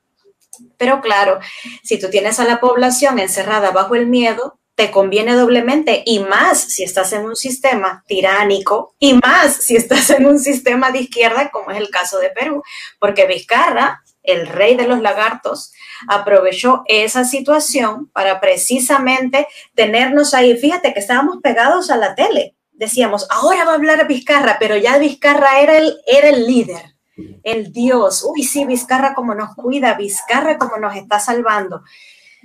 Pero 0.77 1.01
claro, 1.01 1.39
si 1.85 2.01
tú 2.01 2.11
tienes 2.11 2.41
a 2.41 2.45
la 2.45 2.59
población 2.59 3.21
encerrada 3.21 3.71
bajo 3.71 3.95
el 3.95 4.07
miedo, 4.07 4.60
te 4.81 4.91
conviene 4.91 5.35
doblemente 5.35 6.03
y 6.07 6.21
más 6.21 6.59
si 6.59 6.85
estás 6.85 7.13
en 7.13 7.27
un 7.27 7.37
sistema 7.37 8.03
tiránico 8.07 8.95
y 8.99 9.13
más 9.13 9.53
si 9.57 9.77
estás 9.77 10.09
en 10.09 10.25
un 10.25 10.39
sistema 10.39 10.91
de 10.91 11.01
izquierda 11.01 11.51
como 11.51 11.71
es 11.71 11.77
el 11.77 11.91
caso 11.91 12.19
de 12.19 12.31
Perú, 12.31 12.63
porque 12.99 13.27
Vizcarra, 13.27 14.03
el 14.23 14.47
rey 14.47 14.77
de 14.77 14.89
los 14.89 15.03
lagartos, 15.03 15.75
aprovechó 16.09 16.83
esa 16.87 17.27
situación 17.27 18.09
para 18.15 18.41
precisamente 18.41 19.47
tenernos 19.75 20.33
ahí. 20.33 20.57
Fíjate 20.57 20.95
que 20.95 21.01
estábamos 21.01 21.43
pegados 21.43 21.91
a 21.91 21.99
la 21.99 22.15
tele. 22.15 22.57
Decíamos, 22.73 23.27
ahora 23.31 23.67
va 23.67 23.73
a 23.73 23.75
hablar 23.75 24.09
Vizcarra, 24.09 24.57
pero 24.59 24.79
ya 24.79 24.97
Vizcarra 24.97 25.61
era 25.61 25.77
el, 25.77 25.95
era 26.07 26.31
el 26.31 26.47
líder, 26.47 26.97
el 27.43 27.71
dios. 27.71 28.25
Uy, 28.27 28.45
sí, 28.45 28.65
Vizcarra 28.65 29.13
como 29.13 29.35
nos 29.35 29.55
cuida, 29.55 29.93
Vizcarra 29.93 30.57
como 30.57 30.79
nos 30.79 30.97
está 30.97 31.21
salvando. 31.21 31.83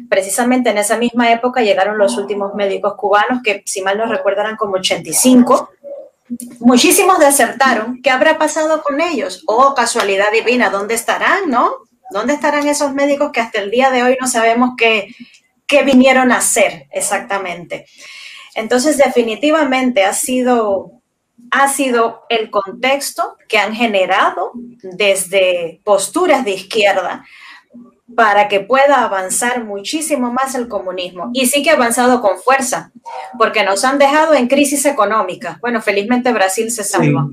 Precisamente 0.09 0.69
en 0.69 0.77
esa 0.77 0.97
misma 0.97 1.31
época 1.31 1.61
llegaron 1.61 1.97
los 1.97 2.17
últimos 2.17 2.53
médicos 2.53 2.95
cubanos, 2.95 3.41
que 3.43 3.63
si 3.65 3.81
mal 3.81 3.97
no 3.97 4.05
recuerdo 4.05 4.41
eran 4.41 4.57
como 4.57 4.75
85, 4.75 5.69
muchísimos 6.59 7.19
desertaron. 7.19 8.01
¿Qué 8.01 8.09
habrá 8.09 8.37
pasado 8.37 8.81
con 8.83 8.99
ellos? 8.99 9.43
Oh, 9.47 9.73
casualidad 9.73 10.31
divina, 10.33 10.69
¿dónde 10.69 10.95
estarán, 10.95 11.49
no? 11.49 11.75
¿Dónde 12.11 12.33
estarán 12.33 12.67
esos 12.67 12.93
médicos 12.93 13.31
que 13.31 13.39
hasta 13.39 13.61
el 13.61 13.71
día 13.71 13.89
de 13.89 14.03
hoy 14.03 14.17
no 14.19 14.27
sabemos 14.27 14.71
qué, 14.77 15.15
vinieron 15.85 16.31
a 16.31 16.37
hacer 16.37 16.87
exactamente? 16.91 17.85
Entonces, 18.53 18.97
definitivamente 18.97 20.03
ha 20.03 20.13
sido, 20.13 21.01
ha 21.51 21.69
sido 21.69 22.23
el 22.29 22.49
contexto 22.49 23.37
que 23.47 23.57
han 23.57 23.73
generado 23.73 24.51
desde 24.81 25.81
posturas 25.83 26.43
de 26.43 26.51
izquierda 26.51 27.25
para 28.15 28.47
que 28.47 28.61
pueda 28.61 29.03
avanzar 29.03 29.63
muchísimo 29.63 30.31
más 30.31 30.55
el 30.55 30.67
comunismo. 30.67 31.29
Y 31.33 31.47
sí 31.47 31.63
que 31.63 31.71
ha 31.71 31.73
avanzado 31.73 32.21
con 32.21 32.39
fuerza, 32.39 32.91
porque 33.37 33.63
nos 33.63 33.83
han 33.83 33.99
dejado 33.99 34.33
en 34.33 34.47
crisis 34.47 34.85
económica. 34.85 35.57
Bueno, 35.61 35.81
felizmente 35.81 36.31
Brasil 36.31 36.71
se 36.71 36.83
salva. 36.83 37.27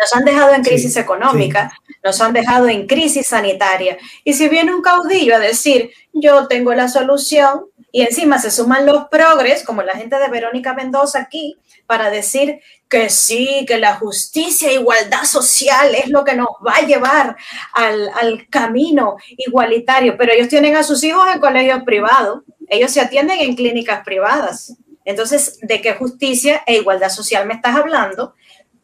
Nos 0.00 0.14
han 0.14 0.24
dejado 0.24 0.54
en 0.54 0.62
crisis 0.62 0.96
económica, 0.96 1.72
nos 2.02 2.20
han 2.22 2.32
dejado 2.32 2.68
en 2.68 2.86
crisis 2.86 3.26
sanitaria. 3.26 3.98
Y 4.24 4.32
si 4.32 4.48
viene 4.48 4.74
un 4.74 4.80
caudillo 4.80 5.36
a 5.36 5.38
decir, 5.38 5.90
yo 6.14 6.46
tengo 6.46 6.72
la 6.72 6.88
solución, 6.88 7.66
y 7.92 8.02
encima 8.02 8.38
se 8.38 8.50
suman 8.50 8.86
los 8.86 9.08
progres, 9.08 9.64
como 9.64 9.82
la 9.82 9.94
gente 9.94 10.18
de 10.18 10.28
Verónica 10.28 10.74
Mendoza 10.74 11.20
aquí, 11.20 11.56
para 11.86 12.10
decir 12.10 12.60
que 12.88 13.10
sí, 13.10 13.64
que 13.66 13.78
la 13.78 13.96
justicia 13.96 14.68
e 14.68 14.74
igualdad 14.74 15.24
social 15.24 15.94
es 15.94 16.08
lo 16.08 16.24
que 16.24 16.34
nos 16.34 16.48
va 16.66 16.76
a 16.76 16.86
llevar 16.86 17.36
al, 17.72 18.10
al 18.20 18.48
camino 18.48 19.16
igualitario. 19.36 20.16
Pero 20.16 20.32
ellos 20.32 20.48
tienen 20.48 20.76
a 20.76 20.82
sus 20.82 21.02
hijos 21.02 21.26
en 21.32 21.40
colegios 21.40 21.82
privados, 21.84 22.42
ellos 22.68 22.92
se 22.92 23.00
atienden 23.00 23.40
en 23.40 23.56
clínicas 23.56 24.04
privadas. 24.04 24.76
Entonces, 25.04 25.58
¿de 25.62 25.80
qué 25.80 25.94
justicia 25.94 26.62
e 26.66 26.76
igualdad 26.76 27.08
social 27.08 27.46
me 27.46 27.54
estás 27.54 27.76
hablando? 27.76 28.34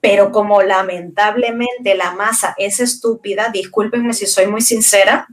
pero 0.01 0.31
como 0.31 0.63
lamentablemente 0.63 1.97
la 1.97 2.13
masa 2.13 2.55
es 2.59 2.79
estúpida, 2.79 3.49
discúlpenme 3.49 4.13
si 4.13 4.27
soy 4.27 4.47
muy 4.47 4.61
sincera, 4.61 5.27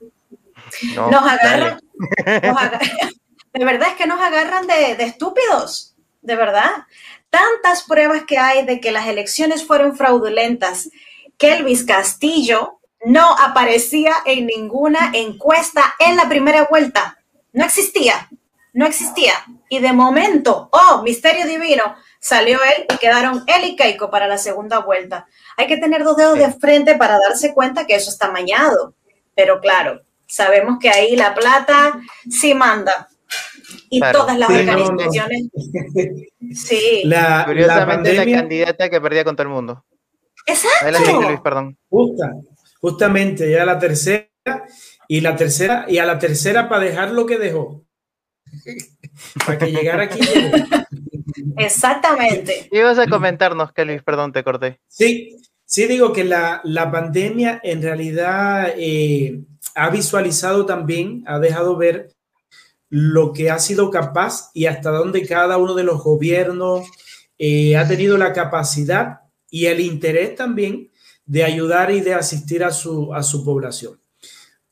nos, 0.96 1.22
agarran, 1.22 1.80
de 3.54 3.66
verdad 3.66 3.90
es 3.90 3.96
que 3.96 4.08
nos 4.08 4.20
agarran 4.20 4.68
de, 4.68 4.96
de 4.96 5.04
estúpidos, 5.04 5.96
de 6.22 6.36
verdad. 6.36 6.72
Tantas 7.30 7.84
pruebas 7.84 8.24
que 8.26 8.38
hay 8.38 8.66
de 8.66 8.80
que 8.80 8.92
las 8.92 9.08
elecciones 9.08 9.66
fueron 9.66 9.96
fraudulentas, 9.96 10.90
que 11.38 11.54
Elvis 11.54 11.86
Castillo 11.86 12.80
no 13.06 13.36
aparecía 13.38 14.14
en 14.26 14.46
ninguna 14.46 15.12
encuesta 15.14 15.96
en 16.00 16.16
la 16.16 16.30
primera 16.30 16.66
vuelta. 16.70 17.20
No 17.52 17.66
existía, 17.66 18.30
no 18.74 18.86
existía. 18.86 19.34
Y 19.70 19.80
de 19.80 19.94
momento, 19.94 20.70
oh, 20.72 21.02
misterio 21.04 21.46
divino, 21.46 21.96
salió 22.20 22.60
él 22.64 22.86
y 22.94 22.98
quedaron 22.98 23.44
él 23.48 23.66
y 23.66 23.76
Keiko 23.76 24.10
para 24.10 24.28
la 24.28 24.38
segunda 24.38 24.80
vuelta. 24.80 25.28
Hay 25.58 25.68
que 25.68 25.78
tener 25.78 26.04
dos 26.04 26.18
dedos 26.18 26.38
de 26.38 26.52
frente 26.54 26.96
para 26.96 27.20
darse 27.20 27.54
cuenta 27.54 27.86
que 27.86 27.96
eso 27.96 28.10
está 28.10 28.32
mañado. 28.32 28.96
Pero 29.36 29.60
claro, 29.60 30.02
sabemos 30.28 30.78
que 30.80 30.90
ahí 30.90 31.16
la 31.16 31.36
plata 31.36 32.00
sí 32.30 32.54
manda. 32.54 33.10
Y 33.90 34.00
todas 34.00 34.38
las 34.38 34.50
organizaciones. 34.50 35.50
Sí. 36.54 37.02
La, 37.06 37.44
Curiosamente 37.46 38.14
la, 38.14 38.26
candidata 38.26 38.90
que 38.90 39.02
perdía 39.02 39.24
con 39.24 39.36
todo 39.36 39.48
el 39.48 39.54
mundo. 39.54 39.86
Exacto. 40.46 41.22
Luis, 41.22 41.40
perdón. 41.42 41.78
justamente, 42.82 43.50
ya 43.50 43.66
la 43.66 43.80
tercera, 43.80 44.30
y 45.08 45.22
la 45.22 45.36
tercera, 45.36 45.86
y 45.88 45.98
a 45.98 46.06
la 46.06 46.20
tercera 46.20 46.68
para 46.68 46.84
dejar 46.84 47.12
lo 47.12 47.26
que 47.26 47.38
dejó. 47.38 47.84
para 49.46 49.58
que 49.58 49.72
llegara 49.72 50.04
aquí. 50.04 50.20
Exactamente. 51.58 52.70
Ibas 52.72 53.00
a 53.00 53.08
comentarnos, 53.08 53.72
Kelly, 53.72 54.00
perdón, 54.02 54.32
te 54.32 54.44
corté. 54.44 54.80
Sí, 54.88 55.38
sí 55.66 55.88
digo 55.88 56.14
que 56.14 56.24
la, 56.24 56.62
pandemia 56.92 57.60
en 57.64 57.82
realidad 57.82 58.74
eh, 58.78 59.44
ha 59.76 59.90
visualizado 59.90 60.66
también, 60.66 61.24
ha 61.28 61.40
dejado 61.40 61.78
ver 61.78 62.10
lo 62.96 63.34
que 63.34 63.50
ha 63.50 63.58
sido 63.58 63.90
capaz 63.90 64.52
y 64.54 64.68
hasta 64.68 64.92
dónde 64.92 65.26
cada 65.26 65.58
uno 65.58 65.74
de 65.74 65.84
los 65.84 66.04
gobiernos 66.04 66.88
eh, 67.40 67.76
ha 67.76 67.88
tenido 67.88 68.20
la 68.20 68.34
capacidad 68.34 69.22
y 69.50 69.66
el 69.66 69.80
interés 69.80 70.36
también 70.36 70.92
de 71.26 71.44
ayudar 71.44 71.90
y 71.90 72.02
de 72.02 72.14
asistir 72.14 72.64
a 72.64 72.70
su, 72.70 73.12
a 73.12 73.24
su 73.24 73.44
población. 73.44 74.00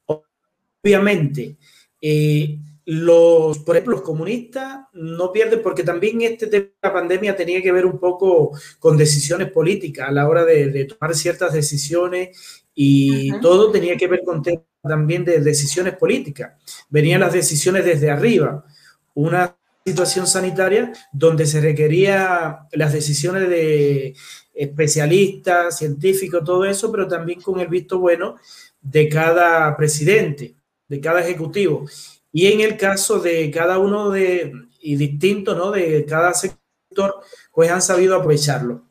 Obviamente, 0.05 1.57
eh, 1.99 2.59
los, 2.86 3.57
por 3.57 3.76
ejemplo, 3.76 3.93
los 3.93 4.03
comunistas 4.03 4.82
no 4.93 5.32
pierden 5.32 5.63
porque 5.63 5.82
también 5.82 6.22
este 6.22 6.45
tema 6.45 6.65
de 6.65 6.74
la 6.80 6.93
pandemia 6.93 7.36
tenía 7.36 7.59
que 7.59 7.72
ver 7.72 7.88
un 7.88 7.97
poco 7.97 8.51
con 8.78 8.97
decisiones 8.97 9.51
políticas 9.51 10.09
a 10.09 10.11
la 10.11 10.30
hora 10.30 10.45
de, 10.45 10.86
tomar 10.86 11.15
ciertas 11.15 11.53
decisiones 11.53 12.38
y 12.76 13.32
todo 13.39 13.72
tenía 13.72 13.97
que 13.97 14.05
ver 14.05 14.22
con 14.24 14.43
temas 14.43 14.70
también 14.82 15.23
de 15.23 15.39
decisiones 15.39 15.95
políticas. 15.95 16.53
Venían 16.89 17.21
las 17.21 17.34
decisiones 17.34 17.86
desde 17.86 18.09
arriba, 18.09 18.65
una 19.13 19.55
situación 19.86 20.27
sanitaria 20.27 20.91
donde 21.11 21.45
se 21.45 21.61
requería 21.61 22.67
las 22.71 22.93
decisiones 22.93 23.49
de 23.49 24.15
especialistas, 24.53 25.77
científicos, 25.77 26.43
todo 26.43 26.65
eso, 26.65 26.91
pero 26.91 27.07
también 27.07 27.41
con 27.41 27.59
el 27.59 27.67
visto 27.67 27.99
bueno 27.99 28.36
de 28.82 29.09
cada 29.09 29.75
presidente, 29.75 30.55
de 30.88 30.99
cada 30.99 31.21
ejecutivo. 31.21 31.86
Y 32.32 32.47
en 32.47 32.61
el 32.61 32.77
caso 32.77 33.19
de 33.19 33.49
cada 33.51 33.77
uno 33.79 34.09
de, 34.09 34.51
y 34.82 34.95
distinto, 34.95 35.55
¿no? 35.55 35.71
De 35.71 36.05
cada 36.05 36.34
sector, 36.34 37.15
pues 37.51 37.71
han 37.71 37.82
sabido 37.82 38.15
aprovecharlo. 38.15 38.84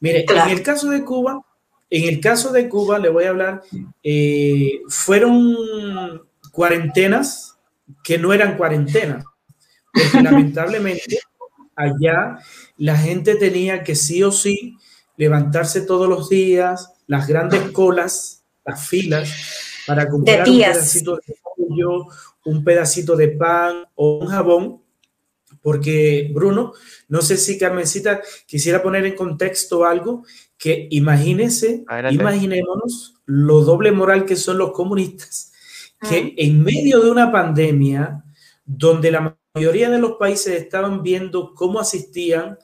Mire, 0.00 0.24
en 0.28 0.50
el 0.50 0.62
caso 0.62 0.90
de 0.90 1.04
Cuba, 1.04 1.44
en 1.90 2.04
el 2.08 2.20
caso 2.20 2.52
de 2.52 2.68
Cuba, 2.68 2.98
le 2.98 3.08
voy 3.08 3.24
a 3.24 3.30
hablar, 3.30 3.62
eh, 4.02 4.80
fueron 4.88 5.56
cuarentenas 6.52 7.56
que 8.04 8.18
no 8.18 8.32
eran 8.32 8.56
cuarentenas, 8.56 9.24
porque 9.92 10.22
lamentablemente 10.22 11.18
allá 11.74 12.38
la 12.76 12.96
gente 12.96 13.36
tenía 13.36 13.84
que 13.84 13.94
sí 13.94 14.22
o 14.22 14.32
sí 14.32 14.76
levantarse 15.16 15.80
todos 15.80 16.08
los 16.08 16.28
días, 16.28 16.92
las 17.06 17.26
grandes 17.26 17.70
colas, 17.72 18.44
las 18.64 18.86
filas, 18.86 19.30
para 19.86 20.08
comprar 20.08 20.48
un 20.48 20.58
pedacito 20.58 21.16
de 21.16 21.36
pollo, 21.42 22.06
un 22.44 22.62
pedacito 22.62 23.16
de 23.16 23.28
pan 23.28 23.84
o 23.94 24.18
un 24.18 24.26
jabón, 24.26 24.82
porque 25.68 26.30
Bruno, 26.32 26.72
no 27.08 27.20
sé 27.20 27.36
si 27.36 27.58
Carmencita 27.58 28.22
quisiera 28.46 28.82
poner 28.82 29.04
en 29.04 29.14
contexto 29.14 29.84
algo 29.84 30.24
que 30.56 30.88
imagínese, 30.90 31.84
imaginémonos 32.10 33.16
lo 33.26 33.60
doble 33.60 33.92
moral 33.92 34.24
que 34.24 34.34
son 34.34 34.56
los 34.56 34.72
comunistas, 34.72 35.52
que 36.08 36.32
en 36.38 36.64
medio 36.64 37.00
de 37.00 37.10
una 37.10 37.30
pandemia 37.30 38.24
donde 38.64 39.10
la 39.10 39.36
mayoría 39.52 39.90
de 39.90 39.98
los 39.98 40.12
países 40.12 40.58
estaban 40.58 41.02
viendo 41.02 41.52
cómo 41.52 41.80
asistían 41.80 42.56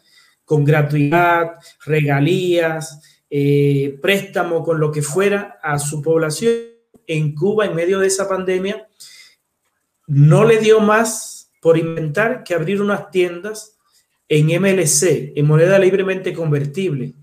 con 0.47 0.65
gratuidad, 0.65 1.57
regalías, 1.85 3.03
eh, 3.29 3.99
préstamo, 4.01 4.65
con 4.65 4.81
lo 4.81 4.91
que 4.91 5.03
fuera 5.03 5.59
a 5.63 5.79
su 5.79 6.01
población 6.01 6.55
en 7.07 7.35
Cuba 7.35 7.67
en 7.67 7.75
medio 7.75 7.99
de 7.99 8.07
esa 8.07 8.27
pandemia, 8.27 8.89
no 10.07 10.47
le 10.47 10.57
dio 10.57 10.81
más 10.81 11.34
por 11.65 11.79
inventar 11.79 12.45
que 12.45 12.53
abrir 12.53 12.83
unas 12.83 13.11
tiendas 13.11 13.79
en 14.29 14.49
MLC, 14.49 15.33
en 15.35 15.47
moneda 15.47 15.79
libremente 15.79 16.35
convertible, 16.35 17.15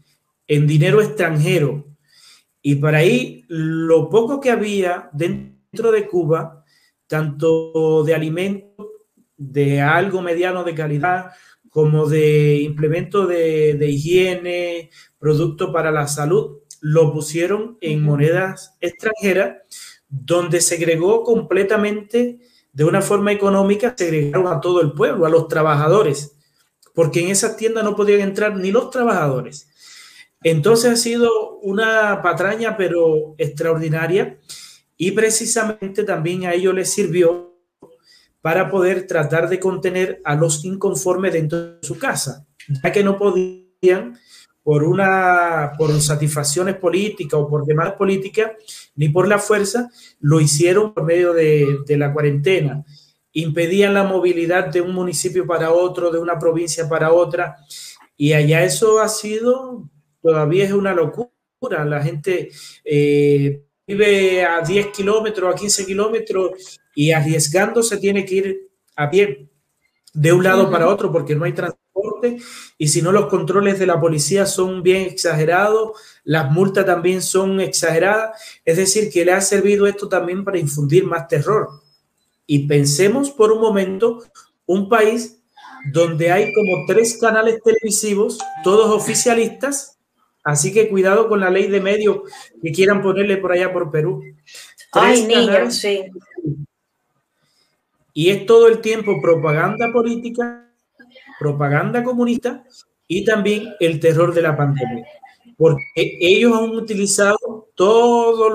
en 0.47 0.65
dinero 0.65 0.99
extranjero. 0.99 1.85
Y 2.59 2.77
para 2.77 2.97
ahí 2.97 3.45
lo 3.49 4.09
poco 4.09 4.39
que 4.39 4.49
había 4.49 5.11
dentro 5.13 5.91
de 5.91 6.07
Cuba, 6.07 6.65
tanto 7.05 8.03
de 8.03 8.15
alimentos, 8.15 8.87
de 9.37 9.79
algo 9.79 10.23
mediano 10.23 10.63
de 10.63 10.73
calidad, 10.73 11.33
como 11.69 12.07
de 12.07 12.61
implemento 12.61 13.27
de, 13.27 13.75
de 13.75 13.91
higiene, 13.91 14.89
producto 15.19 15.71
para 15.71 15.91
la 15.91 16.07
salud, 16.07 16.61
lo 16.79 17.13
pusieron 17.13 17.77
en 17.79 18.01
monedas 18.01 18.75
extranjeras, 18.81 19.57
donde 20.09 20.61
se 20.61 20.77
agregó 20.77 21.21
completamente 21.21 22.39
de 22.73 22.85
una 22.85 23.01
forma 23.01 23.31
económica 23.31 23.93
segregaron 23.97 24.47
a 24.47 24.61
todo 24.61 24.81
el 24.81 24.93
pueblo, 24.93 25.25
a 25.25 25.29
los 25.29 25.47
trabajadores, 25.47 26.35
porque 26.93 27.21
en 27.21 27.29
esas 27.29 27.57
tiendas 27.57 27.83
no 27.83 27.95
podían 27.95 28.21
entrar 28.21 28.55
ni 28.55 28.71
los 28.71 28.89
trabajadores. 28.89 29.69
Entonces 30.43 30.91
ha 30.91 30.95
sido 30.95 31.57
una 31.59 32.21
patraña, 32.21 32.77
pero 32.77 33.35
extraordinaria, 33.37 34.39
y 34.97 35.11
precisamente 35.11 36.03
también 36.03 36.45
a 36.45 36.53
ello 36.53 36.73
les 36.73 36.91
sirvió 36.91 37.51
para 38.41 38.69
poder 38.69 39.05
tratar 39.05 39.49
de 39.49 39.59
contener 39.59 40.21
a 40.23 40.35
los 40.35 40.65
inconformes 40.65 41.33
dentro 41.33 41.75
de 41.75 41.87
su 41.87 41.97
casa, 41.97 42.47
ya 42.83 42.91
que 42.91 43.03
no 43.03 43.17
podían 43.17 44.17
por 44.63 44.83
una 44.83 45.73
por 45.77 45.99
satisfacciones 46.01 46.75
políticas 46.75 47.39
o 47.39 47.47
por 47.47 47.65
demás 47.65 47.93
políticas 47.93 48.51
ni 48.95 49.09
por 49.09 49.27
la 49.27 49.39
fuerza, 49.39 49.89
lo 50.19 50.39
hicieron 50.39 50.93
por 50.93 51.03
medio 51.03 51.33
de, 51.33 51.79
de, 51.85 51.97
la 51.97 52.13
cuarentena. 52.13 52.83
Impedían 53.33 53.93
la 53.93 54.03
movilidad 54.03 54.67
de 54.67 54.81
un 54.81 54.93
municipio 54.93 55.47
para 55.47 55.71
otro, 55.71 56.11
de 56.11 56.19
una 56.19 56.37
provincia 56.37 56.87
para 56.87 57.11
otra, 57.13 57.57
Y 58.17 58.33
allá 58.33 58.63
eso 58.63 58.99
ha 58.99 59.09
sido, 59.09 59.89
todavía 60.21 60.65
es 60.65 60.71
una 60.73 60.93
locura. 60.93 61.31
La 61.85 62.03
gente 62.03 62.49
eh, 62.83 63.63
vive 63.87 64.43
a 64.43 64.61
10 64.61 64.87
kilómetros, 64.87 65.53
a 65.53 65.57
15 65.57 65.85
kilómetros 65.85 66.79
y 66.95 67.11
arriesgándose 67.11 67.97
tiene 67.97 68.25
que 68.25 68.35
ir 68.35 68.69
a 68.95 69.09
pie 69.09 69.49
de 70.13 70.33
un 70.33 70.43
lado 70.43 70.69
para 70.69 70.87
otro 70.87 71.11
porque 71.11 71.35
no 71.35 71.45
hay 71.45 71.53
transporte 71.53 71.80
y 72.77 72.87
si 72.87 73.01
no 73.01 73.11
los 73.11 73.27
controles 73.27 73.79
de 73.79 73.85
la 73.85 73.99
policía 73.99 74.45
son 74.45 74.83
bien 74.83 75.03
exagerados, 75.03 75.91
las 76.23 76.51
multas 76.51 76.85
también 76.85 77.21
son 77.21 77.59
exageradas, 77.61 78.39
es 78.65 78.77
decir, 78.77 79.11
que 79.11 79.25
le 79.25 79.33
ha 79.33 79.41
servido 79.41 79.87
esto 79.87 80.07
también 80.07 80.43
para 80.43 80.59
infundir 80.59 81.05
más 81.05 81.27
terror. 81.27 81.69
Y 82.45 82.67
pensemos 82.67 83.31
por 83.31 83.51
un 83.51 83.61
momento 83.61 84.23
un 84.65 84.89
país 84.89 85.41
donde 85.91 86.31
hay 86.31 86.53
como 86.53 86.85
tres 86.87 87.17
canales 87.19 87.61
televisivos, 87.63 88.39
todos 88.63 88.89
oficialistas, 88.95 89.97
así 90.43 90.73
que 90.73 90.89
cuidado 90.89 91.27
con 91.27 91.39
la 91.39 91.49
ley 91.49 91.67
de 91.67 91.81
medios 91.81 92.19
que 92.61 92.71
quieran 92.71 93.01
ponerle 93.01 93.37
por 93.37 93.51
allá 93.51 93.71
por 93.73 93.89
Perú. 93.91 94.23
Ay, 94.91 95.25
niños, 95.25 95.75
sí. 95.75 96.03
Y 98.13 98.29
es 98.29 98.45
todo 98.45 98.67
el 98.67 98.81
tiempo 98.81 99.21
propaganda 99.21 99.91
política, 99.91 100.70
propaganda 101.41 102.03
comunista 102.03 102.63
y 103.07 103.25
también 103.25 103.73
el 103.79 103.99
terror 103.99 104.31
de 104.31 104.43
la 104.43 104.55
pandemia. 104.55 105.03
Porque 105.57 105.83
ellos 105.95 106.55
han 106.55 106.69
utilizado 106.69 107.71
todos 107.73 108.53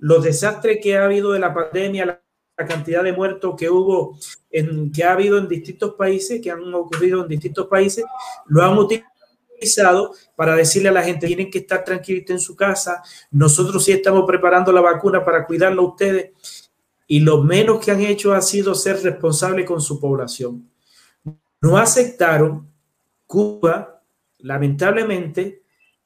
los, 0.00 0.24
desastres 0.24 0.80
que 0.82 0.96
ha 0.96 1.04
habido 1.04 1.30
de 1.30 1.38
la 1.38 1.54
pandemia, 1.54 2.06
la, 2.06 2.18
cantidad 2.66 3.02
de 3.02 3.12
muertos 3.12 3.54
que 3.56 3.70
hubo, 3.70 4.18
en, 4.50 4.92
que 4.92 5.02
ha 5.04 5.12
habido 5.12 5.38
en 5.38 5.48
distintos 5.48 5.94
países, 5.94 6.40
que 6.40 6.50
han 6.50 6.74
ocurrido 6.74 7.22
en 7.22 7.28
distintos 7.28 7.66
países, 7.66 8.04
lo 8.46 8.62
han 8.62 8.76
utilizado 8.78 10.12
para 10.36 10.54
decirle 10.54 10.88
a 10.88 10.92
la 10.92 11.02
gente, 11.02 11.26
tienen 11.26 11.50
que 11.50 11.58
estar 11.58 11.82
tranquilitos 11.82 12.30
en 12.30 12.40
su 12.40 12.54
casa, 12.54 13.02
nosotros 13.30 13.84
sí 13.84 13.92
estamos 13.92 14.24
preparando 14.26 14.70
la 14.72 14.80
vacuna 14.80 15.24
para 15.24 15.44
cuidarlo 15.44 15.82
a 15.82 15.86
ustedes 15.86 16.30
y 17.06 17.20
lo 17.20 17.42
menos 17.42 17.84
que 17.84 17.90
han 17.90 18.00
hecho 18.00 18.32
ha 18.32 18.40
sido 18.40 18.74
ser 18.74 19.02
responsables 19.02 19.66
con 19.66 19.80
su 19.80 19.98
población. 19.98 20.71
No 21.62 21.78
aceptaron, 21.78 22.70
Cuba, 23.26 24.02
lamentablemente, 24.38 25.62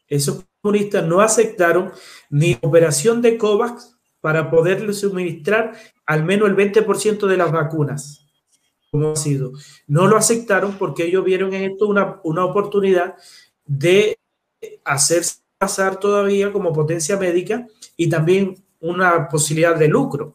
esos 0.06 0.44
comunistas 0.60 1.04
no 1.04 1.20
aceptaron 1.20 1.92
ni 2.30 2.56
operación 2.62 3.22
de 3.22 3.36
COVAX 3.36 3.96
para 4.20 4.50
poderle 4.50 4.92
suministrar 4.92 5.72
al 6.04 6.24
menos 6.24 6.48
el 6.48 6.56
20% 6.56 7.26
de 7.26 7.36
las 7.36 7.50
vacunas, 7.50 8.24
como 8.90 9.12
ha 9.12 9.16
sido. 9.16 9.52
No 9.86 10.06
lo 10.06 10.16
aceptaron 10.16 10.76
porque 10.78 11.04
ellos 11.04 11.24
vieron 11.24 11.52
en 11.54 11.72
esto 11.72 11.88
una, 11.88 12.20
una 12.22 12.44
oportunidad 12.44 13.16
de 13.64 14.18
hacerse 14.84 15.46
pasar 15.58 15.98
todavía 15.98 16.52
como 16.52 16.72
potencia 16.72 17.16
médica 17.16 17.66
y 17.96 18.08
también 18.08 18.62
una 18.80 19.28
posibilidad 19.28 19.76
de 19.76 19.88
lucro. 19.88 20.34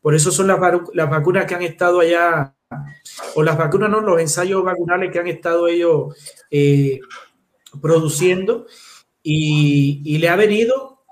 Por 0.00 0.14
eso 0.14 0.30
son 0.30 0.48
las, 0.48 0.58
vacunas 0.58 1.46
que 1.46 1.54
han 1.54 1.62
estado 1.62 2.00
allá, 2.00 2.55
o 3.34 3.42
las 3.42 3.56
vacunas 3.56 3.90
no, 3.90 4.00
los 4.00 4.20
ensayos 4.20 4.64
vacunales 4.64 5.12
que 5.12 5.18
han 5.18 5.26
estado 5.28 5.68
ellos 5.68 6.16
eh, 6.50 7.00
produciendo 7.80 8.66
y, 9.22 10.18
le 10.18 10.28
ha 10.28 10.36
venido 10.36 11.04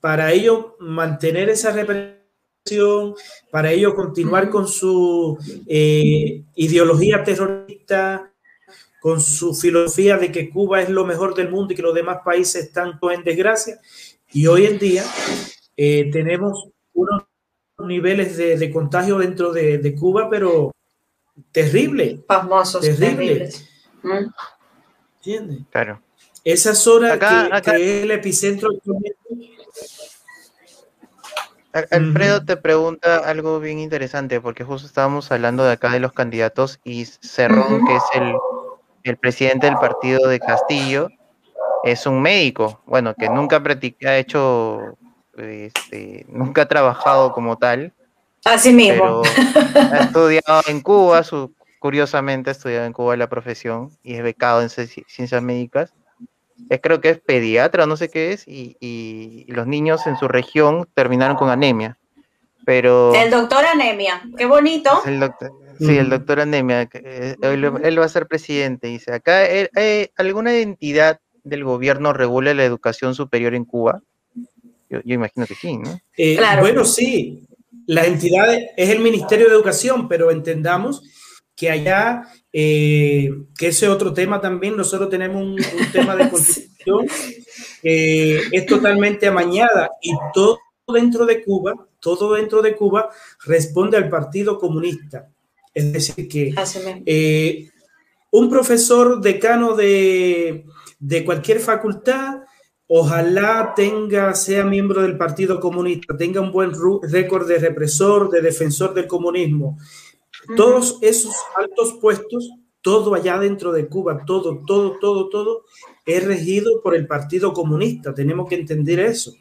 para 0.00 0.32
ellos 0.32 0.74
mantener 0.78 1.48
esa 1.48 1.72
represión, 1.72 3.14
para 3.50 3.72
ellos 3.72 3.94
continuar 3.94 4.50
con 4.50 4.68
su 4.68 5.38
eh, 5.66 6.44
ideología 6.54 7.24
terrorista, 7.24 8.32
con 9.00 9.20
su 9.20 9.54
filosofía 9.54 10.18
de 10.18 10.30
que 10.30 10.50
Cuba 10.50 10.82
es 10.82 10.90
lo 10.90 11.04
mejor 11.04 11.34
del 11.34 11.50
mundo 11.50 11.72
y 11.72 11.76
que 11.76 11.82
los 11.82 11.94
demás 11.94 12.18
países 12.24 12.66
están 12.66 12.98
en 13.02 13.24
desgracia. 13.24 13.80
Y 14.32 14.46
hoy 14.46 14.66
en 14.66 14.78
día 14.78 15.04
eh, 15.76 16.10
tenemos 16.12 16.68
unos 16.92 17.24
niveles 17.78 18.36
de, 18.36 18.70
contagio 18.70 19.18
dentro 19.18 19.52
de, 19.52 19.94
Cuba, 19.98 20.28
pero 20.30 20.72
terrible. 21.52 22.22
Pasmosos, 22.26 22.82
terrible. 22.82 23.50
Mm. 24.02 24.30
¿Entiendes? 25.16 25.58
Claro. 25.70 26.02
Esa 26.44 26.74
zona 26.74 27.18
que, 27.18 27.70
es 27.70 28.02
el 28.04 28.10
epicentro. 28.12 28.70
Alfredo 31.90 32.44
te 32.44 32.56
pregunta 32.56 33.18
algo 33.18 33.60
bien 33.60 33.80
interesante, 33.80 34.40
porque 34.40 34.64
justo 34.64 34.86
estábamos 34.86 35.30
hablando 35.30 35.64
de 35.64 35.72
acá 35.72 35.90
de 35.90 36.00
los 36.00 36.12
candidatos 36.12 36.80
y 36.84 37.04
Cerrón, 37.04 37.84
que 37.84 37.96
es 37.96 38.02
el, 38.14 38.34
el, 39.02 39.16
presidente 39.18 39.66
del 39.66 39.76
partido 39.76 40.26
de 40.26 40.40
Castillo, 40.40 41.08
es 41.84 42.06
un 42.06 42.22
médico, 42.22 42.80
bueno, 42.86 43.14
que 43.14 43.28
nunca 43.28 43.62
ha 44.06 44.16
hecho 44.16 44.96
este, 45.36 46.26
nunca 46.28 46.62
ha 46.62 46.68
trabajado 46.68 47.32
como 47.32 47.56
tal. 47.56 47.92
Así 48.44 48.72
mismo. 48.72 49.22
ha 49.74 49.98
estudiado 49.98 50.62
en 50.68 50.80
Cuba, 50.80 51.22
su, 51.22 51.54
curiosamente 51.78 52.50
ha 52.50 52.52
estudiado 52.52 52.86
en 52.86 52.92
Cuba 52.92 53.16
la 53.16 53.28
profesión 53.28 53.90
y 54.02 54.14
es 54.14 54.22
becado 54.22 54.62
en 54.62 54.68
ciencias 54.70 55.42
médicas. 55.42 55.92
Es, 56.70 56.80
creo 56.80 57.00
que 57.00 57.10
es 57.10 57.20
pediatra, 57.20 57.86
no 57.86 57.96
sé 57.96 58.08
qué 58.08 58.32
es, 58.32 58.44
y, 58.46 59.44
los 59.48 59.66
niños 59.66 60.06
en 60.06 60.16
su 60.16 60.26
región 60.28 60.88
terminaron 60.94 61.36
con 61.36 61.50
anemia. 61.50 61.98
Pero, 62.64 63.14
el 63.14 63.30
doctor 63.30 63.64
Anemia, 63.64 64.22
qué 64.36 64.44
bonito. 64.46 64.90
sí, 65.78 65.96
el 65.96 66.10
doctor 66.10 66.40
Anemia, 66.40 66.88
eh, 66.92 67.36
él, 67.40 68.00
va 68.00 68.04
a 68.04 68.08
ser 68.08 68.26
presidente. 68.26 68.88
Dice, 68.88 69.12
acá, 69.12 69.46
eh, 69.46 70.10
¿alguna 70.16 70.52
entidad 70.52 71.20
del 71.44 71.62
gobierno 71.62 72.12
regula 72.12 72.54
la 72.54 72.64
educación 72.64 73.14
superior 73.14 73.54
en 73.54 73.64
Cuba? 73.64 74.02
Yo, 74.88 75.00
imagino 75.04 75.46
que 75.46 75.54
sí, 75.54 75.76
¿no? 75.76 76.00
Eh, 76.16 76.38
bueno, 76.60 76.84
sí. 76.84 77.42
La 77.86 78.04
entidad 78.04 78.52
es 78.76 78.90
el 78.90 79.00
Ministerio 79.00 79.48
de 79.48 79.54
Educación, 79.54 80.08
pero 80.08 80.30
entendamos 80.30 81.02
que 81.54 81.70
allá, 81.70 82.28
eh, 82.52 83.30
que 83.56 83.68
ese 83.68 83.88
otro 83.88 84.12
tema 84.12 84.40
también, 84.40 84.76
nosotros 84.76 85.08
tenemos 85.08 85.42
un, 85.42 85.56
tema 85.92 86.16
de 86.16 86.28
constitución 86.30 87.06
que 87.82 88.42
es 88.50 88.66
totalmente 88.66 89.26
amañada 89.26 89.90
y 90.02 90.12
todo 90.34 90.58
dentro 90.92 91.26
de 91.26 91.42
Cuba, 91.42 91.74
todo 92.00 92.34
dentro 92.34 92.62
de 92.62 92.76
Cuba 92.76 93.10
responde 93.44 93.96
al 93.96 94.08
Partido 94.08 94.58
Comunista. 94.58 95.28
Es 95.74 95.92
decir, 95.92 96.28
que 96.28 96.54
eh, 97.04 97.68
un 98.30 98.48
profesor 98.48 99.20
decano 99.20 99.74
de, 99.74 100.64
de 100.98 101.24
cualquier 101.24 101.60
facultad 101.60 102.36
Ojalá 102.88 103.72
tenga, 103.74 104.32
sea 104.34 104.64
miembro 104.64 105.02
del 105.02 105.18
Partido 105.18 105.58
Comunista, 105.58 106.16
tenga 106.16 106.40
un 106.40 106.52
buen 106.52 106.72
récord 107.02 107.48
de 107.48 107.58
represor, 107.58 108.30
de 108.30 108.40
defensor 108.40 108.94
del 108.94 109.08
comunismo. 109.08 109.76
Todos 110.56 110.98
esos 111.02 111.34
altos 111.56 111.98
puestos, 112.00 112.52
todo 112.80 113.14
allá 113.14 113.38
dentro 113.38 113.72
de 113.72 113.88
Cuba, 113.88 114.24
todo, 114.24 114.62
todo, 114.64 114.98
todo, 115.00 115.28
todo, 115.28 115.64
es 116.04 116.24
regido 116.24 116.80
por 116.80 116.94
el 116.94 117.08
Partido 117.08 117.52
Comunista. 117.52 118.14
Tenemos 118.14 118.48
que 118.48 118.54
entender 118.54 119.00
eso. 119.00 119.34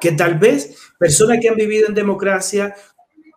Que 0.00 0.12
tal 0.12 0.38
vez 0.38 0.78
personas 0.98 1.38
que 1.42 1.50
han 1.50 1.56
vivido 1.56 1.88
en 1.88 1.94
democracia, 1.94 2.74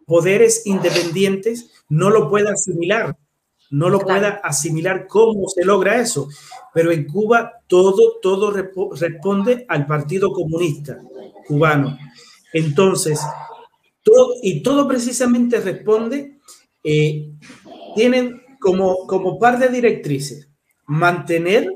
poderes 0.06 0.66
independientes, 0.66 1.84
no 1.90 2.10
lo 2.10 2.30
puedan 2.30 2.54
asimilar 2.54 3.18
no 3.70 3.90
lo 3.90 4.00
pueda 4.00 4.40
asimilar 4.44 5.08
cómo 5.08 5.48
se 5.50 5.66
logra 5.66 6.00
eso. 6.00 6.30
Pero 6.74 6.92
en 6.92 7.06
Cuba 7.06 7.62
todo, 7.68 8.20
todo 8.22 8.52
responde 8.52 9.66
al 9.68 9.88
Partido 9.88 10.32
Comunista 10.32 11.00
cubano. 11.48 11.98
Entonces, 12.54 13.20
todo, 14.04 14.36
y 14.42 14.62
todo 14.62 14.88
precisamente 14.88 15.60
responde, 15.62 16.40
eh, 16.84 17.32
tienen 17.96 18.42
como, 18.60 19.08
como 19.08 19.40
par 19.40 19.60
de 19.60 19.70
directrices, 19.70 20.50
mantener, 20.86 21.74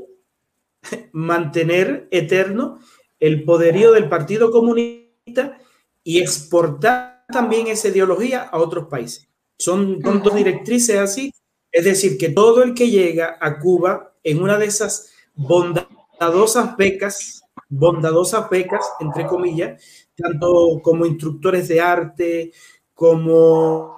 mantener 1.12 2.08
eterno 2.12 2.80
el 3.20 3.44
poderío 3.44 3.92
del 3.92 4.10
Partido 4.10 4.52
Comunista 4.52 5.58
y 6.04 6.20
exportar 6.20 7.26
también 7.32 7.68
esa 7.68 7.88
ideología 7.88 8.42
a 8.42 8.58
otros 8.58 8.88
países. 8.88 9.28
Son, 9.58 10.02
son 10.02 10.24
dos 10.24 10.36
directrices 10.36 10.98
así 10.98 11.32
es 11.72 11.86
decir, 11.86 12.18
que 12.18 12.30
todo 12.30 12.64
el 12.64 12.74
que 12.74 12.90
llega 12.90 13.38
a 13.40 13.60
Cuba 13.60 14.14
en 14.24 14.42
una 14.42 14.58
de 14.58 14.66
esas 14.66 15.12
bondadosas 15.36 16.76
becas, 16.78 17.44
bondadosas 17.70 18.50
becas, 18.50 18.86
entre 19.00 19.26
comillas, 19.26 19.82
tanto 20.16 20.80
como 20.84 21.06
instructores 21.06 21.68
de 21.68 21.80
arte, 21.80 22.52
como 22.94 23.98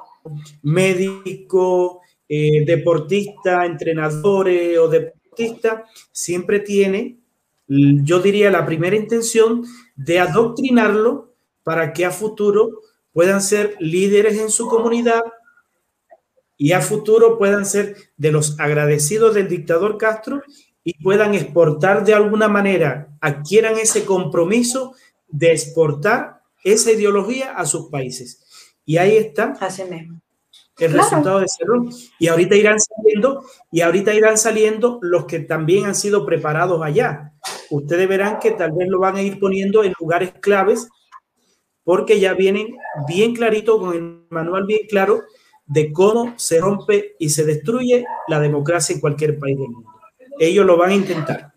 médico, 0.62 2.02
eh, 2.30 2.64
deportista, 2.66 3.66
entrenadores 3.66 4.78
o 4.78 4.88
deportista, 4.88 5.86
siempre 6.12 6.60
tiene, 6.60 7.18
yo 7.68 8.20
diría, 8.20 8.52
la 8.52 8.66
primera 8.66 8.96
intención 8.96 9.66
de 9.96 10.20
adoctrinarlo 10.20 11.34
para 11.64 11.94
que 11.94 12.06
a 12.06 12.12
futuro 12.12 12.70
puedan 13.14 13.42
ser 13.42 13.76
líderes 13.80 14.38
en 14.40 14.50
su 14.50 14.68
comunidad, 14.68 15.22
y 16.58 16.72
a 16.72 16.82
futuro 16.82 17.38
puedan 17.38 17.66
ser 17.66 17.96
de 18.18 18.32
los 18.32 18.60
agradecidos 18.60 19.36
del 19.36 19.48
dictador 19.48 19.98
Castro 19.98 20.42
y 20.84 21.02
puedan 21.02 21.34
exportar 21.34 22.04
de 22.04 22.14
alguna 22.14 22.48
manera, 22.48 23.10
adquieran 23.22 23.78
ese 23.78 24.06
compromiso 24.06 24.94
de 25.28 25.52
exportar 25.52 26.42
esa 26.64 26.92
ideología 26.92 27.54
a 27.54 27.66
sus 27.66 27.90
países. 27.90 28.44
Y 28.86 28.98
ahí 28.98 29.16
está 29.16 29.54
el 30.80 30.94
resultado 30.94 31.40
de 31.40 31.48
Cerrón. 31.48 31.90
Y 32.20 32.28
ahorita 32.28 32.56
irán 32.56 32.78
saliendo, 32.80 33.46
y 33.72 33.82
ahorita 33.82 34.14
irán 34.14 34.38
saliendo 34.38 35.00
los 35.02 35.26
que 35.26 35.40
también 35.40 35.86
han 35.86 35.96
sido 35.96 36.26
preparados 36.26 36.82
allá. 36.84 37.34
Ustedes 37.70 38.08
verán 38.08 38.40
que 38.40 38.52
tal 38.52 38.72
vez 38.74 38.88
lo 38.90 39.00
van 39.00 39.16
a 39.16 39.22
ir 39.22 39.40
poniendo 39.40 39.84
en 39.84 39.94
lugares 40.00 40.34
claves, 40.42 40.88
porque 41.84 42.20
ya 42.20 42.34
vienen 42.34 42.76
bien 43.08 43.36
clarito 43.36 43.80
con 43.80 43.94
el 43.94 44.26
manual 44.30 44.66
bien 44.66 44.88
claro 44.88 45.22
de 45.66 45.92
cómo 45.92 46.34
se 46.38 46.60
rompe 46.60 47.16
y 47.20 47.30
se 47.30 47.46
destruye 47.46 48.06
la 48.28 48.40
democracia 48.40 48.94
en 48.94 49.02
cualquier 49.02 49.40
país 49.40 49.58
del 49.58 49.70
mundo. 49.70 49.90
Ellos 50.40 50.66
lo 50.66 50.78
van 50.78 50.92
a 50.92 50.96
intentar. 50.96 51.54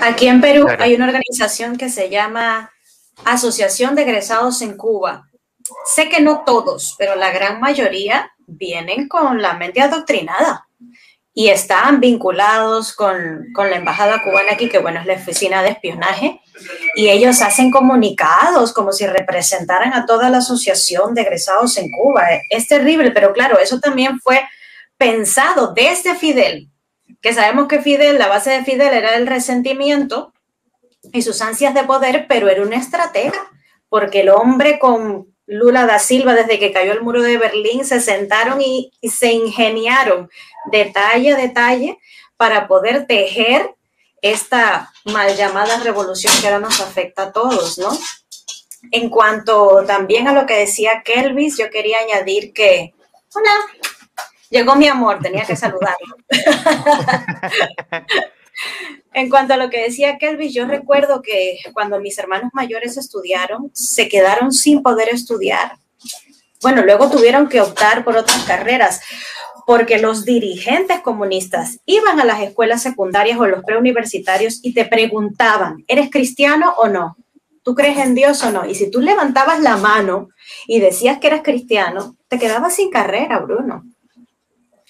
Aquí 0.00 0.26
en 0.26 0.40
Perú 0.40 0.66
hay 0.78 0.94
una 0.94 1.06
organización 1.06 1.76
que 1.76 1.88
se 1.88 2.10
llama 2.10 2.70
Asociación 3.24 3.94
de 3.94 4.02
Egresados 4.02 4.62
en 4.62 4.76
Cuba. 4.76 5.28
Sé 5.94 6.08
que 6.08 6.20
no 6.20 6.42
todos, 6.44 6.96
pero 6.98 7.14
la 7.14 7.30
gran 7.30 7.60
mayoría 7.60 8.32
vienen 8.46 9.08
con 9.08 9.40
la 9.40 9.54
mente 9.54 9.80
adoctrinada 9.80 10.66
y 11.34 11.48
están 11.48 12.00
vinculados 12.00 12.92
con, 12.92 13.46
con, 13.54 13.70
la 13.70 13.76
embajada 13.76 14.22
cubana 14.22 14.52
aquí, 14.52 14.68
que 14.68 14.78
bueno, 14.78 15.00
es 15.00 15.06
la 15.06 15.14
oficina 15.14 15.62
de 15.62 15.70
espionaje, 15.70 16.41
y 16.94 17.08
ellos 17.08 17.40
hacen 17.42 17.70
comunicados 17.70 18.72
como 18.72 18.92
si 18.92 19.06
representaran 19.06 19.92
a 19.94 20.06
toda 20.06 20.30
la 20.30 20.38
asociación 20.38 21.14
de 21.14 21.22
egresados 21.22 21.76
en 21.76 21.90
Cuba. 21.90 22.24
Es 22.50 22.68
terrible, 22.68 23.10
pero 23.10 23.32
claro, 23.32 23.58
eso 23.58 23.80
también 23.80 24.20
fue 24.20 24.42
pensado 24.96 25.72
desde 25.74 26.14
Fidel, 26.14 26.68
que 27.20 27.32
sabemos 27.32 27.68
que 27.68 27.80
Fidel, 27.80 28.18
la 28.18 28.28
base 28.28 28.50
de 28.50 28.64
Fidel 28.64 28.94
era 28.94 29.16
el 29.16 29.26
resentimiento 29.26 30.32
y 31.12 31.22
sus 31.22 31.40
ansias 31.40 31.74
de 31.74 31.84
poder, 31.84 32.26
pero 32.28 32.48
era 32.48 32.62
una 32.62 32.76
estratega, 32.76 33.50
porque 33.88 34.20
el 34.20 34.28
hombre 34.28 34.78
con 34.78 35.32
Lula 35.46 35.86
da 35.86 35.98
Silva, 35.98 36.34
desde 36.34 36.58
que 36.58 36.72
cayó 36.72 36.92
el 36.92 37.02
muro 37.02 37.22
de 37.22 37.36
Berlín, 37.36 37.84
se 37.84 38.00
sentaron 38.00 38.60
y, 38.60 38.92
se 39.02 39.32
ingeniaron 39.32 40.30
detalle 40.70 41.32
a 41.32 41.36
detalle 41.36 41.98
para 42.36 42.68
poder 42.68 43.06
tejer 43.06 43.74
esta 44.20 44.91
mal 45.06 45.36
llamada 45.36 45.78
revolución 45.78 46.32
que 46.40 46.46
ahora 46.46 46.60
nos 46.60 46.80
afecta 46.80 47.24
a 47.24 47.32
todos, 47.32 47.78
¿no? 47.78 47.90
En 48.90 49.10
cuanto 49.10 49.84
también 49.86 50.28
a 50.28 50.32
lo 50.32 50.46
que 50.46 50.58
decía 50.58 51.02
Kelvis, 51.04 51.56
yo 51.56 51.70
quería 51.70 51.98
añadir 51.98 52.52
que, 52.52 52.94
hola, 53.34 53.54
llegó 54.50 54.74
mi 54.74 54.88
amor, 54.88 55.20
tenía 55.20 55.44
que 55.44 55.56
saludarlo. 55.56 56.16
En 59.14 59.28
cuanto 59.28 59.54
a 59.54 59.56
lo 59.56 59.68
que 59.68 59.82
decía 59.82 60.18
Kelvis, 60.18 60.54
yo 60.54 60.66
recuerdo 60.66 61.20
que 61.20 61.58
cuando 61.74 62.00
mis 62.00 62.18
hermanos 62.18 62.50
mayores 62.54 62.96
estudiaron, 62.96 63.70
se 63.74 64.08
quedaron 64.08 64.52
sin 64.52 64.82
poder 64.82 65.10
estudiar. 65.10 65.76
Bueno, 66.62 66.82
luego 66.82 67.10
tuvieron 67.10 67.48
que 67.48 67.60
optar 67.60 68.04
por 68.04 68.16
otras 68.16 68.44
carreras 68.44 69.02
porque 69.66 69.98
los 69.98 70.24
dirigentes 70.24 71.00
comunistas 71.00 71.80
iban 71.86 72.20
a 72.20 72.24
las 72.24 72.40
escuelas 72.40 72.82
secundarias 72.82 73.38
o 73.38 73.46
los 73.46 73.64
preuniversitarios 73.64 74.60
y 74.62 74.74
te 74.74 74.84
preguntaban, 74.84 75.84
¿eres 75.86 76.10
cristiano 76.10 76.74
o 76.78 76.88
no? 76.88 77.16
¿Tú 77.62 77.74
crees 77.74 77.98
en 77.98 78.14
Dios 78.14 78.42
o 78.42 78.50
no? 78.50 78.66
Y 78.66 78.74
si 78.74 78.90
tú 78.90 79.00
levantabas 79.00 79.60
la 79.60 79.76
mano 79.76 80.30
y 80.66 80.80
decías 80.80 81.18
que 81.18 81.28
eras 81.28 81.42
cristiano, 81.42 82.16
te 82.28 82.38
quedabas 82.38 82.74
sin 82.74 82.90
carrera, 82.90 83.38
Bruno. 83.38 83.84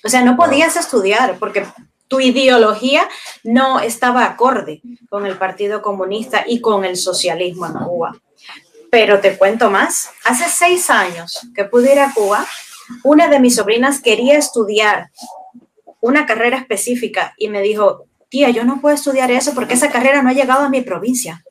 O 0.05 0.09
sea, 0.09 0.23
no 0.23 0.37
podías 0.37 0.77
estudiar 0.77 1.37
porque 1.39 1.67
tu 2.09 2.21
ideología 2.21 3.09
no 3.45 3.81
estaba 3.81 4.25
acorde 4.25 4.83
con 5.09 5.27
el 5.27 5.37
Partido 5.37 5.81
Comunista 5.81 6.45
y 6.47 6.61
con 6.61 6.85
el 6.85 6.97
socialismo 6.97 7.67
en 7.67 7.73
Cuba. 7.73 8.17
Pero 8.91 9.21
te 9.21 9.39
cuento 9.39 9.71
más, 9.71 10.11
hace 10.25 10.49
seis 10.49 10.91
años 10.91 11.41
que 11.55 11.65
pude 11.65 11.93
ir 11.93 12.01
a 12.01 12.13
Cuba, 12.13 12.47
una 13.05 13.29
de 13.29 13.41
mis 13.41 13.57
sobrinas 13.57 14.01
quería 14.01 14.39
estudiar 14.39 15.11
una 16.01 16.27
carrera 16.27 16.59
específica 16.59 17.35
y 17.39 17.49
me 17.49 17.63
dijo, 17.63 18.07
tía, 18.29 18.51
yo 18.51 18.65
no 18.65 18.81
puedo 18.81 18.95
estudiar 18.95 19.31
eso 19.31 19.55
porque 19.55 19.75
esa 19.75 19.91
carrera 19.91 20.23
no 20.23 20.31
ha 20.31 20.35
llegado 20.35 20.65
a 20.65 20.69
mi 20.69 20.81
provincia. 20.81 21.45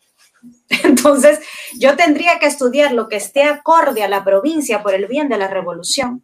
Entonces, 0.84 1.40
yo 1.78 1.96
tendría 1.96 2.40
que 2.40 2.48
estudiar 2.48 2.94
lo 2.94 3.08
que 3.08 3.18
esté 3.18 3.44
acorde 3.44 4.04
a 4.04 4.10
la 4.10 4.24
provincia 4.24 4.82
por 4.82 4.94
el 4.94 5.08
bien 5.08 5.30
de 5.30 5.38
la 5.38 5.48
revolución. 5.48 6.24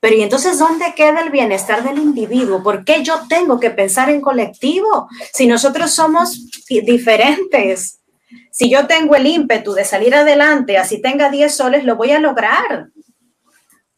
Pero 0.00 0.16
¿y 0.16 0.22
entonces 0.22 0.58
dónde 0.58 0.94
queda 0.94 1.20
el 1.22 1.30
bienestar 1.30 1.84
del 1.84 1.98
individuo? 1.98 2.62
¿Por 2.62 2.84
qué 2.84 3.02
yo 3.02 3.22
tengo 3.28 3.60
que 3.60 3.70
pensar 3.70 4.10
en 4.10 4.20
colectivo 4.20 5.08
si 5.32 5.46
nosotros 5.46 5.90
somos 5.92 6.50
diferentes? 6.68 8.00
Si 8.50 8.68
yo 8.68 8.86
tengo 8.86 9.14
el 9.14 9.26
ímpetu 9.26 9.72
de 9.72 9.84
salir 9.84 10.14
adelante, 10.14 10.76
así 10.76 11.00
tenga 11.00 11.30
10 11.30 11.54
soles, 11.54 11.84
lo 11.84 11.96
voy 11.96 12.10
a 12.10 12.18
lograr. 12.18 12.88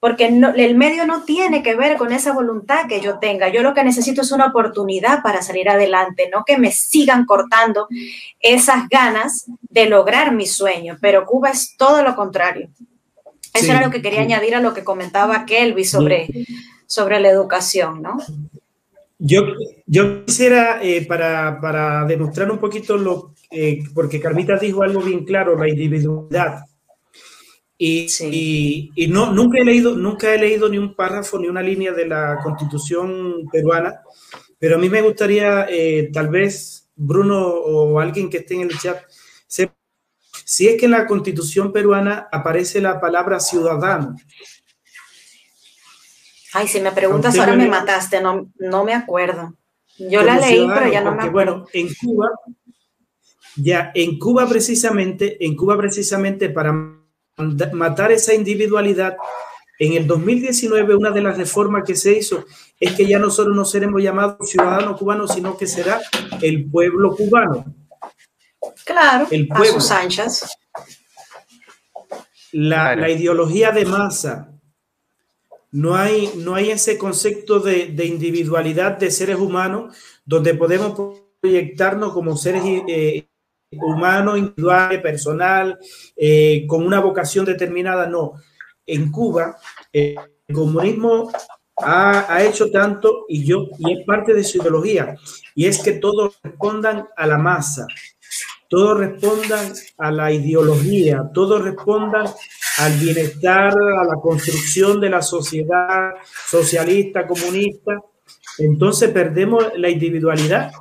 Porque 0.04 0.26
el 0.26 0.74
medio 0.76 1.06
no 1.06 1.22
tiene 1.22 1.62
que 1.62 1.74
ver 1.74 1.96
con 1.96 2.12
esa 2.12 2.34
voluntad 2.34 2.86
que 2.86 3.00
yo 3.00 3.18
tenga. 3.20 3.48
Yo 3.48 3.62
lo 3.62 3.72
que 3.72 3.82
necesito 3.82 4.20
es 4.20 4.32
una 4.32 4.48
oportunidad 4.48 5.22
para 5.22 5.40
salir 5.40 5.66
adelante, 5.70 6.28
no 6.30 6.44
que 6.44 6.58
me 6.58 6.72
sigan 6.72 7.24
cortando 7.24 7.88
esas 8.38 8.86
ganas 8.90 9.46
de 9.62 9.86
lograr 9.86 10.34
mi 10.34 10.44
sueño. 10.44 10.98
Pero 11.00 11.24
Cuba 11.24 11.48
es 11.48 11.74
todo 11.78 12.02
lo 12.02 12.14
contrario. 12.16 12.68
Eso 13.54 13.72
era 13.72 13.80
lo 13.80 13.90
que 13.90 14.02
quería 14.02 14.20
añadir 14.20 14.54
a 14.54 14.60
lo 14.60 14.74
que 14.74 14.84
comentaba 14.84 15.46
Kelby 15.46 15.86
sobre, 15.86 16.28
sobre 16.86 17.18
la 17.18 17.30
educación, 17.30 18.02
¿no? 18.02 18.18
Yo, 19.18 19.54
yo 19.86 20.26
quisiera, 20.26 20.82
eh, 20.82 21.06
para, 21.06 22.04
demostrar 22.06 22.50
un 22.50 22.58
poquito 22.58 22.98
lo, 22.98 23.32
eh, 23.50 23.82
porque 23.94 24.20
Carmita 24.20 24.58
dijo 24.58 24.82
algo 24.82 25.00
bien 25.00 25.24
claro, 25.24 25.56
la 25.56 25.66
individualidad. 25.66 26.58
Y, 27.76 28.92
y, 28.94 29.08
no, 29.08 29.32
nunca, 29.32 29.58
he 29.58 29.64
leído, 29.64 29.96
nunca 29.96 30.32
he 30.32 30.38
leído 30.38 30.68
ni 30.68 30.78
un 30.78 30.94
párrafo 30.94 31.38
ni 31.38 31.48
una 31.48 31.60
línea 31.60 31.92
de 31.92 32.06
la 32.06 32.38
constitución 32.42 33.48
peruana, 33.50 34.00
pero 34.58 34.76
a 34.76 34.78
mí 34.78 34.88
me 34.88 35.02
gustaría, 35.02 35.66
eh, 35.68 36.10
tal 36.12 36.28
vez 36.28 36.88
Bruno 36.94 37.46
o 37.46 37.98
alguien 37.98 38.30
que 38.30 38.38
esté 38.38 38.54
en 38.54 38.62
el 38.62 38.78
chat, 38.78 39.02
sepa 39.46 39.74
si 40.44 40.68
es 40.68 40.78
que 40.78 40.84
en 40.84 40.92
la 40.92 41.06
constitución 41.06 41.72
peruana 41.72 42.28
aparece 42.30 42.80
la 42.80 43.00
palabra 43.00 43.40
ciudadano. 43.40 44.16
Ay, 46.52 46.68
si 46.68 46.80
me 46.80 46.92
preguntas 46.92 47.36
ahora 47.38 47.56
me 47.56 47.68
mataste, 47.68 48.20
no, 48.20 48.52
no 48.58 48.84
me 48.84 48.94
acuerdo. 48.94 49.54
Yo 49.98 50.22
la 50.22 50.38
leí, 50.38 50.66
pero 50.72 50.88
ya 50.90 51.00
no 51.00 51.14
me 51.14 51.24
acuerdo. 51.24 51.62
Bueno, 51.62 51.66
en 51.72 51.88
Cuba, 51.94 52.30
ya 53.56 53.90
en 53.94 54.18
Cuba 54.18 54.48
precisamente, 54.48 55.44
en 55.44 55.56
Cuba 55.56 55.76
precisamente 55.76 56.50
para 56.50 56.72
matar 57.72 58.12
esa 58.12 58.34
individualidad, 58.34 59.16
en 59.78 59.94
el 59.94 60.06
2019 60.06 60.94
una 60.94 61.10
de 61.10 61.20
las 61.20 61.36
reformas 61.36 61.84
que 61.84 61.96
se 61.96 62.16
hizo 62.16 62.44
es 62.78 62.92
que 62.92 63.06
ya 63.06 63.18
nosotros 63.18 63.56
no 63.56 63.64
seremos 63.64 64.02
llamados 64.02 64.48
ciudadanos 64.48 64.98
cubanos, 64.98 65.32
sino 65.32 65.56
que 65.56 65.66
será 65.66 66.00
el 66.40 66.70
pueblo 66.70 67.16
cubano. 67.16 67.64
Claro, 68.84 69.26
el 69.30 69.48
pueblo. 69.48 69.78
a 69.78 69.80
sus 69.80 69.90
anchas. 69.90 70.56
La, 72.52 73.10
ideología 73.10 73.72
de 73.72 73.84
masa. 73.84 74.50
No 75.72 75.96
hay, 75.96 76.30
no 76.36 76.54
hay 76.54 76.70
ese 76.70 76.96
concepto 76.96 77.58
de, 77.58 78.04
individualidad 78.04 78.96
de 78.96 79.10
seres 79.10 79.38
humanos 79.38 79.96
donde 80.24 80.54
podemos 80.54 81.18
proyectarnos 81.40 82.12
como 82.12 82.36
seres 82.36 82.62
eh, 82.86 83.26
humanos, 83.80 84.38
individuales, 84.38 85.00
personal, 85.00 85.78
eh, 86.16 86.64
con 86.66 86.84
una 86.84 87.00
vocación 87.00 87.44
determinada. 87.44 88.06
No. 88.06 88.34
En 88.86 89.10
Cuba, 89.10 89.56
el 89.92 90.16
comunismo 90.52 91.30
ha, 91.78 92.32
ha, 92.32 92.44
hecho 92.44 92.70
tanto 92.70 93.24
y 93.28 93.44
yo 93.44 93.68
y 93.78 93.98
es 93.98 94.06
parte 94.06 94.34
de 94.34 94.44
su 94.44 94.58
ideología 94.58 95.16
y 95.54 95.66
es 95.66 95.82
que 95.82 95.92
todos 95.92 96.38
respondan 96.42 97.08
a 97.16 97.26
la 97.26 97.38
masa 97.38 97.86
todos 98.74 98.98
respondan 98.98 99.72
a 99.98 100.10
la 100.10 100.32
ideología, 100.32 101.30
todos 101.32 101.62
respondan 101.62 102.26
al 102.78 102.92
bienestar, 102.98 103.72
a 103.72 104.04
la 104.04 104.16
construcción 104.20 105.00
de 105.00 105.10
la 105.10 105.22
sociedad 105.22 106.10
socialista, 106.48 107.24
comunista, 107.24 108.00
entonces 108.58 109.10
perdemos 109.10 109.64
la 109.76 109.90
individualidad. 109.90 110.72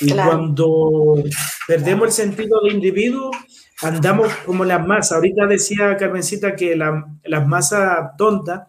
Y 0.00 0.10
cuando 0.10 1.22
perdemos 1.66 2.08
el 2.08 2.12
sentido 2.12 2.60
de 2.62 2.72
individuo, 2.72 3.30
andamos 3.82 4.32
como 4.44 4.64
las 4.64 4.86
masas. 4.86 5.12
Ahorita 5.12 5.46
decía 5.46 5.96
Carmencita 5.96 6.54
que 6.54 6.76
la, 6.76 7.06
las 7.24 7.46
masas 7.46 8.16
tontas, 8.18 8.68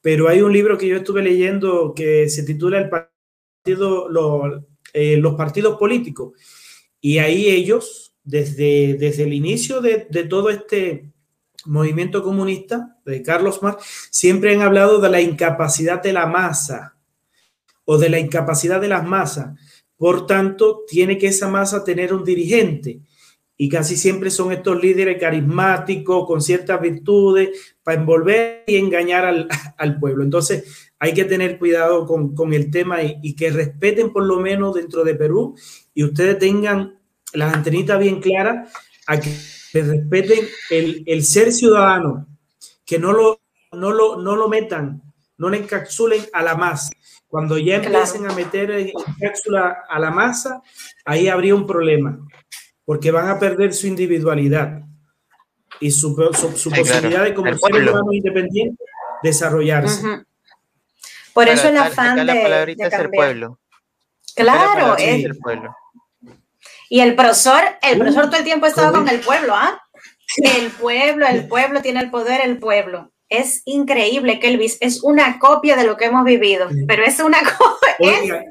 pero 0.00 0.28
hay 0.28 0.42
un 0.42 0.52
libro 0.52 0.76
que 0.76 0.88
yo 0.88 0.96
estuve 0.96 1.22
leyendo 1.22 1.92
que 1.94 2.28
se 2.28 2.42
titula 2.42 2.78
El 2.78 2.88
partido, 2.88 4.08
los, 4.08 4.62
eh, 4.92 5.16
los 5.16 5.34
partidos 5.34 5.78
políticos 5.78 6.32
y 7.04 7.18
ahí 7.18 7.50
ellos, 7.50 8.14
desde, 8.22 8.94
desde 8.94 9.24
el 9.24 9.34
inicio 9.34 9.82
de, 9.82 10.06
todo 10.26 10.48
este 10.48 11.12
movimiento 11.66 12.22
comunista 12.22 12.96
de 13.04 13.22
Carlos 13.22 13.62
Marx 13.62 14.08
siempre 14.10 14.54
han 14.54 14.62
hablado 14.62 15.02
de 15.02 15.10
la 15.10 15.20
incapacidad 15.20 16.02
de 16.02 16.14
la 16.14 16.24
masa 16.24 16.96
o 17.84 17.98
de 17.98 18.08
la 18.08 18.18
incapacidad 18.18 18.80
de 18.80 18.88
las 18.88 19.04
masas. 19.04 19.50
Por 19.96 20.26
tanto, 20.26 20.82
tiene 20.86 21.18
que 21.18 21.28
esa 21.28 21.48
masa 21.48 21.84
tener 21.84 22.12
un 22.12 22.24
dirigente. 22.24 23.00
Y 23.56 23.68
casi 23.68 23.96
siempre 23.96 24.30
son 24.30 24.52
estos 24.52 24.82
líderes 24.82 25.18
carismáticos, 25.20 26.26
con 26.26 26.40
ciertas 26.42 26.80
virtudes, 26.80 27.76
para 27.84 28.00
envolver 28.00 28.64
y 28.66 28.76
engañar 28.76 29.24
al, 29.24 29.98
pueblo. 30.00 30.24
Entonces, 30.24 30.90
hay 30.98 31.14
que 31.14 31.24
tener 31.24 31.58
cuidado 31.58 32.06
con, 32.06 32.52
el 32.52 32.70
tema 32.70 33.02
y, 33.02 33.36
que 33.36 33.50
respeten 33.50 34.12
por 34.12 34.24
lo 34.24 34.40
menos 34.40 34.74
dentro 34.74 35.04
de 35.04 35.14
Perú 35.14 35.54
y 35.92 36.02
ustedes 36.02 36.38
tengan 36.38 36.98
las 37.32 37.54
antenitas 37.54 37.98
bien 38.00 38.20
claras 38.20 38.72
a 39.06 39.20
que 39.20 39.30
respeten 39.72 40.46
el, 40.70 41.24
ser 41.24 41.52
ciudadano, 41.52 42.26
que 42.84 42.98
no 42.98 43.12
lo, 43.12 43.40
no, 43.72 43.92
lo, 43.92 44.16
no 44.20 44.34
lo 44.34 44.48
metan, 44.48 45.02
no 45.36 45.48
le 45.48 45.58
encapsulen 45.58 46.22
a 46.32 46.42
la 46.42 46.56
masa. 46.56 46.90
Cuando 47.34 47.58
ya 47.58 47.78
empiecen 47.78 48.30
a 48.30 48.32
meter 48.32 48.70
en 48.70 48.92
cápsula 49.20 49.82
a 49.88 49.98
la 49.98 50.12
masa, 50.12 50.62
ahí 51.04 51.26
habría 51.26 51.56
un 51.56 51.66
problema, 51.66 52.16
porque 52.84 53.10
van 53.10 53.26
a 53.26 53.40
perder 53.40 53.74
su 53.74 53.88
individualidad 53.88 54.82
y 55.80 55.90
su, 55.90 56.14
posibilidad 56.14 57.24
de 57.24 57.34
como 57.34 57.52
ser 57.58 57.88
humano 57.88 58.12
independiente 58.12 58.84
desarrollarse. 59.20 60.24
Por 61.32 61.48
eso 61.48 61.70
el 61.70 61.78
afán 61.78 62.24
de, 62.24 62.24
de 62.24 62.76
cambiar. 62.88 63.10
pueblo. 63.10 63.58
Claro, 64.36 64.96
es, 64.96 65.24
el 65.24 65.36
pueblo. 65.36 65.74
Y 66.88 67.00
el 67.00 67.16
profesor, 67.16 67.62
el 67.82 67.98
profesor 67.98 68.26
todo 68.26 68.36
el 68.36 68.44
tiempo 68.44 68.66
ha 68.66 68.68
estado 68.68 68.92
con 68.92 69.08
el 69.08 69.18
pueblo, 69.18 69.56
¿ah? 69.56 69.82
El 70.36 70.70
pueblo, 70.70 71.26
el 71.26 71.48
pueblo 71.48 71.82
tiene 71.82 71.98
el 71.98 72.10
poder, 72.12 72.42
el 72.42 72.58
pueblo. 72.58 73.10
Es 73.38 73.62
increíble, 73.64 74.38
Kelvis. 74.38 74.78
Es 74.80 75.02
una 75.02 75.38
copia 75.38 75.76
de 75.76 75.84
lo 75.84 75.96
que 75.96 76.06
hemos 76.06 76.24
vivido, 76.24 76.68
pero 76.86 77.04
es 77.04 77.18
una 77.20 77.38
copia. 77.58 78.44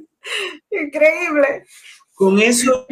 increíble. 0.69 1.65
Con 2.13 2.39
eso, 2.39 2.85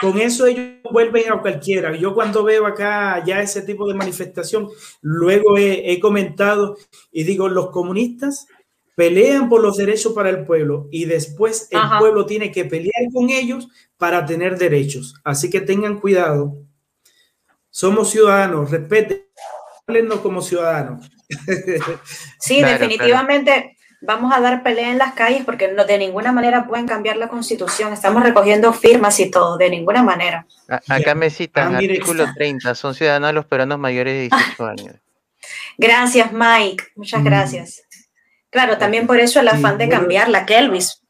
con 0.00 0.18
eso 0.18 0.46
ellos 0.46 0.66
vuelven 0.90 1.32
a 1.32 1.40
cualquiera. 1.40 1.96
Yo 1.96 2.14
cuando 2.14 2.44
veo 2.44 2.66
acá 2.66 3.24
ya 3.24 3.40
ese 3.40 3.62
tipo 3.62 3.88
de 3.88 3.94
manifestación, 3.94 4.68
luego 5.00 5.56
he 5.58 5.98
comentado 6.00 6.76
y 7.10 7.24
digo, 7.24 7.48
los 7.48 7.70
comunistas 7.70 8.46
pelean 8.98 9.48
por 9.48 9.62
los 9.62 9.76
derechos 9.76 10.12
para 10.12 10.28
el 10.28 10.44
pueblo 10.44 10.88
y 10.90 11.04
después 11.04 11.68
el 11.70 11.80
pueblo 12.00 12.26
tiene 12.26 12.50
que 12.50 12.64
pelear 12.64 13.04
con 13.14 13.30
ellos 13.30 13.68
para 13.96 14.26
tener 14.26 14.58
derechos. 14.58 15.14
Así 15.22 15.50
que 15.50 15.60
tengan 15.60 16.00
cuidado. 16.00 16.56
Somos 17.70 18.10
ciudadanos, 18.10 18.72
respeten 18.72 19.24
como 20.22 20.42
ciudadanos. 20.42 21.10
Sí, 22.40 22.62
definitivamente 22.62 23.76
vamos 24.00 24.32
a 24.32 24.40
dar 24.40 24.62
pelea 24.62 24.90
en 24.90 24.98
las 24.98 25.12
calles 25.12 25.44
porque 25.44 25.68
no, 25.68 25.84
de 25.84 25.98
ninguna 25.98 26.32
manera 26.32 26.66
pueden 26.66 26.86
cambiar 26.86 27.16
la 27.16 27.28
constitución. 27.28 27.92
Estamos 27.92 28.22
recogiendo 28.22 28.72
firmas 28.72 29.18
y 29.20 29.30
todo, 29.30 29.58
de 29.58 29.70
ninguna 29.70 30.02
manera. 30.02 30.46
acá 30.88 31.14
me 31.14 31.30
citan, 31.30 31.74
ah, 31.74 31.78
artículo 31.78 32.26
30, 32.34 32.74
son 32.74 32.94
ciudadanos 32.94 33.34
los 33.34 33.46
peruanos 33.46 33.78
mayores 33.78 34.14
de 34.14 34.20
18 34.36 34.66
años. 34.66 34.94
Gracias, 35.76 36.32
Mike. 36.32 36.84
Muchas 36.96 37.20
mm. 37.20 37.24
gracias. 37.24 37.82
Claro, 38.50 38.78
también 38.78 39.06
por 39.06 39.18
eso 39.20 39.40
el 39.40 39.48
afán 39.48 39.76
de 39.76 39.88
cambiar 39.88 40.28
la 40.28 40.46
Kelvis. 40.46 41.02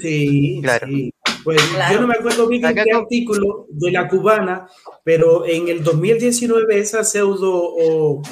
Sí, 0.00 0.60
claro. 0.62 0.86
Pues 1.44 1.60
yo 1.92 2.00
no 2.00 2.06
me 2.06 2.14
acuerdo 2.14 2.48
bien 2.48 2.64
en 2.64 2.74
qué 2.74 2.92
artículo 2.92 3.66
de 3.68 3.92
la 3.92 4.08
cubana, 4.08 4.66
pero 5.04 5.46
en 5.46 5.68
el 5.68 5.84
2019 5.84 6.78
esa 6.78 7.04
pseudo, 7.04 7.52
o 7.52 8.22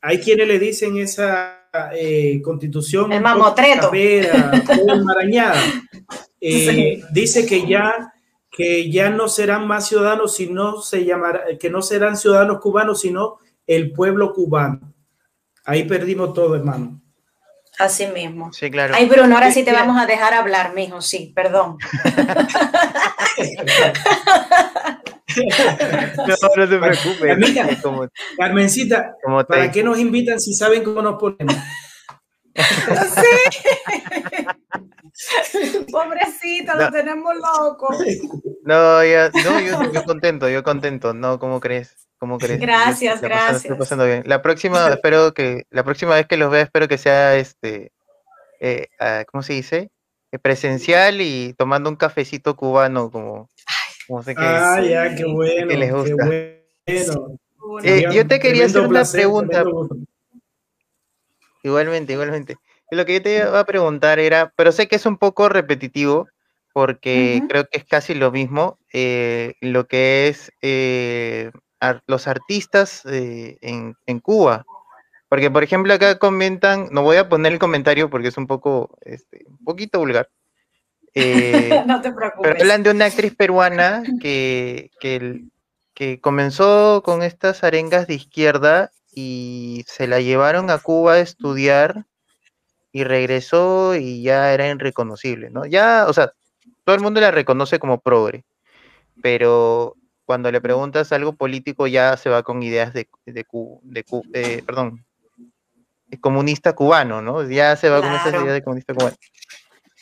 hay 0.00 0.20
quienes 0.20 0.46
le 0.46 0.58
dicen 0.58 0.96
esa 0.96 1.68
eh, 1.92 2.40
constitución. 2.42 3.12
El 3.12 3.22
mamotreto. 3.22 3.90
enmarañada. 3.92 5.60
Eh, 6.38 7.02
dice 7.12 7.46
que 7.46 7.66
ya 7.66 8.12
que 8.56 8.90
ya 8.90 9.10
no 9.10 9.28
serán 9.28 9.66
más 9.66 9.86
ciudadanos, 9.86 10.34
sino 10.34 10.80
se 10.80 11.04
llamará, 11.04 11.58
que 11.58 11.68
no 11.68 11.82
serán 11.82 12.16
ciudadanos 12.16 12.60
cubanos, 12.60 13.02
sino 13.02 13.36
el 13.66 13.92
pueblo 13.92 14.32
cubano. 14.32 14.94
Ahí 15.64 15.84
perdimos 15.84 16.32
todo, 16.32 16.54
hermano. 16.54 17.02
Así 17.78 18.06
mismo. 18.06 18.52
Sí, 18.52 18.70
claro. 18.70 18.94
Ay, 18.96 19.06
Bruno, 19.06 19.34
ahora 19.34 19.50
sí 19.52 19.64
te 19.64 19.72
vamos 19.72 20.00
a 20.00 20.06
dejar 20.06 20.32
hablar, 20.34 20.74
mijo, 20.74 21.02
sí, 21.02 21.32
perdón. 21.34 21.76
no, 25.36 26.36
no 26.56 26.68
te 26.68 26.78
preocupes. 26.78 27.54
Carmencita, 28.38 29.16
¿para 29.46 29.70
qué 29.70 29.82
nos 29.82 29.98
invitan 29.98 30.40
si 30.40 30.54
saben 30.54 30.84
cómo 30.84 31.02
nos 31.02 31.20
ponemos? 31.20 31.54
sí. 32.54 33.26
Pobrecito, 35.90 36.74
lo 36.74 36.90
tenemos 36.90 37.34
loco. 37.34 37.88
No, 38.64 39.04
ya, 39.04 39.30
no, 39.44 39.60
yo, 39.60 39.92
yo 39.92 40.04
contento, 40.04 40.48
yo 40.48 40.62
contento. 40.62 41.12
No, 41.12 41.38
¿cómo 41.38 41.60
crees? 41.60 42.05
¿Cómo 42.18 42.38
crees? 42.38 42.60
Gracias, 42.60 43.20
gracias. 43.20 43.76
pasando 43.76 44.06
bien. 44.06 44.22
La 44.26 44.40
próxima, 44.42 44.88
espero 44.92 45.34
que, 45.34 45.64
la 45.70 45.84
próxima 45.84 46.14
vez 46.14 46.26
que 46.26 46.36
los 46.36 46.50
vea, 46.50 46.62
espero 46.62 46.88
que 46.88 46.98
sea 46.98 47.36
este, 47.36 47.92
eh, 48.60 48.88
ah, 48.98 49.24
¿cómo 49.30 49.42
se 49.42 49.54
dice? 49.54 49.90
Eh, 50.32 50.38
presencial 50.38 51.20
y 51.20 51.54
tomando 51.54 51.90
un 51.90 51.96
cafecito 51.96 52.56
cubano, 52.56 53.10
como, 53.10 53.48
como 54.06 54.22
sé 54.22 54.34
que, 54.34 54.42
ah, 54.42 54.80
ya, 54.82 55.14
qué 55.14 55.24
bueno. 55.24 55.66
les 55.66 55.92
gusta. 55.92 56.24
bueno. 56.24 57.38
Eh, 57.82 58.06
yo 58.12 58.26
te 58.26 58.38
quería 58.38 58.66
hacer 58.66 58.86
una 58.86 59.04
pregunta. 59.04 59.64
Igualmente, 61.62 62.12
igualmente. 62.12 62.56
Lo 62.90 63.04
que 63.04 63.14
yo 63.14 63.22
te 63.22 63.38
iba 63.38 63.58
a 63.58 63.64
preguntar 63.64 64.20
era, 64.20 64.52
pero 64.56 64.70
sé 64.70 64.86
que 64.86 64.96
es 64.96 65.04
un 65.04 65.18
poco 65.18 65.48
repetitivo, 65.48 66.28
porque 66.72 67.42
creo 67.48 67.66
que 67.66 67.78
es 67.78 67.84
casi 67.84 68.14
lo 68.14 68.30
mismo, 68.30 68.78
lo 69.60 69.86
que 69.88 70.28
es 70.28 70.52
los 72.06 72.26
artistas 72.26 73.02
eh, 73.06 73.58
en, 73.60 74.20
Cuba. 74.20 74.64
Porque, 75.28 75.50
por 75.50 75.62
ejemplo, 75.62 75.92
acá 75.92 76.18
comentan, 76.18 76.88
no 76.92 77.02
voy 77.02 77.16
a 77.16 77.28
poner 77.28 77.52
el 77.52 77.58
comentario 77.58 78.08
porque 78.10 78.28
es 78.28 78.36
un 78.36 78.46
poco, 78.46 78.96
este, 79.02 79.44
un 79.48 79.64
poquito 79.64 79.98
vulgar. 79.98 80.28
Eh, 81.14 81.82
no 81.86 82.00
te 82.00 82.12
preocupes. 82.12 82.52
Pero 82.52 82.62
hablan 82.62 82.82
de 82.82 82.90
una 82.90 83.06
actriz 83.06 83.34
peruana 83.34 84.02
que, 84.20 84.90
que, 85.00 86.20
comenzó 86.20 87.02
con 87.02 87.22
estas 87.22 87.64
arengas 87.64 88.06
de 88.06 88.14
izquierda 88.14 88.90
y 89.12 89.82
se 89.86 90.06
la 90.06 90.20
llevaron 90.20 90.70
a 90.70 90.78
Cuba 90.78 91.14
a 91.14 91.20
estudiar 91.20 92.04
y 92.92 93.04
regresó 93.04 93.94
y 93.94 94.22
ya 94.22 94.52
era 94.52 94.68
irreconocible, 94.68 95.48
¿no? 95.50 95.64
Ya, 95.64 96.04
o 96.06 96.12
sea, 96.12 96.32
todo 96.84 96.96
el 96.96 97.02
mundo 97.02 97.20
la 97.20 97.30
reconoce 97.30 97.78
como 97.78 98.00
progre, 98.00 98.44
pero 99.22 99.96
cuando 100.26 100.50
le 100.50 100.60
preguntas 100.60 101.12
algo 101.12 101.32
político 101.34 101.86
ya 101.86 102.16
se 102.16 102.28
va 102.28 102.42
con 102.42 102.62
ideas 102.62 102.92
de, 102.92 103.08
de, 103.24 103.46
de, 103.84 104.62
perdón, 104.66 105.04
comunista 106.20 106.74
cubano, 106.74 107.22
¿no? 107.22 107.48
Ya 107.48 107.76
se 107.76 107.88
va 107.88 108.00
con 108.00 108.12
esas 108.12 108.34
ideas 108.34 108.54
de 108.54 108.62
comunista 108.62 108.92
cubano. 108.92 109.16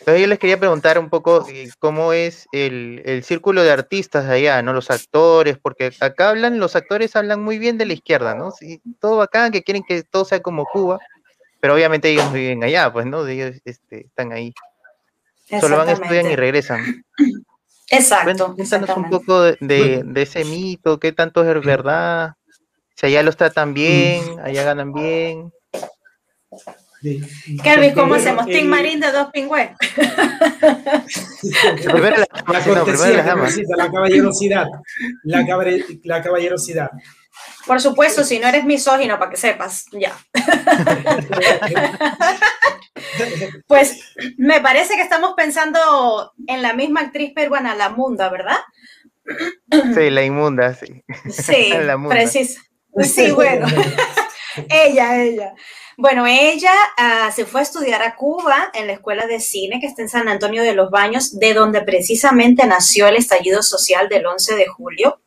Entonces 0.01 0.21
yo 0.21 0.27
les 0.27 0.39
quería 0.39 0.59
preguntar 0.59 0.99
un 0.99 1.09
poco 1.09 1.47
eh, 1.49 1.69
cómo 1.79 2.13
es 2.13 2.47
el, 2.53 3.23
círculo 3.23 3.63
de 3.63 3.71
artistas 3.71 4.27
de 4.27 4.35
allá, 4.35 4.61
¿no? 4.61 4.73
Los 4.73 4.91
actores, 4.91 5.57
porque 5.57 5.93
acá 6.01 6.31
hablan, 6.31 6.59
los 6.59 6.75
actores 6.75 7.15
hablan 7.17 7.43
muy 7.43 7.59
bien 7.59 7.79
de 7.79 7.87
la 7.87 7.93
izquierda, 7.93 8.35
¿no? 8.35 8.51
Sí, 8.51 8.83
todo 8.99 9.23
acá, 9.23 9.51
que 9.51 9.63
quieren 9.63 9.83
que 9.83 10.03
todo 10.03 10.25
sea 10.25 10.41
como 10.41 10.67
Cuba, 10.67 10.99
pero 11.61 11.75
obviamente 11.75 12.11
ellos 12.11 12.31
viven 12.33 12.65
allá, 12.65 12.93
pues, 12.93 13.07
¿no? 13.07 13.27
Ellos 13.27 13.57
este, 13.65 14.07
están 14.07 14.33
ahí. 14.33 14.53
Solo 15.61 15.77
van, 15.77 15.89
estudian 15.91 16.31
y 16.31 16.37
regresan. 16.37 17.05
Exacto. 17.91 18.55
Cuéntanos 18.55 18.97
un 18.97 19.11
poco 19.11 19.43
de, 19.43 20.05
ese 20.17 20.45
mito, 20.45 20.99
qué 20.99 21.13
tanto 21.13 21.43
es 21.49 21.65
verdad, 21.65 22.35
si 22.97 23.07
allá 23.07 23.23
los 23.23 23.37
tratan 23.37 23.75
bien, 23.75 24.23
allá 24.43 24.65
ganan 24.65 24.93
bien. 24.93 25.53
Kelvin, 27.63 27.93
¿cómo 27.95 28.15
hacemos? 28.15 28.47
Team 28.47 28.67
Marín 28.67 28.99
de 28.99 29.13
dos 29.13 29.29
pingües. 29.31 29.71
la, 31.85 32.27
la, 32.33 33.91
caballerosidad. 33.91 34.67
La, 35.25 35.45
la 36.05 36.23
caballerosidad. 36.23 36.91
Por 37.67 37.81
supuesto, 37.81 38.25
si 38.25 38.39
no 38.39 38.49
eres 38.49 38.65
misógino, 38.65 39.19
para 39.19 39.31
que 39.31 39.37
sepas, 39.37 39.87
ya. 39.93 40.17
Pues 43.67 44.15
me 44.39 44.61
parece 44.61 44.97
que 44.97 45.03
estamos 45.03 45.35
pensando 45.37 46.33
en 46.47 46.63
la 46.63 46.75
misma 46.75 47.01
actriz 47.01 47.33
peruana, 47.35 47.75
la 47.75 47.91
Munda, 47.91 48.29
¿verdad? 48.29 48.59
Sí, 49.95 50.11
la 50.11 50.23
inmunda, 50.23 50.75
sí. 50.75 51.03
Sí, 51.31 51.73
precisa. 52.09 52.61
Sí, 53.03 53.31
bueno. 53.31 53.67
ella, 54.69 55.23
ella. 55.23 55.55
Bueno, 55.97 56.27
ella 56.27 56.73
ah, 56.97 57.31
se 57.35 57.47
fue 57.47 57.61
a 57.61 57.63
estudiar 57.63 58.03
a 58.03 58.17
Cuba 58.17 58.71
en 58.75 58.89
la 58.89 58.95
Escuela 58.95 59.27
de 59.27 59.41
Cine 59.41 59.81
que 59.81 59.87
está 59.87 60.03
en 60.03 60.09
San 60.09 60.29
Antonio 60.29 60.63
de 60.63 60.75
los 60.75 60.91
Baños, 60.91 61.39
de 61.39 61.55
donde 61.55 61.83
precisamente 61.83 62.67
nació 62.67 63.07
el 63.07 63.17
estallido 63.17 63.63
social 63.63 64.09
del 64.09 64.27
11 64.27 64.57
de 64.57 64.67
julio. 64.67 65.21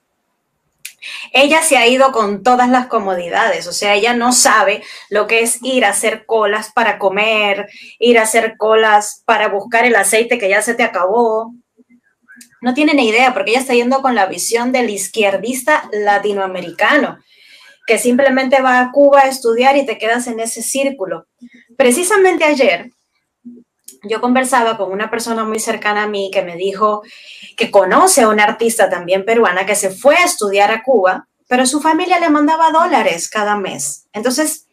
Ella 1.31 1.61
se 1.61 1.77
ha 1.77 1.87
ido 1.87 2.11
con 2.11 2.43
todas 2.43 2.69
las 2.69 2.87
comodidades, 2.87 3.67
o 3.67 3.73
sea, 3.73 3.95
ella 3.95 4.13
no 4.13 4.33
sabe 4.33 4.83
lo 5.09 5.27
que 5.27 5.41
es 5.41 5.59
ir 5.61 5.85
a 5.85 5.89
hacer 5.89 6.25
colas 6.25 6.71
para 6.73 6.97
comer, 6.99 7.67
ir 7.99 8.17
a 8.19 8.23
hacer 8.23 8.55
colas 8.57 9.23
para 9.25 9.47
buscar 9.49 9.85
el 9.85 9.95
aceite 9.95 10.37
que 10.37 10.49
ya 10.49 10.61
se 10.61 10.73
te 10.73 10.83
acabó. 10.83 11.53
No 12.61 12.73
tiene 12.73 12.93
ni 12.93 13.07
idea 13.09 13.33
porque 13.33 13.51
ella 13.51 13.59
está 13.59 13.73
yendo 13.73 14.01
con 14.01 14.15
la 14.15 14.25
visión 14.25 14.71
del 14.71 14.89
izquierdista 14.89 15.89
latinoamericano, 15.91 17.19
que 17.85 17.97
simplemente 17.97 18.61
va 18.61 18.79
a 18.79 18.91
Cuba 18.91 19.21
a 19.21 19.27
estudiar 19.27 19.77
y 19.77 19.85
te 19.85 19.97
quedas 19.97 20.27
en 20.27 20.39
ese 20.39 20.61
círculo. 20.61 21.27
Precisamente 21.77 22.43
ayer 22.43 22.91
yo 24.07 24.21
conversaba 24.21 24.77
con 24.77 24.91
una 24.91 25.09
persona 25.09 25.43
muy 25.43 25.59
cercana 25.59 26.03
a 26.03 26.07
mí 26.07 26.29
que 26.31 26.41
me 26.41 26.55
dijo 26.55 27.03
que 27.55 27.71
conoce 27.71 28.21
a 28.21 28.29
una 28.29 28.43
artista 28.43 28.89
también 28.89 29.25
peruana 29.25 29.65
que 29.65 29.75
se 29.75 29.89
fue 29.89 30.15
a 30.15 30.25
estudiar 30.25 30.71
a 30.71 30.83
Cuba, 30.83 31.27
pero 31.47 31.65
su 31.65 31.81
familia 31.81 32.19
le 32.19 32.29
mandaba 32.29 32.71
dólares 32.71 33.29
cada 33.29 33.57
mes. 33.57 34.07
Entonces, 34.13 34.67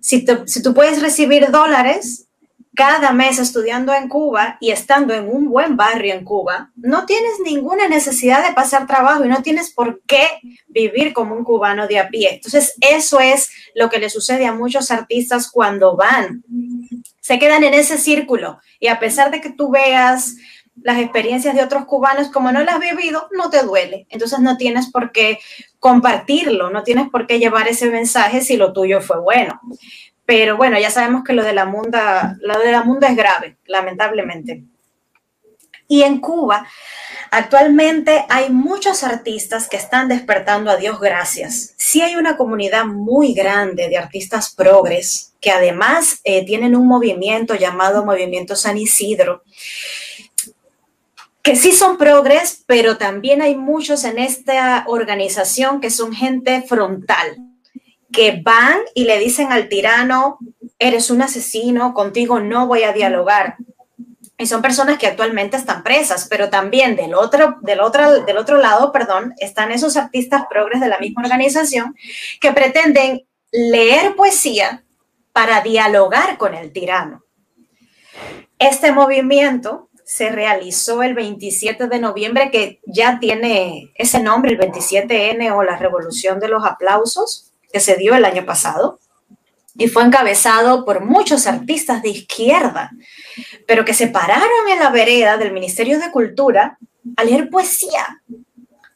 si, 0.00 0.24
si 0.46 0.62
tú 0.62 0.74
puedes 0.74 1.00
recibir 1.00 1.50
dólares 1.50 2.26
cada 2.74 3.12
mes 3.12 3.38
estudiando 3.38 3.92
en 3.92 4.08
Cuba 4.08 4.56
y 4.60 4.70
estando 4.70 5.12
en 5.12 5.28
un 5.28 5.48
buen 5.50 5.76
barrio 5.76 6.14
en 6.14 6.24
Cuba, 6.24 6.70
no 6.76 7.04
tienes 7.04 7.32
ninguna 7.44 7.86
necesidad 7.88 8.46
de 8.46 8.54
pasar 8.54 8.86
trabajo 8.86 9.24
y 9.24 9.28
no 9.28 9.42
tienes 9.42 9.72
por 9.72 10.00
qué 10.06 10.26
vivir 10.68 11.12
como 11.12 11.34
un 11.34 11.44
cubano 11.44 11.86
de 11.86 11.98
a 11.98 12.08
pie. 12.08 12.34
Entonces, 12.34 12.74
eso 12.80 13.20
es 13.20 13.50
lo 13.74 13.90
que 13.90 13.98
le 13.98 14.08
sucede 14.08 14.46
a 14.46 14.54
muchos 14.54 14.90
artistas 14.90 15.50
cuando 15.50 15.96
van. 15.96 16.42
Se 17.22 17.38
quedan 17.38 17.62
en 17.62 17.72
ese 17.72 17.98
círculo 17.98 18.58
y 18.80 18.88
a 18.88 18.98
pesar 18.98 19.30
de 19.30 19.40
que 19.40 19.50
tú 19.50 19.70
veas 19.70 20.34
las 20.82 20.98
experiencias 20.98 21.54
de 21.54 21.62
otros 21.62 21.84
cubanos, 21.84 22.30
como 22.30 22.50
no 22.50 22.60
las 22.62 22.74
has 22.74 22.80
vivido, 22.80 23.28
no 23.30 23.48
te 23.48 23.62
duele. 23.62 24.06
Entonces 24.10 24.40
no 24.40 24.56
tienes 24.56 24.90
por 24.90 25.12
qué 25.12 25.38
compartirlo, 25.78 26.70
no 26.70 26.82
tienes 26.82 27.08
por 27.10 27.28
qué 27.28 27.38
llevar 27.38 27.68
ese 27.68 27.90
mensaje 27.90 28.40
si 28.40 28.56
lo 28.56 28.72
tuyo 28.72 29.00
fue 29.00 29.20
bueno. 29.20 29.60
Pero 30.26 30.56
bueno, 30.56 30.80
ya 30.80 30.90
sabemos 30.90 31.22
que 31.22 31.32
lo 31.32 31.44
de 31.44 31.52
la 31.52 31.64
munda, 31.64 32.36
lo 32.40 32.58
de 32.58 32.72
la 32.72 32.82
munda 32.82 33.08
es 33.08 33.16
grave, 33.16 33.56
lamentablemente. 33.66 34.64
Y 35.86 36.02
en 36.02 36.18
Cuba, 36.20 36.66
actualmente 37.30 38.24
hay 38.28 38.50
muchos 38.50 39.04
artistas 39.04 39.68
que 39.68 39.76
están 39.76 40.08
despertando 40.08 40.72
a 40.72 40.76
Dios 40.76 40.98
gracias. 40.98 41.74
Sí 41.76 42.02
hay 42.02 42.16
una 42.16 42.36
comunidad 42.36 42.86
muy 42.86 43.32
grande 43.32 43.88
de 43.88 43.98
artistas 43.98 44.52
progres 44.52 45.31
que 45.42 45.50
además 45.50 46.20
eh, 46.24 46.46
tienen 46.46 46.74
un 46.76 46.86
movimiento 46.86 47.56
llamado 47.56 48.06
Movimiento 48.06 48.54
San 48.54 48.78
Isidro, 48.78 49.42
que 51.42 51.56
sí 51.56 51.72
son 51.72 51.98
progres, 51.98 52.62
pero 52.66 52.96
también 52.96 53.42
hay 53.42 53.56
muchos 53.56 54.04
en 54.04 54.18
esta 54.18 54.84
organización 54.86 55.80
que 55.80 55.90
son 55.90 56.14
gente 56.14 56.62
frontal, 56.62 57.38
que 58.12 58.40
van 58.40 58.78
y 58.94 59.04
le 59.04 59.18
dicen 59.18 59.50
al 59.50 59.68
tirano, 59.68 60.38
eres 60.78 61.10
un 61.10 61.22
asesino, 61.22 61.92
contigo 61.92 62.38
no 62.38 62.68
voy 62.68 62.84
a 62.84 62.92
dialogar. 62.92 63.56
Y 64.38 64.46
son 64.46 64.62
personas 64.62 64.98
que 64.98 65.08
actualmente 65.08 65.56
están 65.56 65.82
presas, 65.82 66.28
pero 66.30 66.50
también 66.50 66.94
del 66.94 67.14
otro, 67.14 67.56
del 67.62 67.80
otro, 67.80 68.22
del 68.22 68.36
otro 68.36 68.58
lado, 68.58 68.92
perdón, 68.92 69.34
están 69.38 69.72
esos 69.72 69.96
artistas 69.96 70.44
progres 70.48 70.80
de 70.80 70.88
la 70.88 70.98
misma 70.98 71.22
organización 71.22 71.96
que 72.40 72.52
pretenden 72.52 73.26
leer 73.50 74.14
poesía 74.14 74.84
para 75.32 75.60
dialogar 75.62 76.38
con 76.38 76.54
el 76.54 76.72
tirano. 76.72 77.24
Este 78.58 78.92
movimiento 78.92 79.88
se 80.04 80.30
realizó 80.30 81.02
el 81.02 81.14
27 81.14 81.88
de 81.88 81.98
noviembre, 81.98 82.50
que 82.50 82.80
ya 82.86 83.18
tiene 83.18 83.92
ese 83.94 84.20
nombre, 84.20 84.52
el 84.52 84.58
27N 84.58 85.52
o 85.56 85.62
la 85.62 85.76
Revolución 85.76 86.38
de 86.38 86.48
los 86.48 86.64
Aplausos 86.64 87.52
que 87.72 87.80
se 87.80 87.96
dio 87.96 88.14
el 88.14 88.24
año 88.24 88.44
pasado 88.44 89.00
y 89.74 89.88
fue 89.88 90.04
encabezado 90.04 90.84
por 90.84 91.04
muchos 91.04 91.46
artistas 91.46 92.02
de 92.02 92.10
izquierda, 92.10 92.90
pero 93.66 93.84
que 93.84 93.94
se 93.94 94.08
pararon 94.08 94.68
en 94.70 94.78
la 94.78 94.90
vereda 94.90 95.38
del 95.38 95.52
Ministerio 95.52 95.98
de 95.98 96.10
Cultura 96.10 96.78
a 97.16 97.24
leer 97.24 97.48
poesía 97.48 98.22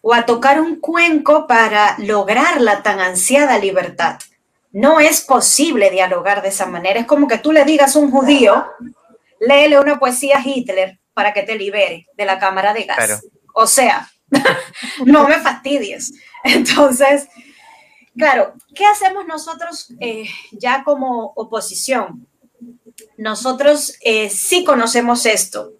o 0.03 0.12
a 0.12 0.26
tocar 0.26 0.61
un 0.61 0.76
cuenco 0.76 1.47
para 1.47 1.97
lograr 1.99 2.61
la 2.61 2.82
tan 2.82 3.01
ansiada 3.01 3.59
libertad. 3.59 4.18
No 4.77 5.01
es 5.01 5.22
posible 5.22 5.91
dialogar 5.91 6.43
de 6.43 6.49
esa 6.49 6.66
manera. 6.66 7.01
Es 7.01 7.07
como 7.07 7.27
que 7.29 7.39
tú 7.39 7.53
le 7.53 7.64
digas 7.64 7.97
a 7.97 7.99
un 7.99 8.11
judío, 8.11 8.66
léele 9.41 9.81
una 9.81 9.99
poesía 9.99 10.39
a 10.39 10.43
Hitler 10.47 11.01
para 11.14 11.33
que 11.33 11.43
te 11.43 11.57
libere 11.57 12.07
de 12.14 12.24
la 12.24 12.39
cámara 12.39 12.74
de 12.74 12.85
gas. 12.85 13.22
O 13.55 13.66
sea, 13.66 14.11
no 15.07 15.27
me 15.29 15.41
fastidies. 15.41 16.12
Entonces, 16.45 17.29
Claro, 18.16 18.55
¿qué 18.74 18.87
hacemos 18.87 19.27
nosotros 19.27 19.93
eh, 20.01 20.24
ya 20.53 20.85
como 20.85 21.33
oposición? 21.37 22.27
Nosotros 23.18 23.95
eh, 24.01 24.31
sí 24.31 24.64
conocemos 24.64 25.27
esto. 25.27 25.74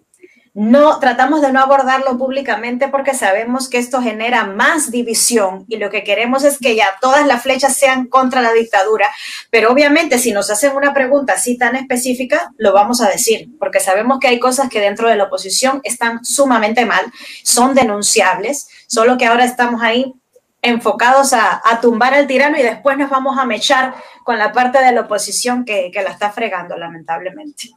No 0.59 1.01
tratamos 1.01 1.43
de 1.43 1.53
no 1.53 1.61
abordarlo 1.61 2.17
públicamente 2.17 2.89
porque 2.89 3.13
sabemos 3.13 3.69
que 3.69 3.77
esto 3.77 4.01
genera 4.01 4.47
más 4.47 4.91
división 4.91 5.67
y 5.69 5.77
lo 5.77 5.91
que 5.91 6.03
queremos 6.03 6.45
es 6.45 6.57
que 6.57 6.75
ya 6.75 6.97
todas 7.03 7.27
las 7.27 7.43
flechas 7.43 7.77
sean 7.77 8.07
contra 8.07 8.41
la 8.41 8.55
dictadura. 8.55 9.07
Pero 9.51 9.71
obviamente 9.71 10.19
si 10.19 10.33
nos 10.33 10.51
hacen 10.51 10.75
una 10.75 10.95
pregunta 10.95 11.35
así 11.35 11.59
tan 11.59 11.77
específica, 11.77 12.55
lo 12.57 12.73
vamos 12.73 13.03
a 13.03 13.09
decir, 13.11 13.51
porque 13.59 13.81
sabemos 13.81 14.19
que 14.19 14.29
hay 14.29 14.41
cosas 14.41 14.71
que 14.71 14.81
dentro 14.81 15.11
de 15.11 15.17
la 15.17 15.25
oposición 15.25 15.83
están 15.85 16.25
sumamente 16.25 16.87
mal, 16.87 17.05
son 17.45 17.75
denunciables, 17.75 18.67
solo 18.87 19.19
que 19.19 19.27
ahora 19.27 19.45
estamos 19.45 19.83
ahí 19.83 20.15
enfocados 20.63 21.35
a, 21.35 21.61
tumbar 21.83 22.15
al 22.15 22.27
tirano 22.27 22.57
y 22.57 22.63
después 22.63 22.97
nos 22.97 23.11
vamos 23.11 23.37
a 23.39 23.45
mechar 23.45 23.95
con 24.25 24.39
la 24.39 24.53
parte 24.53 24.83
de 24.83 24.93
la 24.93 25.03
oposición 25.03 25.67
que, 25.67 25.93
la 25.95 26.13
está 26.13 26.33
fregando, 26.33 26.79
lamentablemente. 26.79 27.73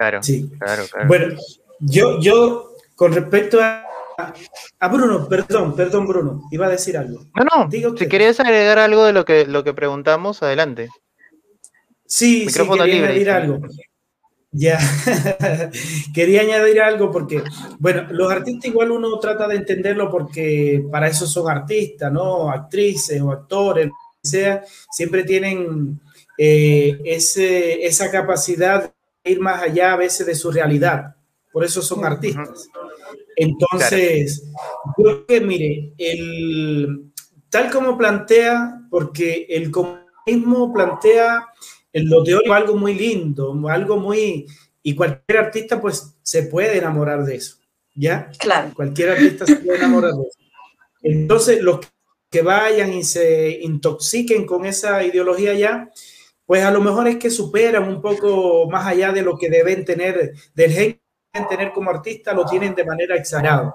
Claro, 0.00 0.22
sí. 0.22 0.50
claro, 0.58 0.84
Bueno, 1.06 1.34
yo, 1.78 2.18
yo 2.20 2.74
con 2.94 3.12
respecto 3.12 3.60
a, 3.60 3.84
a 4.78 4.88
Bruno, 4.88 5.28
perdón, 5.28 5.76
perdón 5.76 6.06
Bruno, 6.06 6.48
iba 6.50 6.68
a 6.68 6.70
decir 6.70 6.96
algo. 6.96 7.26
No, 7.34 7.44
no, 7.44 7.68
Digo 7.68 7.94
si 7.94 8.08
querías 8.08 8.40
agregar 8.40 8.78
algo 8.78 9.04
de 9.04 9.12
lo 9.12 9.26
que, 9.26 9.44
lo 9.44 9.62
que 9.62 9.74
preguntamos, 9.74 10.42
adelante. 10.42 10.88
Sí, 12.06 12.48
sí, 12.48 12.66
quería 12.66 13.08
añadir 13.08 13.30
algo. 13.30 13.60
Ya, 14.52 14.78
quería 16.14 16.40
añadir 16.40 16.80
algo 16.80 17.12
porque, 17.12 17.42
bueno, 17.78 18.06
los 18.10 18.32
artistas 18.32 18.70
igual 18.70 18.92
uno 18.92 19.18
trata 19.18 19.46
de 19.48 19.56
entenderlo 19.56 20.10
porque 20.10 20.82
para 20.90 21.08
eso 21.08 21.26
son 21.26 21.50
artistas, 21.50 22.10
¿no? 22.10 22.50
Actrices 22.50 23.20
o 23.20 23.30
actores, 23.30 23.88
lo 23.88 23.92
que 24.22 24.28
sea, 24.30 24.64
siempre 24.90 25.24
tienen 25.24 26.00
eh, 26.38 26.98
ese, 27.04 27.84
esa 27.84 28.10
capacidad 28.10 28.90
ir 29.24 29.40
más 29.40 29.62
allá 29.62 29.92
a 29.92 29.96
veces 29.96 30.26
de 30.26 30.34
su 30.34 30.50
realidad. 30.50 31.16
Por 31.52 31.64
eso 31.64 31.82
son 31.82 32.04
artistas. 32.04 32.68
Entonces, 33.36 34.44
creo 34.96 35.26
que, 35.26 35.40
mire, 35.40 35.92
el, 35.98 37.12
tal 37.48 37.70
como 37.70 37.98
plantea, 37.98 38.82
porque 38.90 39.46
el 39.48 39.70
comunismo 39.70 40.72
plantea 40.72 41.46
en 41.92 42.08
lo 42.08 42.22
teórico 42.22 42.52
algo 42.54 42.76
muy 42.76 42.94
lindo, 42.94 43.56
algo 43.68 43.96
muy... 43.96 44.46
Y 44.82 44.94
cualquier 44.94 45.38
artista 45.38 45.80
pues 45.80 46.16
se 46.22 46.44
puede 46.44 46.78
enamorar 46.78 47.24
de 47.24 47.36
eso, 47.36 47.56
¿ya? 47.94 48.30
Claro. 48.38 48.70
Cualquier 48.74 49.10
artista 49.10 49.44
se 49.44 49.56
puede 49.56 49.78
enamorar 49.78 50.12
de 50.12 50.22
eso. 50.22 50.38
Entonces, 51.02 51.60
los 51.62 51.80
que 52.30 52.42
vayan 52.42 52.92
y 52.92 53.02
se 53.02 53.58
intoxiquen 53.62 54.46
con 54.46 54.64
esa 54.64 55.02
ideología 55.02 55.52
ya, 55.54 55.90
pues 56.50 56.64
a 56.64 56.72
lo 56.72 56.80
mejor 56.80 57.06
es 57.06 57.16
que 57.18 57.30
superan 57.30 57.84
un 57.84 58.02
poco 58.02 58.68
más 58.68 58.84
allá 58.84 59.12
de 59.12 59.22
lo 59.22 59.38
que 59.38 59.48
deben 59.48 59.84
tener, 59.84 60.34
del 60.52 60.72
gen 60.72 60.92
que 60.94 61.00
deben 61.32 61.48
tener 61.48 61.72
como 61.72 61.90
artista, 61.90 62.34
lo 62.34 62.44
tienen 62.44 62.74
de 62.74 62.84
manera 62.84 63.14
exagerada. 63.14 63.72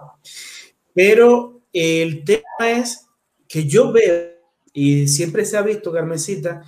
Pero 0.93 1.61
el 1.71 2.25
tema 2.25 2.43
es 2.59 3.07
que 3.47 3.65
yo 3.65 3.93
veo, 3.93 4.29
y 4.73 5.07
siempre 5.07 5.45
se 5.45 5.55
ha 5.55 5.61
visto, 5.61 5.89
Carmencita, 5.93 6.63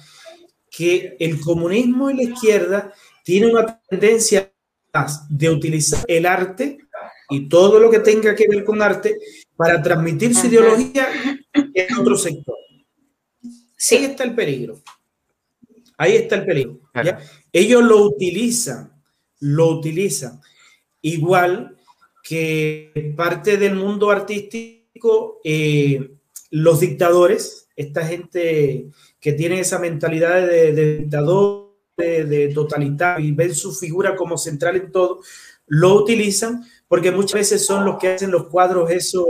que 0.72 1.18
el 1.20 1.42
comunismo 1.42 2.10
y 2.10 2.16
la 2.16 2.24
izquierda 2.24 2.94
tienen 3.26 3.50
una 3.50 3.78
tendencia 3.90 4.50
de 5.30 5.50
utilizar 5.50 6.06
el 6.08 6.26
arte 6.26 6.78
y 7.32 7.50
todo 7.50 7.82
lo 7.82 7.92
que 7.92 8.00
tenga 8.00 8.34
que 8.34 8.48
ver 8.48 8.64
con 8.64 8.82
arte 8.82 9.18
para 9.58 9.82
transmitir 9.82 10.34
su 10.34 10.48
ideología 10.48 11.10
en 11.54 12.00
otro 12.00 12.16
sector. 12.16 12.56
Sí. 13.76 13.98
Ahí 13.98 14.06
está 14.06 14.24
el 14.24 14.34
peligro. 14.34 14.82
Ahí 15.98 16.16
está 16.16 16.36
el 16.36 16.46
peligro. 16.46 16.80
Ellos 17.52 17.84
lo 17.84 18.04
utilizan, 18.04 18.94
lo 19.40 19.68
utilizan. 19.70 20.40
Igual 21.02 21.76
que 22.24 23.14
parte 23.16 23.58
del 23.58 23.76
mundo 23.76 24.12
artístico, 24.12 25.40
eh, 25.44 26.12
los 26.52 26.80
dictadores, 26.80 27.68
esta 27.76 28.06
gente 28.06 28.90
que 29.20 29.34
tienen 29.34 29.60
esa 29.60 29.80
mentalidad 29.80 30.46
de, 30.46 30.98
dictador, 31.00 31.78
de, 31.96 32.52
totalitario 32.54 33.26
y 33.26 33.32
ven 33.32 33.56
su 33.56 33.74
figura 33.74 34.16
como 34.16 34.38
central 34.38 34.76
en 34.76 34.92
todo, 34.92 35.22
lo 35.68 35.96
utilizan 35.96 36.64
porque 36.88 37.12
muchas 37.12 37.34
veces 37.34 37.66
son 37.66 37.86
los 37.86 37.98
que 37.98 38.10
hacen 38.10 38.32
los 38.32 38.48
cuadros 38.48 38.90
eso 38.90 39.26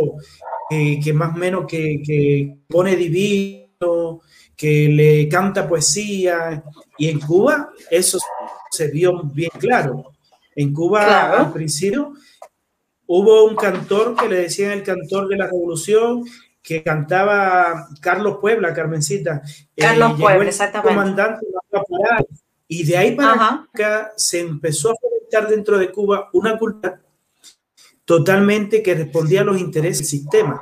que, 0.70 1.14
más 1.14 1.36
o 1.36 1.40
menos 1.40 1.66
que, 1.68 2.58
pone 2.68 2.96
divino, 2.96 4.22
que 4.58 4.90
le 4.90 5.30
canta 5.30 5.70
poesía. 5.70 6.64
Y 6.98 7.10
en 7.10 7.20
Cuba 7.20 7.70
eso 7.90 8.20
se 8.72 8.90
vio 8.90 9.22
bien 9.24 9.52
claro. 9.58 10.12
En 10.56 10.74
Cuba 10.74 11.40
al 11.40 11.54
principio 11.54 12.14
hubo 13.06 13.46
un 13.46 13.56
cantor 13.56 14.16
que 14.16 14.28
le 14.28 14.42
decían 14.42 14.72
el 14.72 14.84
cantor 14.84 15.30
de 15.30 15.38
la 15.38 15.46
revolución, 15.46 16.26
que 16.62 16.84
cantaba 16.84 17.88
Carlos 18.02 18.40
Puebla, 18.42 18.74
Carmencita. 18.74 19.44
Eh, 19.76 19.82
Carlos 19.84 20.20
Puebla, 20.20 20.50
exactamente. 20.50 20.90
Comandante 20.90 21.46
y 22.68 22.84
de 22.84 22.98
ahí 22.98 23.16
para 23.16 23.68
acá 23.72 24.14
se 24.18 24.42
empezó 24.42 24.92
a 24.92 24.96
fomentar 25.00 25.50
dentro 25.50 25.78
de 25.78 25.92
Cuba 25.92 26.30
una 26.34 26.58
cultura 26.58 27.02
totalmente 28.04 28.84
que 28.84 28.96
respondía 28.96 29.42
a 29.42 29.46
los 29.46 29.60
intereses 29.60 30.00
del 30.00 30.08
sistema. 30.08 30.62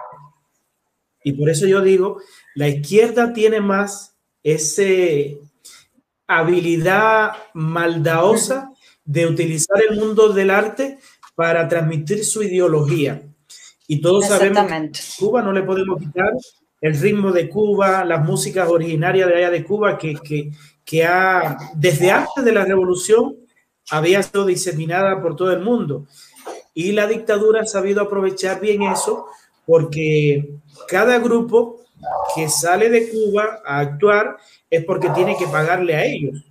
Y 1.23 1.33
por 1.33 1.49
eso 1.49 1.65
yo 1.65 1.81
digo, 1.81 2.19
la 2.55 2.69
izquierda 2.69 3.33
tiene 3.33 3.61
más 3.61 4.15
ese 4.41 5.39
habilidad 6.27 7.33
maldadosa 7.53 8.71
de 9.03 9.27
utilizar 9.27 9.77
el 9.87 9.99
mundo 9.99 10.29
del 10.29 10.49
arte 10.49 10.97
para 11.35 11.67
transmitir 11.67 12.25
su 12.25 12.41
ideología. 12.41 13.21
Y 13.87 14.01
todos 14.01 14.27
sabemos 14.27 14.65
que 14.65 14.91
Cuba 15.19 15.41
no 15.43 15.51
le 15.51 15.61
podemos 15.61 15.99
quitar 15.99 16.31
el 16.81 16.99
ritmo 16.99 17.31
de 17.31 17.49
Cuba, 17.49 18.03
las 18.05 18.25
músicas 18.25 18.69
originarias 18.69 19.27
de 19.27 19.35
allá 19.35 19.51
de 19.51 19.63
Cuba, 19.63 19.97
que, 19.97 20.15
que, 20.15 20.51
que 20.83 21.05
ha, 21.05 21.57
desde 21.75 22.09
antes 22.11 22.43
de 22.43 22.51
la 22.51 22.65
revolución 22.65 23.35
había 23.91 24.23
sido 24.23 24.45
diseminada 24.45 25.21
por 25.21 25.35
todo 25.35 25.51
el 25.51 25.61
mundo. 25.61 26.07
Y 26.73 26.93
la 26.93 27.05
dictadura 27.05 27.61
ha 27.61 27.65
sabido 27.65 28.01
aprovechar 28.01 28.59
bien 28.59 28.83
eso 28.83 29.27
porque 29.65 30.57
cada 30.87 31.19
grupo 31.19 31.84
que 32.35 32.49
sale 32.49 32.89
de 32.89 33.09
Cuba 33.09 33.61
a 33.65 33.79
actuar 33.79 34.37
es 34.69 34.83
porque 34.85 35.09
tiene 35.09 35.37
que 35.37 35.47
pagarle 35.47 35.95
a 35.95 36.05
ellos. 36.05 36.43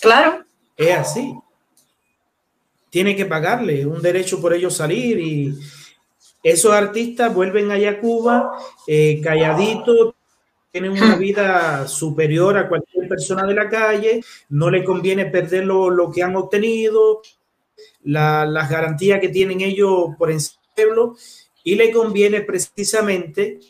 Claro. 0.00 0.44
Es 0.76 0.96
así. 0.96 1.34
Tiene 2.90 3.16
que 3.16 3.26
pagarle 3.26 3.86
un 3.86 4.02
derecho 4.02 4.40
por 4.40 4.52
ellos 4.52 4.76
salir 4.76 5.18
y 5.18 5.58
esos 6.42 6.72
artistas 6.72 7.32
vuelven 7.32 7.70
allá 7.70 7.90
a 7.90 8.00
Cuba 8.00 8.52
eh, 8.86 9.20
calladitos, 9.22 10.14
tienen 10.72 10.92
una 10.92 11.16
vida 11.16 11.86
superior 11.86 12.56
a 12.56 12.68
cualquier 12.68 13.06
persona 13.06 13.46
de 13.46 13.54
la 13.54 13.68
calle, 13.68 14.22
no 14.48 14.70
le 14.70 14.82
conviene 14.82 15.26
perder 15.26 15.66
lo, 15.66 16.10
que 16.10 16.22
han 16.22 16.34
obtenido, 16.34 17.20
las 18.04 18.70
garantías 18.70 19.20
que 19.20 19.28
tienen 19.28 19.60
ellos 19.60 20.08
por 20.18 20.30
encima 20.30 20.62
del 20.74 20.86
pueblo, 20.86 21.16
y 21.62 21.74
le 21.74 21.92
conviene 21.92 22.40
precisamente 22.40 23.60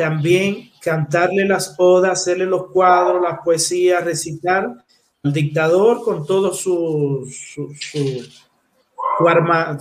también 0.00 0.70
cantarle 0.80 1.44
las 1.44 1.74
odas, 1.76 2.12
hacerle 2.12 2.46
los 2.46 2.68
cuadros, 2.68 3.20
las 3.20 3.40
poesías, 3.44 4.02
recitar 4.02 4.64
al 5.22 5.32
dictador 5.32 6.02
con 6.02 6.24
todo 6.24 6.54
su, 6.54 7.30
su, 7.30 7.68
arma, 9.28 9.76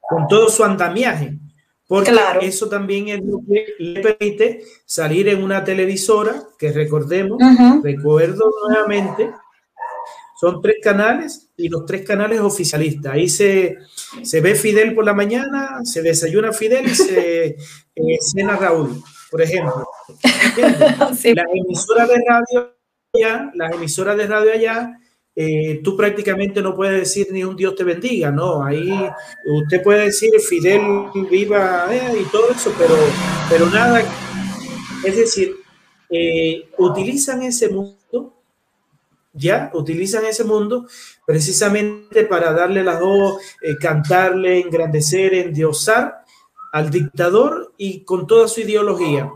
con 0.00 0.26
todo 0.26 0.48
su 0.48 0.64
andamiaje. 0.64 1.38
Porque 1.86 2.12
eso 2.42 2.68
también 2.68 3.10
es 3.10 3.20
lo 3.24 3.38
que 3.46 3.74
le 3.78 4.00
permite 4.00 4.64
salir 4.84 5.28
en 5.28 5.40
una 5.40 5.62
televisora, 5.62 6.42
que 6.58 6.72
recordemos, 6.72 7.38
recuerdo 7.80 8.50
nuevamente, 8.66 9.30
son 10.40 10.60
tres 10.60 10.76
canales 10.82 11.48
y 11.56 11.68
los 11.68 11.86
tres 11.86 12.04
canales 12.04 12.40
oficialistas. 12.40 13.12
Ahí 13.12 13.28
se, 13.28 13.76
se 14.24 14.40
ve 14.40 14.56
Fidel 14.56 14.96
por 14.96 15.04
la 15.04 15.14
mañana, 15.14 15.78
se 15.84 16.02
desayuna 16.02 16.52
Fidel 16.52 16.86
y 16.86 16.94
se 16.96 17.46
eh, 17.94 18.18
cena 18.20 18.56
Raúl, 18.56 19.00
por 19.34 19.42
ejemplo. 19.42 19.84
Las 21.00 21.24
emisoras 21.24 22.08
de 22.08 22.24
radio 22.24 22.72
allá, 23.12 23.50
las 23.54 23.72
emisoras 23.72 24.16
de 24.16 24.26
radio 24.28 24.52
allá, 24.52 25.00
eh, 25.34 25.80
tú 25.82 25.96
prácticamente 25.96 26.62
no 26.62 26.76
puedes 26.76 27.00
decir 27.00 27.26
ni 27.32 27.42
un 27.42 27.56
Dios 27.56 27.74
te 27.74 27.82
bendiga, 27.82 28.30
¿no? 28.30 28.62
Ahí 28.64 28.92
usted 29.46 29.82
puede 29.82 30.04
decir 30.04 30.30
Fidel 30.38 30.82
viva 31.28 31.88
eh, 31.90 32.20
y 32.20 32.24
todo 32.30 32.48
eso, 32.50 32.72
pero, 32.78 32.94
pero 33.50 33.68
nada. 33.70 34.04
Es 35.04 35.16
decir, 35.16 35.56
utilizan 36.78 37.42
ese 37.42 37.68
mundo 37.70 37.96
ya 39.32 39.72
utilizan 39.74 40.24
ese 40.26 40.44
mundo 40.44 40.86
precisamente 41.26 42.24
para 42.24 42.52
darle 42.52 42.84
las 42.84 43.00
dos, 43.00 43.42
eh, 43.60 43.74
cantarle, 43.80 44.60
engrandecer, 44.60 45.34
endiosar 45.34 46.23
al 46.74 46.90
dictador 46.90 47.72
y 47.78 48.00
con 48.00 48.26
toda 48.26 48.48
su 48.48 48.60
ideología. 48.60 49.30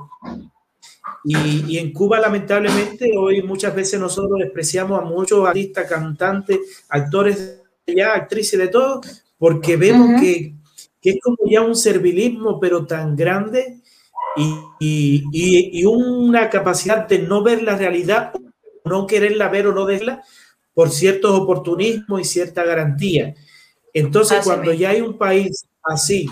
Y, 1.22 1.78
en 1.78 1.92
Cuba, 1.92 2.18
lamentablemente, 2.18 3.12
hoy 3.16 3.42
muchas 3.42 3.76
veces 3.76 4.00
nosotros 4.00 4.40
despreciamos 4.40 5.00
a 5.00 5.04
muchos 5.04 5.46
artistas, 5.46 5.88
cantantes, 5.88 6.58
actores, 6.88 7.62
ya, 7.86 8.14
actrices 8.14 8.58
de 8.58 8.66
todo, 8.66 9.02
porque 9.38 9.76
vemos 9.76 10.20
que, 10.20 10.56
es 11.00 11.16
como 11.22 11.36
ya 11.48 11.60
un 11.60 11.76
servilismo, 11.76 12.58
pero 12.58 12.84
tan 12.84 13.14
grande 13.14 13.82
y, 14.80 15.22
y, 15.30 15.84
una 15.84 16.50
capacidad 16.50 17.06
de 17.06 17.20
no 17.20 17.44
ver 17.44 17.62
la 17.62 17.76
realidad 17.76 18.32
no 18.84 19.06
quererla 19.06 19.48
ver 19.48 19.68
o 19.68 19.72
no 19.72 19.84
verla 19.84 20.24
por 20.74 20.90
ciertos 20.90 21.30
oportunismos 21.38 22.20
y 22.20 22.24
cierta 22.24 22.64
garantía. 22.64 23.36
Entonces, 23.94 24.40
cuando 24.42 24.72
ya 24.72 24.90
hay 24.90 25.02
un 25.02 25.16
país 25.16 25.66
así, 25.84 26.28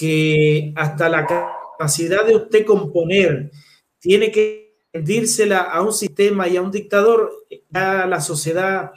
que 0.00 0.72
hasta 0.76 1.10
la 1.10 1.26
capacidad 1.26 2.24
de 2.24 2.34
usted 2.34 2.64
componer 2.64 3.50
tiene 3.98 4.32
que 4.32 4.86
rendírsela 4.94 5.58
a 5.58 5.82
un 5.82 5.92
sistema 5.92 6.48
y 6.48 6.56
a 6.56 6.62
un 6.62 6.70
dictador, 6.70 7.30
a 7.74 8.06
la 8.06 8.18
sociedad. 8.22 8.92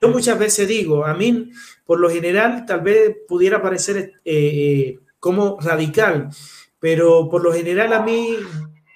Yo 0.00 0.08
muchas 0.08 0.38
veces 0.38 0.68
digo, 0.68 1.04
a 1.04 1.14
mí, 1.14 1.50
por 1.84 1.98
lo 1.98 2.08
general, 2.08 2.64
tal 2.64 2.80
vez 2.80 3.16
pudiera 3.26 3.60
parecer 3.60 3.96
eh, 3.96 4.12
eh, 4.24 4.98
como 5.18 5.58
radical, 5.60 6.28
pero 6.78 7.28
por 7.28 7.42
lo 7.42 7.52
general 7.52 7.92
a 7.92 8.02
mí, 8.02 8.36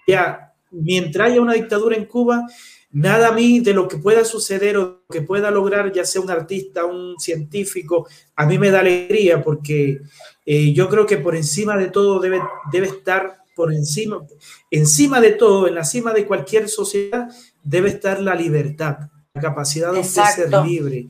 ya, 0.07 0.55
mientras 0.71 1.31
haya 1.31 1.41
una 1.41 1.55
dictadura 1.55 1.97
en 1.97 2.05
Cuba, 2.05 2.47
Nada 2.95 3.31
a 3.31 3.33
mí 3.33 3.59
de 3.59 3.75
lo 3.75 3.89
que 3.89 3.99
pueda 3.99 4.25
suceder 4.25 4.77
o 4.77 5.03
que 5.11 5.21
pueda 5.21 5.51
lograr, 5.51 5.91
ya 5.93 6.05
sea 6.05 6.23
un 6.23 6.31
artista, 6.31 6.85
un 6.85 7.19
científico, 7.19 8.07
a 8.37 8.47
mí 8.47 8.57
me 8.57 8.71
da 8.71 8.79
alegría 8.79 9.43
porque 9.43 9.99
eh, 10.47 10.73
yo 10.73 10.89
creo 10.89 11.07
que 11.07 11.19
por 11.19 11.35
encima 11.35 11.77
de 11.77 11.89
todo 11.89 12.21
debe, 12.21 12.43
debe 12.71 12.89
estar 12.89 13.45
por 13.57 13.73
encima, 13.73 14.27
encima 14.71 15.21
de 15.21 15.31
todo, 15.31 15.69
en 15.69 15.77
la 15.77 15.85
cima 15.85 16.13
de 16.13 16.27
cualquier 16.27 16.69
sociedad, 16.69 17.29
debe 17.63 17.89
estar 17.89 18.21
la 18.21 18.35
libertad, 18.35 18.99
la 19.33 19.41
capacidad 19.41 19.93
de 19.93 20.01
usted 20.01 20.23
ser 20.35 20.53
libre, 20.65 21.09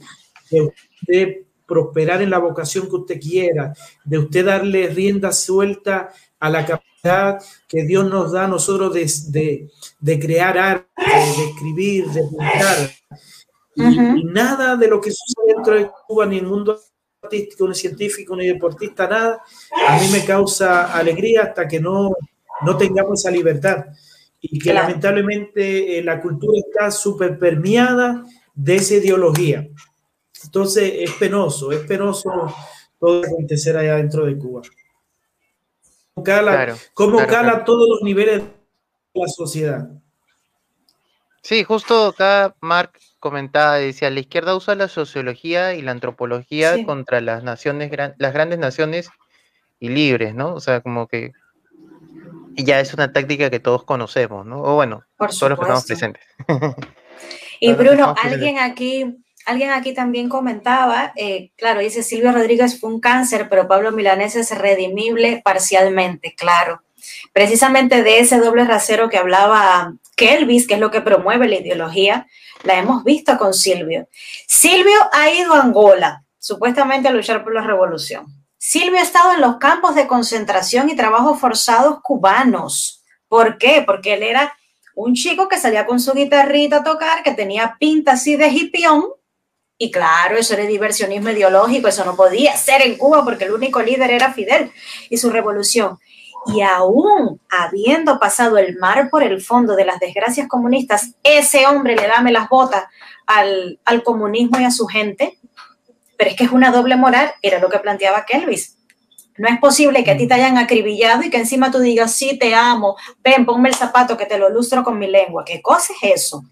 de 0.51 0.61
usted 0.61 1.37
prosperar 1.67 2.21
en 2.23 2.31
la 2.31 2.39
vocación 2.39 2.89
que 2.89 2.97
usted 2.97 3.21
quiera, 3.21 3.73
de 4.05 4.19
usted 4.19 4.45
darle 4.45 4.89
rienda 4.89 5.33
suelta 5.33 6.11
a 6.39 6.51
la 6.51 6.67
capacidad 6.67 7.39
que 7.69 7.85
Dios 7.85 8.09
nos 8.09 8.33
da 8.33 8.45
a 8.45 8.49
nosotros 8.49 8.93
de, 8.95 9.69
de, 10.01 10.19
crear 10.19 10.59
arte, 10.59 10.89
de 11.07 11.45
escribir, 11.45 12.07
de 12.07 12.23
pintar. 12.23 12.91
Y, 13.77 14.25
nada 14.25 14.77
de 14.77 14.89
lo 14.89 15.01
que 15.01 15.11
sucede 15.11 15.55
dentro 15.55 15.75
de 15.75 15.91
Cuba, 16.07 16.27
ni 16.27 16.39
en 16.39 16.45
el 16.45 16.51
mundo 16.51 16.79
artístico, 17.25 17.67
ni 17.67 17.75
científico, 17.75 18.37
ni 18.37 18.47
deportista, 18.47 19.09
nada, 19.09 19.43
a 19.89 19.99
mí 19.99 20.09
me 20.13 20.25
causa 20.25 20.95
alegría 20.95 21.43
hasta 21.43 21.67
que 21.67 21.81
no, 21.81 22.15
no 22.63 22.77
tengamos 22.77 23.21
esa 23.21 23.31
libertad. 23.31 23.87
Y 24.41 24.59
que 24.59 24.75
lamentablemente 24.75 25.99
eh, 25.99 26.05
la 26.05 26.21
cultura 26.21 26.59
está 26.59 26.91
súper 26.91 27.39
permeada 27.39 28.25
de 28.55 28.77
esa 28.77 28.95
ideología. 28.95 29.67
Entonces 30.45 30.93
es 30.99 31.13
penoso, 31.13 31.73
es 31.73 31.81
penoso 31.81 32.55
todo 33.01 33.23
acontecer 33.25 33.77
allá 33.77 33.97
dentro 33.97 34.27
de 34.27 34.37
Cuba 34.37 34.63
cala, 36.23 36.77
cómo 36.93 37.27
cala 37.27 37.65
todos 37.65 37.89
los 37.89 38.03
niveles 38.03 38.43
de 38.43 39.21
la 39.21 39.29
sociedad. 39.29 39.89
Sí, 41.43 41.65
justo 41.65 42.07
acá 42.07 42.55
Mark 42.61 42.99
comentaba, 43.25 43.77
decía, 43.77 44.11
la 44.11 44.21
izquierda 44.21 44.55
usa 44.55 44.75
la 44.75 44.87
sociología 44.87 45.73
y 45.73 45.81
la 45.81 45.93
antropología 45.93 46.85
contra 46.85 47.23
las 47.23 47.43
naciones, 47.43 47.91
las 48.19 48.35
grandes 48.35 48.59
naciones 48.59 49.09
y 49.81 49.89
libres, 49.89 50.35
¿no? 50.35 50.53
O 50.53 50.61
sea, 50.61 50.83
como 50.83 51.09
que 51.09 51.33
ya 52.55 52.81
es 52.81 52.93
una 52.93 53.15
táctica 53.15 53.49
que 53.49 53.61
todos 53.61 53.85
conocemos, 53.85 54.45
¿no? 54.45 54.61
O 54.61 54.75
bueno, 54.75 55.05
todos 55.17 55.41
los 55.41 55.59
que 55.59 55.65
estamos 55.65 55.87
presentes. 55.87 56.23
y 57.61 57.73
Bruno, 57.73 58.15
alguien 58.23 58.59
aquí 58.59 59.17
alguien 59.47 59.71
aquí 59.71 59.95
también 59.95 60.29
comentaba, 60.29 61.13
eh, 61.17 61.51
claro, 61.57 61.81
dice 61.81 62.03
Silvio 62.03 62.31
Rodríguez 62.31 62.79
fue 62.79 62.91
un 62.91 63.01
cáncer, 63.01 63.49
pero 63.49 63.67
Pablo 63.67 63.91
Milanés 63.91 64.37
es 64.37 64.57
redimible 64.57 65.41
parcialmente, 65.43 66.35
claro. 66.35 66.83
Precisamente 67.33 68.03
de 68.03 68.21
ese 68.21 68.39
doble 68.39 68.65
rasero 68.65 69.09
que 69.09 69.17
hablaba 69.17 69.95
Kelvis, 70.17 70.67
que 70.67 70.75
es 70.75 70.81
lo 70.81 70.91
que 70.91 71.01
promueve 71.01 71.49
la 71.49 71.57
ideología, 71.57 72.27
la 72.63 72.79
hemos 72.79 73.05
visto 73.05 73.37
con 73.39 73.55
Silvio. 73.55 74.09
Silvio 74.47 74.99
ha 75.13 75.31
ido 75.31 75.55
a 75.55 75.63
Angola, 75.63 76.25
supuestamente 76.39 77.09
a 77.09 77.13
luchar 77.13 77.43
por 77.45 77.55
la 77.55 77.63
revolución. 77.63 78.27
Silvio 78.59 78.99
ha 78.99 79.03
estado 79.03 79.33
en 79.35 79.41
los 79.41 79.57
campos 79.57 79.95
de 79.95 80.07
concentración 80.07 80.89
y 80.89 80.97
trabajo 80.97 81.35
forzados 81.37 82.01
cubanos. 82.03 83.03
¿Por 83.29 83.59
qué? 83.59 83.83
Porque 83.85 84.15
él 84.15 84.23
era 84.23 84.55
un 84.95 85.15
chico 85.15 85.49
que 85.49 85.59
salía 85.59 85.87
con 85.87 86.01
su 86.01 86.13
guitarrita 86.13 86.77
a 86.77 86.85
tocar, 86.85 87.23
que 87.23 87.33
tenía 87.33 87.77
pinta 87.79 88.13
así 88.13 88.37
de 88.37 88.49
hipión. 88.49 89.05
Y 89.77 89.91
claro, 89.91 90.37
eso 90.37 90.55
era 90.55 90.65
diversionismo 90.65 91.31
ideológico, 91.31 91.89
eso 91.89 92.05
no 92.05 92.17
podía 92.17 92.57
ser 92.57 92.83
en 92.83 92.97
Cuba 92.97 93.25
porque 93.25 93.45
el 93.45 93.53
único 93.53 93.83
líder 93.83 94.13
era 94.13 94.33
Fidel 94.33 94.71
y 95.11 95.17
su 95.17 95.31
revolución. 95.31 95.99
Y 96.47 96.61
aún 96.61 97.41
habiendo 97.49 98.19
pasado 98.19 98.59
el 98.59 98.77
mar 98.79 99.09
por 99.11 99.23
el 99.23 99.41
fondo 99.41 99.77
de 99.77 99.85
las 99.85 99.99
desgracias 99.99 100.49
comunistas, 100.49 101.15
ese 101.23 101.67
hombre 101.67 101.97
le 101.97 102.07
dame 102.07 102.33
las 102.33 102.49
botas 102.49 102.85
al, 103.27 103.79
al 103.85 104.03
comunismo 104.03 104.61
y 104.61 104.65
a 104.65 104.71
su 104.71 104.87
gente. 104.87 105.39
Pero 106.17 106.31
es 106.31 106.37
que 106.37 106.45
es 106.45 106.53
una 106.53 106.71
doble 106.71 106.97
moral, 106.97 107.33
era 107.43 107.59
lo 107.59 107.69
que 107.69 107.79
planteaba 107.79 108.25
Kelvis. 108.25 108.77
No 109.37 109.49
es 109.49 109.59
posible 109.59 110.05
que 110.05 110.13
a 110.13 110.17
ti 110.17 110.29
te 110.29 110.35
hayan 110.35 110.59
acribillado 110.59 111.23
y 111.23 111.31
que 111.31 111.39
encima 111.39 111.71
tú 111.71 111.81
digas, 111.81 112.15
sí, 112.15 112.39
te 112.39 112.55
amo, 112.55 112.97
ven, 113.23 113.45
ponme 113.45 113.69
el 113.69 113.75
zapato 113.75 114.17
que 114.17 114.27
te 114.27 114.39
lo 114.39 114.49
lustro 114.49 114.85
con 114.85 114.99
mi 114.99 115.09
lengua. 115.09 115.45
¿Qué 115.45 115.61
cosa 115.61 115.93
es 116.01 116.21
eso? 116.21 116.45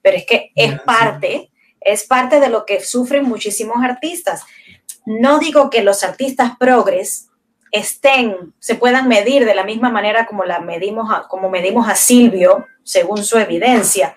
Pero 0.00 0.16
es 0.16 0.24
que 0.24 0.50
es 0.54 0.80
parte, 0.80 1.50
es 1.80 2.04
parte 2.04 2.40
de 2.40 2.48
lo 2.48 2.64
que 2.64 2.80
sufren 2.80 3.24
muchísimos 3.24 3.76
artistas. 3.82 4.42
No 5.04 5.38
digo 5.38 5.68
que 5.68 5.82
los 5.82 6.02
artistas 6.02 6.52
progres 6.58 7.28
estén, 7.74 8.54
se 8.60 8.76
puedan 8.76 9.08
medir 9.08 9.44
de 9.44 9.54
la 9.54 9.64
misma 9.64 9.90
manera 9.90 10.26
como 10.26 10.44
la 10.44 10.60
medimos 10.60 11.12
como 11.28 11.50
medimos 11.50 11.88
a 11.88 11.96
Silvio, 11.96 12.66
según 12.84 13.24
su 13.24 13.36
evidencia. 13.36 14.14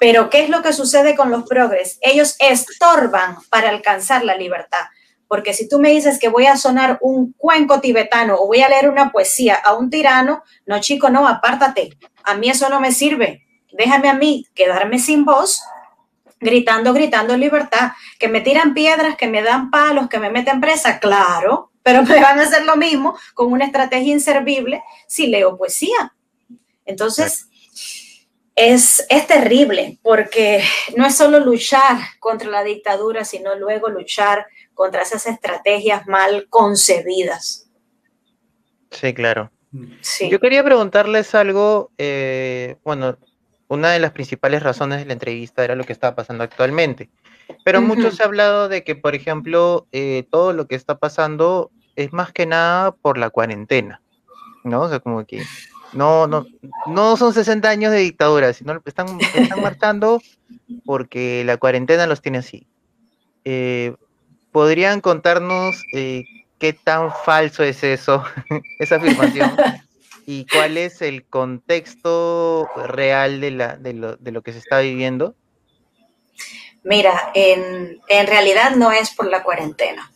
Pero 0.00 0.28
¿qué 0.30 0.42
es 0.42 0.50
lo 0.50 0.62
que 0.62 0.72
sucede 0.72 1.14
con 1.14 1.30
los 1.30 1.44
progres? 1.44 1.98
Ellos 2.00 2.34
estorban 2.40 3.36
para 3.50 3.68
alcanzar 3.68 4.24
la 4.24 4.36
libertad. 4.36 4.86
Porque 5.28 5.54
si 5.54 5.68
tú 5.68 5.78
me 5.78 5.90
dices 5.90 6.18
que 6.18 6.28
voy 6.28 6.46
a 6.46 6.56
sonar 6.56 6.98
un 7.00 7.32
cuenco 7.34 7.80
tibetano 7.80 8.34
o 8.34 8.48
voy 8.48 8.62
a 8.62 8.68
leer 8.68 8.88
una 8.88 9.12
poesía 9.12 9.54
a 9.54 9.74
un 9.74 9.88
tirano, 9.88 10.42
no 10.66 10.80
chico, 10.80 11.08
no, 11.08 11.28
apártate. 11.28 11.96
A 12.24 12.34
mí 12.34 12.50
eso 12.50 12.68
no 12.68 12.80
me 12.80 12.90
sirve. 12.90 13.46
Déjame 13.72 14.08
a 14.08 14.14
mí 14.14 14.44
quedarme 14.54 14.98
sin 14.98 15.24
voz, 15.24 15.62
gritando, 16.40 16.92
gritando 16.92 17.36
libertad. 17.36 17.92
Que 18.18 18.26
me 18.26 18.40
tiran 18.40 18.74
piedras, 18.74 19.16
que 19.16 19.28
me 19.28 19.42
dan 19.42 19.70
palos, 19.70 20.08
que 20.08 20.18
me 20.18 20.30
meten 20.30 20.60
presa, 20.60 20.98
claro, 20.98 21.71
pero 21.82 22.02
me 22.02 22.20
van 22.20 22.38
a 22.38 22.42
hacer 22.42 22.64
lo 22.64 22.76
mismo 22.76 23.16
con 23.34 23.52
una 23.52 23.64
estrategia 23.64 24.12
inservible 24.12 24.82
si 25.06 25.26
leo 25.26 25.56
poesía. 25.56 26.14
Entonces, 26.84 27.48
es, 28.54 29.06
es, 29.08 29.26
terrible 29.26 29.98
porque 30.02 30.62
no 30.96 31.06
es 31.06 31.16
solo 31.16 31.40
luchar 31.40 31.98
contra 32.20 32.50
la 32.50 32.62
dictadura, 32.62 33.24
sino 33.24 33.54
luego 33.54 33.88
luchar 33.88 34.46
contra 34.74 35.02
esas 35.02 35.26
estrategias 35.26 36.06
mal 36.06 36.46
concebidas. 36.48 37.70
Sí, 38.90 39.14
claro. 39.14 39.50
Yo 40.30 40.38
quería 40.38 40.62
preguntarles 40.62 41.34
algo, 41.34 41.92
eh, 41.96 42.76
bueno, 42.84 43.16
una 43.68 43.90
de 43.90 44.00
las 44.00 44.12
principales 44.12 44.62
razones 44.62 44.98
de 44.98 45.06
la 45.06 45.14
entrevista 45.14 45.64
era 45.64 45.74
lo 45.74 45.84
que 45.84 45.94
estaba 45.94 46.14
pasando 46.14 46.44
actualmente, 46.44 47.08
pero 47.64 47.80
mucho 47.80 48.10
se 48.10 48.22
ha 48.22 48.26
hablado 48.26 48.68
de 48.68 48.84
que, 48.84 48.94
por 48.94 49.14
ejemplo, 49.14 49.86
eh, 49.92 50.26
todo 50.30 50.52
lo 50.52 50.66
que 50.66 50.74
está 50.74 50.98
pasando 50.98 51.70
es 51.96 52.12
más 52.12 52.32
que 52.32 52.46
nada 52.46 52.92
por 52.92 53.18
la 53.18 53.30
cuarentena, 53.30 54.00
¿no? 54.64 54.82
O 54.82 54.88
sea, 54.88 55.00
como 55.00 55.24
que 55.24 55.42
no, 55.92 56.26
no, 56.26 56.46
no 56.86 57.16
son 57.16 57.32
60 57.32 57.68
años 57.68 57.92
de 57.92 57.98
dictadura, 57.98 58.52
sino 58.52 58.80
están, 58.84 59.18
están 59.34 59.60
marchando 59.62 60.20
porque 60.84 61.42
la 61.44 61.56
cuarentena 61.56 62.06
los 62.06 62.22
tiene 62.22 62.38
así. 62.38 62.66
Eh, 63.44 63.94
¿Podrían 64.50 65.00
contarnos 65.00 65.82
eh, 65.94 66.24
qué 66.58 66.72
tan 66.72 67.10
falso 67.24 67.62
es 67.62 67.82
eso, 67.84 68.24
esa 68.78 68.96
afirmación? 68.96 69.52
¿Y 70.26 70.46
cuál 70.46 70.76
es 70.78 71.02
el 71.02 71.24
contexto 71.24 72.68
real 72.86 73.40
de, 73.40 73.50
la, 73.50 73.76
de, 73.76 73.92
lo, 73.92 74.16
de 74.16 74.30
lo 74.30 74.42
que 74.42 74.52
se 74.52 74.58
está 74.58 74.78
viviendo? 74.78 75.34
Mira, 76.84 77.30
en, 77.34 78.00
en 78.08 78.26
realidad 78.26 78.72
no 78.72 78.92
es 78.92 79.10
por 79.10 79.26
la 79.26 79.42
cuarentena. 79.42 80.10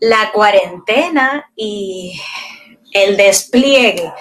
La 0.00 0.30
cuarentena 0.32 1.50
y 1.56 2.20
el 2.92 3.16
despliegue 3.16 4.12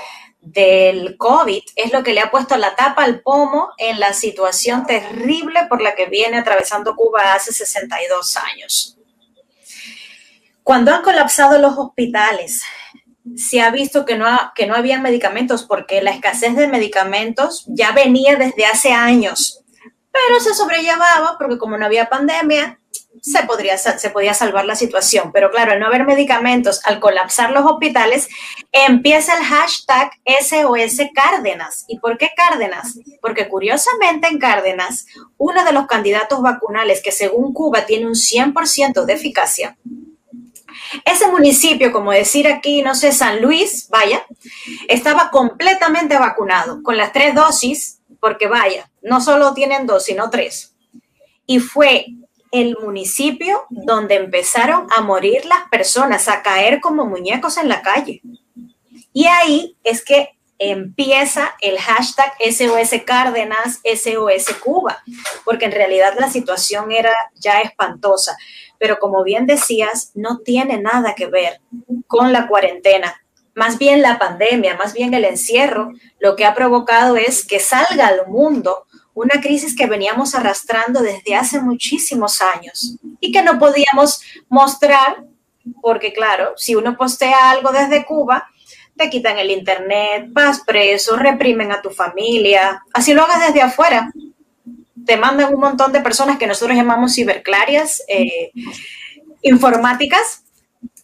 del 0.41 1.17
COVID 1.17 1.61
es 1.75 1.93
lo 1.93 2.03
que 2.03 2.13
le 2.13 2.21
ha 2.21 2.31
puesto 2.31 2.57
la 2.57 2.75
tapa 2.75 3.03
al 3.03 3.21
pomo 3.21 3.69
en 3.77 3.99
la 3.99 4.13
situación 4.13 4.85
terrible 4.85 5.67
por 5.69 5.81
la 5.81 5.93
que 5.95 6.07
viene 6.07 6.37
atravesando 6.37 6.95
Cuba 6.95 7.33
hace 7.33 7.53
62 7.53 8.37
años. 8.37 8.97
Cuando 10.63 10.93
han 10.93 11.03
colapsado 11.03 11.59
los 11.59 11.77
hospitales, 11.77 12.63
se 13.35 13.61
ha 13.61 13.69
visto 13.69 14.05
que 14.05 14.15
no, 14.15 14.27
que 14.55 14.65
no 14.65 14.75
había 14.75 14.99
medicamentos 14.99 15.63
porque 15.63 16.01
la 16.01 16.11
escasez 16.11 16.55
de 16.55 16.67
medicamentos 16.67 17.65
ya 17.67 17.91
venía 17.91 18.35
desde 18.35 18.65
hace 18.65 18.91
años, 18.91 19.63
pero 20.11 20.39
se 20.39 20.53
sobrellevaba 20.53 21.37
porque 21.37 21.57
como 21.57 21.77
no 21.77 21.85
había 21.85 22.09
pandemia, 22.09 22.79
se, 23.21 23.43
podría, 23.43 23.77
se 23.77 24.09
podía 24.09 24.33
salvar 24.33 24.65
la 24.65 24.75
situación. 24.75 25.31
Pero 25.31 25.51
claro, 25.51 25.73
al 25.73 25.79
no 25.79 25.87
haber 25.87 26.05
medicamentos, 26.05 26.81
al 26.85 26.99
colapsar 26.99 27.51
los 27.51 27.65
hospitales, 27.65 28.29
empieza 28.71 29.37
el 29.37 29.43
hashtag 29.43 30.11
SOS 30.25 31.09
Cárdenas. 31.13 31.85
¿Y 31.87 31.99
por 31.99 32.17
qué 32.17 32.29
Cárdenas? 32.35 32.97
Porque 33.21 33.47
curiosamente 33.47 34.27
en 34.27 34.39
Cárdenas, 34.39 35.05
uno 35.37 35.63
de 35.63 35.73
los 35.73 35.87
candidatos 35.87 36.41
vacunales 36.41 37.01
que 37.01 37.11
según 37.11 37.53
Cuba 37.53 37.85
tiene 37.85 38.07
un 38.07 38.15
100% 38.15 39.05
de 39.05 39.13
eficacia, 39.13 39.77
ese 41.05 41.27
municipio, 41.27 41.91
como 41.91 42.11
decir 42.11 42.47
aquí, 42.47 42.81
no 42.81 42.95
sé, 42.95 43.11
San 43.11 43.41
Luis, 43.41 43.87
vaya, 43.89 44.25
estaba 44.87 45.29
completamente 45.29 46.17
vacunado 46.17 46.81
con 46.83 46.97
las 46.97 47.13
tres 47.13 47.35
dosis, 47.35 48.00
porque 48.21 48.47
vaya, 48.47 48.89
no 49.01 49.19
solo 49.19 49.53
tienen 49.53 49.85
dos, 49.85 50.05
sino 50.05 50.29
tres. 50.29 50.73
Y 51.45 51.59
fue 51.59 52.05
el 52.51 52.77
municipio 52.77 53.65
donde 53.69 54.15
empezaron 54.15 54.87
a 54.95 55.01
morir 55.01 55.43
las 55.45 55.67
personas, 55.69 56.29
a 56.29 56.41
caer 56.41 56.79
como 56.79 57.05
muñecos 57.05 57.57
en 57.57 57.67
la 57.67 57.81
calle. 57.81 58.21
Y 59.11 59.25
ahí 59.25 59.75
es 59.83 60.05
que 60.05 60.29
empieza 60.59 61.55
el 61.59 61.79
hashtag 61.79 62.31
SOS 62.39 63.01
Cárdenas, 63.03 63.81
SOS 63.83 64.55
Cuba, 64.63 65.03
porque 65.43 65.65
en 65.65 65.71
realidad 65.71 66.13
la 66.19 66.29
situación 66.29 66.91
era 66.91 67.11
ya 67.35 67.61
espantosa. 67.61 68.37
Pero 68.77 68.99
como 68.99 69.23
bien 69.23 69.47
decías, 69.47 70.11
no 70.13 70.39
tiene 70.39 70.79
nada 70.79 71.15
que 71.15 71.25
ver 71.25 71.61
con 72.07 72.31
la 72.31 72.47
cuarentena. 72.47 73.20
Más 73.55 73.77
bien 73.77 74.01
la 74.01 74.17
pandemia, 74.17 74.77
más 74.77 74.93
bien 74.93 75.13
el 75.13 75.25
encierro, 75.25 75.91
lo 76.19 76.35
que 76.35 76.45
ha 76.45 76.53
provocado 76.53 77.17
es 77.17 77.45
que 77.45 77.59
salga 77.59 78.07
al 78.07 78.27
mundo 78.27 78.85
una 79.13 79.41
crisis 79.41 79.75
que 79.75 79.87
veníamos 79.87 80.35
arrastrando 80.35 81.01
desde 81.01 81.35
hace 81.35 81.59
muchísimos 81.59 82.41
años 82.41 82.95
y 83.19 83.31
que 83.31 83.43
no 83.43 83.59
podíamos 83.59 84.21
mostrar 84.47 85.25
porque 85.81 86.13
claro, 86.13 86.53
si 86.57 86.75
uno 86.75 86.97
postea 86.97 87.51
algo 87.51 87.71
desde 87.71 88.05
Cuba, 88.05 88.47
te 88.95 89.09
quitan 89.09 89.37
el 89.37 89.51
internet, 89.51 90.27
vas 90.29 90.61
preso, 90.65 91.15
reprimen 91.15 91.71
a 91.71 91.81
tu 91.81 91.89
familia, 91.89 92.83
así 92.93 93.13
lo 93.13 93.23
hagas 93.23 93.47
desde 93.47 93.61
afuera. 93.61 94.11
Te 95.05 95.17
mandan 95.17 95.53
un 95.53 95.59
montón 95.59 95.91
de 95.91 96.01
personas 96.01 96.37
que 96.37 96.47
nosotros 96.47 96.75
llamamos 96.75 97.15
ciberclarias 97.15 98.03
eh, 98.07 98.51
informáticas 99.41 100.40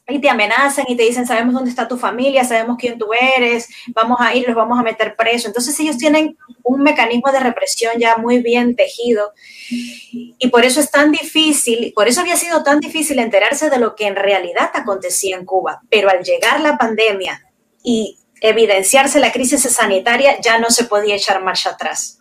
y 0.10 0.20
te 0.20 0.30
amenazan 0.30 0.86
y 0.88 0.96
te 0.96 1.04
dicen, 1.04 1.28
sabemos 1.28 1.54
dónde 1.54 1.70
está 1.70 1.88
tu 1.88 1.98
familia, 1.98 2.46
sabemos 2.46 2.78
quién 2.80 2.98
tú 2.98 3.10
eres, 3.14 3.68
vamos 3.90 4.18
a 4.22 4.34
ir, 4.34 4.48
los 4.48 4.56
vamos 4.56 4.80
a 4.80 4.84
meter 4.84 5.16
preso. 5.16 5.48
Entonces 5.48 5.78
ellos 5.80 5.98
tienen 5.98 6.38
un 6.64 6.82
mecanismo 6.82 7.32
de 7.32 7.40
represión 7.40 7.94
ya 7.98 8.18
muy 8.18 8.42
bien 8.42 8.76
tejido 8.76 9.34
y 9.70 10.48
por 10.48 10.64
eso 10.64 10.80
es 10.80 10.90
tan 10.92 11.12
difícil, 11.12 11.92
por 11.94 12.08
eso 12.08 12.22
había 12.22 12.38
sido 12.38 12.64
tan 12.64 12.80
difícil 12.80 13.20
enterarse 13.20 13.70
de 13.70 13.80
lo 13.80 13.96
que 13.96 14.08
en 14.08 14.16
realidad 14.16 14.72
acontecía 14.74 15.36
en 15.36 15.46
Cuba. 15.46 15.82
Pero 15.90 16.10
al 16.10 16.24
llegar 16.24 16.62
la 16.62 16.78
pandemia 16.78 17.46
y 17.84 18.18
evidenciarse 18.40 19.20
la 19.20 19.32
crisis 19.32 19.62
sanitaria, 19.64 20.40
ya 20.40 20.58
no 20.58 20.70
se 20.70 20.86
podía 20.86 21.16
echar 21.16 21.44
marcha 21.44 21.72
atrás 21.72 22.17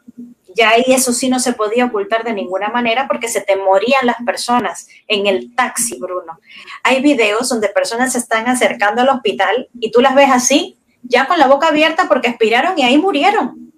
ya 0.56 0.70
ahí 0.70 0.84
eso 0.88 1.12
sí 1.12 1.28
no 1.28 1.38
se 1.38 1.52
podía 1.52 1.84
ocultar 1.84 2.24
de 2.24 2.32
ninguna 2.32 2.70
manera 2.70 3.06
porque 3.06 3.28
se 3.28 3.42
te 3.42 3.56
morían 3.56 4.06
las 4.06 4.16
personas 4.24 4.88
en 5.06 5.26
el 5.26 5.54
taxi, 5.54 5.98
Bruno. 5.98 6.40
Hay 6.82 7.02
videos 7.02 7.50
donde 7.50 7.68
personas 7.68 8.12
se 8.12 8.18
están 8.18 8.48
acercando 8.48 9.02
al 9.02 9.10
hospital 9.10 9.68
y 9.78 9.90
tú 9.90 10.00
las 10.00 10.14
ves 10.14 10.30
así, 10.32 10.78
ya 11.02 11.26
con 11.26 11.38
la 11.38 11.46
boca 11.46 11.68
abierta 11.68 12.08
porque 12.08 12.28
expiraron 12.28 12.78
y 12.78 12.84
ahí 12.84 12.96
murieron. 12.96 13.70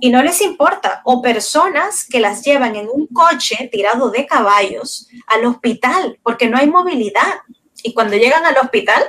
Y 0.00 0.08
no 0.08 0.22
les 0.22 0.40
importa. 0.40 1.02
O 1.04 1.20
personas 1.20 2.06
que 2.08 2.20
las 2.20 2.42
llevan 2.42 2.74
en 2.76 2.88
un 2.88 3.06
coche 3.08 3.68
tirado 3.70 4.10
de 4.10 4.26
caballos 4.26 5.08
al 5.26 5.44
hospital 5.44 6.18
porque 6.22 6.48
no 6.48 6.56
hay 6.56 6.70
movilidad. 6.70 7.40
Y 7.82 7.92
cuando 7.92 8.16
llegan 8.16 8.46
al 8.46 8.56
hospital, 8.56 9.02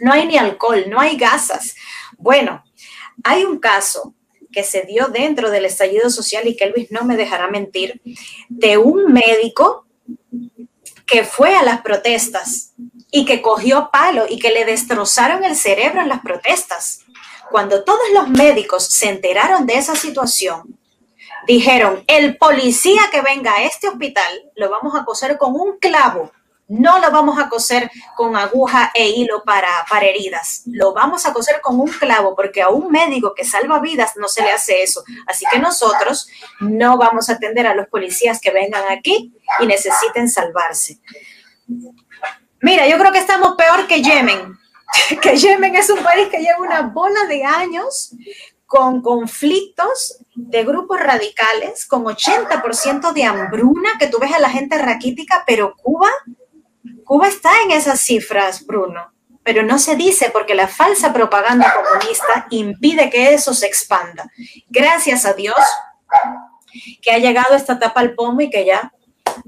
no 0.00 0.12
hay 0.12 0.26
ni 0.26 0.36
alcohol, 0.36 0.84
no 0.88 1.00
hay 1.00 1.16
gasas. 1.16 1.74
Bueno, 2.18 2.62
hay 3.24 3.44
un 3.44 3.58
caso 3.58 4.14
que 4.52 4.62
se 4.62 4.82
dio 4.82 5.08
dentro 5.08 5.50
del 5.50 5.64
estallido 5.64 6.10
social 6.10 6.46
y 6.46 6.56
que 6.56 6.64
Elvis 6.64 6.90
no 6.90 7.04
me 7.04 7.16
dejará 7.16 7.48
mentir, 7.48 8.00
de 8.48 8.78
un 8.78 9.12
médico 9.12 9.86
que 11.06 11.24
fue 11.24 11.54
a 11.56 11.62
las 11.62 11.82
protestas 11.82 12.72
y 13.10 13.24
que 13.24 13.42
cogió 13.42 13.90
palo 13.92 14.24
y 14.28 14.38
que 14.38 14.50
le 14.50 14.64
destrozaron 14.64 15.44
el 15.44 15.56
cerebro 15.56 16.00
en 16.00 16.08
las 16.08 16.20
protestas. 16.20 17.00
Cuando 17.50 17.84
todos 17.84 18.08
los 18.14 18.28
médicos 18.28 18.84
se 18.86 19.10
enteraron 19.10 19.66
de 19.66 19.74
esa 19.74 19.94
situación, 19.94 20.78
dijeron, 21.46 22.04
el 22.06 22.36
policía 22.38 23.02
que 23.10 23.20
venga 23.20 23.54
a 23.54 23.64
este 23.64 23.88
hospital 23.88 24.50
lo 24.56 24.70
vamos 24.70 24.94
a 24.94 25.04
coser 25.04 25.36
con 25.36 25.54
un 25.54 25.78
clavo, 25.78 26.32
no 26.68 26.98
lo 26.98 27.10
vamos 27.10 27.38
a 27.38 27.48
coser 27.48 27.90
con 28.16 28.36
aguja 28.36 28.90
e 28.94 29.08
hilo 29.08 29.42
para, 29.44 29.84
heridas, 30.00 30.62
lo 30.66 30.92
vamos 30.94 31.26
a 31.26 31.32
coser 31.32 31.60
con 31.60 31.78
un 31.78 31.88
clavo 31.88 32.34
porque 32.34 32.62
a 32.62 32.68
un 32.68 32.90
médico 32.90 33.34
que 33.34 33.44
salva 33.44 33.78
vidas 33.80 34.12
no 34.16 34.28
se 34.28 34.42
le 34.42 34.52
hace 34.52 34.82
eso. 34.82 35.04
Así 35.26 35.44
que 35.50 35.58
nosotros 35.58 36.28
no 36.60 36.96
vamos 36.96 37.28
a 37.28 37.34
atender 37.34 37.66
a 37.66 37.74
los 37.74 37.88
policías 37.88 38.40
que 38.40 38.50
vengan 38.50 38.84
aquí 38.90 39.34
y 39.60 39.66
necesiten 39.66 40.28
salvarse. 40.28 40.98
Mira, 42.60 42.86
yo 42.86 42.96
creo 42.98 43.12
que 43.12 43.18
estamos 43.18 43.56
peor 43.56 43.86
que 43.86 44.02
Yemen, 44.02 44.58
que 45.20 45.36
Yemen 45.36 45.76
es 45.76 45.90
un 45.90 46.02
país 46.02 46.28
que 46.28 46.38
lleva 46.38 46.60
una 46.60 46.82
bola 46.82 47.26
de 47.26 47.44
años 47.44 48.14
con 48.66 49.02
conflictos 49.02 50.18
de 50.34 50.64
grupos 50.64 50.98
radicales, 50.98 51.84
con 51.84 52.04
80% 52.04 53.12
de 53.12 53.24
hambruna, 53.24 53.90
que 53.98 54.06
tú 54.06 54.18
ves 54.18 54.32
a 54.32 54.38
la 54.38 54.48
gente 54.48 54.78
raquítica, 54.78 55.44
pero 55.46 55.74
Cuba, 55.76 56.08
Cuba 57.04 57.28
está 57.28 57.50
en 57.64 57.72
esas 57.72 58.00
cifras, 58.00 58.66
Bruno, 58.66 59.12
pero 59.42 59.62
no 59.62 59.78
se 59.78 59.96
dice 59.96 60.30
porque 60.32 60.54
la 60.54 60.68
falsa 60.68 61.12
propaganda 61.12 61.72
comunista 61.74 62.46
impide 62.50 63.10
que 63.10 63.34
eso 63.34 63.54
se 63.54 63.66
expanda. 63.66 64.30
Gracias 64.68 65.24
a 65.24 65.34
Dios 65.34 65.56
que 67.00 67.10
ha 67.10 67.18
llegado 67.18 67.54
esta 67.54 67.74
etapa 67.74 68.00
al 68.00 68.14
pomo 68.14 68.40
y 68.40 68.50
que 68.50 68.64
ya 68.64 68.92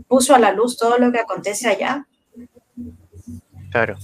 puso 0.08 0.34
a 0.34 0.38
la 0.38 0.52
luz 0.52 0.76
todo 0.76 0.98
lo 0.98 1.10
que 1.12 1.20
acontece 1.20 1.68
allá. 1.68 2.06
Claro. 3.70 3.96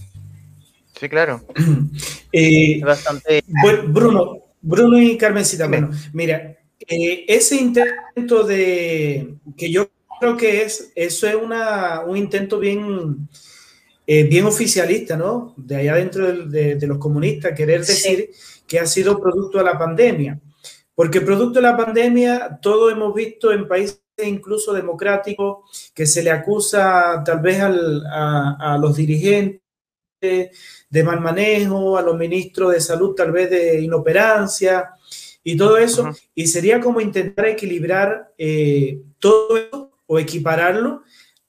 Sí, 0.99 1.09
claro. 1.09 1.45
Eh, 2.33 2.81
bastante. 2.85 3.43
Bruno, 3.89 4.37
Bruno 4.61 5.03
y 5.03 5.19
Carmencita, 5.19 5.67
bueno, 5.67 5.91
mira, 6.13 6.57
eh, 6.87 7.25
ese 7.27 7.57
intento 7.57 8.45
de 8.45 9.35
que 9.57 9.73
yo 9.73 9.91
creo 10.21 10.37
que 10.37 10.63
es, 10.63 10.93
eso 10.95 11.27
es 11.27 11.35
una, 11.35 12.03
un 12.03 12.17
intento 12.17 12.59
bien, 12.59 13.29
eh, 14.07 14.25
bien 14.25 14.45
oficialista, 14.45 15.17
¿no? 15.17 15.55
De 15.57 15.77
allá 15.77 15.95
dentro 15.97 16.47
de, 16.47 16.87
los 16.87 16.99
comunistas, 16.99 17.57
querer 17.57 17.81
decir 17.81 18.31
que 18.67 18.79
ha 18.79 18.87
sido 18.87 19.21
producto 19.21 19.59
de 19.59 19.65
la 19.65 19.79
pandemia. 19.79 20.39
Porque 20.95 21.23
producto 21.23 21.61
de 21.61 21.67
la 21.67 21.77
pandemia, 21.77 22.59
todo 22.61 22.91
hemos 22.91 23.15
visto 23.15 23.51
en 23.53 23.67
países 23.67 24.01
incluso 24.23 24.75
democráticos 24.75 25.91
que 25.95 26.05
se 26.05 26.23
le 26.23 26.31
acusa 26.31 27.23
tal 27.25 27.41
vez 27.41 27.59
a, 27.61 28.75
a 28.75 28.77
los 28.77 28.95
dirigentes 28.95 29.63
de 30.21 31.03
mal 31.03 31.21
manejo, 31.21 31.97
a 31.97 32.03
los 32.03 32.19
ministros 32.19 32.75
de 32.75 32.81
salud 32.81 33.15
tal 33.15 33.33
vez 33.33 33.49
de 33.49 33.81
inoperancia 33.81 34.91
y 35.43 35.57
todo 35.57 35.79
eso. 35.79 36.11
Y 36.35 36.47
sería 36.47 36.81
como 36.81 37.01
intentar 37.01 37.47
equilibrar 37.47 38.35
eh, 38.37 39.01
todo 39.19 39.57
eso 39.57 39.90
o 40.13 40.19
equipararlo 40.19 41.05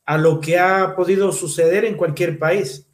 a 0.05 0.19
lo 0.19 0.39
que 0.39 0.59
ha 0.59 0.95
podido 0.95 1.31
suceder 1.31 1.83
en 1.83 1.97
cualquier 1.97 2.37
país. 2.37 2.87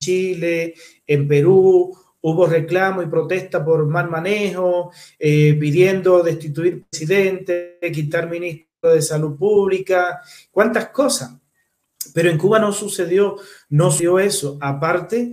Chile, 0.00 0.74
en 1.06 1.28
Perú, 1.28 1.96
hubo 2.20 2.46
reclamo 2.48 3.00
y 3.00 3.06
protesta 3.06 3.64
por 3.64 3.86
mal 3.86 4.10
manejo, 4.10 4.90
eh, 5.20 5.54
pidiendo 5.54 6.20
destituir 6.20 6.84
presidente, 6.90 7.78
quitar 7.94 8.28
ministro 8.28 8.92
de 8.92 9.02
salud 9.02 9.38
pública, 9.38 10.20
cuántas 10.50 10.88
cosas. 10.88 11.36
Pero 12.12 12.28
en 12.28 12.36
Cuba 12.36 12.58
no 12.58 12.72
sucedió, 12.72 13.36
no 13.68 13.92
sucedió 13.92 14.18
eso. 14.18 14.58
Aparte, 14.60 15.32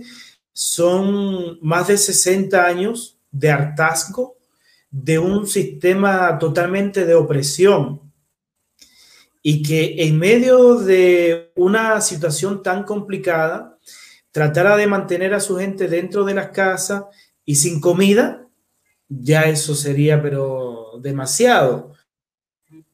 son 0.52 1.58
más 1.60 1.88
de 1.88 1.98
60 1.98 2.64
años 2.64 3.18
de 3.32 3.50
hartazgo 3.50 4.36
de 4.92 5.18
un 5.18 5.48
sistema 5.48 6.38
totalmente 6.38 7.04
de 7.04 7.16
opresión 7.16 8.04
y 9.46 9.62
que 9.62 10.06
en 10.06 10.18
medio 10.18 10.76
de 10.76 11.52
una 11.54 12.00
situación 12.00 12.62
tan 12.62 12.84
complicada 12.84 13.78
tratara 14.32 14.74
de 14.78 14.86
mantener 14.86 15.34
a 15.34 15.38
su 15.40 15.58
gente 15.58 15.86
dentro 15.86 16.24
de 16.24 16.32
las 16.32 16.48
casas 16.48 17.04
y 17.44 17.56
sin 17.56 17.78
comida, 17.78 18.48
ya 19.06 19.42
eso 19.42 19.74
sería 19.74 20.22
pero 20.22 20.98
demasiado. 21.02 21.92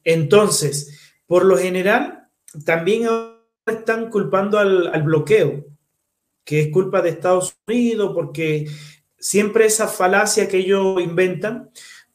Entonces, 0.03 1.15
por 1.25 1.45
lo 1.45 1.57
general, 1.57 2.29
también 2.65 3.07
están 3.65 4.11
culpando 4.11 4.59
al, 4.59 5.03
bloqueo, 5.05 5.65
que 6.45 6.63
es 6.63 6.73
culpa 6.73 7.01
de 7.01 7.11
Estados 7.11 7.57
Unidos, 7.69 8.11
porque 8.13 8.69
siempre 9.21 9.67
esa 9.67 9.87
falacia 9.87 10.49
que 10.49 10.59
ellos 10.59 11.01
inventan, 11.01 11.71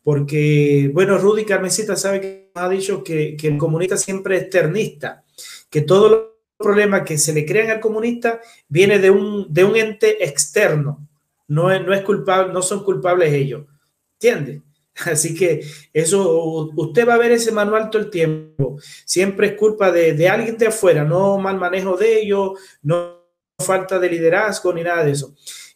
porque, 0.06 0.92
bueno, 0.94 1.18
Rudy 1.18 1.46
Carmencita 1.46 1.96
sabe 1.96 2.22
que 2.22 2.52
ha 2.54 2.70
dicho 2.70 3.04
que, 3.04 3.36
el 3.42 3.58
comunista 3.58 3.98
siempre 3.98 4.38
es 4.38 4.52
ternista, 4.52 5.24
que 5.68 5.82
todos 5.82 6.12
los 6.12 6.20
problemas 6.56 7.02
que 7.02 7.18
se 7.18 7.34
le 7.34 7.44
crean 7.44 7.72
al 7.72 7.80
comunista 7.80 8.40
viene 8.68 9.00
de 9.00 9.10
un, 9.10 9.52
de 9.52 9.64
un 9.64 9.76
ente 9.76 10.24
externo, 10.24 11.10
no 11.48 11.72
es, 11.72 11.84
no 11.84 11.92
es 11.92 12.04
culpable, 12.04 12.54
no 12.54 12.62
son 12.62 12.84
culpables 12.84 13.34
ellos, 13.34 13.66
¿entiendes? 14.14 14.62
Así 15.12 15.34
que 15.34 15.66
eso, 15.92 16.70
usted 16.76 17.08
va 17.08 17.16
a 17.16 17.18
ver 17.18 17.32
ese 17.32 17.52
manual 17.52 17.90
todo 17.90 18.04
el 18.04 18.12
tiempo. 18.12 18.78
Siempre 19.06 19.48
es 19.48 19.54
culpa 19.54 19.92
de, 19.92 20.30
alguien 20.30 20.56
de 20.56 20.68
afuera, 20.68 21.04
no 21.04 21.40
mal 21.40 21.58
manejo 21.58 21.98
de 21.98 22.22
ellos, 22.22 22.60
no 22.84 23.26
falta 23.58 23.98
de 23.98 24.10
liderazgo 24.12 24.72
ni 24.72 24.84
nada 24.84 25.04
de 25.04 25.14
eso. 25.14 25.34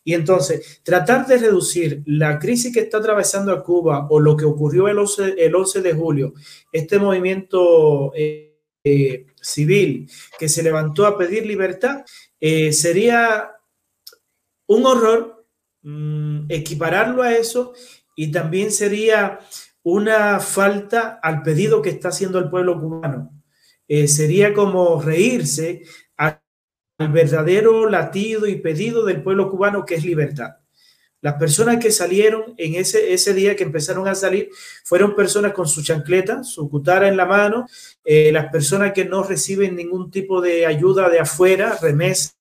Y 0.10 0.16
entonces, 0.16 0.82
tratar 0.82 1.28
de 1.28 1.38
reducir 1.38 2.02
la 2.08 2.40
crisis 2.40 2.74
que 2.74 2.80
está 2.80 2.98
atravesando 2.98 3.52
a 3.52 3.64
Cuba 3.64 4.08
o 4.10 4.20
lo 4.20 4.36
que 4.36 4.44
ocurrió 4.44 4.88
el 4.88 4.98
11, 4.98 5.36
el 5.38 5.54
11 5.54 5.84
de 5.84 5.94
julio, 5.94 6.34
este 6.72 6.98
movimiento 6.98 8.12
eh, 8.16 8.60
eh, 8.84 9.28
civil 9.40 10.10
que 10.40 10.50
se 10.50 10.64
levantó 10.64 11.06
a 11.06 11.16
pedir 11.16 11.46
libertad, 11.46 12.06
eh, 12.40 12.74
sería 12.74 13.52
un 14.66 14.88
horror 14.88 15.46
mm, 15.84 16.46
equipararlo 16.50 17.22
a 17.22 17.36
eso 17.36 17.74
y 18.16 18.32
también 18.32 18.72
sería 18.72 19.42
una 19.84 20.40
falta 20.40 21.20
al 21.22 21.44
pedido 21.44 21.84
que 21.84 21.92
está 21.92 22.10
haciendo 22.10 22.40
el 22.40 22.50
pueblo 22.50 22.82
cubano. 22.82 23.32
Sería 24.08 24.56
como 24.56 25.00
reírse 25.00 25.84
al 27.00 27.12
verdadero 27.12 27.90
latido 27.90 28.46
y 28.46 28.58
pedido 28.58 29.06
del 29.06 29.24
pueblo 29.24 29.50
cubano 29.50 29.86
que 29.86 29.96
es 29.96 30.06
libertad. 30.06 30.58
Las 31.22 31.36
personas 31.36 31.78
que 31.78 31.92
salieron 31.92 32.54
en 32.58 32.76
ese, 32.76 33.14
ese 33.14 33.34
día 33.34 33.56
que 33.56 33.64
empezaron 33.64 34.08
a 34.08 34.16
salir 34.16 34.50
fueron 34.84 35.16
personas 35.16 35.54
con 35.54 35.68
su 35.68 35.82
chancleta, 35.82 36.44
su 36.44 36.70
cutara 36.70 37.08
en 37.08 37.18
la 37.18 37.26
mano, 37.26 37.66
eh, 38.04 38.32
las 38.32 38.52
personas 38.52 38.94
que 38.94 39.06
no 39.06 39.24
reciben 39.24 39.76
ningún 39.76 40.12
tipo 40.12 40.42
de 40.42 40.66
ayuda 40.66 41.10
de 41.10 41.20
afuera, 41.20 41.78
remesa, 41.82 42.34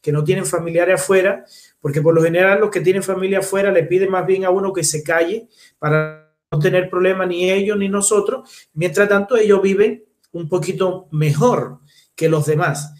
que 0.00 0.12
no 0.12 0.24
tienen 0.24 0.44
familiares 0.44 1.00
afuera, 1.00 1.44
porque 1.80 2.02
por 2.02 2.14
lo 2.14 2.22
general 2.22 2.60
los 2.60 2.70
que 2.70 2.80
tienen 2.80 3.02
familia 3.02 3.38
afuera 3.38 3.70
le 3.70 3.84
piden 3.84 4.10
más 4.10 4.26
bien 4.26 4.44
a 4.44 4.50
uno 4.50 4.72
que 4.72 4.84
se 4.84 5.02
calle 5.02 5.48
para 5.78 6.34
no 6.50 6.58
tener 6.58 6.90
problemas 6.90 7.28
ni 7.28 7.50
ellos 7.50 7.78
ni 7.78 7.88
nosotros, 7.88 8.68
mientras 8.74 9.08
tanto 9.08 9.36
ellos 9.36 9.62
viven 9.62 10.04
un 10.32 10.48
poquito 10.48 11.08
mejor 11.10 11.80
que 12.14 12.28
los 12.28 12.46
demás. 12.46 12.92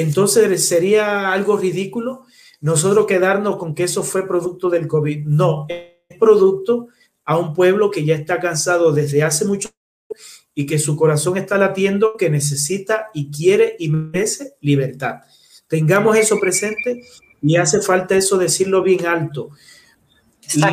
Entonces 0.00 0.66
sería 0.66 1.32
algo 1.32 1.56
ridículo 1.56 2.24
nosotros 2.60 3.06
quedarnos 3.06 3.56
con 3.56 3.74
que 3.74 3.84
eso 3.84 4.02
fue 4.02 4.26
producto 4.26 4.68
del 4.68 4.86
COVID. 4.86 5.26
No, 5.26 5.66
es 5.68 6.18
producto 6.18 6.88
a 7.24 7.38
un 7.38 7.54
pueblo 7.54 7.90
que 7.90 8.04
ya 8.04 8.14
está 8.14 8.38
cansado 8.38 8.92
desde 8.92 9.22
hace 9.22 9.44
mucho 9.44 9.68
tiempo 9.68 10.24
y 10.54 10.66
que 10.66 10.78
su 10.78 10.96
corazón 10.96 11.36
está 11.38 11.56
latiendo, 11.56 12.16
que 12.16 12.28
necesita 12.28 13.08
y 13.14 13.30
quiere 13.30 13.76
y 13.78 13.88
merece 13.88 14.54
libertad. 14.60 15.20
Tengamos 15.68 16.16
eso 16.16 16.38
presente 16.38 17.00
y 17.40 17.56
hace 17.56 17.80
falta 17.80 18.16
eso 18.16 18.36
decirlo 18.36 18.82
bien 18.82 19.06
alto. 19.06 19.50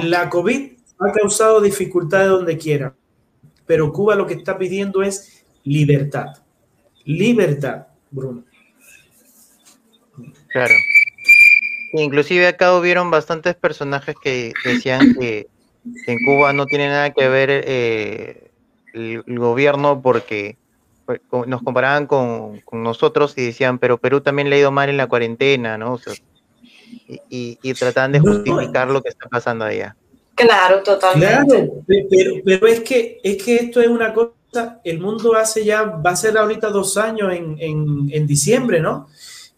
La 0.03 0.29
COVID 0.29 0.71
ha 0.99 1.11
causado 1.11 1.61
dificultades 1.61 2.29
donde 2.29 2.57
quiera, 2.57 2.95
pero 3.65 3.93
Cuba 3.93 4.15
lo 4.15 4.25
que 4.25 4.33
está 4.33 4.57
pidiendo 4.57 5.03
es 5.03 5.45
libertad. 5.63 6.27
Libertad, 7.05 7.87
Bruno. 8.09 8.47
Claro. 10.49 10.74
Inclusive 11.94 12.48
acá 12.48 12.76
hubieron 12.76 13.11
bastantes 13.11 13.56
personajes 13.56 14.15
que 14.22 14.53
decían 14.64 15.15
que 15.19 15.48
en 16.06 16.24
Cuba 16.26 16.53
no 16.53 16.65
tiene 16.65 16.88
nada 16.88 17.11
que 17.11 17.28
ver 17.30 17.49
eh, 17.52 18.52
el, 18.94 19.24
gobierno 19.40 20.02
porque 20.02 20.57
pues, 21.06 21.22
nos 21.48 21.61
comparaban 21.61 22.07
con, 22.07 22.61
nosotros 22.72 23.34
y 23.38 23.45
decían, 23.45 23.80
pero 23.80 23.98
Perú 23.98 24.22
también 24.22 24.49
le 24.49 24.57
ha 24.57 24.60
ido 24.60 24.72
mal 24.72 24.90
en 24.90 24.98
la 24.98 25.07
cuarentena, 25.07 25.78
¿no? 25.78 25.99
y, 27.30 27.57
y, 27.61 27.74
tratan 27.74 28.11
de 28.11 28.19
justificar 28.19 28.90
lo 28.90 29.02
que 29.02 29.10
está 29.10 29.28
pasando 29.30 29.65
allá. 29.65 29.95
Claro, 30.36 30.84
totalmente. 30.84 31.56
Claro, 31.56 31.84
pero, 31.88 32.32
pero, 32.45 32.68
es, 32.68 32.82
que, 32.82 33.19
es 33.24 33.44
que 33.44 33.56
esto 33.56 33.82
es 33.82 33.88
una 33.88 34.14
cosa, 34.14 34.80
el 34.84 34.99
mundo 34.99 35.36
hace 35.36 35.65
ya, 35.65 35.84
va 35.84 36.11
a 36.11 36.15
ser 36.15 36.38
ahorita 36.38 36.69
dos 36.69 36.98
años 36.98 37.34
en, 37.34 37.57
en, 37.60 38.10
en 38.11 38.28
diciembre, 38.28 38.80
¿no? 38.80 39.07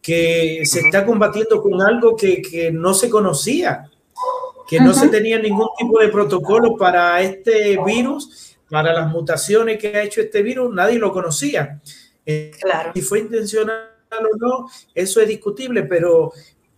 Que 0.02 0.62
se 0.66 0.80
está 0.80 1.06
combatiendo 1.06 1.62
con 1.62 1.82
algo 1.82 2.16
que, 2.16 2.72
no 2.74 2.94
se 2.94 3.10
conocía, 3.10 3.90
que 4.68 4.80
no 4.80 4.94
se 4.94 5.10
tenía 5.10 5.40
ningún 5.40 5.70
tipo 5.78 6.00
de 6.00 6.10
protocolo 6.10 6.76
para 6.78 7.22
este 7.22 7.78
virus, 7.86 8.58
para 8.70 8.94
las 8.94 9.10
mutaciones 9.10 9.80
que 9.80 9.96
ha 9.96 10.04
hecho 10.04 10.22
este 10.22 10.42
virus, 10.42 10.74
nadie 10.74 11.00
lo 11.00 11.12
conocía. 11.12 11.82
Claro. 12.62 12.92
Si 12.94 13.02
fue 13.02 13.20
intencional 13.20 13.90
o 14.12 14.38
no, 14.38 14.70
eso 14.94 15.22
es 15.22 15.28
discutible, 15.28 15.84
pero, 15.84 16.32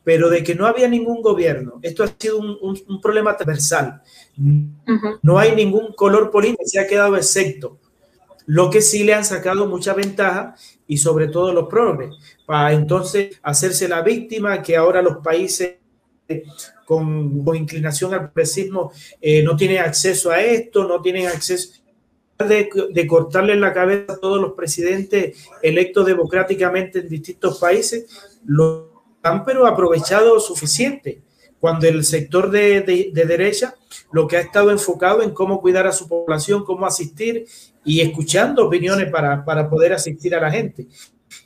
pero 0.03 0.29
de 0.29 0.43
que 0.43 0.55
no 0.55 0.65
había 0.65 0.87
ningún 0.87 1.21
gobierno, 1.21 1.79
esto 1.81 2.03
ha 2.03 2.07
sido 2.07 2.39
un, 2.39 3.01
problema 3.01 3.35
transversal. 3.35 4.01
No 5.21 5.37
hay 5.37 5.55
ningún 5.55 5.93
color 5.93 6.31
político, 6.31 6.63
se 6.65 6.79
ha 6.79 6.87
quedado 6.87 7.17
excepto. 7.17 7.80
Lo 8.51 8.69
que 8.69 8.81
sí 8.81 9.05
le 9.05 9.13
han 9.13 9.23
sacado 9.23 9.65
mucha 9.65 9.93
ventaja 9.93 10.55
y 10.85 10.97
sobre 10.97 11.29
todo 11.29 11.53
los 11.53 11.69
progres, 11.69 12.13
para 12.45 12.73
entonces 12.73 13.39
hacerse 13.41 13.87
la 13.87 14.01
víctima 14.01 14.61
que 14.61 14.75
ahora 14.75 15.01
los 15.01 15.19
países 15.23 15.75
con, 16.85 17.45
inclinación 17.55 18.13
al 18.13 18.29
progresismo 18.29 18.91
eh, 19.21 19.41
no 19.41 19.55
tienen 19.55 19.77
acceso 19.77 20.31
a 20.31 20.41
esto, 20.41 20.85
no 20.85 21.01
tienen 21.01 21.27
acceso 21.27 21.81
de, 22.39 22.69
de, 22.91 23.07
cortarle 23.07 23.55
la 23.55 23.71
cabeza 23.71 24.11
a 24.11 24.19
todos 24.19 24.41
los 24.41 24.51
presidentes 24.51 25.47
electos 25.61 26.05
democráticamente 26.05 26.99
en 26.99 27.07
distintos 27.07 27.57
países, 27.57 28.05
lo 28.45 29.01
han 29.23 29.45
pero 29.45 29.65
aprovechado 29.65 30.41
suficiente. 30.41 31.21
Cuando 31.61 31.87
el 31.87 32.03
sector 32.03 32.51
de, 32.51 32.81
de, 32.81 33.25
derecha 33.25 33.75
lo 34.11 34.27
que 34.27 34.35
ha 34.35 34.41
estado 34.41 34.71
enfocado 34.71 35.21
en 35.21 35.29
cómo 35.29 35.61
cuidar 35.61 35.87
a 35.87 35.93
su 35.93 36.09
población, 36.09 36.65
cómo 36.65 36.87
asistir 36.87 37.45
y 37.83 38.01
escuchando 38.01 38.67
opiniones 38.67 39.09
para, 39.09 39.43
para 39.43 39.69
poder 39.69 39.93
asistir 39.93 40.35
a 40.35 40.41
la 40.41 40.51
gente. 40.51 40.87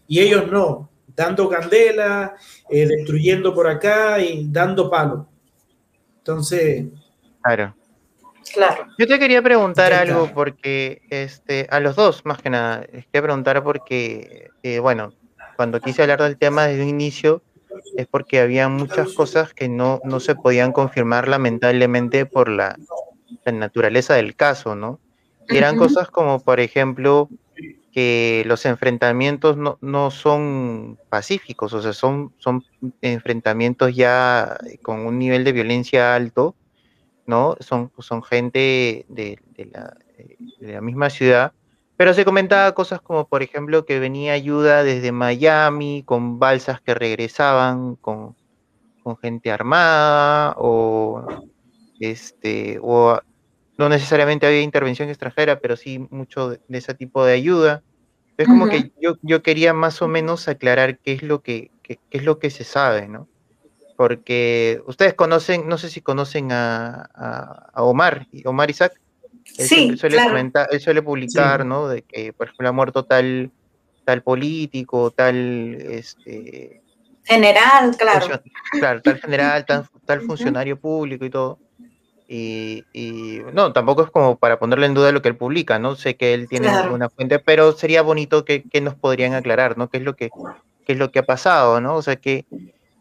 Y 0.08 0.20
ellos 0.20 0.52
no, 0.52 0.90
dando 1.16 1.50
candela, 1.50 2.36
eh, 2.70 2.88
destruyendo 2.88 3.54
por 3.54 3.68
acá 3.68 4.20
y 4.20 4.48
dando 4.50 4.90
palo. 4.90 5.28
Entonces. 6.18 6.86
Claro. 7.42 7.76
Claro. 8.54 8.88
Yo 8.98 9.08
te 9.08 9.18
quería 9.18 9.42
preguntar 9.42 9.92
algo 9.92 10.32
porque, 10.34 11.02
este, 11.10 11.68
a 11.72 11.80
los 11.80 11.96
dos, 11.96 12.24
más 12.26 12.42
que 12.42 12.50
nada, 12.50 12.86
quería 12.86 13.22
preguntar 13.24 13.64
porque, 13.64 14.50
eh, 14.62 14.80
bueno, 14.80 15.14
cuando 15.56 15.82
quise 15.82 16.04
hablar 16.04 16.22
del 16.22 16.38
tema 16.38 16.68
desde 16.68 16.84
un 16.84 16.90
inicio, 16.90 17.42
es 17.96 18.08
porque 18.08 18.40
había 18.40 18.70
muchas 18.70 19.14
cosas 19.14 19.54
que 19.54 19.68
no, 19.68 20.00
no 20.04 20.20
se 20.20 20.36
podían 20.36 20.72
confirmar 20.72 21.28
lamentablemente 21.28 22.26
por 22.26 22.50
la, 22.50 22.78
naturaleza 23.46 24.16
del 24.16 24.36
caso, 24.36 24.76
¿no? 24.76 25.00
Eran 25.50 25.78
cosas 25.78 26.10
como, 26.10 26.40
por 26.40 26.60
ejemplo, 26.60 27.30
que 27.92 28.44
los 28.46 28.66
enfrentamientos 28.66 29.58
no, 29.58 29.78
no, 29.82 30.12
son 30.12 31.00
pacíficos, 31.10 31.74
o 31.74 31.82
sea, 31.82 31.94
son, 31.94 32.34
son 32.38 32.64
enfrentamientos 33.02 33.96
ya 33.96 34.58
con 34.82 35.06
un 35.06 35.18
nivel 35.18 35.44
de 35.44 35.54
violencia 35.54 36.16
alto, 36.16 36.56
¿no? 37.26 37.56
Son, 37.60 37.92
son 38.00 38.22
gente 38.24 39.06
de, 39.08 39.40
de, 39.56 39.66
la, 39.66 39.98
de 40.60 40.74
la 40.74 40.82
misma 40.82 41.10
ciudad 41.10 41.54
pero 41.98 42.14
se 42.14 42.26
comentaba 42.26 42.74
cosas 42.74 43.02
como, 43.02 43.28
por 43.28 43.42
ejemplo, 43.42 43.86
que 43.86 44.00
venía 44.00 44.34
ayuda 44.34 44.84
desde 44.84 45.12
Miami 45.12 46.04
con 46.06 46.40
balsas 46.40 46.82
que 46.82 46.94
regresaban 46.94 47.96
con, 47.96 48.36
gente 49.22 49.52
armada 49.52 50.56
o 50.58 51.24
este 52.00 52.80
o 52.82 53.20
no 53.78 53.90
necesariamente 53.90 54.48
había 54.48 54.62
intervención 54.62 55.10
extranjera, 55.10 55.60
pero 55.60 55.76
sí 55.76 56.00
mucho 56.10 56.52
de, 56.52 56.60
ese 56.70 56.94
tipo 56.94 57.26
de 57.26 57.34
ayuda. 57.34 57.84
Es 58.38 58.48
como 58.48 58.68
que 58.68 58.92
yo, 59.02 59.18
yo 59.22 59.42
quería 59.42 59.74
más 59.74 60.02
o 60.02 60.10
menos 60.10 60.48
aclarar 60.50 60.98
qué 61.00 61.14
es 61.14 61.24
lo 61.24 61.42
que 61.42 61.72
qué, 61.86 62.00
es 62.12 62.24
lo 62.24 62.40
que 62.40 62.50
se 62.50 62.64
sabe, 62.64 63.08
¿no? 63.08 63.28
Porque 63.96 64.82
ustedes 64.88 65.14
conocen, 65.14 65.68
no 65.68 65.78
sé 65.78 65.90
si 65.90 66.02
conocen 66.02 66.52
a, 66.52 67.10
a, 67.14 67.70
a 67.74 67.84
Omar, 67.84 68.28
Omar 68.46 68.70
Isaac. 68.70 69.00
Él 69.58 69.68
sí, 69.68 69.98
suele, 69.98 70.18
comentar, 70.18 70.68
él 70.72 70.80
suele 70.80 71.02
publicar, 71.02 71.66
¿no? 71.66 71.88
De 71.88 72.02
que, 72.02 72.34
por 72.34 72.48
ejemplo, 72.48 72.68
ha 72.68 72.72
muerto 72.72 73.06
tal, 73.06 73.52
tal 74.04 74.22
político, 74.24 75.12
tal 75.12 75.78
este, 75.80 76.82
general, 77.24 77.96
claro. 77.98 78.42
Claro, 78.72 79.02
tal 79.02 79.22
general, 79.22 79.66
tal, 79.68 79.88
tal 80.06 80.22
funcionario 80.22 80.78
público 80.80 81.26
y 81.26 81.30
todo. 81.30 81.60
Y, 82.28 82.84
no, 83.54 83.72
tampoco 83.72 84.04
es 84.04 84.10
como 84.10 84.38
para 84.38 84.58
ponerle 84.58 84.88
en 84.88 84.94
duda 84.96 85.12
lo 85.12 85.22
que 85.22 85.30
él 85.30 85.38
publica, 85.38 85.78
¿no? 85.78 85.96
Sé 85.96 86.16
que 86.16 86.34
él 86.34 86.48
tiene 86.50 86.70
una 86.90 87.10
fuente, 87.10 87.40
pero 87.40 87.74
sería 87.74 88.02
bonito 88.02 88.46
que, 88.46 88.64
que, 88.64 88.82
nos 88.82 88.96
podrían 88.96 89.34
aclarar, 89.34 89.78
¿no? 89.78 89.90
¿Qué 89.90 89.98
es 89.98 90.04
lo 90.04 90.16
que, 90.16 90.32
qué 90.86 90.94
es 90.94 90.98
lo 90.98 91.12
que 91.12 91.20
ha 91.20 91.24
pasado, 91.24 91.80
¿no? 91.82 91.96
O 91.96 92.02
sea, 92.02 92.16
que, 92.16 92.46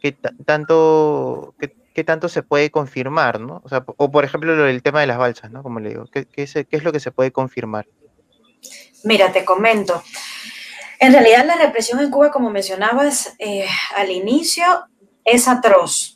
que 0.01 0.13
tanto, 0.13 1.55
que, 1.59 1.75
qué 1.95 2.05
tanto 2.05 2.29
se 2.29 2.43
puede 2.43 2.71
confirmar, 2.71 3.41
¿no? 3.41 3.63
O, 3.65 3.69
sea, 3.69 3.85
o 3.87 4.11
por 4.11 4.25
ejemplo 4.25 4.67
el 4.67 4.83
tema 4.83 5.01
de 5.01 5.07
las 5.07 5.19
balsas, 5.19 5.51
¿no? 5.51 5.63
Como 5.63 5.81
le 5.81 5.91
digo, 5.91 6.07
¿qué, 6.13 6.27
qué, 6.27 6.43
es, 6.43 6.53
qué 6.53 6.67
es, 6.71 6.85
lo 6.85 6.93
que 6.93 7.01
se 7.01 7.11
puede 7.11 7.33
confirmar? 7.33 7.87
Mira, 9.05 9.33
te 9.33 9.45
comento. 9.45 10.03
En 11.01 11.13
realidad 11.13 11.47
la 11.47 11.57
represión 11.57 12.01
en 12.01 12.11
Cuba, 12.11 12.31
como 12.31 12.51
mencionabas 12.51 13.35
eh, 13.39 13.67
al 13.97 14.11
inicio, 14.11 14.65
es 15.25 15.49
atroz 15.49 16.14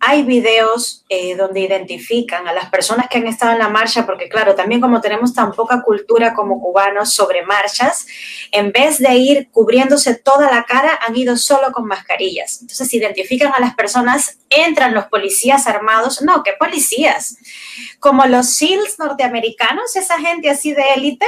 hay 0.00 0.22
videos 0.22 1.04
eh, 1.08 1.36
donde 1.36 1.60
identifican 1.60 2.46
a 2.46 2.52
las 2.52 2.70
personas 2.70 3.08
que 3.08 3.18
han 3.18 3.26
estado 3.26 3.52
en 3.52 3.58
la 3.58 3.68
marcha, 3.68 4.06
porque 4.06 4.28
claro, 4.28 4.54
también 4.54 4.80
como 4.80 5.00
tenemos 5.00 5.34
tan 5.34 5.52
poca 5.52 5.82
cultura 5.82 6.34
como 6.34 6.60
cubanos 6.60 7.12
sobre 7.12 7.44
marchas, 7.44 8.06
en 8.52 8.72
vez 8.72 8.98
de 8.98 9.14
ir 9.14 9.48
cubriéndose 9.50 10.14
toda 10.14 10.50
la 10.50 10.64
cara, 10.64 10.98
han 11.06 11.16
ido 11.16 11.36
solo 11.36 11.72
con 11.72 11.86
mascarillas. 11.86 12.60
Entonces 12.60 12.92
identifican 12.94 13.52
a 13.54 13.60
las 13.60 13.74
personas, 13.74 14.38
entran 14.50 14.94
los 14.94 15.06
policías 15.06 15.66
armados, 15.66 16.22
no, 16.22 16.42
¿qué 16.42 16.52
policías? 16.58 17.36
Como 17.98 18.26
los 18.26 18.54
SEALs 18.54 18.98
norteamericanos, 18.98 19.96
esa 19.96 20.18
gente 20.18 20.50
así 20.50 20.72
de 20.72 20.84
élite, 20.94 21.26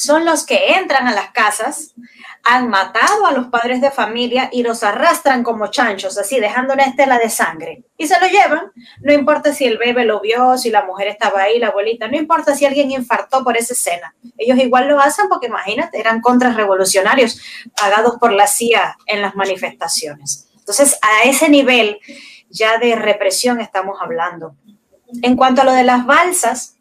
son 0.00 0.24
los 0.24 0.46
que 0.46 0.78
entran 0.78 1.06
a 1.06 1.12
las 1.12 1.30
casas, 1.30 1.94
han 2.42 2.70
matado 2.70 3.26
a 3.26 3.32
los 3.32 3.48
padres 3.48 3.82
de 3.82 3.90
familia 3.90 4.48
y 4.50 4.62
los 4.62 4.82
arrastran 4.82 5.42
como 5.42 5.66
chanchos, 5.66 6.16
así 6.16 6.40
dejando 6.40 6.72
una 6.72 6.84
estela 6.84 7.18
de 7.18 7.28
sangre. 7.28 7.84
Y 7.98 8.06
se 8.06 8.18
lo 8.18 8.26
llevan, 8.26 8.72
no 9.02 9.12
importa 9.12 9.52
si 9.52 9.66
el 9.66 9.76
bebé 9.76 10.06
lo 10.06 10.22
vio, 10.22 10.56
si 10.56 10.70
la 10.70 10.86
mujer 10.86 11.08
estaba 11.08 11.42
ahí, 11.42 11.58
la 11.58 11.66
abuelita, 11.66 12.08
no 12.08 12.16
importa 12.16 12.54
si 12.54 12.64
alguien 12.64 12.90
infartó 12.90 13.44
por 13.44 13.58
esa 13.58 13.74
escena. 13.74 14.14
Ellos 14.38 14.58
igual 14.58 14.88
lo 14.88 14.98
hacen 14.98 15.28
porque 15.28 15.48
imagínate, 15.48 16.00
eran 16.00 16.22
contrarrevolucionarios 16.22 17.38
pagados 17.78 18.14
por 18.18 18.32
la 18.32 18.46
CIA 18.46 18.96
en 19.04 19.20
las 19.20 19.34
manifestaciones. 19.34 20.48
Entonces, 20.56 20.98
a 21.02 21.28
ese 21.28 21.50
nivel 21.50 21.98
ya 22.48 22.78
de 22.78 22.96
represión 22.96 23.60
estamos 23.60 23.98
hablando. 24.00 24.56
En 25.20 25.36
cuanto 25.36 25.60
a 25.60 25.64
lo 25.64 25.72
de 25.72 25.84
las 25.84 26.06
balsas, 26.06 26.76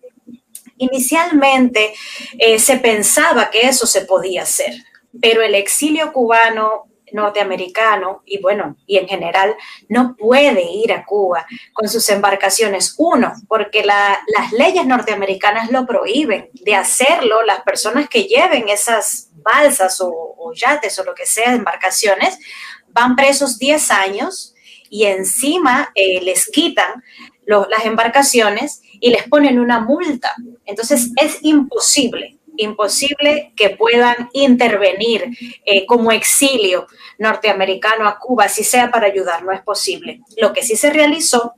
Inicialmente 0.79 1.93
eh, 2.37 2.57
se 2.59 2.77
pensaba 2.77 3.49
que 3.49 3.61
eso 3.61 3.85
se 3.85 4.01
podía 4.01 4.43
hacer, 4.43 4.73
pero 5.21 5.41
el 5.41 5.55
exilio 5.55 6.11
cubano 6.11 6.89
norteamericano 7.13 8.21
y 8.25 8.39
bueno, 8.41 8.77
y 8.85 8.97
en 8.97 9.07
general, 9.07 9.55
no 9.87 10.15
puede 10.15 10.63
ir 10.71 10.91
a 10.93 11.05
Cuba 11.05 11.45
con 11.73 11.89
sus 11.89 12.07
embarcaciones. 12.09 12.95
Uno, 12.97 13.33
porque 13.47 13.83
las 13.83 14.51
leyes 14.53 14.85
norteamericanas 14.85 15.71
lo 15.71 15.85
prohíben. 15.85 16.49
De 16.53 16.75
hacerlo, 16.75 17.43
las 17.43 17.61
personas 17.61 18.09
que 18.09 18.23
lleven 18.23 18.69
esas 18.69 19.29
balsas 19.35 19.99
o, 20.01 20.51
yates 20.53 20.97
o 20.99 21.03
lo 21.03 21.13
que 21.13 21.25
sea, 21.25 21.53
embarcaciones, 21.53 22.39
van 22.87 23.15
presos 23.15 23.59
10 23.59 23.91
años 23.91 24.55
y 24.89 25.05
encima 25.05 25.91
eh, 25.93 26.21
les 26.21 26.49
quitan 26.49 27.03
las 27.45 27.85
embarcaciones 27.85 28.81
y 28.99 29.09
les 29.09 29.27
ponen 29.27 29.59
una 29.59 29.79
multa. 29.79 30.33
Entonces 30.65 31.11
es 31.15 31.39
imposible, 31.41 32.37
imposible 32.57 33.53
que 33.55 33.71
puedan 33.71 34.29
intervenir 34.33 35.25
eh, 35.65 35.85
como 35.85 36.11
exilio 36.11 36.87
norteamericano 37.17 38.07
a 38.07 38.19
Cuba, 38.19 38.47
si 38.49 38.63
sea 38.63 38.91
para 38.91 39.07
ayudar, 39.07 39.43
no 39.43 39.51
es 39.51 39.61
posible. 39.61 40.21
Lo 40.37 40.53
que 40.53 40.63
sí 40.63 40.75
se 40.75 40.91
realizó 40.91 41.55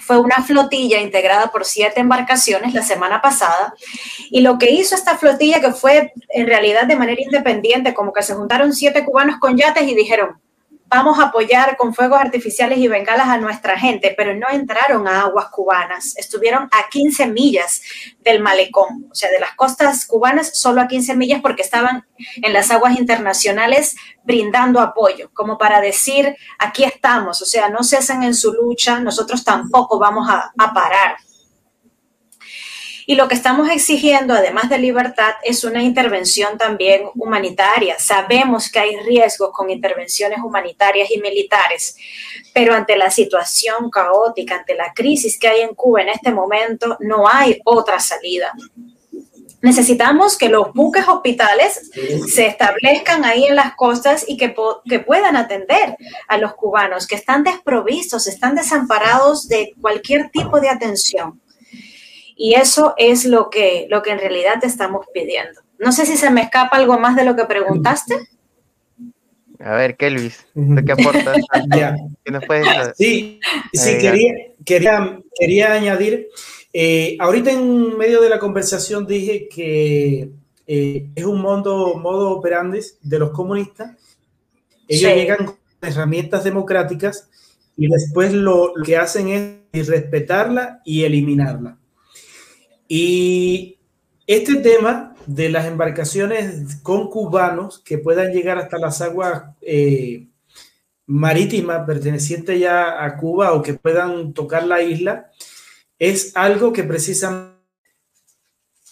fue 0.00 0.18
una 0.18 0.42
flotilla 0.42 1.00
integrada 1.00 1.52
por 1.52 1.64
siete 1.64 2.00
embarcaciones 2.00 2.74
la 2.74 2.82
semana 2.82 3.22
pasada 3.22 3.74
y 4.30 4.40
lo 4.40 4.58
que 4.58 4.70
hizo 4.70 4.94
esta 4.94 5.16
flotilla, 5.16 5.60
que 5.60 5.72
fue 5.72 6.12
en 6.28 6.46
realidad 6.46 6.86
de 6.86 6.96
manera 6.96 7.22
independiente, 7.22 7.94
como 7.94 8.12
que 8.12 8.22
se 8.22 8.34
juntaron 8.34 8.72
siete 8.72 9.04
cubanos 9.04 9.38
con 9.38 9.56
yates 9.56 9.86
y 9.86 9.94
dijeron, 9.94 10.40
vamos 10.92 11.18
a 11.18 11.28
apoyar 11.28 11.78
con 11.78 11.94
fuegos 11.94 12.20
artificiales 12.20 12.76
y 12.78 12.86
bengalas 12.86 13.28
a 13.28 13.38
nuestra 13.38 13.78
gente, 13.78 14.12
pero 14.14 14.34
no 14.34 14.46
entraron 14.50 15.08
a 15.08 15.22
aguas 15.22 15.48
cubanas, 15.48 16.14
estuvieron 16.18 16.64
a 16.64 16.90
15 16.90 17.28
millas 17.28 17.80
del 18.20 18.40
malecón, 18.40 19.06
o 19.10 19.14
sea, 19.14 19.30
de 19.30 19.40
las 19.40 19.54
costas 19.54 20.04
cubanas 20.04 20.50
solo 20.58 20.82
a 20.82 20.88
15 20.88 21.16
millas 21.16 21.40
porque 21.40 21.62
estaban 21.62 22.04
en 22.36 22.52
las 22.52 22.70
aguas 22.70 22.98
internacionales 22.98 23.96
brindando 24.22 24.80
apoyo, 24.80 25.30
como 25.32 25.56
para 25.56 25.80
decir, 25.80 26.36
aquí 26.58 26.84
estamos, 26.84 27.40
o 27.40 27.46
sea, 27.46 27.70
no 27.70 27.82
cesan 27.84 28.22
en 28.22 28.34
su 28.34 28.52
lucha, 28.52 29.00
nosotros 29.00 29.44
tampoco 29.44 29.98
vamos 29.98 30.28
a, 30.28 30.52
a 30.58 30.74
parar. 30.74 31.16
Y 33.06 33.16
lo 33.16 33.28
que 33.28 33.34
estamos 33.34 33.68
exigiendo, 33.68 34.34
además 34.34 34.68
de 34.68 34.78
libertad, 34.78 35.32
es 35.42 35.64
una 35.64 35.82
intervención 35.82 36.56
también 36.56 37.02
humanitaria. 37.14 37.98
Sabemos 37.98 38.70
que 38.70 38.78
hay 38.78 38.96
riesgos 38.98 39.50
con 39.52 39.70
intervenciones 39.70 40.38
humanitarias 40.40 41.10
y 41.10 41.18
militares, 41.18 41.96
pero 42.54 42.74
ante 42.74 42.96
la 42.96 43.10
situación 43.10 43.90
caótica, 43.90 44.56
ante 44.56 44.74
la 44.74 44.92
crisis 44.94 45.38
que 45.38 45.48
hay 45.48 45.60
en 45.62 45.74
Cuba 45.74 46.02
en 46.02 46.10
este 46.10 46.32
momento, 46.32 46.96
no 47.00 47.28
hay 47.28 47.60
otra 47.64 47.98
salida. 47.98 48.52
Necesitamos 49.62 50.36
que 50.36 50.48
los 50.48 50.72
buques 50.72 51.06
hospitales 51.06 51.88
se 52.26 52.46
establezcan 52.46 53.24
ahí 53.24 53.44
en 53.44 53.54
las 53.54 53.76
costas 53.76 54.24
y 54.26 54.36
que, 54.36 54.54
que, 54.88 54.98
puedan 54.98 55.36
atender 55.36 55.96
a 56.26 56.36
los 56.36 56.54
cubanos 56.54 57.06
que 57.06 57.14
están 57.14 57.44
desprovistos, 57.44 58.26
están 58.26 58.56
desamparados 58.56 59.46
de 59.46 59.72
cualquier 59.80 60.30
tipo 60.30 60.60
de 60.60 60.68
atención. 60.68 61.40
Y 62.36 62.54
eso 62.54 62.94
es 62.96 63.24
lo 63.24 63.50
que, 63.50 63.86
lo 63.90 64.02
que 64.02 64.10
en 64.10 64.18
realidad 64.18 64.60
te 64.60 64.66
estamos 64.66 65.06
pidiendo. 65.12 65.60
No 65.78 65.92
sé 65.92 66.06
si 66.06 66.16
se 66.16 66.30
me 66.30 66.42
escapa 66.42 66.76
algo 66.76 66.98
más 66.98 67.16
de 67.16 67.24
lo 67.24 67.36
que 67.36 67.44
preguntaste. 67.44 68.16
A 69.58 69.74
ver, 69.76 69.96
Kelvis, 69.96 70.46
¿de 70.54 70.84
qué 70.84 70.92
aportas? 70.92 71.36
¿Qué 72.24 72.30
nos 72.32 72.44
puedes 72.46 72.66
sí, 72.96 73.38
sí 73.72 73.98
quería, 73.98 74.34
quería, 74.64 75.20
quería 75.38 75.72
añadir 75.72 76.28
eh, 76.72 77.16
ahorita 77.20 77.52
en 77.52 77.98
medio 77.98 78.22
de 78.22 78.30
la 78.30 78.38
conversación 78.38 79.06
dije 79.06 79.48
que 79.48 80.30
eh, 80.66 81.10
es 81.14 81.24
un 81.24 81.40
modo, 81.40 81.96
modo 81.96 82.30
operandi 82.30 82.80
de 83.02 83.18
los 83.18 83.30
comunistas. 83.30 83.96
Ellos 84.88 85.14
llegan 85.14 85.46
con 85.46 85.56
herramientas 85.82 86.44
democráticas 86.44 87.28
y 87.76 87.88
después 87.88 88.32
lo, 88.32 88.72
que 88.84 88.96
hacen 88.96 89.64
es 89.72 89.86
respetarla 89.86 90.80
y 90.84 91.04
eliminarla. 91.04 91.78
Y 92.94 93.78
este 94.26 94.56
tema 94.56 95.14
de 95.24 95.48
las 95.48 95.64
embarcaciones 95.64 96.76
con 96.82 97.08
cubanos 97.08 97.78
que 97.78 97.96
puedan 97.96 98.32
llegar 98.32 98.58
hasta 98.58 98.76
las 98.76 99.00
aguas 99.00 99.44
eh, 99.62 100.28
marítimas 101.06 101.86
pertenecientes 101.86 102.60
ya 102.60 103.02
a 103.02 103.16
Cuba 103.16 103.54
o 103.54 103.62
que 103.62 103.72
puedan 103.72 104.34
tocar 104.34 104.66
la 104.66 104.82
isla, 104.82 105.30
es 105.98 106.36
algo 106.36 106.74
que 106.74 106.84
precisamente 106.84 107.56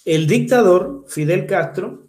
el 0.06 0.26
dictador 0.26 1.04
Fidel 1.06 1.44
Castro 1.44 2.08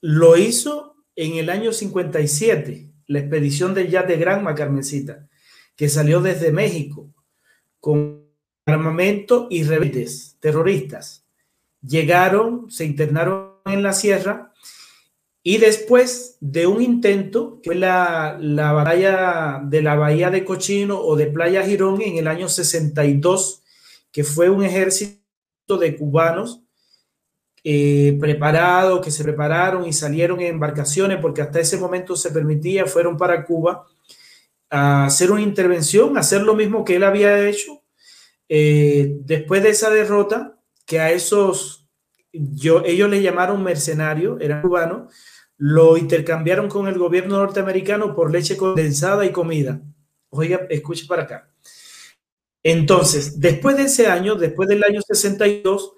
lo 0.00 0.36
hizo 0.36 0.94
en 1.16 1.38
el 1.38 1.50
año 1.50 1.72
57, 1.72 2.88
la 3.08 3.18
expedición 3.18 3.74
del 3.74 3.90
yate 3.90 4.16
Granma 4.16 4.54
Carmencita, 4.54 5.26
que 5.74 5.88
salió 5.88 6.20
desde 6.20 6.52
México 6.52 7.12
con 7.80 8.27
armamento 8.70 9.46
y 9.50 9.64
rebeldes 9.64 10.36
terroristas. 10.40 11.24
Llegaron, 11.82 12.70
se 12.70 12.84
internaron 12.84 13.52
en 13.66 13.82
la 13.82 13.92
sierra 13.92 14.52
y 15.42 15.58
después 15.58 16.36
de 16.40 16.66
un 16.66 16.82
intento, 16.82 17.60
que 17.62 17.70
fue 17.70 17.76
la, 17.76 18.36
la 18.40 18.72
batalla 18.72 19.60
de 19.64 19.82
la 19.82 19.94
Bahía 19.94 20.30
de 20.30 20.44
Cochino 20.44 21.00
o 21.00 21.16
de 21.16 21.26
Playa 21.26 21.64
Girón 21.64 22.02
en 22.02 22.16
el 22.16 22.26
año 22.26 22.48
62, 22.48 23.62
que 24.12 24.24
fue 24.24 24.50
un 24.50 24.64
ejército 24.64 25.18
de 25.80 25.96
cubanos 25.96 26.62
eh, 27.64 28.16
preparados, 28.20 29.00
que 29.00 29.10
se 29.10 29.24
prepararon 29.24 29.86
y 29.86 29.92
salieron 29.92 30.40
en 30.40 30.46
embarcaciones, 30.46 31.18
porque 31.20 31.42
hasta 31.42 31.60
ese 31.60 31.76
momento 31.76 32.16
se 32.16 32.30
permitía, 32.30 32.86
fueron 32.86 33.16
para 33.16 33.44
Cuba 33.44 33.86
a 34.70 35.06
hacer 35.06 35.30
una 35.30 35.42
intervención, 35.42 36.16
a 36.16 36.20
hacer 36.20 36.42
lo 36.42 36.54
mismo 36.54 36.84
que 36.84 36.96
él 36.96 37.04
había 37.04 37.48
hecho. 37.48 37.77
Eh, 38.48 39.16
después 39.20 39.62
de 39.62 39.70
esa 39.70 39.90
derrota, 39.90 40.58
que 40.86 41.00
a 41.00 41.12
esos, 41.12 41.86
yo, 42.32 42.82
ellos 42.84 43.10
le 43.10 43.22
llamaron 43.22 43.62
mercenarios, 43.62 44.40
eran 44.40 44.62
cubanos, 44.62 45.14
lo 45.58 45.96
intercambiaron 45.96 46.68
con 46.68 46.88
el 46.88 46.98
gobierno 46.98 47.38
norteamericano 47.38 48.14
por 48.14 48.32
leche 48.32 48.56
condensada 48.56 49.26
y 49.26 49.32
comida. 49.32 49.82
Oiga, 50.30 50.66
escuche 50.70 51.06
para 51.06 51.24
acá. 51.24 51.50
Entonces, 52.62 53.40
después 53.40 53.76
de 53.76 53.84
ese 53.84 54.06
año, 54.06 54.34
después 54.34 54.68
del 54.68 54.84
año 54.84 55.00
62, 55.02 55.92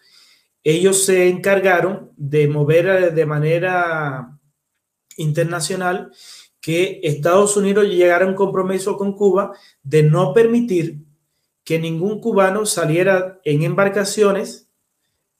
ellos 0.62 1.04
se 1.04 1.28
encargaron 1.28 2.12
de 2.16 2.48
mover 2.48 2.86
eh, 2.86 3.10
de 3.10 3.26
manera 3.26 4.38
internacional 5.16 6.12
que 6.60 7.00
Estados 7.02 7.56
Unidos 7.56 7.86
llegara 7.86 8.24
a 8.24 8.28
un 8.28 8.34
compromiso 8.34 8.96
con 8.96 9.14
Cuba 9.14 9.52
de 9.82 10.02
no 10.02 10.34
permitir 10.34 10.98
que 11.64 11.78
ningún 11.78 12.20
cubano 12.20 12.66
saliera 12.66 13.40
en 13.44 13.62
embarcaciones 13.62 14.68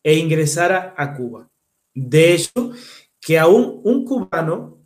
e 0.03 0.15
ingresara 0.15 0.95
a 0.97 1.15
Cuba. 1.15 1.51
De 1.95 2.35
hecho, 2.35 2.73
que 3.21 3.39
aún 3.39 3.81
un 3.85 4.05
cubano 4.05 4.79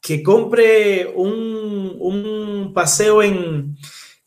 que 0.00 0.22
compre 0.22 1.12
un, 1.14 1.96
un 1.98 2.72
paseo 2.74 3.22
en, 3.22 3.76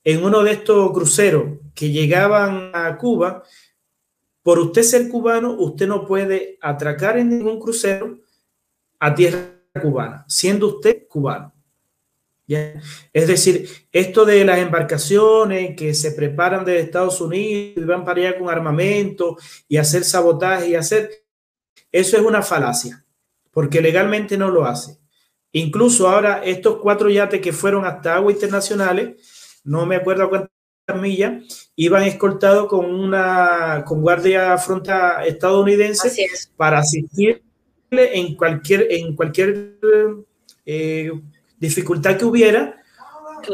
en 0.04 0.24
uno 0.24 0.44
de 0.44 0.52
estos 0.52 0.92
cruceros 0.92 1.60
que 1.74 1.90
llegaban 1.90 2.72
a 2.74 2.98
Cuba, 2.98 3.44
por 4.44 4.60
usted 4.60 4.84
ser 4.84 5.10
cubano, 5.10 5.56
usted 5.60 5.88
no 5.88 6.06
puede 6.06 6.58
atracar 6.62 7.18
en 7.18 7.30
ningún 7.30 7.60
crucero 7.60 8.20
a 9.00 9.14
tierra 9.14 9.62
cubana, 9.82 10.26
siendo 10.28 10.68
usted 10.68 11.08
cubano. 11.08 11.51
Es 13.14 13.28
decir, 13.28 13.70
esto 13.92 14.26
de 14.26 14.44
las 14.46 14.60
embarcaciones 14.60 15.76
que 15.76 15.94
se 15.94 16.12
preparan 16.12 16.66
de 16.66 16.80
Estados 16.80 17.22
Unidos 17.22 17.74
y 17.78 17.82
van 17.82 18.04
para 18.04 18.22
allá 18.22 18.38
con 18.38 18.50
armamento 18.50 19.38
y 19.68 19.78
hacer 19.78 20.04
sabotaje 20.04 20.70
y 20.70 20.76
hacer, 20.76 21.10
eso 21.92 22.18
es 22.18 22.24
una 22.24 22.42
falacia, 22.42 23.06
porque 23.52 23.82
legalmente 23.82 24.38
no 24.38 24.50
lo 24.50 24.66
hace. 24.66 24.98
Incluso 25.54 26.08
ahora 26.08 26.42
estos 26.44 26.78
cuatro 26.78 27.10
yates 27.10 27.42
que 27.42 27.54
fueron 27.54 27.86
hasta 27.86 28.16
aguas 28.16 28.36
internacionales, 28.36 29.60
no 29.64 29.86
me 29.86 29.98
acuerdo 29.98 30.30
cuántas 30.30 30.52
millas, 31.00 31.72
iban 31.76 32.04
escoltados 32.04 32.68
con 32.68 32.86
una 32.86 33.84
con 33.86 34.02
guardia 34.02 34.58
frontal 34.58 35.26
estadounidense 35.28 36.28
para 36.56 36.80
asistirle 36.80 37.42
en 37.92 38.36
cualquier, 38.36 38.88
en 38.90 39.16
cualquier 39.16 39.78
eh, 40.66 41.12
dificultad 41.62 42.18
que 42.18 42.26
hubiera, 42.26 42.82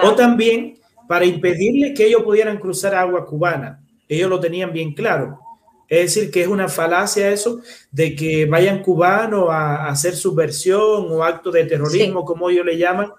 o 0.01 0.15
también 0.15 0.79
para 1.07 1.25
impedirle 1.25 1.93
que 1.93 2.07
ellos 2.07 2.23
pudieran 2.23 2.57
cruzar 2.57 2.95
agua 2.95 3.25
cubana. 3.25 3.83
Ellos 4.07 4.29
lo 4.29 4.39
tenían 4.39 4.73
bien 4.73 4.93
claro. 4.93 5.39
Es 5.87 6.13
decir, 6.15 6.31
que 6.31 6.41
es 6.41 6.47
una 6.47 6.67
falacia 6.67 7.31
eso 7.31 7.61
de 7.91 8.15
que 8.15 8.45
vayan 8.45 8.81
cubanos 8.81 9.49
a, 9.49 9.87
hacer 9.87 10.15
subversión 10.15 11.07
o 11.09 11.23
acto 11.23 11.51
de 11.51 11.65
terrorismo, 11.65 12.25
como 12.25 12.49
ellos 12.49 12.65
le 12.65 12.77
llaman 12.77 13.11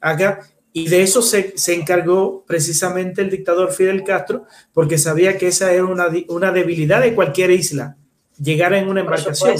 acá. 0.00 0.40
Y 0.72 0.88
de 0.88 1.02
eso 1.02 1.22
se, 1.22 1.56
se, 1.56 1.74
encargó 1.74 2.44
precisamente 2.46 3.22
el 3.22 3.30
dictador 3.30 3.72
Fidel 3.72 4.04
Castro, 4.04 4.44
porque 4.72 4.98
sabía 4.98 5.36
que 5.38 5.48
esa 5.48 5.72
era 5.72 5.84
una, 5.84 6.08
una 6.28 6.52
debilidad 6.52 7.00
de 7.00 7.14
cualquier 7.14 7.50
isla, 7.50 7.96
llegar 8.40 8.74
en 8.74 8.88
una 8.88 9.00
embarcación. 9.00 9.56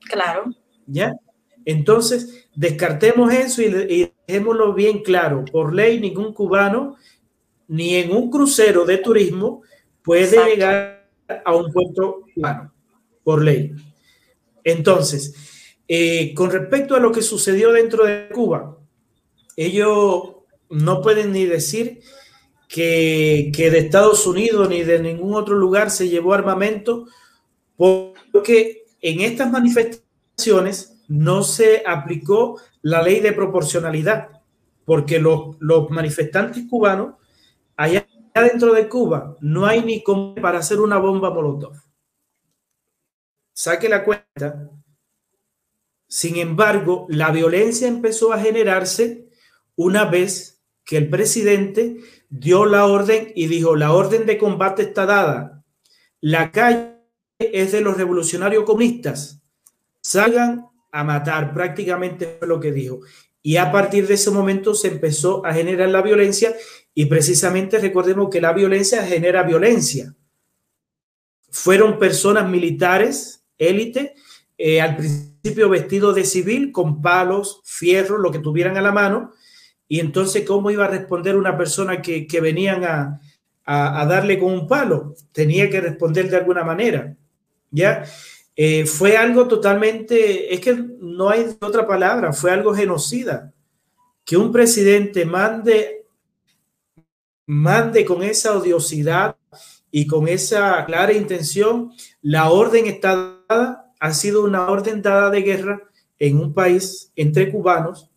Claro. 0.00 0.44
¿Ya? 0.86 1.14
Entonces, 1.64 2.39
descartemos 2.54 3.32
eso 3.32 3.62
y, 3.62 3.66
y 3.66 4.12
dejémoslo 4.26 4.74
bien 4.74 5.02
claro. 5.02 5.44
Por 5.44 5.74
ley, 5.74 6.00
ningún 6.00 6.32
cubano, 6.32 6.96
ni 7.68 7.96
en 7.96 8.12
un 8.12 8.30
crucero 8.30 8.84
de 8.84 8.98
turismo, 8.98 9.62
puede 10.02 10.44
llegar 10.44 11.08
a 11.44 11.54
un 11.54 11.72
puerto 11.72 12.24
cubano, 12.34 12.72
por 13.22 13.42
ley. 13.42 13.72
Entonces, 14.64 15.34
eh, 15.88 16.34
con 16.34 16.50
respecto 16.50 16.94
a 16.94 17.00
lo 17.00 17.12
que 17.12 17.22
sucedió 17.22 17.72
dentro 17.72 18.04
de 18.04 18.28
Cuba, 18.28 18.78
ellos 19.56 20.36
no 20.68 21.02
pueden 21.02 21.32
ni 21.32 21.46
decir 21.46 22.00
que, 22.68 23.50
de 23.56 23.78
Estados 23.78 24.26
Unidos 24.26 24.68
ni 24.68 24.84
de 24.84 25.00
ningún 25.00 25.34
otro 25.34 25.56
lugar 25.56 25.90
se 25.90 26.08
llevó 26.08 26.32
armamento, 26.32 27.06
porque 27.76 28.84
en 29.00 29.20
estas 29.20 29.50
manifestaciones 29.50 30.99
no 31.10 31.42
se 31.42 31.82
aplicó 31.84 32.60
la 32.82 33.02
ley 33.02 33.18
de 33.18 33.32
proporcionalidad, 33.32 34.28
porque 34.84 35.18
los, 35.18 35.56
manifestantes 35.90 36.68
cubanos, 36.70 37.16
allá 37.76 38.06
dentro 38.32 38.72
de 38.72 38.88
Cuba, 38.88 39.36
no 39.40 39.66
hay 39.66 39.82
ni 39.82 40.04
como 40.04 40.36
para 40.36 40.60
hacer 40.60 40.80
una 40.80 40.98
bomba 40.98 41.30
molotov. 41.30 41.74
Saque 43.52 43.88
la 43.88 44.04
cuenta. 44.04 44.70
Sin 46.06 46.36
embargo, 46.36 47.06
la 47.08 47.32
violencia 47.32 47.88
empezó 47.88 48.32
a 48.32 48.38
generarse 48.38 49.28
una 49.74 50.04
vez 50.04 50.62
que 50.84 50.96
el 50.96 51.10
presidente 51.10 51.98
dio 52.28 52.66
la 52.66 52.86
orden 52.86 53.32
y 53.34 53.48
dijo, 53.48 53.74
la 53.74 53.92
orden 53.92 54.26
de 54.26 54.38
combate 54.38 54.82
está 54.82 55.06
dada, 55.06 55.64
la 56.20 56.52
calle 56.52 56.98
es 57.38 57.72
de 57.72 57.80
los 57.80 57.96
revolucionarios 57.96 58.62
comunistas, 58.62 59.42
salgan 60.00 60.69
a 60.92 61.04
matar, 61.04 61.52
prácticamente 61.52 62.36
fue 62.38 62.48
lo 62.48 62.60
que 62.60 62.72
dijo. 62.72 63.00
Y 63.42 63.56
a 63.56 63.72
partir 63.72 64.06
de 64.06 64.14
ese 64.14 64.30
momento 64.30 64.74
se 64.74 64.88
empezó 64.88 65.44
a 65.46 65.54
generar 65.54 65.88
la 65.88 66.02
violencia 66.02 66.54
y 66.94 67.06
precisamente 67.06 67.78
recordemos 67.78 68.28
que 68.30 68.40
la 68.40 68.52
violencia 68.52 69.04
genera 69.04 69.42
violencia. 69.42 70.14
fueron 71.52 71.98
personas 71.98 72.48
militares, 72.48 73.44
élite, 73.58 74.14
eh, 74.56 74.80
al 74.80 74.96
principio 74.96 75.68
vestidos 75.68 76.14
de 76.14 76.24
civil, 76.24 76.70
con 76.70 77.02
palos, 77.02 77.60
fierros, 77.64 78.20
lo 78.20 78.30
que 78.30 78.38
tuvieran 78.38 78.76
a 78.76 78.82
la 78.82 78.92
mano, 78.92 79.32
y 79.88 79.98
entonces, 79.98 80.44
¿cómo 80.46 80.70
iba 80.70 80.84
a 80.84 80.88
responder 80.88 81.36
una 81.36 81.56
persona 81.56 82.00
que, 82.00 82.28
que 82.28 82.40
venían 82.40 82.84
a, 82.84 83.20
a, 83.64 84.06
darle 84.06 84.38
con 84.38 84.52
un 84.52 84.68
palo? 84.68 85.16
Tenía 85.32 85.68
que 85.68 85.80
responder 85.80 86.30
de 86.30 86.36
alguna 86.36 86.62
manera, 86.62 87.16
¿ya? 87.72 88.04
Eh, 88.62 88.84
fue 88.84 89.16
algo 89.16 89.48
totalmente, 89.48 90.52
es 90.52 90.60
que 90.60 90.74
no 90.74 91.30
hay 91.30 91.46
otra 91.62 91.86
palabra, 91.86 92.34
fue 92.34 92.50
algo 92.50 92.74
genocida. 92.74 93.54
Que 94.22 94.36
un 94.36 94.52
presidente 94.52 95.24
mande, 95.24 96.04
mande 97.46 98.04
con 98.04 98.22
esa 98.22 98.54
odiosidad 98.58 99.34
y 99.90 100.06
con 100.06 100.28
esa 100.28 100.84
clara 100.84 101.14
intención, 101.14 101.92
la 102.20 102.50
orden 102.50 102.84
está 102.84 103.40
dada, 103.48 103.94
ha 103.98 104.12
sido 104.12 104.44
una 104.44 104.68
orden 104.68 105.00
dada 105.00 105.30
de 105.30 105.40
guerra 105.40 105.90
en 106.18 106.36
un 106.36 106.52
país 106.52 107.10
entre 107.16 107.50
cubanos, 107.50 108.10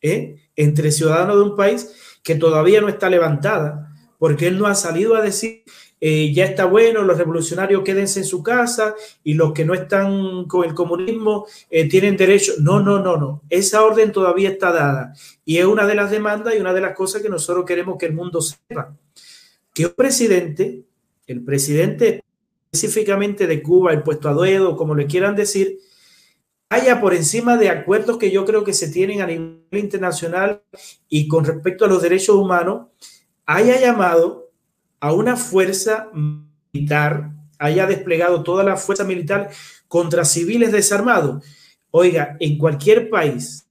¿eh? 0.00 0.36
entre 0.56 0.90
ciudadanos 0.90 1.36
de 1.36 1.42
un 1.42 1.54
país 1.54 2.18
que 2.22 2.34
todavía 2.34 2.80
no 2.80 2.88
está 2.88 3.10
levantada, 3.10 3.94
porque 4.18 4.46
él 4.46 4.58
no 4.58 4.68
ha 4.68 4.74
salido 4.74 5.16
a 5.16 5.20
decir, 5.20 5.64
eh, 6.00 6.32
ya 6.32 6.44
está 6.44 6.66
bueno, 6.66 7.02
los 7.02 7.16
revolucionarios 7.16 7.82
quédense 7.82 8.20
en 8.20 8.26
su 8.26 8.42
casa 8.42 8.94
y 9.24 9.34
los 9.34 9.52
que 9.52 9.64
no 9.64 9.74
están 9.74 10.44
con 10.44 10.64
el 10.64 10.74
comunismo 10.74 11.46
eh, 11.70 11.88
tienen 11.88 12.16
derecho. 12.16 12.52
No, 12.60 12.80
no, 12.80 13.00
no, 13.00 13.16
no. 13.16 13.42
Esa 13.48 13.82
orden 13.82 14.12
todavía 14.12 14.50
está 14.50 14.72
dada 14.72 15.14
y 15.44 15.58
es 15.58 15.64
una 15.64 15.86
de 15.86 15.94
las 15.94 16.10
demandas 16.10 16.54
y 16.54 16.58
una 16.58 16.74
de 16.74 16.80
las 16.80 16.94
cosas 16.94 17.22
que 17.22 17.28
nosotros 17.28 17.64
queremos 17.64 17.96
que 17.98 18.06
el 18.06 18.14
mundo 18.14 18.40
sepa. 18.40 18.96
Que 19.72 19.86
un 19.86 19.92
presidente 19.92 20.84
el 21.26 21.42
presidente 21.42 22.22
específicamente 22.70 23.46
de 23.46 23.62
Cuba, 23.62 23.92
el 23.92 24.02
puesto 24.02 24.28
a 24.28 24.34
dedo, 24.34 24.76
como 24.76 24.94
le 24.94 25.06
quieran 25.06 25.34
decir, 25.34 25.78
haya 26.68 27.00
por 27.00 27.14
encima 27.14 27.56
de 27.56 27.68
acuerdos 27.68 28.18
que 28.18 28.30
yo 28.30 28.44
creo 28.44 28.64
que 28.64 28.72
se 28.72 28.88
tienen 28.88 29.22
a 29.22 29.26
nivel 29.26 29.60
internacional 29.72 30.62
y 31.08 31.28
con 31.28 31.44
respecto 31.44 31.84
a 31.84 31.88
los 31.88 32.02
derechos 32.02 32.36
humanos, 32.36 32.88
haya 33.44 33.80
llamado 33.80 34.45
a 35.00 35.12
una 35.12 35.36
fuerza 35.36 36.08
militar, 36.12 37.30
haya 37.58 37.86
desplegado 37.86 38.42
toda 38.42 38.64
la 38.64 38.76
fuerza 38.76 39.04
militar 39.04 39.50
contra 39.88 40.24
civiles 40.24 40.72
desarmados. 40.72 41.44
Oiga, 41.90 42.36
en 42.40 42.58
cualquier 42.58 43.08
país 43.08 43.66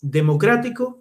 democrático, 0.00 0.98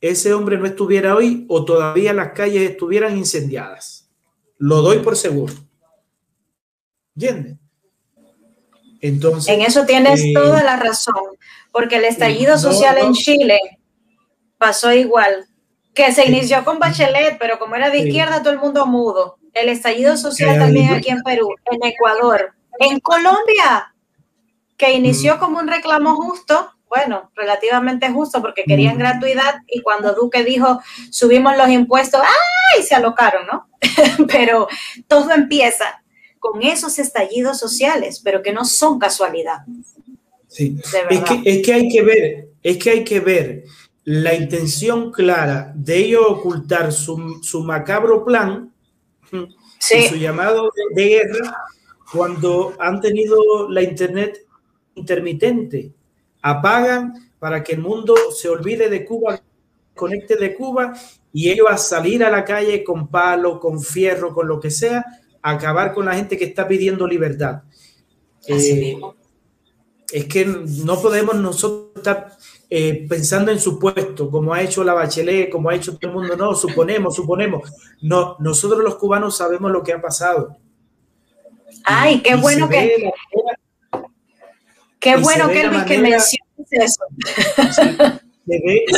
ese 0.00 0.32
hombre 0.32 0.56
no 0.56 0.66
estuviera 0.66 1.14
hoy 1.14 1.44
o 1.48 1.64
todavía 1.64 2.12
las 2.12 2.32
calles 2.32 2.70
estuvieran 2.70 3.18
incendiadas. 3.18 4.08
Lo 4.56 4.82
doy 4.82 4.98
por 4.98 5.16
seguro. 5.16 5.54
¿Entiendes? 7.14 7.58
Entonces. 9.00 9.52
En 9.52 9.62
eso 9.62 9.84
tienes 9.86 10.20
eh, 10.22 10.32
toda 10.34 10.62
la 10.62 10.76
razón, 10.76 11.14
porque 11.72 11.96
el 11.96 12.04
estallido 12.04 12.58
social 12.58 12.98
en 12.98 13.12
Chile 13.12 13.58
pasó 14.58 14.92
igual, 14.92 15.46
que 15.94 16.12
se 16.12 16.26
inició 16.26 16.64
con 16.64 16.78
Bachelet, 16.78 17.38
pero 17.38 17.58
como 17.58 17.76
era 17.76 17.90
de 17.90 17.98
izquierda, 17.98 18.42
todo 18.42 18.52
el 18.52 18.58
mundo 18.58 18.86
mudo. 18.86 19.38
El 19.52 19.68
estallido 19.68 20.16
social 20.16 20.58
también 20.58 20.94
aquí 20.94 21.10
en 21.10 21.22
Perú, 21.22 21.48
en 21.70 21.84
Ecuador, 21.84 22.54
en 22.78 23.00
Colombia, 23.00 23.94
que 24.76 24.92
inició 24.92 25.38
como 25.38 25.58
un 25.58 25.68
reclamo 25.68 26.14
justo, 26.14 26.72
bueno, 26.88 27.30
relativamente 27.34 28.10
justo 28.10 28.40
porque 28.40 28.64
querían 28.64 28.98
gratuidad 28.98 29.56
y 29.68 29.82
cuando 29.82 30.14
Duque 30.14 30.42
dijo 30.42 30.80
subimos 31.10 31.56
los 31.56 31.68
impuestos, 31.68 32.20
¡ay! 32.20 32.82
Se 32.82 32.94
alocaron, 32.94 33.46
¿no? 33.46 33.68
pero 34.28 34.68
todo 35.06 35.32
empieza 35.32 36.02
con 36.38 36.62
esos 36.62 36.98
estallidos 36.98 37.58
sociales, 37.58 38.20
pero 38.24 38.42
que 38.42 38.52
no 38.52 38.64
son 38.64 38.98
casualidad. 38.98 39.58
Sí, 40.48 40.76
es 41.10 41.20
que, 41.20 41.42
es 41.44 41.64
que 41.64 41.72
hay 41.74 41.88
que 41.88 42.02
ver, 42.02 42.48
es 42.62 42.78
que 42.78 42.90
hay 42.90 43.04
que 43.04 43.20
ver 43.20 43.64
la 44.12 44.34
intención 44.34 45.12
clara 45.12 45.72
de 45.76 45.98
ellos 45.98 46.22
ocultar 46.26 46.90
su, 46.92 47.38
su 47.42 47.62
macabro 47.62 48.24
plan 48.24 48.72
sí. 49.78 50.08
su 50.08 50.16
llamado 50.16 50.72
de, 50.74 51.00
de 51.00 51.08
guerra 51.10 51.56
cuando 52.12 52.74
han 52.80 53.00
tenido 53.00 53.70
la 53.70 53.82
internet 53.82 54.44
intermitente 54.96 55.92
apagan 56.42 57.30
para 57.38 57.62
que 57.62 57.74
el 57.74 57.82
mundo 57.82 58.16
se 58.36 58.48
olvide 58.48 58.88
de 58.88 59.04
Cuba, 59.04 59.40
conecte 59.94 60.34
de 60.34 60.56
Cuba 60.56 60.92
y 61.32 61.48
ellos 61.48 61.68
a 61.70 61.78
salir 61.78 62.24
a 62.24 62.30
la 62.30 62.44
calle 62.44 62.82
con 62.82 63.06
palo, 63.06 63.60
con 63.60 63.80
fierro, 63.80 64.34
con 64.34 64.48
lo 64.48 64.58
que 64.58 64.72
sea, 64.72 65.04
a 65.40 65.52
acabar 65.52 65.94
con 65.94 66.06
la 66.06 66.16
gente 66.16 66.36
que 66.36 66.46
está 66.46 66.66
pidiendo 66.66 67.06
libertad. 67.06 67.62
Eh, 68.48 68.98
es 70.12 70.24
que 70.24 70.44
no 70.44 71.00
podemos 71.00 71.36
nosotros 71.36 71.92
estar 71.94 72.36
eh, 72.72 73.04
pensando 73.08 73.50
en 73.50 73.58
supuesto, 73.58 74.30
como 74.30 74.54
ha 74.54 74.62
hecho 74.62 74.84
la 74.84 74.94
Bachelet, 74.94 75.50
como 75.50 75.70
ha 75.70 75.74
hecho 75.74 75.98
todo 75.98 76.12
el 76.12 76.16
mundo, 76.16 76.36
no, 76.36 76.54
suponemos, 76.54 77.16
suponemos. 77.16 77.68
No, 78.00 78.36
nosotros 78.38 78.84
los 78.84 78.94
cubanos 78.94 79.36
sabemos 79.36 79.72
lo 79.72 79.82
que 79.82 79.92
ha 79.92 80.00
pasado. 80.00 80.56
Ay, 81.84 82.20
qué 82.22 82.36
bueno 82.36 82.68
que... 82.68 83.10
Qué 85.00 85.16
bueno 85.16 85.48
que, 85.48 85.62
Elvis, 85.62 85.82
que 85.84 85.98
menciones 85.98 86.68
eso. 86.70 87.02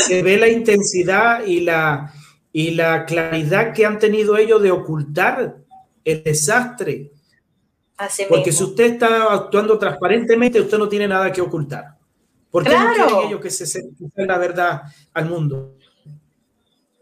se, 0.07 0.23
ve, 0.23 0.37
la 0.37 0.49
intensidad 0.49 1.47
y 1.47 1.61
la, 1.61 2.13
y 2.53 2.73
la 2.73 3.07
claridad 3.07 3.73
que 3.73 3.87
han 3.87 3.99
tenido 3.99 4.37
ellos 4.37 4.61
de 4.61 4.73
ocultar 4.73 5.57
el 6.05 6.25
desastre. 6.25 7.13
Porque 8.29 8.53
si 8.53 8.65
usted 8.65 8.95
está 8.95 9.33
actuando 9.33 9.79
transparentemente, 9.79 10.61
usted 10.61 10.77
no 10.77 10.89
tiene 10.89 11.07
nada 11.07 11.33
que 11.33 11.41
ocultar. 11.41 11.92
¿Por 12.53 12.63
qué 12.63 12.79
no 12.79 12.93
quieren 12.93 13.27
ellos 13.27 13.41
que 13.41 13.51
se 13.51 13.67
sepa 13.67 13.89
la 14.15 14.39
verdad 14.39 14.83
al 15.13 15.29
mundo? 15.29 15.75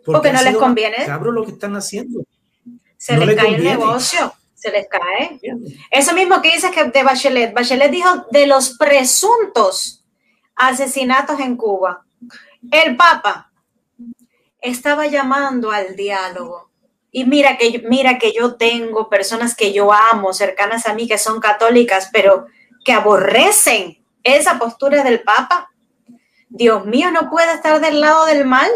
Porque, 0.03 0.33
no 0.33 0.43
les 0.43 0.57
conviene. 0.57 0.97
Lo 1.07 1.45
que 1.45 1.53
están 1.53 1.77
haciendo. 1.77 2.25
Se 2.97 3.19
les 3.19 3.37
cae 3.37 3.57
el 3.57 3.65
negocio 3.65 4.33
se 4.61 4.71
les 4.71 4.87
cae. 4.89 5.41
Eso 5.91 6.13
mismo 6.13 6.43
que 6.43 6.53
dices 6.53 6.71
que 6.71 6.85
de 6.85 7.03
Bachelet. 7.03 7.55
Bachelet 7.55 7.91
dijo 7.91 8.27
de 8.31 8.47
los 8.47 8.77
presuntos 8.77 10.05
asesinatos 10.55 11.41
en 11.41 11.57
Cuba. 11.57 12.05
El 12.71 12.95
Papa 12.95 13.51
estaba 14.61 15.07
llamando 15.07 15.71
al 15.71 15.97
diálogo. 15.97 16.71
Y 17.11 17.25
mira 17.25 17.57
que, 17.57 17.83
mira 17.89 18.19
que 18.19 18.33
yo 18.33 18.57
tengo 18.57 19.09
personas 19.09 19.57
que 19.57 19.73
yo 19.73 19.93
amo, 19.93 20.35
cercanas 20.35 20.87
a 20.87 20.93
mí, 20.93 21.09
que 21.09 21.17
son 21.17 21.41
católicas, 21.41 22.11
pero 22.13 22.47
que 22.85 22.93
aborrecen 22.93 24.00
esa 24.23 24.59
postura 24.59 25.03
del 25.03 25.23
Papa. 25.23 25.71
Dios 26.49 26.85
mío, 26.87 27.11
no 27.11 27.31
puede 27.31 27.53
estar 27.55 27.81
del 27.81 28.01
lado 28.01 28.27
del 28.27 28.45
mal. 28.45 28.71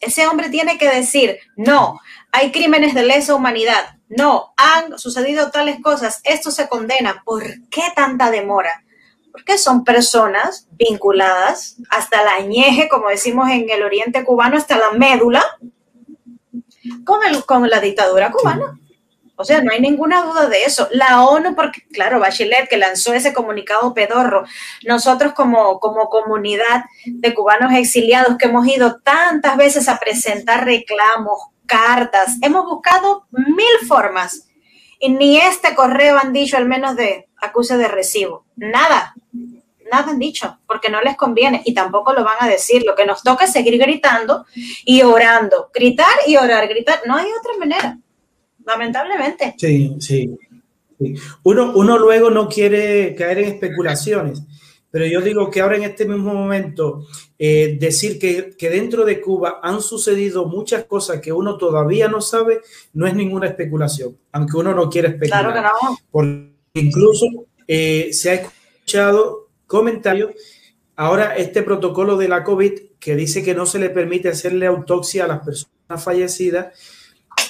Ese 0.00 0.26
hombre 0.26 0.48
tiene 0.50 0.76
que 0.78 0.90
decir, 0.90 1.38
no, 1.56 2.00
hay 2.32 2.52
crímenes 2.52 2.94
de 2.94 3.04
lesa 3.04 3.34
humanidad, 3.34 3.96
no, 4.08 4.52
han 4.56 4.98
sucedido 4.98 5.50
tales 5.50 5.80
cosas, 5.80 6.20
esto 6.24 6.50
se 6.50 6.68
condena. 6.68 7.22
¿Por 7.24 7.44
qué 7.70 7.82
tanta 7.94 8.30
demora? 8.30 8.84
Porque 9.32 9.58
son 9.58 9.84
personas 9.84 10.68
vinculadas 10.72 11.76
hasta 11.90 12.22
la 12.22 12.40
ñeje, 12.40 12.88
como 12.88 13.08
decimos 13.08 13.48
en 13.50 13.68
el 13.70 13.82
oriente 13.82 14.24
cubano, 14.24 14.56
hasta 14.56 14.76
la 14.76 14.92
médula, 14.92 15.42
con 17.46 17.68
la 17.68 17.80
dictadura 17.80 18.30
cubana. 18.30 18.78
O 19.36 19.44
sea, 19.44 19.62
no 19.62 19.72
hay 19.72 19.80
ninguna 19.80 20.22
duda 20.22 20.48
de 20.48 20.64
eso. 20.64 20.88
La 20.92 21.24
ONU, 21.24 21.54
porque 21.54 21.82
claro, 21.92 22.20
Bachelet 22.20 22.68
que 22.68 22.76
lanzó 22.76 23.12
ese 23.14 23.32
comunicado 23.32 23.94
pedorro, 23.94 24.44
nosotros 24.86 25.32
como, 25.34 25.80
como 25.80 26.08
comunidad 26.08 26.84
de 27.04 27.34
cubanos 27.34 27.72
exiliados 27.72 28.36
que 28.38 28.46
hemos 28.46 28.66
ido 28.66 29.00
tantas 29.00 29.56
veces 29.56 29.88
a 29.88 29.98
presentar 29.98 30.64
reclamos, 30.64 31.38
cartas, 31.66 32.36
hemos 32.42 32.64
buscado 32.66 33.26
mil 33.30 33.88
formas 33.88 34.48
y 35.00 35.08
ni 35.08 35.38
este 35.38 35.74
correo 35.74 36.18
han 36.18 36.32
dicho 36.32 36.56
al 36.56 36.66
menos 36.66 36.96
de 36.96 37.28
acuse 37.40 37.76
de 37.76 37.88
recibo. 37.88 38.44
Nada, 38.56 39.14
nada 39.90 40.10
han 40.10 40.18
dicho, 40.18 40.58
porque 40.66 40.88
no 40.88 41.00
les 41.00 41.16
conviene 41.16 41.62
y 41.64 41.74
tampoco 41.74 42.12
lo 42.12 42.24
van 42.24 42.36
a 42.40 42.48
decir. 42.48 42.84
Lo 42.84 42.94
que 42.94 43.06
nos 43.06 43.22
toca 43.22 43.44
es 43.44 43.52
seguir 43.52 43.78
gritando 43.78 44.46
y 44.84 45.02
orando, 45.02 45.70
gritar 45.74 46.14
y 46.26 46.36
orar, 46.36 46.66
gritar. 46.68 47.02
No 47.06 47.16
hay 47.16 47.26
otra 47.38 47.52
manera, 47.58 47.98
lamentablemente. 48.66 49.54
Sí, 49.58 49.96
sí. 50.00 50.36
Uno, 51.42 51.72
uno 51.74 51.98
luego 51.98 52.30
no 52.30 52.48
quiere 52.48 53.14
caer 53.14 53.38
en 53.38 53.44
especulaciones, 53.46 54.42
pero 54.90 55.06
yo 55.06 55.20
digo 55.20 55.50
que 55.50 55.60
ahora 55.60 55.76
en 55.76 55.82
este 55.82 56.06
mismo 56.06 56.32
momento 56.32 57.06
eh, 57.38 57.76
decir 57.80 58.18
que, 58.18 58.54
que, 58.56 58.70
dentro 58.70 59.04
de 59.04 59.20
Cuba 59.20 59.58
han 59.62 59.80
sucedido 59.80 60.46
muchas 60.46 60.84
cosas 60.84 61.20
que 61.20 61.32
uno 61.32 61.58
todavía 61.58 62.08
no 62.08 62.20
sabe, 62.20 62.60
no 62.92 63.06
es 63.06 63.14
ninguna 63.14 63.48
especulación, 63.48 64.16
aunque 64.32 64.56
uno 64.56 64.72
no 64.72 64.88
quiera 64.88 65.08
especular. 65.08 65.42
Claro 65.42 65.54
que 65.54 65.60
no. 65.62 65.98
Porque 66.10 66.54
incluso 66.74 67.26
eh, 67.66 68.10
se 68.12 68.30
ha 68.30 68.34
escuchado 68.34 69.48
comentarios, 69.66 70.30
ahora 70.96 71.36
este 71.36 71.62
protocolo 71.62 72.16
de 72.16 72.28
la 72.28 72.44
COVID 72.44 72.72
que 73.00 73.16
dice 73.16 73.42
que 73.42 73.54
no 73.54 73.66
se 73.66 73.78
le 73.78 73.90
permite 73.90 74.28
hacerle 74.28 74.66
autopsia 74.66 75.24
a 75.24 75.28
las 75.28 75.44
personas 75.44 76.02
fallecidas, 76.02 76.78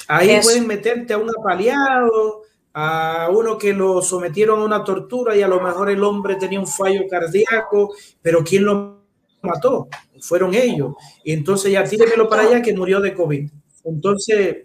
ahí 0.07 0.39
pueden 0.41 0.67
meterte 0.67 1.13
a 1.13 1.17
un 1.17 1.29
apaleado, 1.29 2.43
a 2.73 3.29
uno 3.31 3.57
que 3.57 3.73
lo 3.73 4.01
sometieron 4.01 4.59
a 4.59 4.65
una 4.65 4.83
tortura 4.83 5.35
y 5.35 5.41
a 5.41 5.47
lo 5.47 5.61
mejor 5.61 5.89
el 5.89 6.03
hombre 6.03 6.35
tenía 6.35 6.59
un 6.59 6.67
fallo 6.67 7.03
cardíaco, 7.09 7.95
pero 8.21 8.43
¿quién 8.43 8.65
lo 8.65 9.01
mató? 9.41 9.87
Fueron 10.19 10.53
ellos. 10.53 10.93
Y 11.23 11.31
entonces 11.31 11.71
ya 11.71 11.83
tíremelo 11.83 12.27
para 12.27 12.43
allá 12.43 12.61
que 12.61 12.75
murió 12.75 12.99
de 12.99 13.13
COVID. 13.13 13.49
Entonces... 13.85 14.57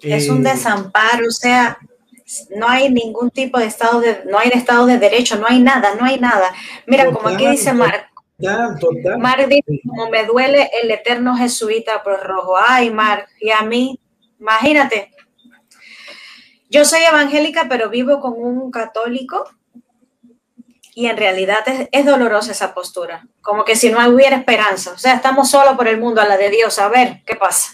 Es 0.00 0.28
un 0.28 0.46
eh, 0.46 0.50
desamparo, 0.50 1.26
o 1.26 1.30
sea, 1.30 1.78
no 2.54 2.68
hay 2.68 2.90
ningún 2.90 3.30
tipo 3.30 3.58
de 3.58 3.66
estado 3.66 4.00
de, 4.00 4.22
no 4.30 4.38
hay 4.38 4.50
estado 4.52 4.86
de 4.86 4.98
derecho, 4.98 5.38
no 5.38 5.46
hay 5.48 5.60
nada, 5.60 5.94
no 5.94 6.04
hay 6.04 6.20
nada. 6.20 6.52
Mira, 6.86 7.10
como 7.10 7.28
aquí 7.28 7.48
dice 7.48 7.72
Mar, 7.72 8.07
Mar 9.18 9.48
dice, 9.48 9.80
como 9.84 10.10
me 10.10 10.24
duele 10.24 10.70
el 10.82 10.90
eterno 10.90 11.36
jesuita 11.36 12.02
por 12.02 12.20
rojo. 12.20 12.56
Ay, 12.56 12.90
Mar, 12.90 13.26
y 13.40 13.50
a 13.50 13.62
mí, 13.62 13.98
imagínate, 14.38 15.10
yo 16.70 16.84
soy 16.84 17.00
evangélica, 17.00 17.66
pero 17.68 17.90
vivo 17.90 18.20
con 18.20 18.34
un 18.36 18.70
católico 18.70 19.44
y 20.94 21.06
en 21.06 21.16
realidad 21.16 21.58
es, 21.92 22.04
dolorosa 22.04 22.52
esa 22.52 22.74
postura, 22.74 23.26
como 23.40 23.64
que 23.64 23.76
si 23.76 23.90
no 23.90 23.98
hubiera 24.08 24.36
esperanza, 24.36 24.92
o 24.92 24.98
sea, 24.98 25.14
estamos 25.14 25.50
solos 25.50 25.76
por 25.76 25.86
el 25.86 26.00
mundo 26.00 26.20
a 26.20 26.26
la 26.26 26.36
de 26.36 26.50
Dios, 26.50 26.78
a 26.78 26.88
ver 26.88 27.22
qué 27.24 27.36
pasa. 27.36 27.72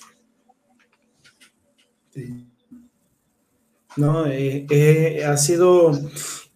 No, 3.97 4.27
eh, 4.27 4.66
eh, 4.70 5.24
ha 5.24 5.36
sido 5.36 5.93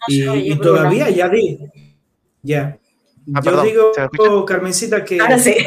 y, 0.09 0.57
todavía 0.57 1.09
ya 1.09 1.29
di, 1.29 1.59
ya. 2.43 2.79
Ah, 3.35 3.41
Yo 3.45 3.63
digo, 3.63 4.45
Carmencita, 4.45 5.05
que 5.05 5.21
Ahora 5.21 5.39
sí. 5.39 5.55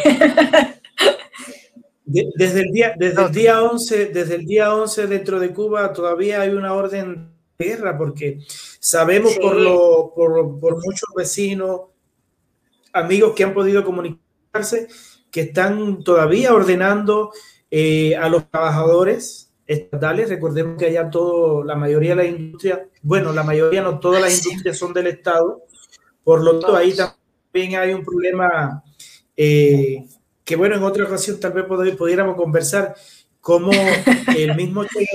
desde 2.05 2.61
el 2.61 2.71
día, 2.71 2.93
desde 2.97 3.23
el 3.23 3.31
día 3.31 3.61
11, 3.61 4.07
desde 4.07 4.35
el 4.35 4.45
día 4.45 4.75
11 4.75 5.07
dentro 5.07 5.39
de 5.39 5.53
Cuba 5.53 5.93
todavía 5.93 6.41
hay 6.41 6.49
una 6.49 6.73
orden 6.73 7.31
de 7.57 7.65
guerra 7.65 7.97
porque 7.97 8.39
sabemos 8.79 9.37
por, 9.37 9.55
lo, 9.55 10.11
por, 10.15 10.59
por, 10.59 10.73
muchos 10.83 11.09
vecinos, 11.15 11.81
amigos 12.91 13.33
que 13.35 13.43
han 13.43 13.53
podido 13.53 13.83
comunicarse, 13.83 14.87
que 15.29 15.41
están 15.41 16.03
todavía 16.03 16.53
ordenando 16.53 17.31
eh, 17.69 18.15
a 18.15 18.27
los 18.27 18.49
trabajadores 18.49 19.53
estatales. 19.65 20.29
Recordemos 20.29 20.77
que 20.77 20.87
allá 20.87 21.09
todo, 21.09 21.63
la 21.63 21.75
mayoría 21.75 22.15
de 22.15 22.15
las 22.15 22.27
industrias, 22.27 22.79
bueno, 23.01 23.31
la 23.31 23.43
mayoría 23.43 23.81
no 23.81 23.99
todas 23.99 24.21
las 24.21 24.45
industrias 24.45 24.77
son 24.77 24.91
del 24.93 25.07
Estado, 25.07 25.63
por 26.23 26.43
lo 26.43 26.59
tanto 26.59 26.75
ahí 26.75 26.93
también 26.93 27.20
hay 27.53 27.93
un 27.93 28.03
problema 28.03 28.83
eh, 29.35 30.05
que 30.43 30.55
bueno, 30.55 30.75
en 30.75 30.83
otra 30.83 31.05
ocasión 31.05 31.39
tal 31.39 31.53
vez 31.53 31.65
pudiéramos 31.65 32.35
conversar 32.35 32.95
cómo 33.39 33.71
el 34.37 34.55
mismo 34.55 34.83
Che 34.85 35.05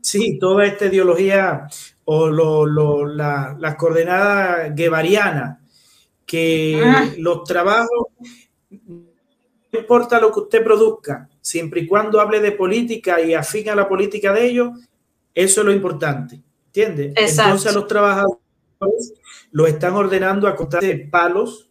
sí, 0.00 0.38
toda 0.38 0.66
esta 0.66 0.86
ideología 0.86 1.66
o 2.04 2.28
lo, 2.28 3.06
la, 3.06 3.56
las 3.58 3.74
coordenadas 3.76 4.74
guevarianas, 4.74 5.58
que 6.24 6.80
ah. 6.84 7.08
los 7.18 7.44
trabajos, 7.44 8.08
no 8.70 9.78
importa 9.78 10.20
lo 10.20 10.32
que 10.32 10.40
usted 10.40 10.62
produzca, 10.62 11.28
siempre 11.40 11.80
y 11.80 11.86
cuando 11.86 12.20
hable 12.20 12.40
de 12.40 12.52
política 12.52 13.20
y 13.20 13.34
afina 13.34 13.74
la 13.74 13.88
política 13.88 14.32
de 14.32 14.46
ellos, 14.46 14.70
eso 15.34 15.60
es 15.60 15.66
lo 15.66 15.72
importante, 15.72 16.40
¿entiende? 16.66 17.12
Entonces 17.16 17.66
a 17.66 17.72
los 17.72 17.86
trabajadores 17.86 18.45
lo 19.50 19.66
están 19.66 19.94
ordenando 19.94 20.48
a 20.48 20.56
contar 20.56 20.82
de 20.82 20.98
palos 20.98 21.68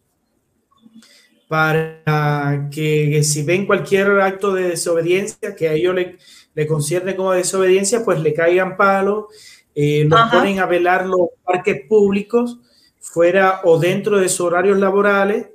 para 1.48 2.68
que, 2.72 3.22
si 3.22 3.42
ven 3.42 3.66
cualquier 3.66 4.20
acto 4.20 4.52
de 4.52 4.68
desobediencia 4.68 5.54
que 5.54 5.68
a 5.68 5.72
ellos 5.74 5.94
le, 5.94 6.18
le 6.54 6.66
concierne 6.66 7.14
como 7.14 7.32
desobediencia, 7.32 8.04
pues 8.04 8.20
le 8.20 8.34
caigan 8.34 8.76
palos, 8.76 9.26
eh, 9.74 10.06
los 10.08 10.20
ponen 10.30 10.58
a 10.58 10.66
velar 10.66 11.06
los 11.06 11.28
parques 11.44 11.86
públicos 11.86 12.58
fuera 12.98 13.60
o 13.64 13.78
dentro 13.78 14.18
de 14.18 14.28
sus 14.28 14.40
horarios 14.40 14.78
laborales, 14.78 15.48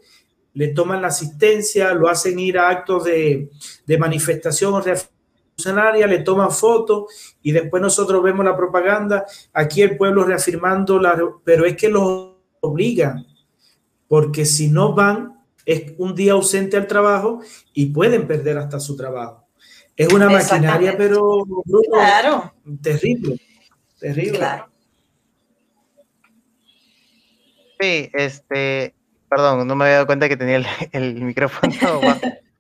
le 0.53 0.69
toman 0.69 1.02
la 1.02 1.07
asistencia, 1.07 1.94
lo 1.94 2.10
hacen 2.10 2.40
ir 2.40 2.57
a 2.57 2.69
actos 2.69 3.06
de, 3.06 3.49
de 3.86 3.98
manifestación 3.98 4.73
le 6.07 6.19
toman 6.19 6.52
fotos 6.52 7.36
y 7.41 7.52
después 7.52 7.82
nosotros 7.82 8.23
vemos 8.23 8.45
la 8.45 8.56
propaganda, 8.56 9.26
aquí 9.53 9.82
el 9.82 9.98
pueblo 9.98 10.23
reafirmando, 10.23 10.99
la, 10.99 11.18
pero 11.44 11.65
es 11.65 11.76
que 11.76 11.90
los 11.90 12.36
obligan, 12.61 13.26
porque 14.07 14.45
si 14.45 14.69
no 14.69 14.94
van, 14.94 15.40
es 15.65 15.94
un 15.98 16.15
día 16.15 16.34
ausente 16.34 16.78
al 16.78 16.88
trabajo 16.88 17.41
y 17.73 17.88
pueden 17.88 18.28
perder 18.28 18.57
hasta 18.57 18.80
su 18.80 18.95
trabajo. 18.95 19.48
Es 19.95 20.11
una 20.11 20.30
maquinaria, 20.30 20.98
pero 20.98 21.45
claro. 21.91 22.53
terrible, 22.82 23.40
terrible. 23.99 24.38
Claro. 24.38 24.68
Sí, 27.80 28.10
este, 28.14 28.94
perdón, 29.30 29.68
no 29.68 29.76
me 29.76 29.86
había 29.86 29.95
dado 29.95 30.06
cuenta 30.06 30.30
que 30.30 30.38
tenía 30.38 30.64
el, 30.91 31.22
micrófono. 31.22 31.73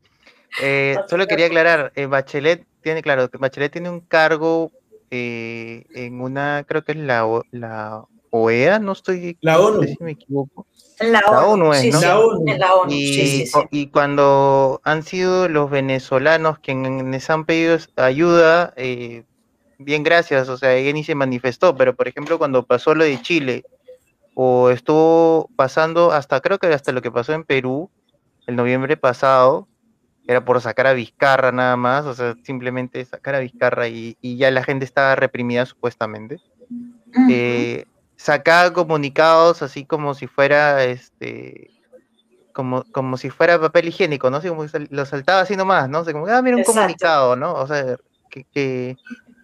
eh, 0.61 0.97
solo 1.07 1.27
quería 1.27 1.45
aclarar, 1.45 1.91
eh, 1.95 2.07
Bachelet 2.07 2.65
tiene, 2.81 3.01
claro, 3.01 3.29
Bachelet 3.39 3.71
tiene 3.71 3.89
un 3.89 4.01
cargo 4.01 4.71
eh, 5.09 5.85
en 5.93 6.21
una, 6.21 6.65
creo 6.67 6.83
que 6.83 6.93
es 6.93 6.97
la, 6.97 7.27
la 7.51 8.05
OEA, 8.31 8.79
no 8.79 8.93
estoy, 8.93 9.37
la 9.41 9.59
ONU. 9.59 9.83
si 9.83 9.97
me 9.99 10.11
equivoco. 10.11 10.65
La 10.99 11.19
ONU, 11.45 11.73
es, 11.73 11.93
¿no? 11.93 11.99
La 11.99 12.75
ONU. 12.75 12.91
Y, 12.91 13.87
cuando 13.87 14.81
han 14.83 15.03
sido 15.03 15.49
los 15.49 15.69
venezolanos 15.69 16.59
quienes 16.59 17.29
han 17.29 17.45
pedido 17.45 17.77
ayuda, 17.97 18.73
eh, 18.77 19.23
bien 19.77 20.03
gracias, 20.03 20.47
o 20.47 20.57
sea, 20.57 20.73
ella 20.75 20.93
ni 20.93 21.03
se 21.03 21.15
manifestó, 21.15 21.75
pero 21.75 21.95
por 21.95 22.07
ejemplo 22.07 22.37
cuando 22.37 22.63
pasó 22.63 22.95
lo 22.95 23.03
de 23.03 23.21
Chile, 23.21 23.63
o 24.33 24.69
estuvo 24.69 25.49
pasando 25.55 26.11
hasta, 26.11 26.39
creo 26.39 26.57
que 26.57 26.67
hasta 26.67 26.93
lo 26.93 27.01
que 27.01 27.11
pasó 27.11 27.33
en 27.33 27.43
Perú, 27.43 27.89
el 28.47 28.55
noviembre 28.55 28.95
pasado, 28.95 29.67
era 30.31 30.45
por 30.45 30.59
sacar 30.61 30.87
a 30.87 30.93
Vizcarra 30.93 31.51
nada 31.51 31.75
más, 31.77 32.05
o 32.05 32.13
sea, 32.13 32.35
simplemente 32.43 33.03
sacar 33.05 33.35
a 33.35 33.39
Vizcarra 33.39 33.87
y, 33.87 34.17
ya 34.21 34.49
la 34.51 34.63
gente 34.63 34.85
estaba 34.85 35.15
reprimida 35.15 35.65
supuestamente 35.65 36.39
sacaba 38.21 38.71
comunicados 38.71 39.63
así 39.63 39.83
como 39.83 40.13
si 40.13 40.27
fuera 40.27 40.83
este 40.83 41.71
como, 42.53 42.83
como 42.91 43.17
si 43.17 43.31
fuera 43.31 43.59
papel 43.59 43.87
higiénico, 43.87 44.29
¿no? 44.29 44.37
Así 44.37 44.49
como 44.49 44.65
lo 44.89 45.05
saltaba 45.05 45.41
así 45.41 45.55
nomás, 45.55 45.89
¿no? 45.89 46.01
O 46.01 46.05
como, 46.05 46.27
ah, 46.27 46.41
mira 46.41 46.57
un 46.57 46.63
comunicado, 46.63 47.35
¿no? 47.37 47.53
O 47.53 47.65
sea, 47.65 47.95
que, 48.29 48.97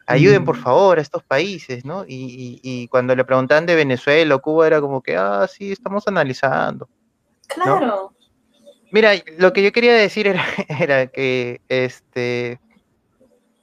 ayuden 0.06 0.44
por 0.44 0.58
mm. 0.58 0.62
favor 0.62 1.00
a 1.00 1.02
estos 1.02 1.24
países, 1.24 1.86
¿no? 1.86 2.04
Y, 2.06 2.88
cuando 2.90 3.16
le 3.16 3.24
preguntaban 3.24 3.66
de 3.66 3.76
Venezuela 3.76 4.36
o 4.36 4.42
Cuba 4.42 4.68
era 4.68 4.82
como 4.82 5.02
que, 5.02 5.16
ah, 5.16 5.48
sí, 5.48 5.72
estamos 5.72 6.06
analizando. 6.08 6.90
Claro. 7.48 8.14
Mira, 8.92 9.12
lo 9.38 9.54
que 9.54 9.64
yo 9.64 9.72
quería 9.72 9.94
decir 9.94 10.28
era, 10.28 10.46
era 10.80 11.08
que 11.08 11.62
este 11.70 12.60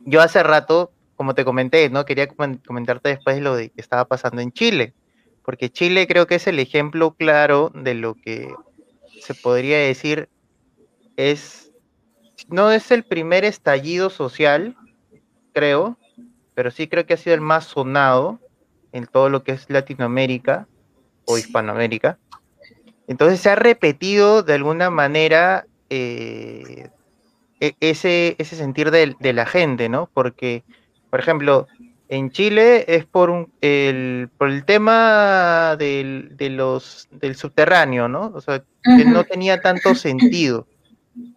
yo 0.00 0.20
hace 0.20 0.42
rato, 0.42 0.92
como 1.16 1.34
te 1.34 1.44
comenté, 1.44 1.88
¿no? 1.88 2.04
Quería 2.04 2.28
comentarte 2.28 3.08
después 3.08 3.40
lo 3.40 3.56
de 3.56 3.70
que 3.70 3.80
estaba 3.80 4.04
pasando 4.04 4.42
en 4.42 4.52
Chile 4.52 4.94
porque 5.44 5.70
Chile 5.70 6.06
creo 6.06 6.26
que 6.26 6.36
es 6.36 6.46
el 6.46 6.58
ejemplo 6.58 7.12
claro 7.12 7.70
de 7.74 7.94
lo 7.94 8.14
que 8.14 8.52
se 9.20 9.34
podría 9.34 9.78
decir 9.78 10.28
es, 11.16 11.70
no 12.48 12.72
es 12.72 12.90
el 12.90 13.04
primer 13.04 13.44
estallido 13.44 14.08
social, 14.08 14.74
creo, 15.52 15.98
pero 16.54 16.70
sí 16.70 16.88
creo 16.88 17.04
que 17.04 17.14
ha 17.14 17.18
sido 17.18 17.34
el 17.34 17.42
más 17.42 17.66
sonado 17.66 18.40
en 18.92 19.06
todo 19.06 19.28
lo 19.28 19.44
que 19.44 19.52
es 19.52 19.68
Latinoamérica 19.68 20.66
o 21.26 21.36
Hispanoamérica. 21.36 22.18
Entonces 23.06 23.40
se 23.40 23.50
ha 23.50 23.56
repetido 23.56 24.42
de 24.42 24.54
alguna 24.54 24.90
manera 24.90 25.66
eh, 25.90 26.88
e-, 27.60 27.76
ese, 27.80 28.36
ese 28.38 28.56
sentir 28.56 28.90
de, 28.90 29.14
de, 29.18 29.32
la 29.32 29.46
gente, 29.46 29.88
¿no? 29.88 30.08
Porque, 30.12 30.64
por 31.10 31.20
ejemplo, 31.20 31.66
en 32.08 32.30
Chile 32.30 32.84
es 32.88 33.04
por, 33.04 33.30
un, 33.30 33.52
el, 33.60 34.28
por 34.36 34.50
el 34.50 34.64
tema 34.64 35.76
del, 35.78 36.36
de 36.36 36.50
los, 36.50 37.08
del 37.10 37.36
subterráneo, 37.36 38.08
¿no? 38.08 38.32
O 38.34 38.40
sea, 38.40 38.62
que 38.82 39.04
no 39.04 39.24
tenía 39.24 39.60
tanto 39.60 39.94
sentido. 39.94 40.66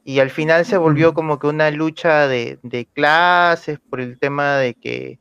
Y 0.03 0.19
al 0.19 0.29
final 0.29 0.65
se 0.65 0.77
volvió 0.77 1.13
como 1.13 1.39
que 1.39 1.47
una 1.47 1.69
lucha 1.71 2.27
de, 2.27 2.59
de 2.63 2.85
clases 2.85 3.79
por 3.89 4.01
el 4.01 4.17
tema 4.17 4.57
de 4.57 4.73
que, 4.73 5.19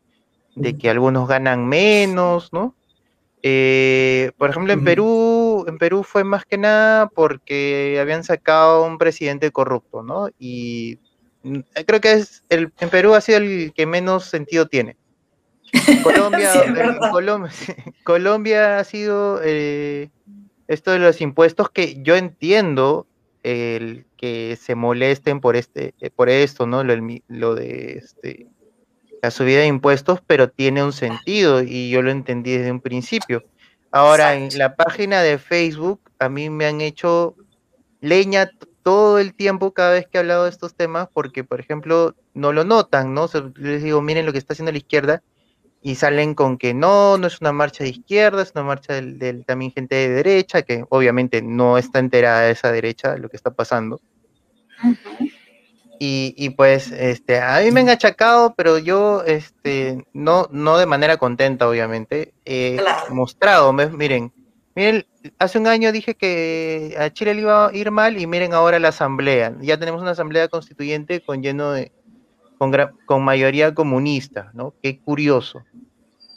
de 0.55 0.78
que 0.78 0.89
algunos 0.90 1.28
ganan 1.28 1.66
menos, 1.66 2.52
¿no? 2.52 2.74
Eh, 3.48 4.32
por 4.39 4.51
ejemplo, 4.51 4.73
en 4.73 4.82
Perú, 4.82 5.64
en 5.68 5.78
Perú 5.78 6.02
fue 6.02 6.24
más 6.24 6.44
que 6.44 6.59
nada 6.59 7.06
porque 7.06 7.97
habían 8.01 8.24
sacado 8.24 8.85
un 8.85 8.98
presidente 8.98 9.52
corrupto, 9.52 10.02
¿no? 10.02 10.31
Y 10.36 10.98
mm, 11.44 11.60
creo 11.86 12.01
que 12.01 12.14
es 12.14 12.43
el, 12.48 12.73
en 12.81 12.90
Perú 12.90 13.14
ha 13.14 13.20
sido 13.20 13.39
el 13.39 13.73
que 13.73 13.86
menos 13.86 14.24
sentido 14.24 14.66
tiene. 14.66 14.97
Colombia, 16.02 16.51
Colombia, 18.02 18.81
ha 18.81 18.85
sido 18.85 19.40
eh, 19.44 20.10
esto 20.66 20.90
de 20.90 20.98
los 20.98 21.20
impuestos 21.20 21.70
que 21.70 22.02
yo 22.02 22.16
entiendo 22.16 23.06
el 23.44 24.06
que 24.16 24.59
se 24.60 24.74
molesten 24.74 25.39
por 25.39 25.55
este, 25.55 25.94
eh, 26.01 26.10
por 26.10 26.31
esto, 26.31 26.66
¿no? 26.66 26.82
Lo, 26.82 27.55
de 27.55 27.93
este 27.93 28.48
la 29.23 29.31
subida 29.31 29.61
de 29.61 29.67
impuestos, 29.67 30.21
pero 30.27 30.51
tiene 30.51 30.83
un 30.83 30.93
sentido 30.93 31.63
y 31.63 31.91
yo 31.91 32.03
lo 32.03 32.11
entendí 32.11 32.57
desde 32.57 32.71
un 32.71 32.81
principio. 32.81 33.45
Ahora, 33.91 34.35
en 34.35 34.57
la 34.59 34.77
página 34.77 35.23
de 35.23 35.39
Facebook, 35.39 36.01
a 36.19 36.29
mí 36.29 36.51
me 36.51 36.67
han 36.67 36.81
hecho 36.81 37.35
leña 38.01 38.51
todo 38.83 39.19
el 39.19 39.35
tiempo 39.35 39.73
cada 39.73 39.93
vez 39.93 40.07
que 40.07 40.19
he 40.19 40.21
hablado 40.21 40.45
de 40.45 40.51
estos 40.51 40.75
temas, 40.75 41.09
porque, 41.13 41.45
por 41.45 41.61
ejemplo, 41.61 42.15
no 42.35 42.53
lo 42.53 42.65
notan, 42.65 43.15
¿no? 43.15 43.29
les 43.57 43.83
digo, 43.83 44.01
miren 44.01 44.27
lo 44.27 44.33
que 44.33 44.39
está 44.39 44.53
haciendo 44.53 44.71
la 44.71 44.79
izquierda, 44.79 45.23
y 45.83 45.95
salen 45.95 46.35
con 46.35 46.59
que 46.59 46.75
no, 46.75 47.17
no 47.17 47.27
es 47.27 47.41
una 47.41 47.53
marcha 47.53 47.85
de 47.85 47.91
izquierda, 47.91 48.43
es 48.43 48.53
una 48.55 48.65
marcha 48.65 48.95
del, 48.95 49.45
también 49.45 49.73
gente 49.73 49.95
de 49.95 50.09
derecha, 50.09 50.63
que 50.63 50.85
obviamente 50.89 51.43
no 51.43 51.79
está 51.79 51.99
enterada 51.99 52.43
de 52.43 52.53
esa 52.53 52.73
derecha 52.73 53.13
de 53.13 53.19
lo 53.19 53.29
que 53.29 53.37
está 53.37 53.51
pasando. 53.53 54.01
Y, 55.98 56.51
pues 56.51 56.93
este, 56.93 57.40
a 57.40 57.60
mí 57.60 57.70
me 57.70 57.81
han 57.81 57.89
achacado, 57.89 58.55
pero 58.56 58.78
yo 58.78 59.23
este, 59.24 60.05
no, 60.12 60.48
no 60.51 60.78
de 60.78 60.86
manera 60.86 61.16
contenta, 61.16 61.68
obviamente. 61.68 62.35
He 62.44 62.78
mostrado, 63.10 63.73
miren, 63.73 64.32
miren, 64.74 65.06
hace 65.39 65.59
un 65.59 65.66
año 65.66 65.93
dije 65.93 66.14
que 66.14 66.97
a 66.98 67.10
Chile 67.10 67.35
le 67.35 67.40
iba 67.43 67.68
a 67.68 67.74
ir 67.74 67.90
mal 67.90 68.20
y 68.20 68.27
miren 68.27 68.55
ahora 68.55 68.78
la 68.78 68.89
asamblea. 68.89 69.55
Ya 69.60 69.78
tenemos 69.78 70.02
una 70.02 70.12
asamblea 70.12 70.48
constituyente 70.48 71.20
con 71.20 71.43
lleno 71.43 71.73
de, 71.73 71.93
con, 72.59 73.24
mayoría 73.24 73.74
comunista, 73.74 74.51
¿no? 74.55 74.74
Qué 74.82 74.98
curioso. 75.01 75.62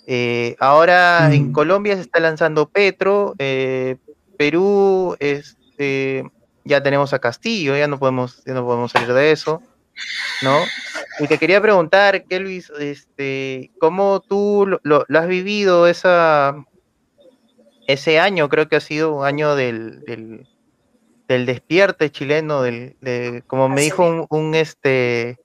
Eh, 0.08 0.56
ahora 0.60 1.34
en 1.34 1.50
mm. 1.50 1.52
Colombia 1.52 1.96
se 1.96 2.02
está 2.02 2.20
lanzando 2.20 2.68
Petro, 2.68 3.36
eh, 3.38 3.98
Perú, 4.38 5.16
este, 5.20 6.24
ya 6.70 6.82
tenemos 6.82 7.14
a 7.14 7.20
Castillo, 7.20 7.76
ya 7.76 7.88
no 7.88 8.00
podemos, 8.00 8.44
ya 8.46 8.54
no 8.54 8.66
podemos 8.66 8.92
salir 8.92 9.14
de 9.14 9.32
eso, 9.32 9.62
¿no? 10.42 10.58
Y 11.20 11.28
te 11.28 11.38
quería 11.38 11.62
preguntar, 11.62 12.24
¿qué 12.24 12.40
Luis, 12.40 12.72
este, 12.80 13.72
cómo 13.80 14.22
tú 14.22 14.80
lo, 14.84 15.06
has 15.10 15.28
vivido 15.28 15.88
esa, 15.88 16.56
ese 17.88 18.20
año? 18.20 18.48
Creo 18.48 18.70
que 18.70 18.78
ha 18.78 18.82
sido 18.82 19.14
un 19.14 19.26
año 19.26 19.56
del, 19.56 20.02
del, 21.28 21.46
despierte 21.46 22.10
chileno, 22.12 22.62
del, 22.62 22.96
de, 23.02 23.44
como 23.48 23.68
me 23.68 23.82
dijo 23.82 24.08
un, 24.08 24.26
un 24.30 24.56
este 24.56 25.38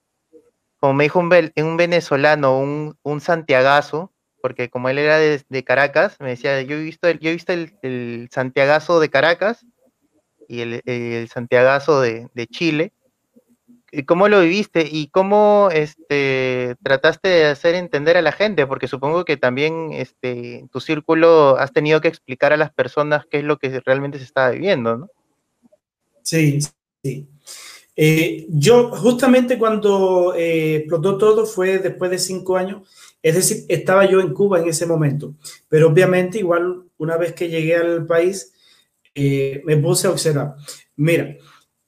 como 0.78 0.92
me 0.92 1.04
dijo 1.04 1.18
un, 1.18 1.30
un 1.56 1.76
venezolano, 1.78 2.58
un, 2.58 2.98
un 3.02 3.20
santiagazo, 3.22 4.12
porque 4.42 4.68
como 4.68 4.90
él 4.90 4.98
era 4.98 5.16
de, 5.16 5.64
Caracas, 5.64 6.16
me 6.20 6.28
decía, 6.28 6.60
yo 6.60 6.76
he 6.76 6.82
visto 6.82 7.08
el, 7.08 7.18
yo 7.20 7.30
he 7.30 7.32
visto 7.32 7.54
el, 7.54 8.28
santiagazo 8.30 9.00
de 9.00 9.08
Caracas 9.08 9.64
y 10.48 10.60
el, 10.60 10.82
el 10.84 11.28
santiagazo 11.28 12.00
de, 12.00 12.28
Chile. 12.50 12.92
¿Cómo 14.06 14.28
lo 14.28 14.40
viviste 14.40 14.88
y 14.90 15.06
cómo 15.08 15.68
este, 15.72 16.74
trataste 16.82 17.28
de 17.28 17.44
hacer 17.46 17.76
entender 17.76 18.16
a 18.16 18.22
la 18.22 18.32
gente? 18.32 18.66
Porque 18.66 18.88
supongo 18.88 19.24
que 19.24 19.36
también 19.36 19.92
este, 19.92 20.58
en 20.58 20.68
tu 20.68 20.80
círculo 20.80 21.56
has 21.58 21.72
tenido 21.72 22.00
que 22.00 22.08
explicar 22.08 22.52
a 22.52 22.56
las 22.56 22.72
personas 22.72 23.24
qué 23.30 23.38
es 23.38 23.44
lo 23.44 23.58
que 23.58 23.80
realmente 23.86 24.18
se 24.18 24.24
estaba 24.24 24.50
viviendo, 24.50 24.96
¿no? 24.96 25.10
Sí, 26.22 26.58
sí. 27.02 27.28
Eh, 27.96 28.46
yo 28.48 28.90
justamente 28.90 29.56
cuando 29.58 30.34
eh, 30.34 30.76
explotó 30.76 31.16
todo 31.16 31.46
fue 31.46 31.78
después 31.78 32.10
de 32.10 32.18
cinco 32.18 32.56
años, 32.56 32.88
es 33.22 33.36
decir, 33.36 33.64
estaba 33.68 34.04
yo 34.10 34.20
en 34.20 34.34
Cuba 34.34 34.58
en 34.58 34.68
ese 34.68 34.86
momento, 34.86 35.34
pero 35.68 35.88
obviamente 35.88 36.38
igual 36.38 36.82
una 36.98 37.16
vez 37.16 37.32
que 37.34 37.48
llegué 37.48 37.76
al 37.76 38.04
país 38.06 38.53
eh, 39.14 39.62
me 39.64 39.76
puse 39.76 40.06
a 40.06 40.10
observar. 40.10 40.56
Mira, 40.96 41.36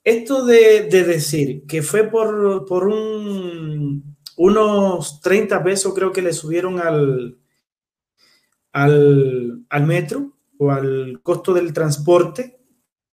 esto 0.05 0.45
de, 0.45 0.85
decir 0.89 1.67
que 1.67 1.83
fue 1.83 2.05
por, 2.05 2.65
por 2.65 2.87
un, 2.87 4.17
unos 4.37 5.21
30 5.21 5.65
pesos 5.65 5.95
creo 5.95 6.13
que 6.13 6.23
le 6.23 6.33
subieron 6.33 6.79
al, 6.81 7.39
al, 8.73 9.65
al 9.69 9.87
metro 9.87 10.33
o 10.59 10.71
al 10.71 11.21
costo 11.23 11.53
del 11.55 11.73
transporte, 11.73 12.61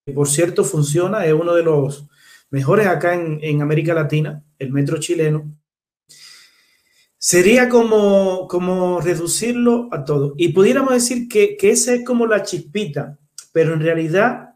que 0.05 0.13
por 0.13 0.27
cierto 0.27 0.63
funciona, 0.63 1.25
es 1.25 1.33
uno 1.33 1.55
de 1.55 1.63
los 1.63 2.07
mejores 2.51 2.85
acá 2.85 3.15
en, 3.15 3.61
América 3.63 3.95
Latina, 3.95 4.45
el 4.59 4.71
metro 4.71 4.99
chileno, 4.99 5.57
sería 7.17 7.69
como, 7.69 8.47
como 8.47 9.01
reducirlo 9.01 9.89
a 9.91 10.05
todo. 10.05 10.35
Y 10.37 10.49
pudiéramos 10.49 10.93
decir 10.93 11.27
que, 11.27 11.57
que 11.57 11.71
esa 11.71 11.95
es 11.95 12.05
como 12.05 12.27
la 12.27 12.43
chispita, 12.43 13.17
pero 13.53 13.73
en 13.73 13.79
realidad, 13.79 14.55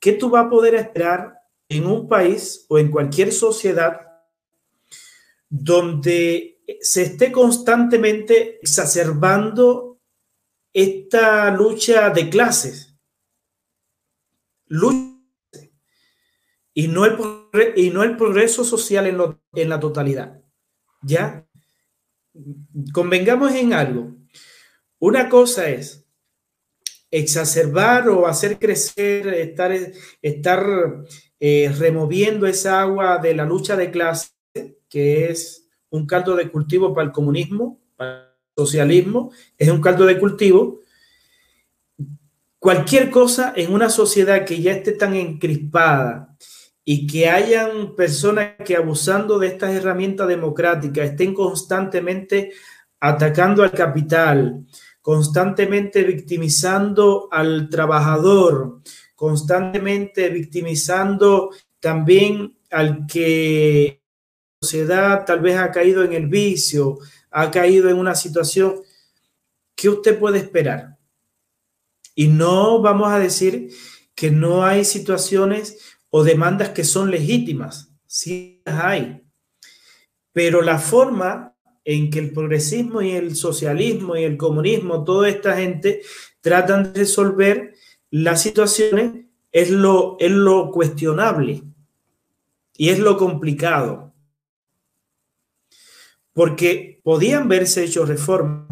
¿qué 0.00 0.12
tú 0.14 0.30
vas 0.30 0.46
a 0.46 0.50
poder 0.50 0.74
esperar 0.74 1.38
en 1.68 1.86
un 1.86 2.08
país 2.08 2.66
o 2.68 2.78
en 2.78 2.90
cualquier 2.90 3.32
sociedad 3.32 4.00
donde 5.48 6.60
se 6.80 7.02
esté 7.02 7.30
constantemente 7.30 8.58
exacerbando 8.60 10.00
esta 10.72 11.50
lucha 11.50 12.10
de 12.10 12.30
clases? 12.30 12.96
Lucha 14.66 15.12
y 16.74 16.88
no 16.88 17.04
el, 17.04 18.16
progreso 18.16 18.64
social 18.64 19.36
en 19.52 19.68
la 19.68 19.78
totalidad. 19.78 20.40
¿Ya? 21.02 21.46
Convengamos 22.94 23.52
en 23.52 23.74
algo. 23.74 24.14
Una 24.98 25.28
cosa 25.28 25.68
es 25.68 26.01
exacerbar 27.12 28.08
o 28.08 28.26
hacer 28.26 28.58
crecer, 28.58 29.28
estar, 29.28 29.70
estar 30.20 30.66
eh, 31.38 31.72
removiendo 31.78 32.46
esa 32.46 32.80
agua 32.80 33.18
de 33.18 33.34
la 33.34 33.44
lucha 33.44 33.76
de 33.76 33.92
clase, 33.92 34.30
que 34.88 35.30
es 35.30 35.68
un 35.90 36.06
caldo 36.06 36.34
de 36.34 36.50
cultivo 36.50 36.92
para 36.92 37.06
el 37.06 37.12
comunismo, 37.12 37.80
para 37.96 38.34
el 38.56 38.64
socialismo, 38.64 39.30
es 39.56 39.68
un 39.68 39.80
caldo 39.80 40.06
de 40.06 40.18
cultivo. 40.18 40.80
Cualquier 42.58 43.10
cosa 43.10 43.52
en 43.54 43.72
una 43.72 43.88
sociedad 43.88 44.44
que 44.44 44.60
ya 44.60 44.72
esté 44.72 44.92
tan 44.92 45.14
encrispada, 45.14 46.32
y 46.84 47.06
que 47.06 47.28
hayan 47.28 47.94
personas 47.94 48.54
que 48.64 48.76
abusando 48.76 49.38
de 49.38 49.48
estas 49.48 49.74
herramientas 49.74 50.26
democráticas 50.26 51.10
estén 51.10 51.32
constantemente 51.32 52.52
atacando 53.00 53.62
al 53.62 53.72
capital, 53.72 54.64
constantemente 55.02 56.04
victimizando 56.04 57.28
al 57.30 57.68
trabajador, 57.68 58.80
constantemente 59.14 60.28
victimizando 60.30 61.50
también 61.80 62.56
al 62.70 63.06
que 63.06 64.00
la 64.60 64.66
sociedad 64.66 65.24
tal 65.26 65.40
vez 65.40 65.58
ha 65.58 65.70
caído 65.70 66.04
en 66.04 66.12
el 66.12 66.28
vicio, 66.28 66.98
ha 67.30 67.50
caído 67.50 67.90
en 67.90 67.98
una 67.98 68.14
situación. 68.14 68.80
Que 69.74 69.88
usted 69.88 70.18
puede 70.18 70.38
esperar. 70.38 70.96
Y 72.14 72.28
no 72.28 72.80
vamos 72.80 73.10
a 73.10 73.18
decir 73.18 73.70
que 74.14 74.30
no 74.30 74.64
hay 74.64 74.84
situaciones 74.84 75.78
o 76.10 76.22
demandas 76.22 76.68
que 76.68 76.84
son 76.84 77.10
legítimas, 77.10 77.90
sí 78.06 78.62
las 78.66 78.84
hay, 78.84 79.22
pero 80.32 80.60
la 80.60 80.78
forma 80.78 81.51
en 81.84 82.10
que 82.10 82.18
el 82.18 82.32
progresismo 82.32 83.02
y 83.02 83.12
el 83.12 83.34
socialismo 83.34 84.16
y 84.16 84.24
el 84.24 84.36
comunismo, 84.36 85.04
toda 85.04 85.28
esta 85.28 85.56
gente 85.56 86.02
tratan 86.40 86.92
de 86.92 87.00
resolver 87.00 87.74
las 88.10 88.42
situaciones 88.42 89.26
es 89.50 89.70
lo, 89.70 90.16
es 90.18 90.30
lo 90.30 90.70
cuestionable 90.70 91.62
y 92.76 92.88
es 92.90 92.98
lo 92.98 93.16
complicado. 93.16 94.12
Porque 96.32 97.00
podían 97.02 97.48
verse 97.48 97.84
hecho 97.84 98.06
reformas. 98.06 98.68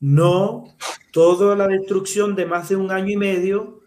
No 0.00 0.64
toda 1.12 1.56
la 1.56 1.66
destrucción 1.66 2.36
de 2.36 2.46
más 2.46 2.68
de 2.68 2.76
un 2.76 2.92
año 2.92 3.10
y 3.10 3.16
medio 3.16 3.77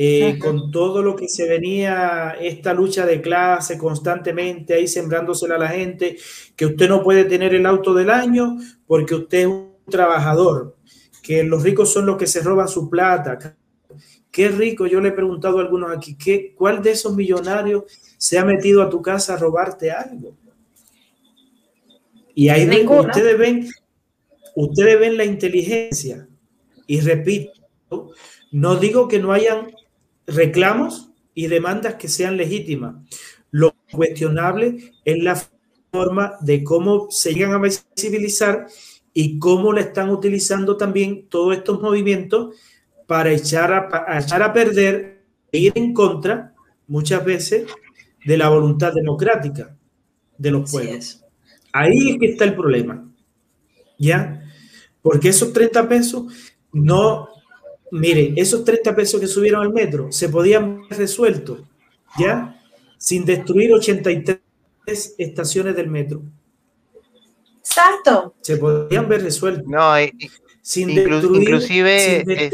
eh, 0.00 0.38
con 0.38 0.70
todo 0.70 1.02
lo 1.02 1.16
que 1.16 1.26
se 1.26 1.48
venía, 1.48 2.36
esta 2.40 2.72
lucha 2.72 3.04
de 3.04 3.20
clase 3.20 3.76
constantemente 3.76 4.74
ahí 4.74 4.86
sembrándosela 4.86 5.56
a 5.56 5.58
la 5.58 5.70
gente, 5.70 6.16
que 6.54 6.66
usted 6.66 6.88
no 6.88 7.02
puede 7.02 7.24
tener 7.24 7.52
el 7.52 7.66
auto 7.66 7.92
del 7.92 8.08
año 8.08 8.58
porque 8.86 9.16
usted 9.16 9.38
es 9.38 9.46
un 9.46 9.72
trabajador, 9.90 10.76
que 11.20 11.42
los 11.42 11.64
ricos 11.64 11.92
son 11.92 12.06
los 12.06 12.16
que 12.16 12.28
se 12.28 12.42
roban 12.42 12.68
su 12.68 12.88
plata. 12.88 13.56
Qué 14.30 14.50
rico, 14.50 14.86
yo 14.86 15.00
le 15.00 15.08
he 15.08 15.12
preguntado 15.12 15.58
a 15.58 15.62
algunos 15.62 15.90
aquí, 15.90 16.16
¿qué, 16.16 16.54
¿cuál 16.54 16.80
de 16.80 16.92
esos 16.92 17.16
millonarios 17.16 17.82
se 18.16 18.38
ha 18.38 18.44
metido 18.44 18.82
a 18.82 18.88
tu 18.88 19.02
casa 19.02 19.34
a 19.34 19.38
robarte 19.38 19.90
algo? 19.90 20.36
Y 22.36 22.50
ahí 22.50 22.86
ustedes 22.86 23.36
ven, 23.36 23.68
ustedes 24.54 25.00
ven 25.00 25.16
la 25.16 25.24
inteligencia. 25.24 26.28
Y 26.86 27.00
repito, 27.00 27.50
no 28.52 28.76
digo 28.76 29.08
que 29.08 29.18
no 29.18 29.32
hayan 29.32 29.72
reclamos 30.28 31.10
y 31.34 31.48
demandas 31.48 31.94
que 31.94 32.08
sean 32.08 32.36
legítimas. 32.36 32.96
Lo 33.50 33.74
cuestionable 33.90 34.92
es 35.04 35.22
la 35.22 35.42
forma 35.90 36.34
de 36.40 36.62
cómo 36.62 37.08
se 37.10 37.32
llegan 37.32 37.52
a 37.52 37.58
visibilizar 37.58 38.66
y 39.14 39.38
cómo 39.38 39.72
la 39.72 39.80
están 39.80 40.10
utilizando 40.10 40.76
también 40.76 41.28
todos 41.28 41.56
estos 41.56 41.80
movimientos 41.80 42.54
para 43.06 43.32
echar 43.32 43.72
a, 43.72 44.18
echar 44.18 44.42
a 44.42 44.52
perder 44.52 45.24
e 45.50 45.58
ir 45.58 45.72
en 45.74 45.94
contra 45.94 46.54
muchas 46.86 47.24
veces 47.24 47.66
de 48.24 48.36
la 48.36 48.50
voluntad 48.50 48.92
democrática 48.92 49.74
de 50.36 50.50
los 50.50 50.70
pueblos. 50.70 51.24
Ahí 51.72 52.10
es 52.10 52.18
que 52.18 52.26
está 52.26 52.44
el 52.44 52.54
problema. 52.54 53.08
¿Ya? 53.98 54.44
Porque 55.02 55.30
esos 55.30 55.52
30 55.52 55.88
pesos 55.88 56.32
no, 56.72 57.28
mire, 57.90 58.32
esos 58.36 58.64
30 58.64 58.94
pesos 58.94 59.20
que 59.20 59.26
subieron 59.26 59.62
al 59.62 59.72
metro 59.72 60.10
se 60.12 60.28
podían 60.28 60.82
haber 60.84 60.98
resuelto, 60.98 61.66
¿ya? 62.18 62.60
Sin 62.96 63.24
destruir 63.24 63.72
83 63.72 64.40
estaciones 65.18 65.76
del 65.76 65.88
metro. 65.88 66.22
Exacto. 67.58 68.34
Se 68.40 68.56
podían 68.56 69.08
ver 69.08 69.22
resueltos. 69.22 69.66
No, 69.66 69.94
sin 70.62 70.94
destruir, 70.94 71.42
inclusive. 71.42 72.50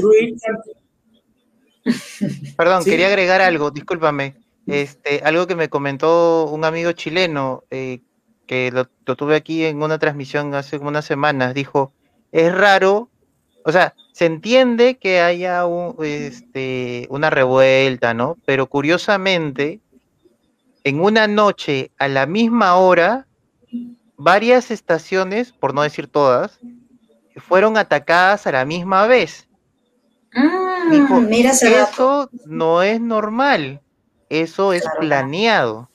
Perdón, 2.57 2.85
quería 2.85 3.09
agregar 3.09 3.41
algo, 3.41 3.71
discúlpame. 3.71 4.37
Este, 4.67 5.21
algo 5.25 5.47
que 5.47 5.55
me 5.55 5.69
comentó 5.69 6.47
un 6.47 6.65
amigo 6.65 6.93
chileno, 6.93 7.65
eh, 7.71 8.01
que 8.47 8.71
lo, 8.71 8.87
tuve 9.17 9.37
aquí 9.37 9.65
en 9.65 9.83
una 9.83 9.99
transmisión 9.99 10.55
hace 10.55 10.79
unas 10.79 11.05
semanas, 11.05 11.55
dijo, 11.55 11.93
es 12.33 12.55
raro, 12.55 13.11
o 13.65 13.73
sea, 13.73 13.95
se 14.15 14.27
entiende 14.27 14.97
que 14.97 15.21
haya 15.21 15.65
este, 16.01 17.09
una 17.11 17.31
revuelta, 17.31 18.15
¿no? 18.15 18.39
Pero 18.47 18.69
curiosamente, 18.69 19.81
en 20.85 21.01
una 21.01 21.27
noche 21.27 21.91
a 21.99 22.07
la 22.07 22.25
misma 22.25 22.77
hora, 22.77 23.27
varias 24.17 24.71
estaciones, 24.71 25.51
por 25.51 25.75
no 25.75 25.83
decir 25.83 26.07
todas, 26.07 26.61
fueron 27.39 27.77
atacadas 27.77 28.47
a 28.47 28.53
la 28.53 28.65
misma 28.65 29.09
vez. 29.09 29.49
Mm, 30.33 31.29
mira 31.29 31.51
eso 31.51 32.31
no 32.47 32.85
es 32.85 33.01
normal, 33.01 33.83
eso 34.29 34.73
es 34.73 34.85
planeado. 35.01 35.91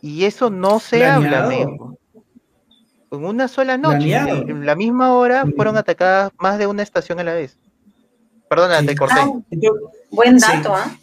Y 0.00 0.24
eso 0.24 0.48
no 0.48 0.80
se 0.80 1.04
habla, 1.04 1.44
amigo. 1.44 1.98
En 3.10 3.24
una 3.24 3.48
sola 3.48 3.76
noche, 3.76 4.14
en 4.14 4.64
la 4.64 4.74
misma 4.76 5.14
hora, 5.14 5.44
fueron 5.56 5.76
atacadas 5.76 6.32
más 6.38 6.58
de 6.58 6.66
una 6.66 6.82
estación 6.82 7.18
a 7.18 7.24
la 7.24 7.34
vez. 7.34 7.58
Perdona, 8.48 8.84
te 8.84 8.96
corté. 8.96 9.14
Ah, 9.18 9.30
buen 10.10 10.38
dato, 10.38 10.74
¿ah? 10.74 10.96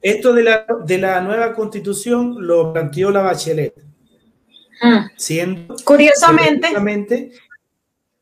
Esto, 0.00 0.34
de, 0.34 0.42
la, 0.42 0.66
de 0.84 0.98
la 0.98 1.20
nueva 1.20 1.54
constitución 1.54 2.36
lo 2.46 2.72
planteó 2.72 3.10
la 3.10 3.22
Bachelet. 3.22 3.74
Mm. 4.82 4.98
Siendo 5.16 5.76
curiosamente, 5.84 7.32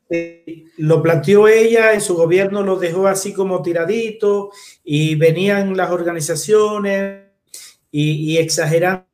eh, 0.09 0.65
lo 0.77 1.01
planteó 1.01 1.47
ella, 1.47 1.93
en 1.93 2.01
su 2.01 2.15
gobierno 2.15 2.63
lo 2.63 2.77
dejó 2.77 3.07
así 3.07 3.33
como 3.33 3.61
tiradito 3.61 4.51
y 4.83 5.15
venían 5.15 5.75
las 5.75 5.91
organizaciones 5.91 7.23
y, 7.91 8.37
exagerando 8.37 9.05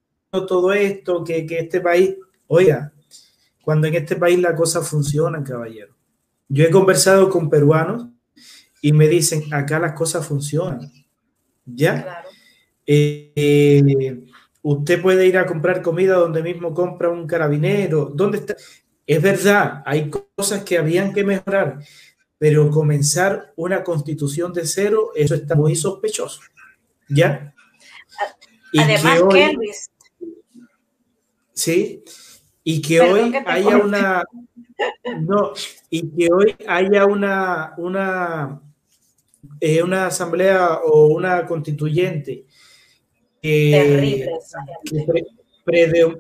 todo 0.48 0.74
esto, 0.74 1.24
que, 1.24 1.46
este 1.50 1.82
país, 1.82 2.16
oiga, 2.48 2.94
cuando 3.70 3.86
en 3.86 3.94
este 3.94 4.16
país 4.16 4.40
la 4.40 4.56
cosa 4.56 4.82
funciona, 4.82 5.44
caballero. 5.44 5.96
Yo 6.48 6.66
he 6.66 6.72
conversado 6.72 7.30
con 7.30 7.52
peruanos 7.52 8.08
y 8.82 8.94
me 8.94 9.08
dicen, 9.08 9.54
acá 9.54 9.78
las 9.78 9.94
cosas 9.94 10.26
funcionan. 10.26 10.92
¿Ya? 11.68 12.24
Eh, 12.88 13.32
eh, 13.36 14.24
usted 14.64 15.00
puede 15.00 15.28
ir 15.28 15.38
a 15.38 15.46
comprar 15.46 15.84
comida 15.84 16.16
donde 16.16 16.42
mismo 16.42 16.74
compra 16.74 17.10
un 17.10 17.28
carabinero. 17.28 18.12
¿Dónde 18.12 18.40
está? 18.40 18.56
Es 19.06 19.22
verdad, 19.22 19.84
hay 19.86 20.10
cosas 20.10 20.64
que 20.64 20.80
habían 20.80 21.14
que 21.14 21.24
mejorar, 21.24 21.78
pero 22.40 22.72
comenzar 22.72 23.54
una 23.56 23.84
constitución 23.84 24.52
de 24.52 24.66
cero, 24.66 25.12
eso 25.14 25.36
está 25.36 25.54
muy 25.54 25.76
sospechoso. 25.76 26.42
¿Ya? 27.08 27.54
Además, 28.76 29.22
que 29.32 29.56
Sí, 31.54 32.04
y 32.70 32.82
que 32.82 33.02
hoy 33.02 33.34
haya 33.48 33.78
una... 33.78 34.24
No, 35.22 35.54
y 35.90 36.08
que 36.12 36.30
hoy 36.32 36.56
haya 36.68 37.06
una, 37.06 37.74
una, 37.78 38.62
eh, 39.60 39.82
una 39.82 40.06
asamblea 40.06 40.76
o 40.86 41.08
una 41.08 41.46
constituyente 41.48 42.46
Terrible, 43.42 44.30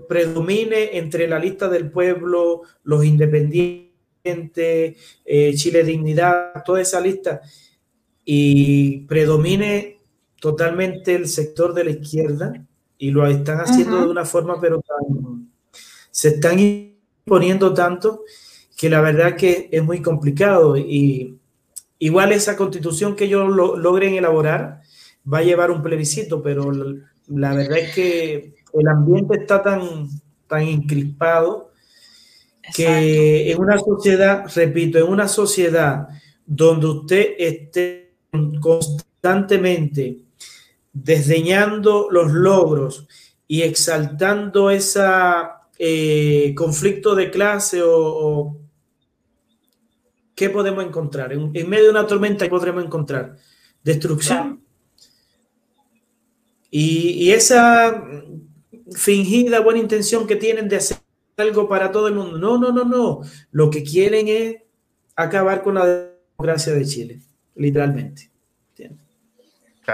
predomine 0.08 0.98
entre 0.98 1.28
la 1.28 1.38
lista 1.38 1.70
del 1.70 1.92
pueblo, 1.92 2.64
los 2.84 3.06
independientes, 3.06 4.98
eh, 5.26 5.54
Chile 5.56 5.84
Dignidad, 5.84 6.64
toda 6.66 6.82
esa 6.82 7.00
lista, 7.00 7.42
y 8.26 9.02
predomine 9.02 10.00
totalmente 10.40 11.14
el 11.14 11.28
sector 11.28 11.74
de 11.74 11.84
la 11.84 11.92
izquierda, 11.92 12.66
y 12.98 13.12
lo 13.12 13.28
están 13.28 13.60
haciendo 13.60 14.02
de 14.02 14.08
una 14.08 14.26
forma, 14.26 14.60
pero 14.60 14.82
se 16.20 16.28
están 16.28 16.60
imponiendo 16.60 17.74
tanto 17.74 18.26
que 18.76 18.90
la 18.90 19.00
verdad 19.00 19.38
que 19.38 19.70
es 19.72 19.82
muy 19.82 20.02
complicado. 20.02 20.76
Y 20.76 21.38
igual 21.98 22.34
esa 22.34 22.58
constitución 22.58 23.16
que 23.16 23.24
ellos 23.24 23.48
logren 23.48 24.16
elaborar 24.16 24.82
va 25.32 25.38
a 25.38 25.44
llevar 25.44 25.72
un 25.72 25.82
plebiscito, 25.82 26.44
pero 26.44 26.74
la 27.28 27.54
verdad 27.54 27.78
es 27.78 27.96
que 27.96 28.54
el 28.74 28.88
ambiente 28.90 29.38
está 29.38 29.64
tan, 29.64 30.10
tan 30.46 30.64
encrispado 30.64 31.72
que 32.76 33.50
en 33.50 33.58
una 33.58 33.78
sociedad, 33.78 34.44
repito, 34.54 34.98
en 34.98 35.08
una 35.08 35.30
sociedad 35.30 36.10
donde 36.46 36.86
usted 36.86 37.28
esté 37.38 38.16
constantemente 38.60 40.18
desdeñando 40.92 42.10
los 42.12 42.30
logros 42.34 43.08
y 43.48 43.62
exaltando 43.62 44.70
ese 44.70 45.00
eh, 45.82 46.54
conflicto 46.56 47.16
de 47.16 47.32
clase 47.32 47.82
o, 47.82 48.58
¿qué 50.36 50.50
podemos 50.50 50.84
encontrar? 50.84 51.32
En, 51.32 51.52
medio 51.70 51.86
de 51.86 51.90
una 51.90 52.06
tormenta, 52.06 52.46
¿qué 52.46 52.50
podremos 52.52 52.84
encontrar? 52.84 53.38
Destrucción. 53.84 54.62
y, 56.70 57.32
esa 57.32 58.04
fingida 58.92 59.62
buena 59.62 59.80
intención 59.80 60.28
que 60.28 60.36
tienen 60.36 60.68
de 60.68 60.76
hacer 60.76 60.98
algo 61.38 61.70
para 61.70 61.92
todo 61.92 62.10
el 62.10 62.16
mundo. 62.16 62.38
No, 62.38 62.58
no, 62.58 62.72
no, 62.72 62.84
no. 62.84 63.22
Lo 63.52 63.70
que 63.70 63.84
quieren 63.84 64.28
es 64.28 64.58
acabar 65.16 65.64
con 65.64 65.76
la 65.76 66.12
democracia 66.38 66.74
de 66.74 66.86
Chile, 66.86 67.20
literalmente. 67.56 68.30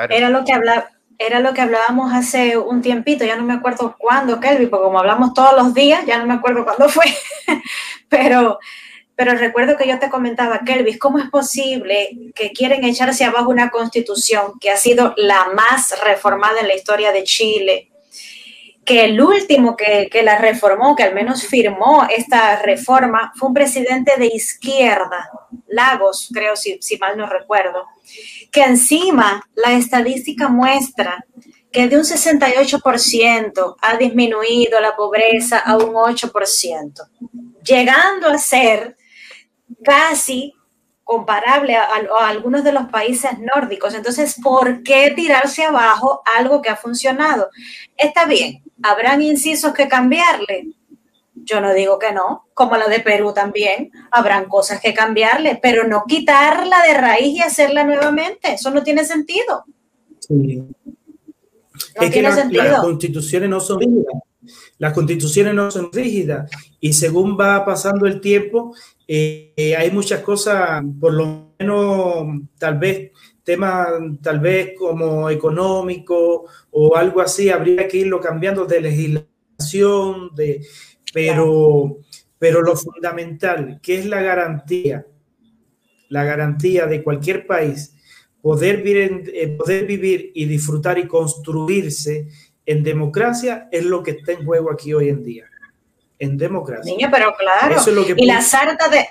Era 0.09 0.29
lo 0.29 0.43
que 0.43 0.51
hablaba. 0.51 0.89
Era 1.17 1.39
lo 1.39 1.53
que 1.53 1.61
hablábamos 1.61 2.13
hace 2.13 2.57
un 2.57 2.81
tiempito, 2.81 3.25
ya 3.25 3.35
no 3.35 3.43
me 3.43 3.53
acuerdo 3.53 3.95
cuándo, 3.97 4.39
Kelvin, 4.39 4.69
porque 4.69 4.85
como 4.85 4.99
hablamos 4.99 5.33
todos 5.33 5.55
los 5.55 5.73
días, 5.73 6.05
ya 6.05 6.17
no 6.17 6.25
me 6.25 6.33
acuerdo 6.33 6.63
cuándo 6.65 6.89
fue, 6.89 7.05
pero, 8.09 8.59
pero 9.15 9.35
recuerdo 9.35 9.77
que 9.77 9.87
yo 9.87 9.97
te 9.99 10.09
comentaba, 10.09 10.59
Kelvin, 10.65 10.97
¿cómo 10.97 11.19
es 11.19 11.29
posible 11.29 12.31
que 12.35 12.51
quieren 12.51 12.83
echarse 12.83 13.23
abajo 13.23 13.49
una 13.49 13.69
constitución 13.69 14.59
que 14.59 14.71
ha 14.71 14.77
sido 14.77 15.13
la 15.17 15.47
más 15.55 15.95
reformada 16.03 16.59
en 16.59 16.67
la 16.67 16.75
historia 16.75 17.11
de 17.11 17.23
Chile, 17.23 17.91
que 18.85 19.03
el 19.05 19.19
último 19.19 19.75
que, 19.75 20.09
la 20.23 20.37
reformó, 20.37 20.95
que 20.95 21.03
al 21.03 21.15
menos 21.15 21.43
firmó 21.43 22.07
esta 22.15 22.61
reforma, 22.61 23.33
fue 23.35 23.49
un 23.49 23.55
presidente 23.55 24.13
de 24.17 24.27
izquierda, 24.27 25.29
Lagos, 25.67 26.29
creo, 26.31 26.55
si, 26.55 26.77
si 26.81 26.97
mal 26.97 27.17
no 27.17 27.27
recuerdo, 27.27 27.85
que 28.51 28.63
encima 28.63 29.41
la 29.55 29.73
estadística 29.73 30.47
muestra 30.47 31.25
que 31.71 31.89
de 31.89 31.97
un 31.97 32.03
68% 32.03 33.75
ha 33.81 33.97
disminuido 33.97 34.79
la 34.79 34.95
pobreza 34.95 35.59
a 35.59 35.75
un 35.75 35.93
8%, 35.93 37.09
llegando 37.67 38.27
a 38.27 38.37
ser 38.37 38.95
casi 39.83 40.54
comparable 41.05 41.75
a, 41.75 41.87
algunos 42.27 42.63
de 42.63 42.73
los 42.73 42.87
países 42.87 43.31
nórdicos. 43.39 43.93
Entonces, 43.93 44.35
¿por 44.41 44.83
qué 44.83 45.13
tirarse 45.15 45.63
abajo 45.63 46.21
algo 46.37 46.61
que 46.61 46.69
ha 46.69 46.75
funcionado? 46.75 47.49
Está 47.95 48.25
bien, 48.25 48.63
habrán 48.81 49.21
incisos 49.21 49.71
que 49.73 49.87
cambiarle. 49.87 50.73
Yo 51.35 51.61
no 51.61 51.73
digo 51.75 51.99
que 51.99 52.11
no, 52.11 52.47
como 52.55 52.75
la 52.75 52.87
de 52.87 53.01
Perú 53.01 53.33
también, 53.33 53.91
habrán 54.09 54.45
cosas 54.45 54.81
que 54.81 54.95
cambiarle, 54.95 55.59
pero 55.61 55.87
no 55.87 56.05
quitarla 56.07 56.81
de 56.81 56.95
raíz 56.95 57.37
y 57.37 57.41
hacerla 57.41 57.83
nuevamente. 57.83 58.53
Eso 58.53 58.71
no 58.71 58.81
tiene 58.81 59.05
sentido. 59.05 59.63
Sí. 60.19 60.63
es 62.01 62.11
que 62.11 62.21
las 62.23 62.81
constituciones 62.81 63.47
no 63.47 63.59
son 63.59 63.79
rígidas. 63.79 64.15
Las 64.79 64.93
constituciones 64.93 65.53
no 65.53 65.69
son 65.71 65.91
rígidas 65.91 66.49
y 66.79 66.93
según 66.93 67.37
va 67.39 67.63
pasando 67.63 68.07
el 68.07 68.21
tiempo, 68.21 68.75
eh, 69.07 69.75
hay 69.77 69.91
muchas 69.91 70.21
cosas, 70.21 70.83
por 70.99 71.13
lo 71.13 71.53
menos 71.59 72.41
tal 72.57 72.79
vez 72.79 73.11
temas 73.43 73.87
tal 74.21 74.39
vez 74.39 74.73
como 74.77 75.29
económico 75.29 76.45
o 76.71 76.95
algo 76.95 77.21
así, 77.21 77.49
habría 77.49 77.87
que 77.87 77.97
irlo 77.97 78.19
cambiando 78.19 78.65
de 78.65 78.81
legislación, 78.81 80.33
de, 80.35 80.65
pero, 81.13 81.99
pero 82.39 82.61
lo 82.61 82.75
fundamental, 82.75 83.79
que 83.81 83.99
es 83.99 84.05
la 84.07 84.21
garantía, 84.21 85.05
la 86.09 86.23
garantía 86.23 86.87
de 86.87 87.03
cualquier 87.03 87.45
país, 87.45 87.95
poder 88.41 88.81
vivir, 88.81 89.31
eh, 89.33 89.47
poder 89.49 89.85
vivir 89.85 90.31
y 90.33 90.45
disfrutar 90.45 90.97
y 90.97 91.07
construirse 91.07 92.27
en 92.65 92.83
democracia 92.83 93.69
es 93.71 93.85
lo 93.85 94.01
que 94.01 94.11
está 94.11 94.31
en 94.31 94.43
juego 94.43 94.71
aquí 94.71 94.93
hoy 94.93 95.09
en 95.09 95.23
día. 95.23 95.45
En 96.19 96.37
democracia. 96.37 96.93
Niño, 96.93 97.09
pero 97.11 97.33
claro. 97.35 97.75
y 98.17 98.25
la 98.25 98.41
sarta 98.41 98.87
de, 98.87 99.07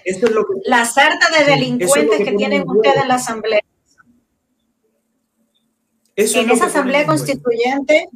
la 0.64 0.84
sarta 0.86 1.28
de 1.38 1.44
delincuentes 1.44 2.18
que, 2.18 2.32
tienen 2.32 2.64
ustedes 2.66 3.02
en 3.02 3.08
la 3.08 3.14
asamblea. 3.14 3.60
en 6.16 6.50
esa 6.50 6.66
asamblea 6.66 7.06
constituyente, 7.06 8.08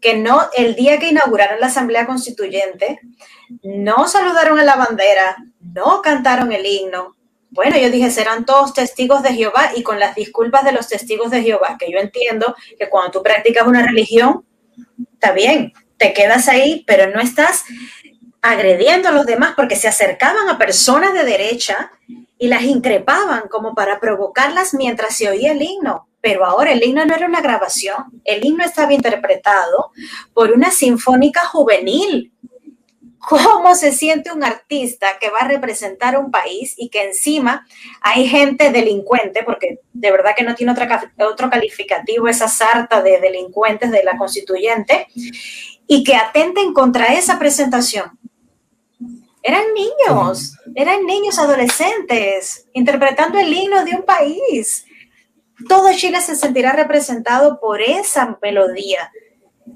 que 0.00 0.16
no, 0.16 0.42
el 0.56 0.74
día 0.74 0.98
que 0.98 1.08
inauguraron 1.08 1.60
la 1.60 1.66
asamblea 1.66 2.06
constituyente, 2.06 3.00
no 3.62 4.08
saludaron 4.08 4.58
a 4.58 4.64
la 4.64 4.76
bandera, 4.76 5.36
no 5.60 6.02
cantaron 6.02 6.52
el 6.52 6.66
himno. 6.66 7.16
Bueno, 7.50 7.78
yo 7.78 7.90
dije, 7.90 8.10
serán 8.10 8.44
todos 8.44 8.74
testigos 8.74 9.22
de 9.22 9.32
Jehová 9.32 9.70
y 9.74 9.82
con 9.82 9.98
las 9.98 10.14
disculpas 10.14 10.64
de 10.64 10.72
los 10.72 10.88
testigos 10.88 11.30
de 11.30 11.42
Jehová, 11.42 11.76
que 11.78 11.90
yo 11.90 11.98
entiendo 11.98 12.54
que 12.78 12.88
cuando 12.88 13.12
tú 13.12 13.22
practicas 13.22 13.66
una 13.66 13.86
religión, 13.86 14.44
está 15.14 15.32
bien, 15.32 15.72
te 15.96 16.12
quedas 16.12 16.48
ahí, 16.48 16.84
pero 16.86 17.10
no 17.10 17.20
estás 17.20 17.64
agrediendo 18.42 19.08
a 19.08 19.12
los 19.12 19.26
demás 19.26 19.54
porque 19.56 19.76
se 19.76 19.88
acercaban 19.88 20.48
a 20.48 20.58
personas 20.58 21.12
de 21.14 21.24
derecha 21.24 21.90
y 22.38 22.48
las 22.48 22.62
increpaban 22.62 23.48
como 23.48 23.74
para 23.74 23.98
provocarlas 23.98 24.74
mientras 24.74 25.16
se 25.16 25.28
oía 25.28 25.52
el 25.52 25.62
himno. 25.62 26.08
Pero 26.20 26.44
ahora 26.44 26.72
el 26.72 26.82
himno 26.82 27.04
no 27.04 27.14
era 27.14 27.26
una 27.26 27.40
grabación, 27.40 27.96
el 28.24 28.44
himno 28.44 28.64
estaba 28.64 28.92
interpretado 28.92 29.92
por 30.34 30.50
una 30.52 30.70
sinfónica 30.70 31.44
juvenil. 31.44 32.32
¿Cómo 33.28 33.74
se 33.74 33.90
siente 33.90 34.30
un 34.30 34.44
artista 34.44 35.18
que 35.20 35.30
va 35.30 35.38
a 35.40 35.48
representar 35.48 36.16
un 36.16 36.30
país 36.30 36.74
y 36.76 36.90
que 36.90 37.08
encima 37.08 37.66
hay 38.00 38.28
gente 38.28 38.70
delincuente, 38.70 39.42
porque 39.42 39.80
de 39.92 40.10
verdad 40.12 40.34
que 40.36 40.44
no 40.44 40.54
tiene 40.54 40.70
otra, 40.70 41.12
otro 41.28 41.50
calificativo 41.50 42.28
esa 42.28 42.46
sarta 42.46 43.02
de 43.02 43.18
delincuentes 43.18 43.90
de 43.90 44.04
la 44.04 44.16
constituyente, 44.16 45.08
y 45.86 46.04
que 46.04 46.16
atenten 46.16 46.72
contra 46.72 47.14
esa 47.14 47.38
presentación. 47.38 48.18
Eran 49.42 49.62
niños, 49.74 50.56
eran 50.74 51.06
niños 51.06 51.38
adolescentes 51.38 52.66
interpretando 52.72 53.38
el 53.38 53.52
himno 53.52 53.84
de 53.84 53.94
un 53.94 54.02
país. 54.02 54.84
Todo 55.68 55.92
Chile 55.92 56.20
se 56.20 56.34
sentirá 56.34 56.72
representado 56.72 57.60
por 57.60 57.80
esa 57.80 58.38
melodía. 58.42 59.12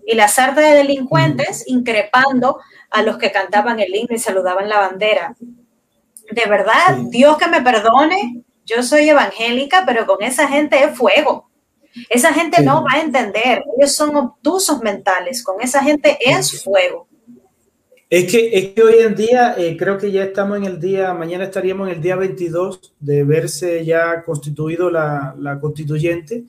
Y 0.06 0.14
la 0.14 0.28
sarta 0.28 0.60
de 0.60 0.74
delincuentes 0.74 1.64
increpando 1.68 2.58
a 2.90 3.02
los 3.02 3.18
que 3.18 3.30
cantaban 3.30 3.78
el 3.78 3.94
himno 3.94 4.16
y 4.16 4.18
saludaban 4.18 4.68
la 4.68 4.80
bandera. 4.80 5.36
De 6.32 6.46
verdad, 6.48 6.96
Dios 7.08 7.38
que 7.38 7.48
me 7.48 7.62
perdone, 7.62 8.42
yo 8.64 8.82
soy 8.82 9.08
evangélica, 9.08 9.84
pero 9.86 10.06
con 10.06 10.22
esa 10.22 10.48
gente 10.48 10.82
es 10.82 10.96
fuego. 10.96 11.49
Esa 12.08 12.32
gente 12.32 12.62
no 12.62 12.84
va 12.84 12.98
a 12.98 13.00
entender, 13.00 13.62
ellos 13.76 13.92
son 13.94 14.14
obtusos 14.16 14.80
mentales, 14.82 15.42
con 15.42 15.60
esa 15.60 15.82
gente 15.82 16.18
es 16.20 16.62
fuego. 16.62 17.08
Es 18.08 18.30
que, 18.30 18.50
es 18.52 18.68
que 18.70 18.82
hoy 18.82 18.94
en 19.00 19.14
día 19.14 19.54
eh, 19.56 19.76
creo 19.76 19.96
que 19.96 20.10
ya 20.10 20.24
estamos 20.24 20.58
en 20.58 20.64
el 20.64 20.80
día, 20.80 21.14
mañana 21.14 21.44
estaríamos 21.44 21.88
en 21.88 21.94
el 21.94 22.02
día 22.02 22.16
22 22.16 22.94
de 22.98 23.22
verse 23.22 23.84
ya 23.84 24.22
constituido 24.24 24.90
la, 24.90 25.58
constituyente. 25.60 26.44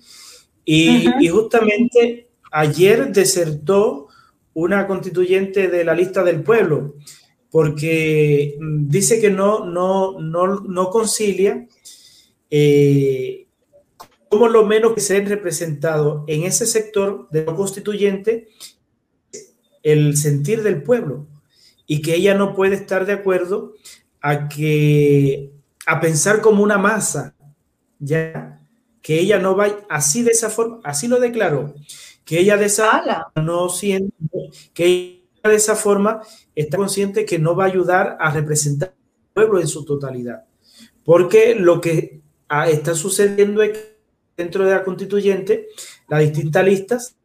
Y, 0.65 1.07
y, 1.19 1.27
justamente 1.27 2.30
ayer 2.51 3.11
desertó 3.11 4.07
una 4.53 4.88
constituyente 4.88 5.68
de 5.68 5.84
la 5.84 5.93
lista 5.93 6.23
del 6.23 6.43
pueblo 6.43 6.95
porque 7.51 8.55
mm, 8.59 8.88
dice 8.88 9.19
que 9.19 9.30
no, 9.30 9.65
no, 9.65 10.19
no, 10.19 10.61
no 10.61 10.89
concilia 10.89 11.68
eh, 12.49 13.47
como 14.31 14.47
lo 14.47 14.65
menos 14.65 14.93
que 14.93 15.01
se 15.01 15.17
han 15.17 15.25
representado 15.25 16.23
en 16.25 16.43
ese 16.43 16.65
sector 16.65 17.27
de 17.31 17.43
lo 17.43 17.53
constituyente 17.53 18.47
el 19.83 20.15
sentir 20.15 20.63
del 20.63 20.83
pueblo 20.83 21.27
y 21.85 22.01
que 22.01 22.15
ella 22.15 22.33
no 22.33 22.55
puede 22.55 22.75
estar 22.75 23.05
de 23.05 23.11
acuerdo 23.11 23.73
a 24.21 24.47
que 24.47 25.51
a 25.85 25.99
pensar 25.99 26.39
como 26.39 26.63
una 26.63 26.77
masa, 26.77 27.35
ya 27.99 28.61
que 29.01 29.19
ella 29.19 29.37
no 29.37 29.57
va 29.57 29.79
así 29.89 30.23
de 30.23 30.31
esa 30.31 30.49
forma, 30.49 30.79
así 30.85 31.09
lo 31.09 31.19
declaró, 31.19 31.73
que 32.23 32.39
ella 32.39 32.55
de 32.55 32.67
esa 32.67 33.27
no 33.35 33.67
siente 33.67 34.15
que 34.73 34.85
ella 34.85 35.49
de 35.49 35.55
esa 35.55 35.75
forma 35.75 36.21
está 36.55 36.77
consciente 36.77 37.25
que 37.25 37.37
no 37.37 37.53
va 37.53 37.65
a 37.65 37.67
ayudar 37.67 38.15
a 38.21 38.31
representar 38.31 38.89
al 38.89 39.33
pueblo 39.33 39.59
en 39.59 39.67
su 39.67 39.83
totalidad, 39.83 40.45
porque 41.03 41.53
lo 41.53 41.81
que 41.81 42.21
ah, 42.47 42.69
está 42.69 42.95
sucediendo 42.95 43.61
es 43.61 43.77
que 43.77 43.90
dentro 44.41 44.65
de 44.65 44.72
la 44.72 44.84
constituyente, 44.84 45.68
las 46.07 46.19
distintas 46.22 46.65
listas 46.65 47.15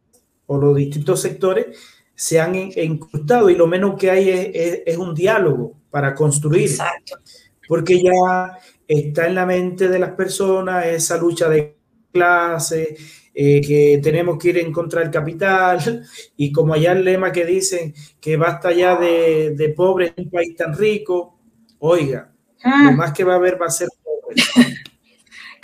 o 0.47 0.59
los 0.59 0.77
distintos 0.77 1.21
sectores 1.21 1.67
se 2.15 2.41
han 2.41 2.55
incrustado 2.55 3.51
y 3.51 3.55
lo 3.55 3.67
menos 3.67 3.97
que 3.99 4.11
hay 4.11 4.31
es, 4.85 4.97
un 4.97 5.15
diálogo 5.15 5.75
para 5.91 6.15
construir. 6.15 6.71
Porque 7.69 8.03
ya 8.03 8.59
está 8.87 9.27
en 9.27 9.35
la 9.35 9.45
mente 9.45 9.89
de 9.89 9.99
las 9.99 10.13
personas 10.13 10.87
esa 10.87 11.19
lucha 11.19 11.49
de 11.49 11.77
clase, 12.13 12.97
eh, 13.35 13.61
que 13.61 14.01
tenemos 14.03 14.39
que 14.39 14.49
ir 14.49 14.59
en 14.59 14.73
contra 14.73 15.01
del 15.03 15.11
capital, 15.11 16.07
y 16.37 16.51
como 16.51 16.73
allá 16.73 16.93
el 16.93 17.05
lema 17.05 17.33
que 17.33 17.45
dicen 17.45 17.93
que 18.19 18.39
basta 18.39 18.73
ya 18.73 18.97
de, 18.97 19.51
de 19.55 19.69
pobres 19.71 20.15
en 20.17 20.25
un 20.25 20.31
país 20.31 20.57
tan 20.57 20.75
rico, 20.75 21.39
oiga, 21.81 22.33
lo 22.65 22.71
ah. 22.71 22.93
más 22.93 23.13
que 23.13 23.25
va 23.25 23.35
a 23.35 23.37
haber 23.37 23.61
va 23.61 23.67
a 23.67 23.71
ser 23.71 23.89
pobres. 24.03 24.47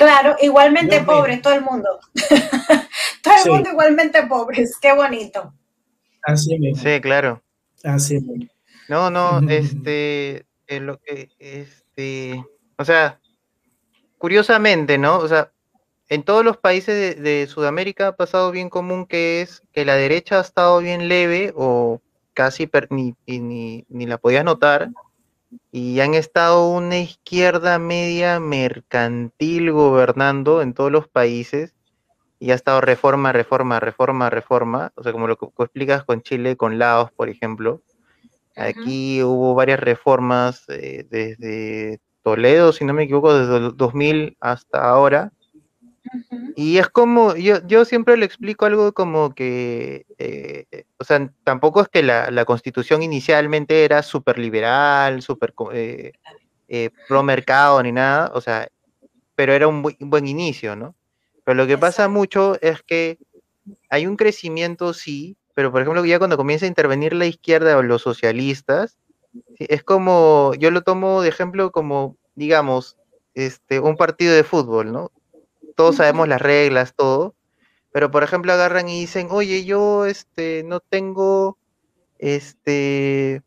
Claro, 0.02 0.36
igualmente 0.42 1.00
pobres, 1.02 1.40
todo 1.42 1.54
el 1.54 1.62
mundo. 1.62 2.00
todo 3.22 3.34
el 3.44 3.50
mundo 3.52 3.70
igualmente 3.70 4.26
pobres, 4.26 4.76
qué 4.80 4.92
bonito. 4.92 5.54
Así 6.22 6.58
mismo. 6.58 6.82
Sí, 6.82 7.00
claro. 7.00 7.40
Así 7.84 8.18
mismo. 8.18 8.52
No, 8.88 9.10
no, 9.10 9.48
este, 9.48 10.44
lo 10.66 10.98
que, 10.98 11.30
este, 11.38 12.44
o 12.76 12.84
sea, 12.84 13.20
curiosamente, 14.18 14.98
¿no? 14.98 15.18
O 15.18 15.28
sea, 15.28 15.52
en 16.08 16.24
todos 16.24 16.44
los 16.44 16.56
países 16.56 17.22
de, 17.22 17.46
Sudamérica 17.46 18.08
ha 18.08 18.16
pasado 18.16 18.50
bien 18.50 18.70
común 18.70 19.06
que 19.06 19.40
es 19.40 19.62
que 19.72 19.84
la 19.84 19.94
derecha 19.94 20.38
ha 20.38 20.42
estado 20.42 20.80
bien 20.80 21.06
leve 21.06 21.52
o 21.54 22.00
casi 22.34 22.68
ni, 22.90 23.14
ni, 23.26 23.86
ni 23.88 24.06
la 24.06 24.18
podías 24.18 24.44
notar, 24.44 24.90
y 25.70 26.00
han 26.00 26.14
estado 26.14 26.68
una 26.68 26.98
izquierda 26.98 27.78
media 27.78 28.40
mercantil 28.40 29.72
gobernando 29.72 30.62
en 30.62 30.74
todos 30.74 30.90
los 30.90 31.08
países 31.08 31.74
y 32.38 32.50
ha 32.50 32.54
estado 32.54 32.80
reforma, 32.80 33.32
reforma, 33.32 33.78
reforma, 33.78 34.28
reforma, 34.28 34.92
o 34.96 35.02
sea, 35.02 35.12
como 35.12 35.28
lo 35.28 35.36
que 35.36 35.46
explicas 35.58 36.04
con 36.04 36.22
Chile, 36.22 36.56
con 36.56 36.78
Laos, 36.78 37.12
por 37.12 37.28
ejemplo. 37.28 37.82
Aquí 38.56 39.22
hubo 39.22 39.54
varias 39.54 39.80
reformas 39.80 40.64
eh, 40.68 41.06
desde 41.08 42.00
Toledo, 42.22 42.72
si 42.72 42.84
no 42.84 42.94
me 42.94 43.04
equivoco, 43.04 43.32
desde 43.32 43.56
el 43.56 43.76
2000 43.76 44.36
hasta 44.40 44.88
ahora, 44.88 45.32
y 46.56 46.78
es 46.78 46.88
como, 46.88 47.34
yo, 47.36 47.66
yo 47.66 47.84
siempre 47.84 48.16
le 48.16 48.26
explico 48.26 48.66
algo 48.66 48.92
como 48.92 49.34
que, 49.34 50.06
eh, 50.18 50.84
o 50.98 51.04
sea, 51.04 51.30
tampoco 51.44 51.80
es 51.80 51.88
que 51.88 52.02
la, 52.02 52.44
constitución 52.44 53.02
inicialmente 53.02 53.84
era 53.84 54.02
súper 54.02 54.38
liberal, 54.38 55.22
súper 55.22 55.54
eh, 55.72 56.12
eh, 56.68 56.90
pro 57.08 57.22
mercado 57.22 57.82
ni 57.82 57.92
nada, 57.92 58.30
o 58.34 58.40
sea, 58.40 58.68
pero 59.34 59.52
era 59.52 59.68
un, 59.68 59.82
buen 59.82 60.26
inicio, 60.26 60.76
¿no? 60.76 60.94
Pero 61.44 61.54
lo 61.56 61.66
que 61.66 61.78
pasa 61.78 62.08
mucho 62.08 62.58
es 62.60 62.82
que 62.82 63.18
hay 63.88 64.06
un 64.06 64.16
crecimiento, 64.16 64.92
sí, 64.92 65.36
pero 65.54 65.72
por 65.72 65.82
ejemplo, 65.82 66.04
ya 66.04 66.18
cuando 66.18 66.36
comienza 66.36 66.66
a 66.66 66.68
intervenir 66.68 67.14
la 67.14 67.26
izquierda 67.26 67.76
o 67.76 67.82
los 67.82 68.02
socialistas, 68.02 68.98
es 69.58 69.82
como, 69.82 70.52
yo 70.58 70.70
lo 70.70 70.82
tomo 70.82 71.22
de 71.22 71.28
ejemplo 71.28 71.72
como, 71.72 72.16
digamos, 72.34 72.96
este, 73.34 73.80
un 73.80 73.96
partido 73.96 74.34
de 74.34 74.44
fútbol, 74.44 74.92
¿no? 74.92 75.10
Todos 75.76 75.96
sabemos 75.96 76.28
las 76.28 76.40
reglas, 76.40 76.94
todo, 76.94 77.34
pero 77.92 78.10
por 78.10 78.22
ejemplo 78.22 78.52
agarran 78.52 78.88
y 78.88 79.00
dicen, 79.00 79.28
oye, 79.30 79.64
yo 79.64 80.06
este, 80.06 80.62
no 80.64 80.80
tengo, 80.80 81.58
este, 82.18 83.42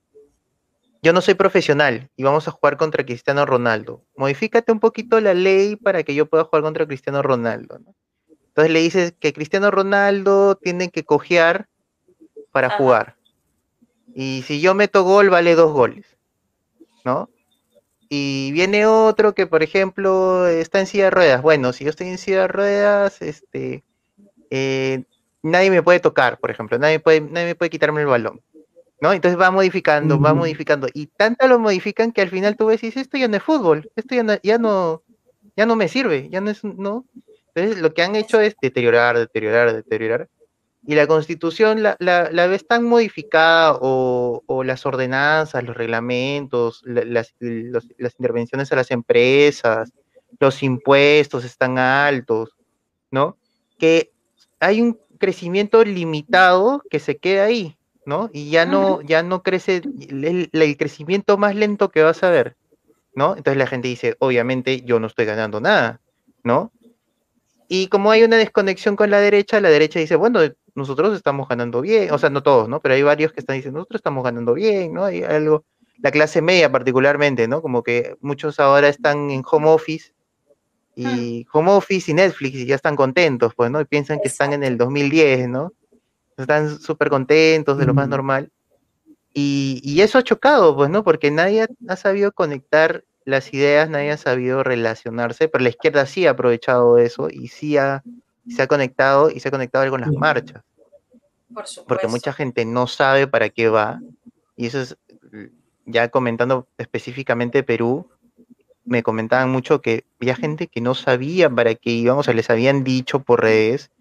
yo 1.02 1.14
no 1.14 1.22
soy 1.22 1.34
profesional 1.36 2.10
y 2.16 2.24
vamos 2.24 2.48
a 2.48 2.52
jugar 2.52 2.78
contra 2.78 3.06
Cristiano 3.06 3.46
Ronaldo. 3.46 4.04
Modifícate 4.16 4.72
un 4.72 4.80
poquito 4.80 5.20
la 5.22 5.34
ley 5.34 5.76
para 5.76 6.04
que 6.04 6.16
yo 6.16 6.26
pueda 6.26 6.46
jugar 6.46 6.64
contra 6.64 6.88
Cristiano 6.88 7.22
Ronaldo. 7.22 7.80
Entonces 8.48 8.72
le 8.72 8.80
dices 8.80 9.14
que 9.20 9.34
Cristiano 9.34 9.70
Ronaldo 9.70 10.56
tiene 10.56 10.90
que 10.90 11.04
cojear 11.04 11.68
para 12.52 12.70
jugar. 12.70 13.18
Y 14.16 14.44
si 14.48 14.62
yo 14.62 14.74
meto 14.74 15.04
gol, 15.04 15.30
vale 15.30 15.56
dos 15.56 15.74
goles. 15.74 16.06
¿No? 17.04 17.30
Y 18.10 18.52
viene 18.52 18.86
otro 18.86 19.34
que, 19.34 19.48
por 19.48 19.64
ejemplo, 19.64 20.48
está 20.48 20.80
en 20.80 20.88
silla 20.88 21.06
de 21.06 21.12
ruedas. 21.12 21.42
Bueno, 21.42 21.74
si 21.74 21.84
yo 21.84 21.90
estoy 21.90 22.08
en 22.08 22.18
silla 22.18 22.42
de 22.42 22.48
ruedas, 22.48 23.22
este, 23.22 23.84
eh, 24.50 25.04
nadie 25.42 25.72
me 25.72 25.84
puede 25.84 26.00
tocar, 26.00 26.38
por 26.40 26.52
ejemplo, 26.52 26.78
nadie, 26.78 27.00
puede, 27.00 27.22
nadie 27.22 27.48
me 27.48 27.56
puede 27.56 27.70
quitarme 27.70 28.02
el 28.02 28.08
balón. 28.08 28.42
¿no? 29.02 29.14
Entonces 29.14 29.40
va 29.40 29.52
modificando, 29.52 30.20
va 30.20 30.34
modificando. 30.34 30.88
Y 30.94 31.08
tanto 31.08 31.48
lo 31.48 31.60
modifican 31.60 32.12
que 32.12 32.22
al 32.22 32.30
final 32.30 32.56
tú 32.56 32.68
ves 32.68 32.82
y 32.84 32.88
dices, 32.88 33.04
esto 33.04 33.18
ya 33.18 33.28
no 33.28 33.38
es 33.38 33.44
fútbol, 33.44 33.90
esto 33.96 34.16
ya 34.16 34.24
no, 34.24 34.34
ya 34.42 34.58
no, 34.58 35.04
ya 35.56 35.66
no 35.66 35.76
me 35.76 35.88
sirve, 35.88 36.30
ya 36.30 36.42
no 36.42 36.50
es, 36.50 36.64
¿no? 36.64 37.06
Entonces 37.54 37.82
lo 37.82 37.94
que 37.94 38.02
han 38.02 38.16
hecho 38.16 38.40
es 38.40 38.56
deteriorar, 38.62 39.18
deteriorar, 39.18 39.74
deteriorar. 39.74 40.30
Y 40.88 40.96
la 40.96 41.08
constitución 41.08 41.82
la, 41.82 41.98
la, 42.00 42.48
ves 42.48 42.68
tan 42.68 42.84
modificada 42.84 43.78
o, 43.82 44.44
o, 44.46 44.64
las 44.64 44.86
ordenanzas, 44.86 45.64
los 45.64 45.76
reglamentos, 45.76 46.84
las, 46.86 47.34
las 47.40 48.14
intervenciones 48.20 48.72
a 48.72 48.76
las 48.76 48.92
empresas, 48.92 49.92
los 50.40 50.64
impuestos 50.64 51.44
están 51.46 51.78
altos, 51.78 52.56
¿no? 53.12 53.38
Que 53.78 54.12
hay 54.60 54.82
un 54.82 55.00
crecimiento 55.18 55.84
limitado 55.84 56.84
que 56.90 57.00
se 57.00 57.18
queda 57.18 57.46
ahí, 57.46 57.78
¿no? 58.06 58.30
Y 58.34 58.50
ya 58.50 58.66
no, 58.66 59.02
ya 59.02 59.24
no 59.24 59.44
crece 59.44 59.78
el, 60.10 60.50
el, 60.52 60.78
crecimiento 60.78 61.38
más 61.38 61.56
lento 61.56 61.90
que 61.90 62.04
vas 62.04 62.24
a 62.24 62.30
ver, 62.30 62.56
¿no? 63.14 63.36
Entonces 63.36 63.58
la 63.58 63.68
gente 63.68 63.88
dice, 63.88 64.16
obviamente 64.20 64.82
yo 64.82 65.00
no 65.00 65.08
estoy 65.08 65.26
ganando 65.26 65.62
nada, 65.62 66.02
¿no? 66.44 66.72
Y 67.68 67.88
como 67.88 68.12
hay 68.12 68.24
una 68.24 68.38
desconexión 68.38 68.96
con 68.96 69.10
la 69.10 69.20
derecha, 69.20 69.60
la 69.60 69.70
derecha 69.70 70.00
dice, 70.00 70.16
bueno, 70.16 70.42
nosotros 70.76 71.16
estamos 71.16 71.48
ganando 71.48 71.82
bien, 71.82 72.12
o 72.12 72.18
sea, 72.18 72.30
no 72.30 72.44
todos, 72.44 72.68
¿no? 72.68 72.82
Pero 72.82 72.94
hay 72.96 73.04
varios 73.04 73.32
que 73.32 73.40
están 73.40 73.56
diciendo, 73.56 73.80
nosotros 73.80 74.00
estamos 74.00 74.24
ganando 74.24 74.54
bien, 74.54 74.94
¿no? 74.94 75.06
Hay 75.06 75.24
algo, 75.24 75.64
la 76.00 76.12
clase 76.12 76.42
media 76.42 76.72
particularmente, 76.72 77.48
¿no? 77.48 77.62
Como 77.62 77.82
que 77.82 78.16
muchos 78.20 78.60
ahora 78.60 78.90
están 78.90 79.32
en 79.32 79.42
home 79.50 79.70
office 79.70 80.14
y 80.96 81.46
home 81.52 81.72
office 81.72 82.12
y 82.12 82.14
Netflix 82.14 82.58
y 82.58 82.66
ya 82.66 82.76
están 82.76 82.96
contentos, 82.96 83.54
pues, 83.56 83.72
¿no? 83.72 83.80
Y 83.82 83.86
piensan 83.86 84.20
que 84.22 84.28
están 84.28 84.54
en 84.54 84.64
el 84.64 84.78
2010, 84.78 85.48
¿no? 85.48 85.74
Están 86.38 86.78
súper 86.80 87.10
contentos 87.10 87.78
de 87.78 87.86
lo 87.86 87.94
más 87.94 88.10
normal. 88.10 88.52
Y, 89.34 89.82
y, 89.84 90.02
eso 90.02 90.18
ha 90.18 90.24
chocado, 90.24 90.76
pues, 90.76 90.90
¿no? 90.90 91.04
Porque 91.04 91.32
nadie 91.32 91.68
ha 91.88 91.96
sabido 91.96 92.32
conectar 92.32 93.04
las 93.26 93.54
ideas, 93.54 93.90
nadie 93.90 94.12
ha 94.12 94.18
sabido 94.18 94.64
relacionarse, 94.64 95.48
pero 95.48 95.64
la 95.64 95.70
izquierda 95.70 96.06
sí 96.06 96.28
ha 96.28 96.32
aprovechado 96.32 96.98
eso 96.98 97.28
y 97.30 97.48
sí 97.48 97.76
ha, 97.76 98.04
se 98.48 98.62
ha 98.62 98.68
conectado 98.68 99.30
y 99.30 99.40
se 99.40 99.48
ha 99.48 99.52
conectado 99.52 99.90
con 99.90 100.02
las 100.02 100.12
marchas. 100.12 100.64
Por 101.54 101.66
Porque 101.88 102.08
mucha 102.08 102.34
gente 102.34 102.66
no 102.66 102.88
sabe 102.88 103.28
para 103.28 103.50
qué 103.50 103.70
va. 103.70 104.00
Y 104.56 104.68
eso 104.68 104.82
es, 104.82 104.98
ya 105.86 106.10
comentando 106.10 106.68
específicamente 106.78 107.64
Perú, 107.64 108.10
me 108.84 109.04
comentaban 109.04 109.50
mucho 109.50 109.82
que 109.82 110.06
había 110.22 110.36
gente 110.36 110.68
que 110.68 110.82
no 110.82 110.94
sabía 110.94 111.50
para 111.50 111.76
qué 111.76 111.90
iban, 111.92 112.18
o 112.18 112.24
sea, 112.24 112.34
les 112.34 112.50
habían 112.50 112.84
dicho 112.84 113.20
por 113.20 113.42
redes, 113.42 113.92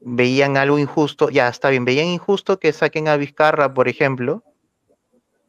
veían 0.00 0.56
algo 0.56 0.78
injusto, 0.78 1.30
ya 1.30 1.48
está 1.48 1.70
bien, 1.70 1.84
veían 1.84 2.06
injusto 2.06 2.58
que 2.58 2.72
saquen 2.72 3.08
a 3.08 3.16
Vizcarra, 3.16 3.72
por 3.72 3.88
ejemplo, 3.88 4.42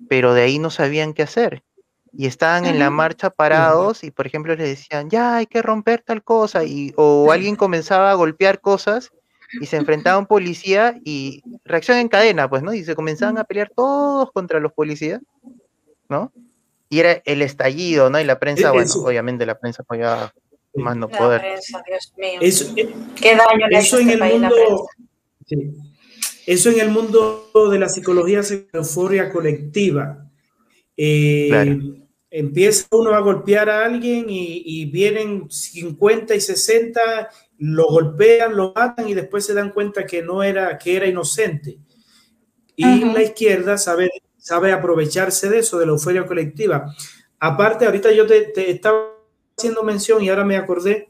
pero 0.07 0.33
de 0.33 0.43
ahí 0.43 0.59
no 0.59 0.69
sabían 0.69 1.13
qué 1.13 1.23
hacer. 1.23 1.63
Y 2.13 2.25
estaban 2.25 2.65
en 2.65 2.79
la 2.79 2.89
marcha 2.89 3.29
parados 3.29 4.03
y, 4.03 4.11
por 4.11 4.27
ejemplo, 4.27 4.55
les 4.55 4.67
decían, 4.67 5.09
ya 5.09 5.37
hay 5.37 5.45
que 5.45 5.61
romper 5.61 6.01
tal 6.01 6.23
cosa, 6.23 6.63
y, 6.63 6.93
o 6.95 7.31
alguien 7.31 7.55
comenzaba 7.57 8.11
a 8.11 8.15
golpear 8.15 8.61
cosas 8.61 9.11
y 9.61 9.65
se 9.65 9.77
enfrentaba 9.77 10.17
a 10.17 10.19
un 10.19 10.25
policía 10.25 10.99
y 11.05 11.41
reacción 11.63 11.97
en 11.97 12.09
cadena, 12.09 12.49
pues, 12.49 12.63
¿no? 12.63 12.73
Y 12.73 12.83
se 12.83 12.95
comenzaban 12.95 13.37
a 13.37 13.43
pelear 13.43 13.71
todos 13.75 14.31
contra 14.31 14.59
los 14.59 14.73
policías, 14.73 15.21
¿no? 16.09 16.31
y 16.89 16.99
era 16.99 17.21
el 17.25 17.41
estallido, 17.41 18.09
¿no? 18.09 18.19
Y 18.19 18.23
la 18.23 18.39
prensa, 18.39 18.71
bueno, 18.71 18.91
obviamente 19.03 19.45
la 19.45 19.59
prensa 19.59 19.83
apoyaba 19.83 20.33
más 20.75 20.95
no 20.95 21.07
la 21.07 21.17
poder. 21.17 21.41
Prensa, 21.41 21.83
Dios 21.85 22.13
mío. 22.17 22.39
Eso, 22.41 22.73
eh, 22.75 22.93
¿Qué 23.15 23.35
daño 23.35 23.67
le 23.67 23.77
eso 23.77 23.99
en 23.99 24.09
este 24.09 24.25
el 24.25 24.39
mundo, 24.39 24.87
sí, 25.45 25.73
Eso 26.45 26.69
en 26.69 26.79
el 26.79 26.89
mundo 26.89 27.51
de 27.71 27.79
la 27.79 27.89
psicología 27.89 28.43
se 28.43 28.67
euforia 28.71 29.31
colectiva. 29.31 30.26
Eh, 30.97 31.79
empieza 32.29 32.87
uno 32.91 33.11
a 33.11 33.19
golpear 33.19 33.69
a 33.69 33.85
alguien 33.85 34.25
y, 34.27 34.85
vienen 34.85 35.49
50 35.49 36.35
y 36.35 36.41
60, 36.41 37.29
lo 37.59 37.87
golpean, 37.87 38.55
lo 38.55 38.73
matan 38.75 39.07
y 39.07 39.13
después 39.13 39.45
se 39.45 39.53
dan 39.53 39.71
cuenta 39.71 40.05
que 40.05 40.21
no 40.21 40.43
era, 40.43 40.77
que 40.77 40.97
era 40.97 41.07
inocente. 41.07 41.77
Y 42.75 43.05
la 43.05 43.23
izquierda 43.23 43.77
sabe 43.77 44.09
sabe 44.47 44.71
aprovecharse 44.71 45.49
de 45.49 45.59
eso, 45.59 45.77
de 45.77 45.85
la 45.85 45.91
euforia 45.91 46.25
colectiva. 46.25 46.95
Aparte, 47.37 47.85
ahorita 47.85 48.13
yo 48.13 48.25
te, 48.25 48.71
estaba 48.71 49.09
haciendo 49.57 49.83
mención 49.83 50.23
y 50.23 50.29
ahora 50.29 50.45
me 50.45 50.55
acordé 50.55 51.09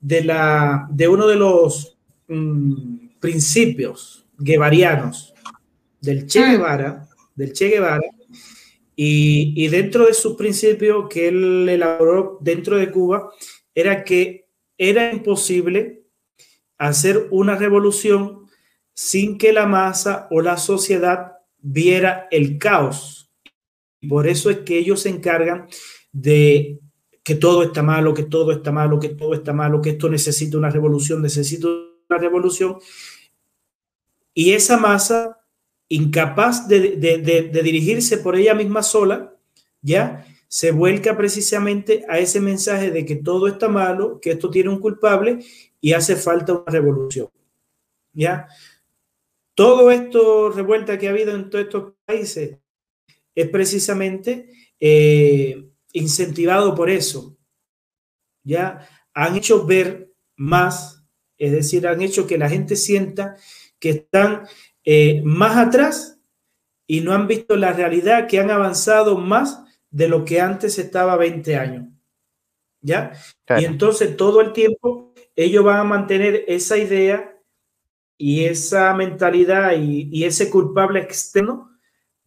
de, 0.00 0.22
la, 0.22 0.86
de 0.90 1.08
uno 1.08 1.26
de 1.26 1.34
los 1.34 1.98
mm, 2.28 3.08
principios 3.18 4.24
guevarianos 4.38 5.34
del 6.00 6.26
Che. 6.28 6.52
Guevara, 6.52 7.08
del 7.34 7.52
Che 7.52 7.70
Guevara, 7.70 8.08
y, 8.96 9.52
y, 9.54 9.68
dentro 9.68 10.06
de 10.06 10.14
sus 10.14 10.36
principios 10.36 11.06
que 11.08 11.28
él 11.28 11.68
elaboró 11.68 12.38
dentro 12.40 12.76
de 12.78 12.90
Cuba, 12.90 13.30
era 13.74 14.02
que 14.04 14.48
era 14.78 15.12
imposible 15.12 16.06
hacer 16.78 17.28
una 17.30 17.56
revolución 17.56 18.46
sin 18.94 19.36
que 19.36 19.52
la 19.52 19.66
masa 19.66 20.26
o 20.30 20.40
la 20.40 20.56
sociedad 20.56 21.32
viera 21.58 22.26
el 22.30 22.58
caos. 22.58 23.30
Y 24.00 24.08
por 24.08 24.26
eso 24.26 24.50
es 24.50 24.58
que 24.58 24.78
ellos 24.78 25.02
se 25.02 25.10
encargan 25.10 25.68
de 26.12 26.80
que 27.22 27.34
todo 27.34 27.62
está 27.64 27.82
malo, 27.82 28.14
que 28.14 28.22
todo 28.22 28.52
está 28.52 28.72
malo, 28.72 29.00
que 29.00 29.10
todo 29.10 29.34
está 29.34 29.52
malo, 29.52 29.82
que 29.82 29.90
esto 29.90 30.08
necesita 30.08 30.56
una 30.56 30.70
revolución, 30.70 31.20
necesita 31.20 31.68
una 31.68 32.18
revolución. 32.18 32.78
Y 34.32 34.52
esa 34.52 34.76
masa, 34.76 35.40
incapaz 35.88 36.68
de, 36.68 36.96
dirigirse 37.62 38.18
por 38.18 38.36
ella 38.36 38.54
misma 38.54 38.82
sola, 38.82 39.36
ya 39.82 40.26
se 40.48 40.70
vuelca 40.70 41.16
precisamente 41.16 42.04
a 42.08 42.18
ese 42.18 42.40
mensaje 42.40 42.90
de 42.90 43.04
que 43.04 43.16
todo 43.16 43.46
está 43.48 43.68
malo, 43.68 44.20
que 44.20 44.32
esto 44.32 44.50
tiene 44.50 44.70
un 44.70 44.80
culpable 44.80 45.38
y 45.80 45.92
hace 45.92 46.16
falta 46.16 46.54
una 46.54 46.64
revolución. 46.66 47.28
¿Ya? 48.12 48.48
Todo 49.54 49.90
esto 49.90 50.50
revuelta 50.50 50.98
que 50.98 51.08
ha 51.08 51.10
habido 51.10 51.34
en 51.34 51.50
todos 51.50 51.64
estos 51.64 51.92
países 52.04 52.58
es 53.34 53.48
precisamente 53.50 54.50
eh, 54.80 55.68
incentivado 55.92 56.74
por 56.74 56.90
eso. 56.90 57.36
Ya 58.42 58.88
han 59.12 59.36
hecho 59.36 59.66
ver 59.66 60.12
más, 60.36 61.04
es 61.38 61.52
decir, 61.52 61.86
han 61.86 62.02
hecho 62.02 62.26
que 62.26 62.38
la 62.38 62.48
gente 62.48 62.76
sienta 62.76 63.36
que 63.78 63.90
están 63.90 64.46
eh, 64.86 65.20
más 65.24 65.56
atrás 65.56 66.20
y 66.86 67.00
no 67.00 67.12
han 67.12 67.26
visto 67.26 67.56
la 67.56 67.72
realidad, 67.72 68.28
que 68.28 68.38
han 68.38 68.50
avanzado 68.50 69.18
más 69.18 69.64
de 69.90 70.08
lo 70.08 70.24
que 70.24 70.40
antes 70.40 70.78
estaba 70.78 71.16
20 71.16 71.56
años. 71.56 71.86
¿Ya? 72.80 73.12
Y 73.58 73.64
entonces 73.64 74.16
todo 74.16 74.40
el 74.40 74.52
tiempo 74.52 75.12
ellos 75.34 75.64
van 75.64 75.78
a 75.78 75.84
mantener 75.84 76.44
esa 76.46 76.78
idea 76.78 77.36
y 78.16 78.44
esa 78.44 78.94
mentalidad 78.94 79.72
y, 79.76 80.24
ese 80.24 80.50
culpable 80.50 81.00
externo 81.00 81.70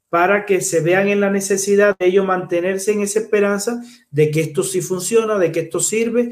para 0.09 0.45
que 0.45 0.59
se 0.59 0.81
vean 0.81 1.07
en 1.07 1.21
la 1.21 1.29
necesidad 1.29 1.97
de 1.97 2.07
ellos 2.07 2.25
mantenerse 2.25 2.91
en 2.91 3.01
esa 3.01 3.19
esperanza 3.19 3.81
de 4.11 4.31
que 4.31 4.41
esto 4.41 4.63
sí 4.63 4.81
funciona, 4.81 5.37
de 5.37 5.51
que 5.51 5.61
esto 5.61 5.79
sirve, 5.79 6.31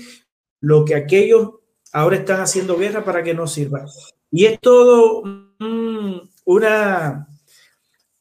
lo 0.60 0.84
que 0.84 0.96
aquellos 0.96 1.52
ahora 1.94 2.18
están 2.18 2.42
haciendo 2.42 2.76
guerra 2.76 3.06
para 3.06 3.24
que 3.24 3.34
no 3.34 3.48
sirva. 3.48 3.86
Y 4.30 4.46
es 4.46 4.60
todo 4.60 5.47
una, 5.60 7.28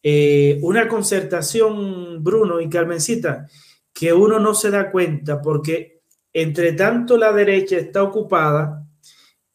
eh, 0.03 0.59
una 0.63 0.89
concertación, 0.89 2.23
Bruno 2.23 2.61
y 2.61 2.69
Carmencita, 2.69 3.49
que 3.93 4.13
uno 4.13 4.39
no 4.39 4.55
se 4.55 4.71
da 4.71 4.91
cuenta 4.91 5.41
porque 5.41 6.01
entre 6.33 6.73
tanto 6.73 7.17
la 7.17 7.33
derecha 7.33 7.79
está 7.79 8.03
ocupada 8.03 8.87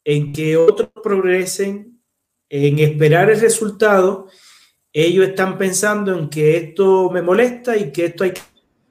en 0.04 0.32
que 0.32 0.56
otros 0.56 0.90
progresen, 1.02 2.00
en 2.48 2.78
esperar 2.80 3.30
el 3.30 3.40
resultado, 3.40 4.26
ellos 4.92 5.28
están 5.28 5.56
pensando 5.56 6.18
en 6.18 6.28
que 6.28 6.56
esto 6.56 7.08
me 7.10 7.22
molesta 7.22 7.76
y 7.76 7.92
que 7.92 8.06
esto 8.06 8.24
hay 8.24 8.32
que 8.32 8.42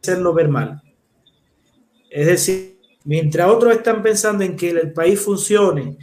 hacerlo 0.02 0.34
ver 0.34 0.48
mal. 0.48 0.82
Es 2.10 2.26
decir, 2.26 2.80
mientras 3.04 3.50
otros 3.50 3.76
están 3.76 4.02
pensando 4.02 4.44
en 4.44 4.56
que 4.56 4.70
el 4.70 4.94
país 4.94 5.20
funcione, 5.20 5.98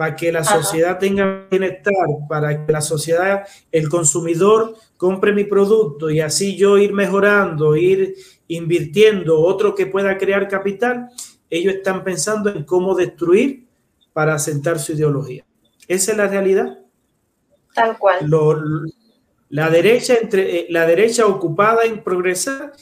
para 0.00 0.16
que 0.16 0.32
la 0.32 0.42
sociedad 0.42 0.98
tenga 0.98 1.46
bienestar, 1.50 1.92
para 2.26 2.64
que 2.64 2.72
la 2.72 2.80
sociedad, 2.80 3.46
el 3.70 3.90
consumidor 3.90 4.74
compre 4.96 5.34
mi 5.34 5.44
producto 5.44 6.08
y 6.08 6.20
así 6.20 6.56
yo 6.56 6.78
ir 6.78 6.94
mejorando, 6.94 7.76
ir 7.76 8.14
invirtiendo 8.48 9.38
otro 9.38 9.74
que 9.74 9.84
pueda 9.84 10.16
crear 10.16 10.48
capital, 10.48 11.10
ellos 11.50 11.74
están 11.74 12.02
pensando 12.02 12.48
en 12.48 12.64
cómo 12.64 12.94
destruir 12.94 13.66
para 14.14 14.32
asentar 14.32 14.78
su 14.78 14.92
ideología. 14.92 15.44
Esa 15.86 16.12
es 16.12 16.16
la 16.16 16.28
realidad. 16.28 16.78
Tal 17.74 17.98
cual. 17.98 18.26
la, 19.50 19.68
derecha 19.68 20.14
entre, 20.14 20.60
eh, 20.60 20.66
la 20.70 20.86
derecha 20.86 21.26
ocupada 21.26 21.82
en 21.84 22.02
progresar 22.02 22.72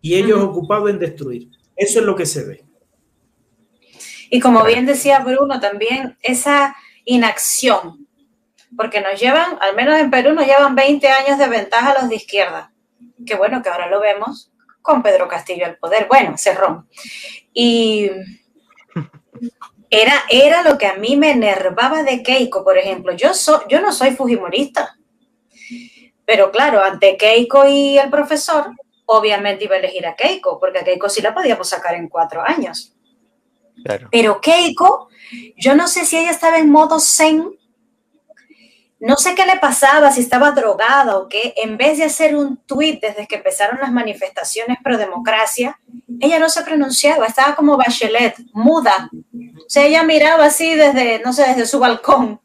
y 0.00 0.14
ellos 0.14 0.40
ocupados 0.44 0.90
en 0.90 1.00
destruir. 1.00 1.48
Eso 1.74 1.98
es 1.98 2.06
lo 2.06 2.14
que 2.14 2.24
se 2.24 2.44
ve. 2.44 2.65
Y 4.30 4.40
como 4.40 4.64
bien 4.64 4.86
decía 4.86 5.20
Bruno, 5.20 5.60
también 5.60 6.16
esa 6.22 6.74
inacción, 7.04 8.06
porque 8.76 9.00
nos 9.00 9.20
llevan, 9.20 9.58
al 9.60 9.74
menos 9.74 9.98
en 9.98 10.10
Perú, 10.10 10.34
nos 10.34 10.46
llevan 10.46 10.74
20 10.74 11.08
años 11.08 11.38
de 11.38 11.48
ventaja 11.48 11.94
los 12.00 12.08
de 12.08 12.16
izquierda. 12.16 12.72
Qué 13.24 13.34
bueno 13.34 13.62
que 13.62 13.68
ahora 13.68 13.88
lo 13.88 14.00
vemos 14.00 14.52
con 14.82 15.02
Pedro 15.02 15.28
Castillo 15.28 15.66
al 15.66 15.78
poder. 15.78 16.06
Bueno, 16.08 16.36
cerró. 16.36 16.86
Y 17.52 18.10
era, 19.90 20.24
era 20.28 20.62
lo 20.62 20.78
que 20.78 20.86
a 20.86 20.94
mí 20.94 21.16
me 21.16 21.30
enervaba 21.30 22.02
de 22.02 22.22
Keiko, 22.22 22.64
por 22.64 22.76
ejemplo. 22.76 23.12
Yo, 23.14 23.30
yo 23.68 23.80
no 23.80 23.92
soy 23.92 24.10
fujimorista, 24.12 24.96
Pero 26.24 26.50
claro, 26.50 26.82
ante 26.82 27.16
Keiko 27.16 27.66
y 27.66 27.98
el 27.98 28.10
profesor, 28.10 28.72
obviamente 29.06 29.64
iba 29.64 29.76
a 29.76 29.78
elegir 29.78 30.06
a 30.06 30.16
Keiko, 30.16 30.58
porque 30.58 30.80
a 30.80 30.84
Keiko 30.84 31.08
sí 31.08 31.22
la 31.22 31.34
podíamos 31.34 31.68
sacar 31.68 31.94
en 31.94 32.08
cuatro 32.08 32.42
años. 32.42 32.95
Pero 34.10 34.40
Keiko, 34.40 35.08
yo 35.56 35.74
no 35.74 35.88
sé 35.88 36.04
si 36.04 36.16
ella 36.16 36.30
estaba 36.30 36.58
en 36.58 36.70
modo 36.70 36.98
zen, 37.00 37.56
no 38.98 39.16
sé 39.16 39.34
qué 39.34 39.44
le 39.44 39.58
pasaba, 39.58 40.10
si 40.10 40.20
estaba 40.20 40.52
drogada 40.52 41.18
o 41.18 41.28
qué, 41.28 41.52
en 41.56 41.76
vez 41.76 41.98
de 41.98 42.04
hacer 42.04 42.34
un 42.34 42.56
tuit 42.56 43.00
desde 43.00 43.26
que 43.26 43.36
empezaron 43.36 43.78
las 43.80 43.92
manifestaciones 43.92 44.78
pro 44.82 44.96
democracia, 44.96 45.78
ella 46.20 46.38
no 46.38 46.48
se 46.48 46.62
pronunciaba, 46.62 47.26
estaba 47.26 47.54
como 47.54 47.76
Bachelet, 47.76 48.36
muda. 48.52 49.10
O 49.34 49.68
sea, 49.68 49.84
ella 49.84 50.02
miraba 50.02 50.46
así 50.46 50.74
desde, 50.74 51.20
no 51.20 51.32
sé, 51.32 51.46
desde 51.46 51.66
su 51.66 51.78
balcón. 51.78 52.40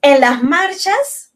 En 0.00 0.20
las 0.20 0.42
marchas 0.42 1.32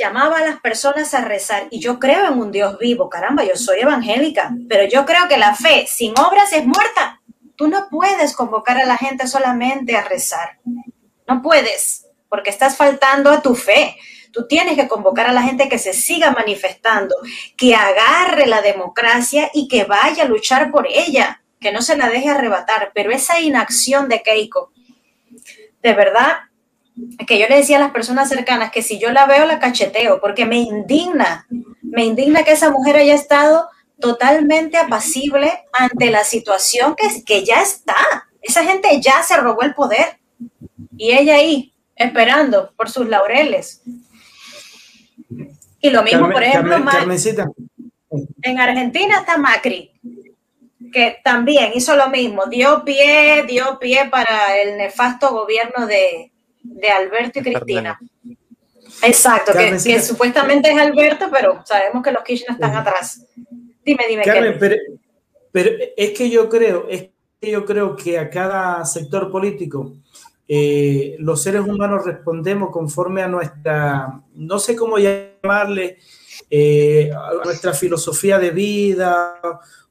llamaba 0.00 0.38
a 0.38 0.44
las 0.44 0.60
personas 0.60 1.12
a 1.14 1.20
rezar 1.20 1.68
y 1.70 1.78
yo 1.78 1.98
creo 1.98 2.26
en 2.26 2.38
un 2.38 2.50
Dios 2.50 2.78
vivo, 2.78 3.08
caramba, 3.08 3.44
yo 3.44 3.54
soy 3.54 3.80
evangélica, 3.80 4.52
pero 4.68 4.84
yo 4.88 5.04
creo 5.04 5.28
que 5.28 5.36
la 5.36 5.54
fe 5.54 5.86
sin 5.86 6.18
obras 6.18 6.52
es 6.52 6.66
muerta. 6.66 7.20
Tú 7.54 7.68
no 7.68 7.88
puedes 7.90 8.34
convocar 8.34 8.78
a 8.78 8.86
la 8.86 8.96
gente 8.96 9.26
solamente 9.26 9.94
a 9.94 10.02
rezar. 10.02 10.58
No 11.28 11.42
puedes, 11.42 12.06
porque 12.28 12.50
estás 12.50 12.76
faltando 12.76 13.30
a 13.30 13.42
tu 13.42 13.54
fe. 13.54 13.96
Tú 14.32 14.46
tienes 14.46 14.76
que 14.76 14.88
convocar 14.88 15.26
a 15.26 15.32
la 15.32 15.42
gente 15.42 15.68
que 15.68 15.78
se 15.78 15.92
siga 15.92 16.30
manifestando, 16.30 17.14
que 17.56 17.74
agarre 17.74 18.46
la 18.46 18.62
democracia 18.62 19.50
y 19.52 19.68
que 19.68 19.84
vaya 19.84 20.22
a 20.22 20.28
luchar 20.28 20.70
por 20.70 20.86
ella, 20.88 21.42
que 21.60 21.72
no 21.72 21.82
se 21.82 21.96
la 21.96 22.08
deje 22.08 22.30
arrebatar. 22.30 22.92
Pero 22.94 23.12
esa 23.12 23.40
inacción 23.40 24.08
de 24.08 24.22
Keiko, 24.22 24.72
de 25.82 25.92
verdad, 25.92 26.38
que 27.26 27.38
yo 27.38 27.46
le 27.48 27.56
decía 27.56 27.76
a 27.76 27.80
las 27.80 27.92
personas 27.92 28.28
cercanas 28.28 28.70
que 28.70 28.82
si 28.82 28.98
yo 28.98 29.10
la 29.10 29.26
veo 29.26 29.46
la 29.46 29.58
cacheteo, 29.58 30.20
porque 30.20 30.46
me 30.46 30.56
indigna, 30.56 31.46
me 31.82 32.04
indigna 32.04 32.42
que 32.44 32.52
esa 32.52 32.70
mujer 32.70 32.96
haya 32.96 33.14
estado 33.14 33.68
totalmente 33.98 34.78
apacible 34.78 35.52
ante 35.72 36.10
la 36.10 36.24
situación 36.24 36.94
que, 36.96 37.24
que 37.24 37.44
ya 37.44 37.60
está. 37.60 37.94
Esa 38.40 38.64
gente 38.64 39.00
ya 39.00 39.22
se 39.22 39.36
robó 39.36 39.62
el 39.62 39.74
poder 39.74 40.18
y 40.96 41.12
ella 41.12 41.34
ahí 41.34 41.74
esperando 41.94 42.72
por 42.76 42.90
sus 42.90 43.06
laureles. 43.08 43.82
Y 45.80 45.90
lo 45.90 46.02
mismo, 46.02 46.30
por 46.30 46.42
ejemplo, 46.42 46.76
en 48.42 48.58
Argentina 48.58 49.20
está 49.20 49.38
Macri, 49.38 49.92
que 50.92 51.18
también 51.22 51.72
hizo 51.74 51.94
lo 51.96 52.08
mismo, 52.08 52.46
dio 52.46 52.84
pie, 52.84 53.44
dio 53.46 53.78
pie 53.78 54.06
para 54.10 54.56
el 54.58 54.76
nefasto 54.76 55.30
gobierno 55.30 55.86
de, 55.86 56.29
de 56.62 56.88
Alberto 56.88 57.38
y 57.38 57.42
Cristina. 57.42 57.98
Exacto, 59.02 59.52
que, 59.52 60.00
supuestamente 60.00 60.70
es 60.70 60.78
Alberto, 60.78 61.26
pero 61.32 61.62
sabemos 61.64 62.02
que 62.02 62.12
los 62.12 62.22
Kirchner 62.22 62.52
están 62.52 62.76
atrás. 62.76 63.26
Dime, 63.84 64.04
dime. 64.08 64.22
Carmen, 64.22 64.56
pero, 64.58 64.76
pero, 65.52 65.70
es 65.96 66.10
que 66.10 66.28
yo 66.28 66.48
creo, 66.48 66.86
es 66.88 67.08
que 67.40 67.50
yo 67.50 67.64
creo 67.64 67.96
que 67.96 68.18
a 68.18 68.28
cada 68.28 68.84
sector 68.84 69.30
político 69.30 69.94
eh, 70.52 71.16
los 71.20 71.42
seres 71.42 71.62
humanos 71.62 72.04
respondemos 72.04 72.70
conforme 72.70 73.22
a 73.22 73.28
nuestra, 73.28 74.20
no 74.34 74.58
sé 74.58 74.74
cómo 74.74 74.98
llamarle, 74.98 75.98
eh, 76.50 77.10
a 77.14 77.44
nuestra 77.44 77.72
filosofía 77.72 78.38
de 78.38 78.50
vida 78.50 79.40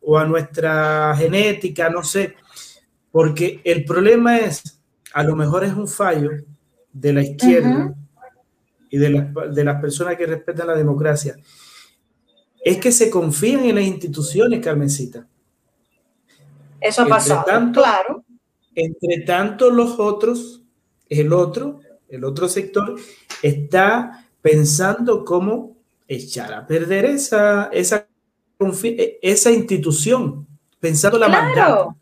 o 0.02 0.18
a 0.18 0.26
nuestra 0.26 1.16
genética, 1.18 1.90
no 1.90 2.04
sé, 2.04 2.36
porque 3.10 3.62
el 3.64 3.86
problema 3.86 4.38
es, 4.38 4.82
a 5.14 5.24
lo 5.24 5.36
mejor 5.38 5.64
es 5.64 5.74
un 5.74 5.88
fallo 5.88 6.30
de 6.91 7.14
la 7.14 7.22
izquierda 7.22 7.94
y 8.90 8.98
de, 8.98 9.32
de 9.52 9.64
las 9.64 9.82
personas 9.82 10.16
que 10.16 10.26
respetan 10.26 10.68
la 10.68 10.76
democracia, 10.76 11.36
es 12.64 12.78
que 12.78 12.91
se 12.91 13.10
confían 13.10 13.66
en 13.66 13.76
las 13.76 13.86
instituciones, 13.86 14.64
Carmencita. 14.64 15.28
Eso 16.80 17.03
ha 17.03 17.07
pasado, 17.07 17.72
claro. 17.72 18.24
Entre 18.76 19.26
tanto, 19.26 19.70
los 19.70 19.99
otros, 19.99 20.64
el 21.10 21.34
otro, 21.34 21.80
el 22.07 22.24
otro 22.24 22.48
sector, 22.48 22.95
está 23.41 24.26
pensando 24.41 25.26
cómo 25.26 25.78
echar 26.07 26.53
a 26.53 26.66
perder 26.66 27.06
esa, 27.06 27.70
esa, 27.72 28.07
esa 29.22 29.52
institución, 29.52 30.48
pensando 30.80 31.20
la 31.20 31.28
claro. 31.28 31.98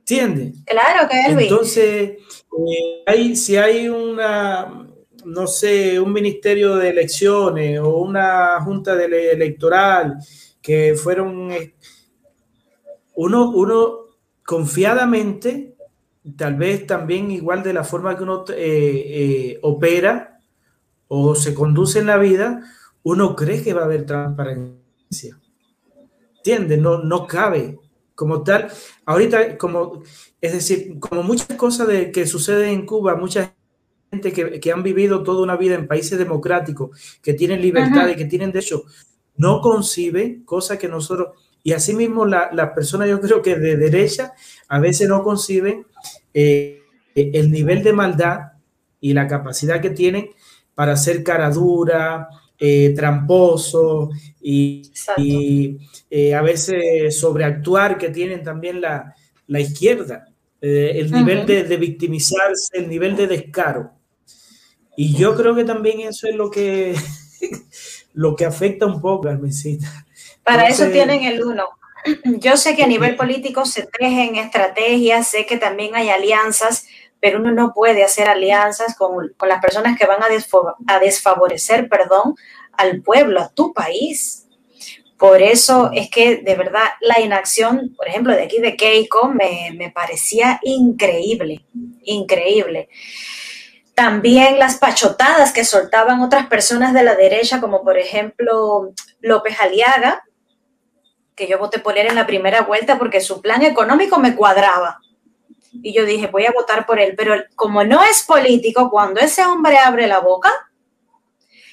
¿Entiendes? 0.00 0.56
Claro 0.66 1.08
que 1.08 1.44
Entonces, 1.44 2.18
eh, 2.58 3.02
hay, 3.06 3.36
si 3.36 3.56
hay 3.56 3.88
una, 3.88 4.86
no 5.24 5.46
sé, 5.46 5.98
un 5.98 6.12
ministerio 6.12 6.76
de 6.76 6.90
elecciones 6.90 7.80
o 7.80 7.98
una 7.98 8.60
junta 8.62 8.94
de 8.94 9.32
electoral 9.32 10.18
que 10.62 10.94
fueron 10.94 11.50
eh, 11.50 11.74
uno, 13.16 13.50
uno 13.50 13.98
confiadamente, 14.44 15.74
tal 16.36 16.56
vez 16.56 16.86
también 16.86 17.30
igual 17.30 17.62
de 17.62 17.72
la 17.72 17.84
forma 17.84 18.16
que 18.16 18.22
uno 18.22 18.44
eh, 18.48 19.58
opera 19.62 20.40
o 21.08 21.34
se 21.34 21.54
conduce 21.54 21.98
en 22.00 22.06
la 22.06 22.16
vida, 22.16 22.62
uno 23.02 23.36
cree 23.36 23.62
que 23.62 23.74
va 23.74 23.82
a 23.82 23.84
haber 23.84 24.06
transparencia. 24.06 25.38
¿Entiendes? 26.36 26.78
No, 26.78 26.98
no 26.98 27.26
cabe 27.26 27.78
como 28.14 28.42
tal. 28.42 28.70
Ahorita, 29.04 29.58
como, 29.58 30.02
es 30.40 30.52
decir, 30.52 30.98
como 31.00 31.22
muchas 31.22 31.56
cosas 31.56 31.88
de, 31.88 32.10
que 32.10 32.26
suceden 32.26 32.70
en 32.70 32.86
Cuba, 32.86 33.16
mucha 33.16 33.54
gente 34.10 34.32
que, 34.32 34.60
que, 34.60 34.72
han 34.72 34.82
vivido 34.82 35.22
toda 35.22 35.42
una 35.42 35.56
vida 35.56 35.74
en 35.74 35.86
países 35.86 36.18
democráticos, 36.18 37.18
que 37.22 37.34
tienen 37.34 37.60
libertad 37.60 38.08
y 38.08 38.16
que 38.16 38.24
tienen 38.26 38.52
derecho, 38.52 38.84
no 39.36 39.60
concibe 39.60 40.42
cosas 40.44 40.78
que 40.78 40.88
nosotros, 40.88 41.36
y 41.62 41.72
asimismo 41.72 42.24
las 42.26 42.54
la 42.54 42.74
personas 42.74 43.08
yo 43.08 43.20
creo 43.20 43.42
que 43.42 43.56
de 43.56 43.76
derecha 43.76 44.34
a 44.68 44.78
veces 44.78 45.08
no 45.08 45.22
conciben 45.24 45.86
eh, 46.32 46.82
el 47.14 47.50
nivel 47.50 47.82
de 47.82 47.92
maldad 47.92 48.52
y 49.00 49.14
la 49.14 49.26
capacidad 49.26 49.80
que 49.80 49.90
tienen 49.90 50.30
para 50.74 50.92
hacer 50.92 51.22
cara 51.22 51.50
dura, 51.50 52.28
eh, 52.58 52.92
tramposo 52.94 54.10
y, 54.40 54.92
eh, 56.10 56.34
a 56.34 56.42
veces 56.42 57.18
sobreactuar 57.18 57.98
que 57.98 58.10
tienen 58.10 58.42
también 58.44 58.80
la, 58.80 59.14
izquierda, 59.48 60.28
eh, 60.60 60.92
el 60.94 61.10
nivel 61.10 61.46
de, 61.46 61.76
victimizarse, 61.76 62.78
el 62.78 62.88
nivel 62.88 63.16
de 63.16 63.26
descaro. 63.26 63.92
Y 64.96 65.14
yo 65.16 65.34
creo 65.34 65.54
que 65.54 65.64
también 65.64 66.00
eso 66.00 66.28
es 66.28 66.36
lo 66.36 66.50
que, 66.50 66.94
lo 68.14 68.36
que 68.36 68.44
afecta 68.44 68.86
un 68.86 69.00
poco, 69.00 69.22
Carmencita. 69.22 70.06
Para 70.44 70.68
eso 70.68 70.88
tienen 70.90 71.24
el 71.24 71.42
uno. 71.42 71.64
Yo 72.24 72.56
sé 72.56 72.76
que 72.76 72.84
a 72.84 72.86
nivel 72.86 73.16
político 73.16 73.64
se 73.64 73.86
tejen 73.86 74.36
estrategias, 74.36 75.26
sé 75.26 75.46
que 75.46 75.56
también 75.56 75.96
hay 75.96 76.10
alianzas, 76.10 76.86
pero 77.24 77.38
uno 77.38 77.52
no 77.52 77.72
puede 77.72 78.04
hacer 78.04 78.28
alianzas 78.28 78.94
con, 78.94 79.32
con 79.38 79.48
las 79.48 79.58
personas 79.62 79.98
que 79.98 80.04
van 80.04 80.20
a, 80.22 80.98
desfavorecer, 80.98 81.88
perdón, 81.88 82.34
al 82.72 83.00
pueblo, 83.00 83.40
a 83.40 83.48
tu 83.48 83.72
país. 83.72 84.46
Por 85.16 85.40
eso 85.40 85.90
es 85.94 86.10
que 86.10 86.42
de 86.42 86.54
verdad 86.54 86.84
la 87.00 87.20
inacción, 87.20 87.94
por 87.96 88.08
ejemplo, 88.08 88.34
de 88.34 88.42
aquí 88.42 88.58
de 88.58 88.76
Keiko 88.76 89.28
me, 89.28 89.70
me 89.74 89.90
parecía 89.90 90.60
increíble, 90.64 91.64
increíble. 92.02 92.90
También 93.94 94.58
las 94.58 94.76
pachotadas 94.76 95.50
que 95.50 95.64
soltaban 95.64 96.20
otras 96.20 96.46
personas 96.48 96.92
de 96.92 97.04
la 97.04 97.14
derecha, 97.14 97.58
como 97.58 97.82
por 97.82 97.96
ejemplo 97.96 98.92
López 99.22 99.58
Aliaga, 99.62 100.24
que 101.34 101.46
yo 101.46 101.58
voté 101.58 101.78
por 101.78 101.96
él 101.96 102.06
en 102.08 102.16
la 102.16 102.26
primera 102.26 102.60
vuelta 102.60 102.98
porque 102.98 103.22
su 103.22 103.40
plan 103.40 103.62
económico 103.62 104.18
me 104.18 104.36
cuadraba 104.36 105.00
y 105.82 105.92
yo 105.92 106.04
dije, 106.04 106.28
voy 106.28 106.46
a 106.46 106.52
votar 106.52 106.86
por 106.86 107.00
él, 107.00 107.14
pero 107.16 107.34
como 107.56 107.84
no 107.84 108.02
es 108.02 108.22
político, 108.22 108.90
cuando 108.90 109.20
ese 109.20 109.44
hombre 109.44 109.78
abre 109.78 110.06
la 110.06 110.20
boca, 110.20 110.50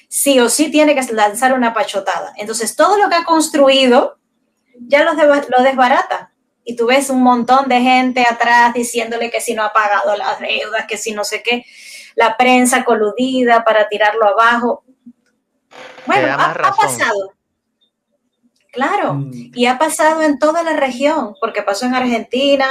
sí 0.08 0.40
o 0.40 0.48
sí 0.48 0.70
tiene 0.70 0.94
que 0.94 1.12
lanzar 1.12 1.54
una 1.54 1.72
pachotada. 1.72 2.32
Entonces, 2.36 2.76
todo 2.76 2.98
lo 2.98 3.08
que 3.08 3.16
ha 3.16 3.24
construido 3.24 4.18
ya 4.78 5.04
lo, 5.04 5.12
lo 5.14 5.62
desbarata. 5.62 6.32
Y 6.64 6.76
tú 6.76 6.86
ves 6.86 7.10
un 7.10 7.22
montón 7.22 7.68
de 7.68 7.80
gente 7.80 8.24
atrás 8.28 8.72
diciéndole 8.74 9.30
que 9.30 9.40
si 9.40 9.54
no 9.54 9.64
ha 9.64 9.72
pagado 9.72 10.16
las 10.16 10.38
deudas, 10.38 10.86
que 10.86 10.96
si 10.96 11.12
no 11.12 11.24
sé 11.24 11.42
qué, 11.42 11.64
la 12.14 12.36
prensa 12.36 12.84
coludida 12.84 13.64
para 13.64 13.88
tirarlo 13.88 14.26
abajo. 14.26 14.84
Bueno, 16.06 16.36
ha 16.38 16.54
pasado. 16.54 17.32
Claro, 18.72 19.14
mm. 19.14 19.52
y 19.54 19.66
ha 19.66 19.78
pasado 19.78 20.22
en 20.22 20.38
toda 20.38 20.62
la 20.62 20.74
región, 20.74 21.34
porque 21.40 21.62
pasó 21.62 21.86
en 21.86 21.94
Argentina, 21.94 22.66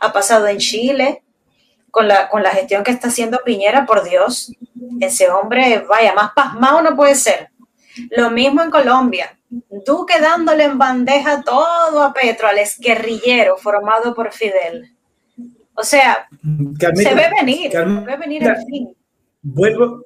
ha 0.00 0.12
pasado 0.12 0.46
en 0.46 0.58
Chile, 0.58 1.22
con 1.90 2.06
la, 2.06 2.28
con 2.28 2.42
la 2.42 2.50
gestión 2.50 2.84
que 2.84 2.90
está 2.90 3.08
haciendo 3.08 3.40
Piñera, 3.42 3.86
por 3.86 4.04
Dios, 4.04 4.52
ese 5.00 5.30
hombre, 5.30 5.84
vaya, 5.88 6.12
más 6.12 6.32
pasmado 6.34 6.82
no 6.82 6.94
puede 6.94 7.14
ser. 7.14 7.48
Lo 8.10 8.30
mismo 8.30 8.62
en 8.62 8.70
Colombia, 8.70 9.36
Duque 9.48 10.20
dándole 10.20 10.64
en 10.64 10.76
bandeja 10.76 11.42
todo 11.42 12.02
a 12.02 12.12
Petro, 12.12 12.48
al 12.48 12.58
guerrillero 12.78 13.56
formado 13.56 14.14
por 14.14 14.32
Fidel. 14.32 14.92
O 15.74 15.82
sea, 15.82 16.28
se 16.94 17.14
ve 17.14 17.30
venir, 17.38 17.70
se 17.70 17.84
ve 17.84 18.16
venir 18.16 18.54
Vuelvo, 19.42 20.02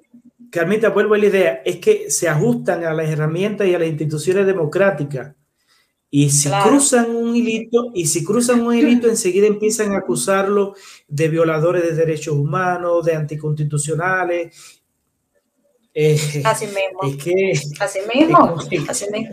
Carmita, 0.51 0.91
vuelvo 0.91 1.15
a 1.15 1.19
la 1.19 1.27
idea, 1.27 1.63
es 1.65 1.77
que 1.77 2.11
se 2.11 2.29
ajustan 2.29 2.85
a 2.85 2.93
las 2.93 3.09
herramientas 3.09 3.67
y 3.67 3.75
a 3.75 3.79
las 3.79 3.89
instituciones 3.89 4.47
democráticas. 4.47 5.35
Y 6.13 6.31
si 6.31 6.51
cruzan 6.51 7.15
un 7.15 7.37
hilito, 7.37 7.93
y 7.95 8.07
si 8.07 8.25
cruzan 8.25 8.63
un 8.63 8.75
hilito, 8.75 9.09
enseguida 9.09 9.47
empiezan 9.47 9.93
a 9.93 9.99
acusarlo 9.99 10.75
de 11.07 11.29
violadores 11.29 11.85
de 11.85 11.95
derechos 11.95 12.35
humanos, 12.35 13.05
de 13.05 13.15
anticonstitucionales. 13.15 14.83
Eh, 15.95 16.43
así 16.45 16.67
mismo. 16.67 17.03
Es 17.03 17.23
que 17.23 17.53
así 17.81 17.99
mismo. 18.13 18.57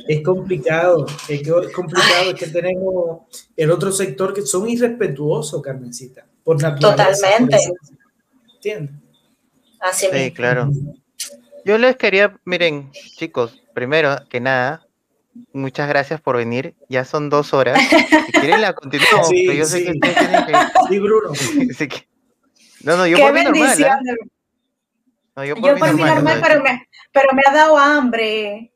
Es, 0.08 0.22
complicado. 0.24 1.06
Es, 1.28 1.42
que 1.42 1.72
complicado. 1.72 2.32
Es 2.32 2.36
que 2.36 2.48
tenemos 2.48 3.22
el 3.56 3.72
otro 3.72 3.92
sector 3.92 4.34
que 4.34 4.44
son 4.44 4.70
irrespetuosos, 4.70 5.62
Carmencita. 5.62 6.28
Por 6.44 6.58
Totalmente. 6.58 7.58
¿Entiendes? 8.56 8.96
Así 9.80 10.08
sí, 10.12 10.32
claro. 10.32 10.72
Yo 11.66 11.78
les 11.78 11.98
quería, 11.98 12.40
miren, 12.46 12.92
chicos, 13.18 13.62
primero 13.74 14.16
que 14.30 14.40
nada, 14.40 14.87
muchas 15.54 15.88
gracias 15.90 16.22
por 16.22 16.38
venir. 16.38 16.76
Ya 16.90 17.06
son 17.06 17.30
dos 17.30 17.54
horas. 17.54 17.80
Si 17.82 18.32
quieren 18.34 18.62
la 18.62 18.74
continuamos, 18.76 19.30
sí, 19.30 19.46
yo 19.56 19.66
sé 19.66 19.84
que 19.84 19.92
ustedes 19.92 20.16
tienen 20.18 20.46
que. 20.46 20.54
Sí, 20.90 21.00
Bruno. 21.00 21.32
No, 22.84 22.96
no, 22.96 23.08
yo 23.08 23.18
por 23.18 23.34
mí 23.34 23.44
normal. 23.44 23.82
¿eh? 23.82 23.90
No, 25.36 25.44
yo 25.44 25.56
por, 25.56 25.94
mí 25.94 26.04
normal, 26.04 26.40
pero, 26.42 26.62
me, 26.62 26.88
pero 27.12 27.34
me 27.34 27.42
ha 27.46 27.52
dado 27.52 27.78
hambre. 27.78 28.72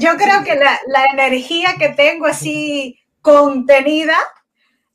yo 0.00 0.16
creo 0.16 0.42
que 0.42 0.54
la, 0.56 0.80
la, 0.88 1.04
energía 1.12 1.74
que 1.78 1.90
tengo 1.90 2.26
así 2.26 2.98
contenida 3.20 4.16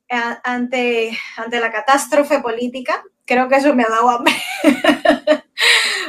eh, 0.10 0.20
ante, 0.44 1.18
ante 1.38 1.60
la 1.60 1.72
catástrofe 1.72 2.40
política 2.40 3.04
creo 3.28 3.48
que 3.48 3.58
eso 3.58 3.76
me 3.76 3.84
ha 3.84 3.90
dado 3.90 4.10
hambre. 4.10 4.34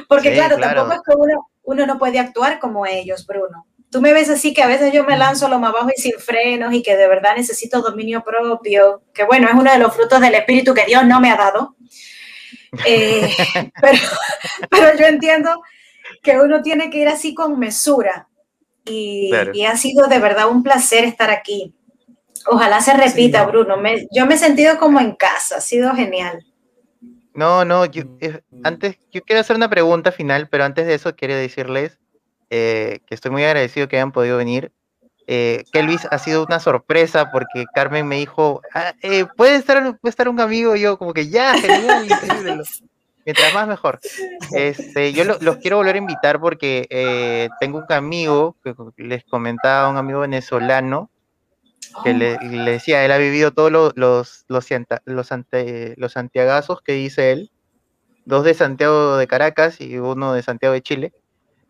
Porque 0.09 0.33
claro, 0.33 0.57
tampoco 0.57 0.93
es 0.93 1.01
que 1.07 1.15
uno, 1.17 1.48
uno 1.69 1.85
no 1.85 1.99
puede 1.99 2.19
actuar 2.19 2.59
como 2.59 2.87
ellos, 2.87 3.27
Bruno. 3.27 3.67
Tú 3.91 4.01
me 4.01 4.15
ves 4.15 4.31
así 4.31 4.55
que 4.55 4.63
a 4.63 4.67
veces 4.67 4.91
yo 4.91 5.05
me 5.05 5.19
lanzo 5.19 5.49
lo 5.49 5.59
más 5.59 5.73
bajo 5.73 5.91
y 5.95 6.01
sin 6.01 6.19
frenos 6.19 6.73
y 6.73 6.83
que 6.83 6.97
de 6.97 7.07
verdad 7.07 7.37
necesito 7.37 7.83
dominio 7.83 8.25
propio, 8.25 9.03
que 9.13 9.25
bueno, 9.25 9.49
es 9.49 9.55
uno 9.55 9.71
de 9.71 9.79
los 9.79 9.95
frutos 9.95 10.19
del 10.23 10.35
espíritu 10.35 10.73
que 10.73 10.87
Dios 10.87 11.05
no 11.05 11.21
me 11.21 11.31
ha 11.31 11.37
dado. 11.37 11.77
Eh, 12.85 13.31
pero, 13.81 13.99
pero, 14.69 14.99
yo 14.99 15.07
entiendo 15.07 15.63
que 16.23 16.39
uno 16.39 16.61
tiene 16.61 16.91
que 16.91 16.99
ir 16.99 17.09
así 17.09 17.33
con 17.33 17.59
mesura 17.59 18.29
y, 18.85 19.31
y, 19.55 19.65
ha 19.65 19.75
sido 19.79 20.07
de 20.07 20.19
verdad 20.19 20.49
un 20.51 20.63
placer 20.63 21.05
estar 21.05 21.31
aquí. 21.31 21.75
Ojalá 22.45 22.83
se 22.83 22.93
repita, 22.93 23.47
Bruno. 23.47 23.77
yo 24.13 24.27
me 24.27 24.35
he 24.35 24.39
sentido 24.39 24.77
como 24.77 25.01
en 25.01 25.17
casa, 25.17 25.57
ha 25.57 25.61
sido 25.63 25.95
genial. 25.95 26.45
No, 27.39 27.65
no, 27.65 27.85
yo, 27.85 28.03
antes, 28.65 28.99
yo 29.13 29.23
quiero 29.23 29.39
hacer 29.39 29.55
una 29.55 29.71
pregunta 29.71 30.11
final, 30.11 30.49
pero 30.49 30.65
antes 30.65 30.89
de 30.89 30.95
eso 30.95 31.15
quiero 31.15 31.37
decirles 31.37 31.97
eh, 32.51 32.99
que 33.07 33.15
estoy 33.15 33.31
muy 33.31 33.45
agradecido 33.45 33.87
que 33.87 33.95
hayan 33.95 34.11
podido 34.11 34.39
venir. 34.39 34.73
Eh, 35.29 35.63
que 35.73 35.85
Luis 35.85 36.05
ha 36.11 36.19
sido 36.19 36.45
una 36.45 36.59
sorpresa 36.59 37.31
porque 37.31 37.67
Carmen 37.73 38.09
me 38.09 38.17
dijo, 38.17 38.61
ah, 38.75 38.93
eh, 39.03 39.25
¿puede, 39.37 39.55
estar, 39.55 39.81
puede 40.01 40.11
estar 40.11 40.29
un 40.29 40.41
amigo, 40.41 40.75
y 40.75 40.81
yo 40.81 40.99
como 40.99 41.15
que 41.15 41.29
ya, 41.29 41.57
genial, 41.57 42.09
Mientras 43.25 43.55
más 43.55 43.69
mejor. 43.69 44.01
Este, 44.51 45.13
yo 45.13 45.23
los 45.23 45.59
quiero 45.59 45.77
volver 45.77 45.95
a 45.95 45.99
invitar 45.99 46.41
porque 46.41 47.49
tengo 47.61 47.79
un 47.79 47.93
amigo, 47.93 48.57
que 48.65 48.75
les 48.97 49.23
comentaba, 49.27 49.89
un 49.89 49.97
amigo 49.97 50.21
venezolano, 50.21 51.09
que 52.05 52.15
le, 52.15 52.39
decía, 52.71 53.05
él 53.05 53.13
ha 53.13 53.19
vivido 53.19 53.53
todos 53.53 53.71
los, 53.71 53.93
los, 53.97 54.45
los, 54.49 54.67
los, 55.05 55.31
los 55.97 56.13
santiagazos 56.13 56.81
que 56.83 56.93
dice 56.93 57.33
él, 57.33 57.51
dos 58.25 58.45
de 58.45 58.55
Santiago 58.55 59.17
de 59.17 59.27
Caracas 59.27 59.81
y 59.81 59.99
uno 59.99 60.33
de 60.33 60.43
Santiago 60.43 60.75
de 60.75 60.83
Chile. 60.83 61.13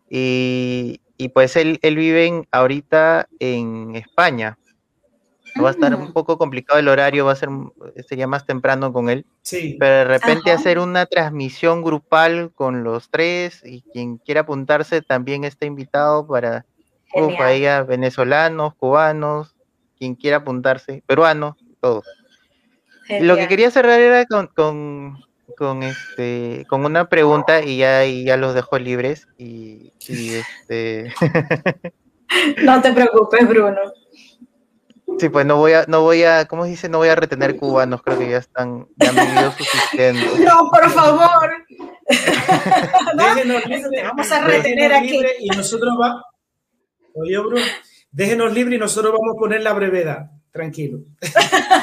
Y, 0.09 1.01
y 1.17 1.29
pues 1.29 1.55
él, 1.55 1.79
él 1.81 1.95
vive 1.95 2.47
ahorita 2.51 3.27
en 3.39 3.95
España. 3.95 4.57
Va 5.61 5.69
a 5.69 5.71
estar 5.71 5.93
un 5.95 6.09
mm. 6.09 6.13
poco 6.13 6.37
complicado 6.37 6.79
el 6.79 6.87
horario, 6.87 7.25
va 7.25 7.31
a 7.31 7.35
ser 7.35 7.49
sería 8.07 8.27
más 8.27 8.45
temprano 8.45 8.93
con 8.93 9.09
él. 9.09 9.25
Sí. 9.41 9.77
Pero 9.79 9.95
de 9.95 10.03
repente 10.05 10.51
hacer 10.51 10.79
una 10.79 11.05
transmisión 11.05 11.81
grupal 11.81 12.51
con 12.53 12.83
los 12.83 13.09
tres 13.09 13.61
y 13.65 13.81
quien 13.81 14.17
quiera 14.17 14.41
apuntarse 14.41 15.01
también 15.01 15.43
está 15.43 15.65
invitado 15.65 16.27
para 16.27 16.65
uf, 17.13 17.33
venezolanos, 17.87 18.75
cubanos, 18.75 19.55
quien 19.99 20.15
quiera 20.15 20.37
apuntarse, 20.37 21.03
peruano, 21.05 21.57
todo. 21.81 22.03
Lo 23.21 23.35
que 23.35 23.47
quería 23.47 23.71
cerrar 23.71 23.99
era 23.99 24.25
con, 24.25 24.47
con, 25.57 25.83
este, 25.83 26.65
con 26.69 26.85
una 26.85 27.09
pregunta 27.09 27.61
y 27.61 27.77
ya, 27.77 28.05
ya 28.05 28.37
los 28.37 28.53
dejo 28.53 28.77
libres 28.79 29.27
y, 29.37 29.91
este... 30.07 31.11
no 32.63 32.81
te 32.81 32.93
preocupes, 32.93 33.47
Bruno. 33.47 33.79
Sí, 35.17 35.27
pues 35.27 35.45
no 35.45 35.57
voy 35.57 35.73
a, 35.73 35.85
no 35.87 36.01
voy 36.01 36.23
a, 36.23 36.45
¿cómo 36.45 36.65
se 36.65 36.69
dice? 36.69 36.87
No 36.87 36.99
voy 36.99 37.09
a 37.09 37.15
retener 37.15 37.57
cubanos, 37.57 38.03
creo 38.03 38.19
que 38.19 38.29
ya 38.29 38.37
están, 38.37 38.87
ya 38.95 39.09
han 39.09 39.15
vivido 39.15 39.51
suficiente. 39.51 40.27
No, 40.45 40.69
por 40.69 40.89
favor. 40.91 41.51
Déjenos, 43.15 43.63
vamos 44.03 44.31
a 44.31 44.41
retener 44.41 44.93
aquí. 44.93 45.19
Y 45.39 45.49
nosotros 45.49 45.95
va, 45.99 46.23
oye, 47.15 47.37
Bruno, 47.39 47.65
déjenos 48.11 48.53
libre 48.53 48.75
y 48.75 48.79
nosotros 48.79 49.13
vamos 49.13 49.35
a 49.35 49.39
poner 49.39 49.61
la 49.61 49.73
brevedad. 49.73 50.31
Tranquilo. 50.51 50.99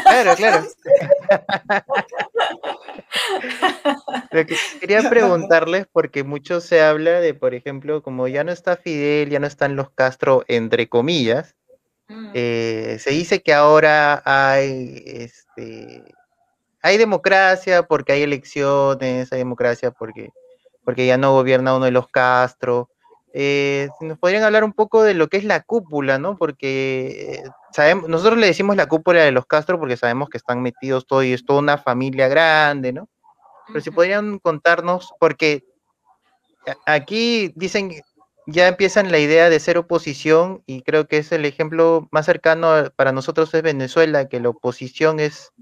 Claro, 0.02 0.34
claro. 0.36 0.66
quería 4.80 5.08
preguntarles, 5.08 5.86
porque 5.92 6.24
mucho 6.24 6.60
se 6.60 6.82
habla 6.82 7.20
de, 7.20 7.34
por 7.34 7.54
ejemplo, 7.54 8.02
como 8.02 8.28
ya 8.28 8.44
no 8.44 8.52
está 8.52 8.76
Fidel, 8.76 9.30
ya 9.30 9.38
no 9.38 9.46
están 9.46 9.76
los 9.76 9.90
Castro, 9.90 10.44
entre 10.48 10.88
comillas, 10.88 11.54
mm. 12.08 12.30
eh, 12.34 12.96
se 13.00 13.10
dice 13.10 13.42
que 13.42 13.52
ahora 13.52 14.22
hay, 14.24 15.02
este, 15.06 16.02
hay 16.82 16.98
democracia 16.98 17.84
porque 17.84 18.12
hay 18.12 18.22
elecciones, 18.22 19.32
hay 19.32 19.38
democracia 19.38 19.90
porque, 19.90 20.30
porque 20.84 21.06
ya 21.06 21.18
no 21.18 21.32
gobierna 21.32 21.76
uno 21.76 21.84
de 21.84 21.90
los 21.92 22.08
Castro. 22.08 22.90
Eh, 23.32 23.88
nos 24.00 24.18
podrían 24.18 24.44
hablar 24.44 24.64
un 24.64 24.72
poco 24.72 25.02
de 25.02 25.14
lo 25.14 25.28
que 25.28 25.36
es 25.36 25.44
la 25.44 25.62
cúpula, 25.62 26.18
¿no? 26.18 26.36
Porque 26.36 27.34
eh, 27.34 27.50
sabemos, 27.72 28.08
nosotros 28.08 28.38
le 28.38 28.46
decimos 28.46 28.76
la 28.76 28.86
cúpula 28.86 29.22
de 29.22 29.32
los 29.32 29.46
Castro 29.46 29.78
porque 29.78 29.96
sabemos 29.96 30.28
que 30.28 30.38
están 30.38 30.62
metidos 30.62 31.06
todo 31.06 31.22
y 31.22 31.32
es 31.32 31.44
toda 31.44 31.58
una 31.58 31.78
familia 31.78 32.28
grande, 32.28 32.92
¿no? 32.92 33.08
Pero 33.68 33.80
si 33.80 33.90
podrían 33.90 34.38
contarnos, 34.38 35.12
porque 35.18 35.64
aquí 36.86 37.52
dicen, 37.56 37.92
ya 38.46 38.68
empiezan 38.68 39.10
la 39.10 39.18
idea 39.18 39.50
de 39.50 39.60
ser 39.60 39.76
oposición 39.76 40.62
y 40.66 40.82
creo 40.82 41.08
que 41.08 41.18
es 41.18 41.32
el 41.32 41.44
ejemplo 41.44 42.08
más 42.12 42.26
cercano 42.26 42.90
para 42.94 43.12
nosotros 43.12 43.52
es 43.54 43.62
Venezuela, 43.62 44.28
que 44.28 44.40
la 44.40 44.50
oposición 44.50 45.18
es 45.18 45.52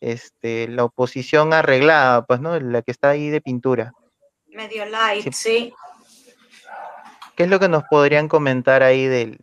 este, 0.00 0.66
la 0.68 0.84
oposición 0.84 1.52
arreglada, 1.52 2.24
pues, 2.24 2.40
¿no? 2.40 2.58
La 2.58 2.82
que 2.82 2.90
está 2.90 3.10
ahí 3.10 3.28
de 3.28 3.40
pintura. 3.40 3.92
Medio 4.48 4.84
light, 4.86 5.32
sí. 5.32 5.72
¿Qué 7.36 7.44
es 7.44 7.48
lo 7.48 7.58
que 7.58 7.68
nos 7.68 7.84
podrían 7.84 8.28
comentar 8.28 8.82
ahí 8.82 9.06
de, 9.06 9.38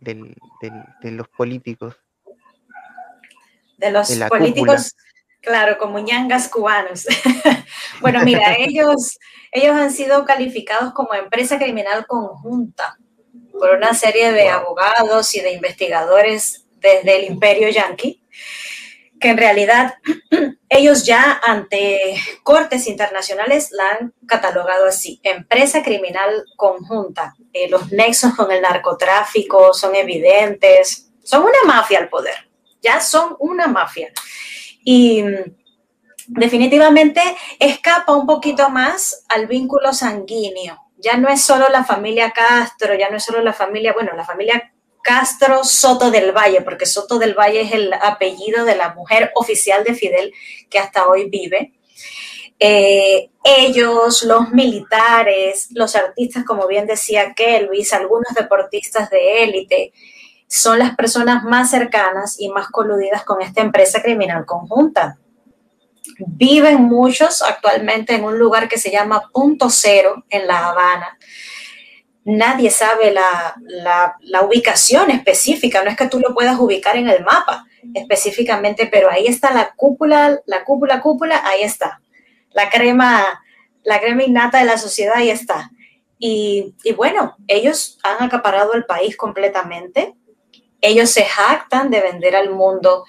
los 1.02 1.28
políticos? 1.28 1.96
De 3.76 3.90
los 3.90 4.10
políticos, 4.28 4.94
claro, 5.40 5.78
como 5.78 5.98
ñangas 5.98 6.48
cubanos. 6.48 7.06
bueno, 8.00 8.20
mira, 8.24 8.54
ellos, 8.58 9.18
ellos 9.52 9.74
han 9.74 9.90
sido 9.90 10.24
calificados 10.24 10.92
como 10.92 11.14
empresa 11.14 11.58
criminal 11.58 12.06
conjunta 12.06 12.98
por 13.52 13.70
una 13.76 13.94
serie 13.94 14.32
de 14.32 14.48
abogados 14.48 15.34
y 15.34 15.40
de 15.40 15.52
investigadores 15.52 16.66
desde 16.80 17.18
el 17.18 17.24
imperio 17.24 17.68
yanqui 17.68 18.22
que 19.20 19.28
en 19.28 19.36
realidad 19.36 19.94
ellos 20.68 21.04
ya 21.04 21.40
ante 21.44 22.14
cortes 22.42 22.86
internacionales 22.86 23.70
la 23.72 23.90
han 23.90 24.14
catalogado 24.26 24.86
así, 24.86 25.20
empresa 25.22 25.82
criminal 25.82 26.44
conjunta. 26.56 27.34
Eh, 27.52 27.68
los 27.68 27.92
nexos 27.92 28.34
con 28.34 28.50
el 28.50 28.62
narcotráfico 28.62 29.74
son 29.74 29.94
evidentes, 29.94 31.12
son 31.22 31.42
una 31.42 31.62
mafia 31.66 31.98
al 31.98 32.08
poder, 32.08 32.50
ya 32.80 33.00
son 33.00 33.36
una 33.38 33.66
mafia. 33.66 34.10
Y 34.82 35.22
mm, 35.22 35.56
definitivamente 36.28 37.20
escapa 37.58 38.16
un 38.16 38.26
poquito 38.26 38.70
más 38.70 39.24
al 39.28 39.46
vínculo 39.46 39.92
sanguíneo. 39.92 40.78
Ya 40.96 41.16
no 41.16 41.28
es 41.28 41.42
solo 41.42 41.68
la 41.68 41.84
familia 41.84 42.30
Castro, 42.30 42.94
ya 42.94 43.10
no 43.10 43.16
es 43.16 43.24
solo 43.24 43.42
la 43.42 43.52
familia, 43.52 43.92
bueno, 43.92 44.12
la 44.14 44.24
familia 44.24 44.72
Castro 45.02 45.64
Soto 45.64 46.10
del 46.10 46.32
Valle, 46.32 46.62
porque 46.62 46.86
Soto 46.86 47.18
del 47.18 47.34
Valle 47.34 47.62
es 47.62 47.72
el 47.72 47.92
apellido 47.92 48.64
de 48.64 48.76
la 48.76 48.94
mujer 48.94 49.30
oficial 49.34 49.84
de 49.84 49.94
Fidel 49.94 50.32
que 50.68 50.78
hasta 50.78 51.06
hoy 51.08 51.28
vive. 51.28 51.72
Eh, 52.58 53.30
ellos, 53.42 54.22
los 54.24 54.50
militares, 54.50 55.68
los 55.70 55.96
artistas, 55.96 56.44
como 56.44 56.66
bien 56.66 56.86
decía 56.86 57.32
Kelvis, 57.34 57.94
algunos 57.94 58.34
deportistas 58.34 59.08
de 59.08 59.44
élite, 59.44 59.92
son 60.46 60.78
las 60.78 60.94
personas 60.94 61.42
más 61.44 61.70
cercanas 61.70 62.36
y 62.38 62.50
más 62.50 62.68
coludidas 62.68 63.24
con 63.24 63.40
esta 63.40 63.62
empresa 63.62 64.02
criminal 64.02 64.44
conjunta. 64.44 65.18
Viven 66.18 66.82
muchos 66.82 67.40
actualmente 67.40 68.14
en 68.14 68.24
un 68.24 68.38
lugar 68.38 68.68
que 68.68 68.78
se 68.78 68.90
llama 68.90 69.30
Punto 69.32 69.70
Cero 69.70 70.24
en 70.28 70.46
La 70.46 70.68
Habana. 70.68 71.18
Nadie 72.24 72.70
sabe 72.70 73.12
la, 73.12 73.54
la, 74.20 74.42
ubicación 74.42 75.10
específica, 75.10 75.82
no 75.82 75.90
es 75.90 75.96
que 75.96 76.08
tú 76.08 76.20
lo 76.20 76.34
puedas 76.34 76.58
ubicar 76.58 76.96
en 76.96 77.08
el 77.08 77.24
mapa 77.24 77.66
específicamente, 77.94 78.86
pero 78.86 79.10
ahí 79.10 79.26
está 79.26 79.52
la 79.52 79.72
cúpula, 79.74 80.40
la 80.44 80.64
cúpula, 80.64 81.00
cúpula, 81.00 81.42
ahí 81.46 81.62
está. 81.62 82.02
La 82.52 82.68
crema, 82.68 83.42
la 83.84 84.00
crema 84.00 84.22
innata 84.22 84.58
de 84.58 84.66
la 84.66 84.76
sociedad, 84.76 85.14
ahí 85.16 85.30
está. 85.30 85.70
Y, 86.18 86.74
y 86.84 86.92
bueno, 86.92 87.36
ellos 87.48 87.98
han 88.02 88.22
acaparado 88.22 88.74
el 88.74 88.84
país 88.84 89.16
completamente. 89.16 90.14
Ellos 90.82 91.08
se 91.08 91.24
jactan 91.24 91.90
de 91.90 92.02
vender 92.02 92.36
al 92.36 92.50
mundo 92.50 93.04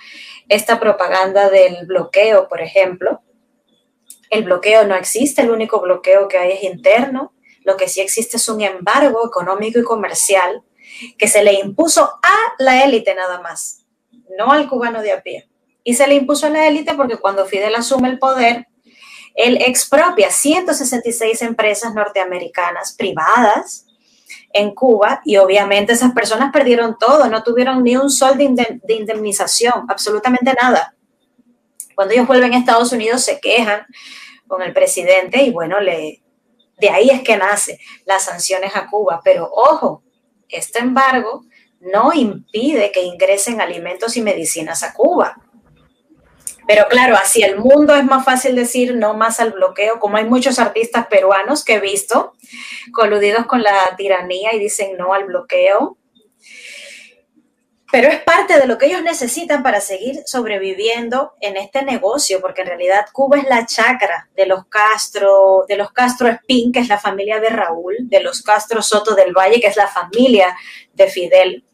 esta 0.47 0.79
propaganda 0.79 1.49
del 1.49 1.85
bloqueo, 1.85 2.47
por 2.47 2.61
ejemplo. 2.61 3.21
El 4.29 4.43
bloqueo 4.43 4.85
no 4.85 4.95
existe, 4.95 5.41
el 5.41 5.51
único 5.51 5.81
bloqueo 5.81 6.27
que 6.27 6.38
hay 6.38 6.53
es 6.53 6.63
interno. 6.63 7.33
Lo 7.63 7.77
que 7.77 7.88
sí 7.88 8.01
existe 8.01 8.38
es 8.38 8.49
un 8.49 8.61
embargo 8.61 9.25
económico 9.25 9.79
y 9.79 9.83
comercial 9.83 10.63
que 11.17 11.27
se 11.27 11.43
le 11.43 11.53
impuso 11.53 12.03
a 12.03 12.35
la 12.59 12.83
élite 12.83 13.15
nada 13.15 13.41
más, 13.41 13.85
no 14.38 14.51
al 14.51 14.67
cubano 14.67 15.01
de 15.01 15.11
a 15.11 15.21
pie. 15.21 15.49
Y 15.83 15.95
se 15.95 16.07
le 16.07 16.15
impuso 16.15 16.47
a 16.47 16.49
la 16.49 16.67
élite 16.67 16.93
porque 16.93 17.17
cuando 17.17 17.45
Fidel 17.45 17.75
asume 17.75 18.09
el 18.09 18.19
poder, 18.19 18.67
él 19.35 19.57
expropia 19.61 20.29
166 20.29 21.41
empresas 21.41 21.93
norteamericanas 21.93 22.93
privadas 22.93 23.85
en 24.53 24.71
Cuba 24.75 25.21
y 25.23 25.38
obviamente 25.38 25.93
esas 25.93 26.11
personas 26.13 26.51
perdieron 26.51 26.97
todo, 26.99 27.27
no 27.27 27.43
tuvieron 27.43 27.83
ni 27.83 27.95
un 27.95 28.09
sol 28.09 28.38
de, 28.38 28.93
indemnización, 28.93 29.85
absolutamente 29.88 30.53
nada. 30.61 30.95
Cuando 31.95 32.13
ellos 32.13 32.27
vuelven 32.27 32.53
a 32.53 32.57
Estados 32.57 32.91
Unidos 32.91 33.23
se 33.23 33.39
quejan 33.39 33.85
con 34.47 34.61
el 34.61 34.73
presidente 34.73 35.43
y 35.43 35.51
bueno, 35.51 35.79
le, 35.79 36.20
de 36.82 36.90
ahí 36.90 37.10
es 37.12 37.22
que 37.22 37.38
nace 37.38 37.80
las 38.06 38.26
sanciones 38.26 38.76
a 38.76 38.88
Cuba. 38.88 39.22
Pero 39.24 39.49
ojo, 39.53 40.03
este 40.49 40.80
embargo 40.80 41.45
no 41.80 42.12
impide 42.12 42.91
que 42.91 43.03
ingresen 43.03 43.62
alimentos 43.62 44.18
y 44.18 44.22
medicinas 44.22 44.82
a 44.84 44.94
Cuba. 44.94 45.38
Pero 46.68 46.86
claro, 46.90 47.16
hacia 47.16 47.48
el 47.48 47.58
mundo 47.58 47.95
es 47.95 48.03
más 48.03 48.26
fácil 48.26 48.56
decir 48.56 48.95
no 48.95 49.14
más 49.14 49.40
al 49.40 49.52
bloqueo, 49.52 49.99
como 49.99 50.18
hay 50.18 50.26
muchos 50.26 50.58
artistas 50.58 51.06
peruanos 51.08 51.64
que 51.64 51.76
he 51.76 51.80
visto 51.80 52.34
coludidos 52.94 53.45
con 53.45 53.62
la 53.62 53.95
tiranía 53.95 54.53
y 54.53 54.60
dicen 54.60 54.98
no 54.98 55.14
al 55.14 55.26
bloqueo. 55.26 55.98
Pero 57.91 58.07
es 58.07 58.22
parte 58.23 58.57
de 58.57 58.68
lo 58.68 58.77
que 58.77 58.85
ellos 58.85 59.03
necesitan 59.03 59.63
para 59.63 59.81
seguir 59.81 60.22
sobreviviendo 60.26 61.34
en 61.41 61.57
este 61.57 61.84
negocio, 61.84 62.39
porque 62.39 62.61
en 62.61 62.68
realidad 62.68 63.05
Cuba 63.11 63.38
es 63.38 63.43
la 63.43 63.65
chacra 63.65 64.30
de 64.34 64.45
los 64.45 64.65
Castro, 64.68 65.65
de 65.68 65.76
los 65.76 65.91
Castro 65.91 66.30
Espín, 66.30 66.72
que 66.72 66.80
es 66.80 66.88
la 66.88 66.97
familia 66.97 67.41
de 67.41 67.49
Raúl, 67.49 67.95
de 68.01 68.22
los 68.22 68.41
Castro 68.43 68.81
Soto 68.81 69.13
del 69.13 69.34
Valle, 69.34 69.59
que 69.59 69.68
es 69.68 69.76
la 69.76 69.88
familia 69.88 70.55
de 70.93 71.07
Fidel. 71.07 71.65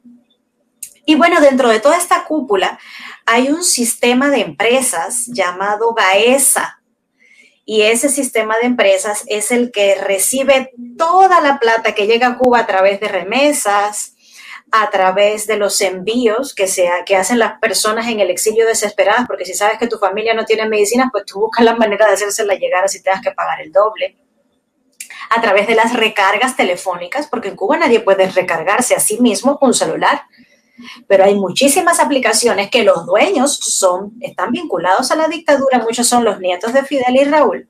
Y 1.05 1.15
bueno, 1.15 1.39
dentro 1.39 1.69
de 1.69 1.79
toda 1.79 1.97
esta 1.97 2.25
cúpula 2.25 2.79
hay 3.25 3.49
un 3.49 3.63
sistema 3.63 4.29
de 4.29 4.41
empresas 4.41 5.27
llamado 5.27 5.93
GAESA. 5.93 6.81
Y 7.63 7.83
ese 7.83 8.09
sistema 8.09 8.57
de 8.57 8.65
empresas 8.65 9.23
es 9.27 9.51
el 9.51 9.71
que 9.71 9.95
recibe 9.95 10.73
toda 10.97 11.41
la 11.41 11.59
plata 11.59 11.93
que 11.93 12.07
llega 12.07 12.27
a 12.27 12.37
Cuba 12.37 12.59
a 12.59 12.67
través 12.67 12.99
de 12.99 13.07
remesas, 13.07 14.16
a 14.71 14.89
través 14.89 15.47
de 15.47 15.57
los 15.57 15.79
envíos 15.81 16.53
que, 16.53 16.67
sea, 16.67 17.05
que 17.05 17.15
hacen 17.15 17.39
las 17.39 17.59
personas 17.59 18.07
en 18.07 18.19
el 18.19 18.29
exilio 18.29 18.65
desesperadas, 18.67 19.25
porque 19.27 19.45
si 19.45 19.53
sabes 19.53 19.77
que 19.79 19.87
tu 19.87 19.97
familia 19.97 20.33
no 20.33 20.45
tiene 20.45 20.67
medicinas, 20.67 21.09
pues 21.11 21.25
tú 21.25 21.39
buscas 21.39 21.63
la 21.63 21.75
manera 21.75 22.05
de 22.05 22.13
hacérsela 22.13 22.55
llegar 22.55 22.83
así 22.83 23.01
tengas 23.01 23.21
que 23.21 23.31
pagar 23.31 23.61
el 23.61 23.71
doble. 23.71 24.17
A 25.35 25.41
través 25.41 25.67
de 25.67 25.75
las 25.75 25.93
recargas 25.93 26.55
telefónicas, 26.55 27.27
porque 27.27 27.49
en 27.49 27.55
Cuba 27.55 27.77
nadie 27.77 28.01
puede 28.01 28.27
recargarse 28.29 28.95
a 28.95 28.99
sí 28.99 29.19
mismo 29.19 29.57
un 29.61 29.73
celular 29.73 30.21
pero 31.07 31.23
hay 31.23 31.35
muchísimas 31.35 31.99
aplicaciones 31.99 32.69
que 32.69 32.83
los 32.83 33.05
dueños 33.05 33.57
son, 33.57 34.13
están 34.21 34.51
vinculados 34.51 35.11
a 35.11 35.15
la 35.15 35.27
dictadura, 35.27 35.79
muchos 35.79 36.07
son 36.07 36.23
los 36.23 36.39
nietos 36.39 36.73
de 36.73 36.83
Fidel 36.83 37.15
y 37.15 37.23
Raúl, 37.23 37.67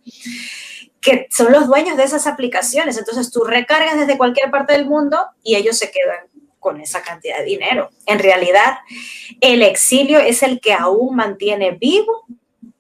que 1.00 1.28
son 1.30 1.52
los 1.52 1.68
dueños 1.68 1.96
de 1.96 2.04
esas 2.04 2.28
aplicaciones. 2.28 2.98
Entonces 2.98 3.32
tú 3.32 3.44
recargas 3.44 3.98
desde 3.98 4.18
cualquier 4.18 4.52
parte 4.52 4.74
del 4.74 4.88
mundo 4.88 5.18
y 5.42 5.56
ellos 5.56 5.78
se 5.78 5.90
quedan 5.90 6.28
con 6.68 6.82
esa 6.82 7.02
cantidad 7.02 7.38
de 7.38 7.46
dinero. 7.46 7.92
En 8.06 8.20
realidad, 8.20 8.80
el 9.40 9.64
exilio 9.64 10.20
es 10.20 10.44
el 10.44 10.60
que 10.60 10.74
aún 10.74 11.16
mantiene 11.16 11.72
vivo 11.72 12.26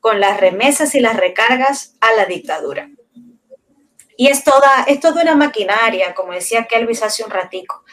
con 0.02 0.20
las 0.20 0.42
remesas 0.42 0.94
y 0.94 1.00
las 1.00 1.16
recargas 1.16 1.96
a 2.02 2.12
la 2.12 2.26
dictadura. 2.26 2.90
Y 4.18 4.28
es 4.28 4.44
toda, 4.44 4.84
es 4.88 5.00
toda 5.00 5.22
una 5.22 5.36
maquinaria, 5.36 6.14
como 6.14 6.34
decía 6.34 6.66
Kelvis 6.66 7.02
hace 7.02 7.24
un 7.24 7.30
ratico. 7.30 7.86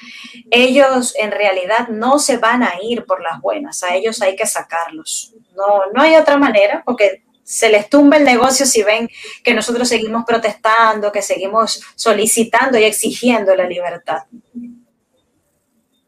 Ellos 0.50 1.14
en 1.16 1.30
realidad 1.30 1.86
no 1.86 2.18
se 2.18 2.38
van 2.38 2.64
a 2.64 2.72
ir 2.82 3.04
por 3.04 3.22
las 3.22 3.40
buenas, 3.40 3.84
a 3.84 3.94
ellos 3.94 4.20
hay 4.20 4.34
que 4.34 4.46
sacarlos. 4.46 5.32
No, 5.54 5.92
no 5.94 6.02
hay 6.02 6.16
otra 6.16 6.38
manera, 6.38 6.82
porque 6.84 7.22
se 7.44 7.68
les 7.68 7.88
tumba 7.88 8.16
el 8.16 8.24
negocio 8.24 8.66
si 8.66 8.82
ven 8.82 9.08
que 9.44 9.54
nosotros 9.54 9.88
seguimos 9.88 10.24
protestando, 10.26 11.12
que 11.12 11.22
seguimos 11.22 11.80
solicitando 11.94 12.78
y 12.78 12.82
exigiendo 12.82 13.54
la 13.54 13.68
libertad. 13.68 14.24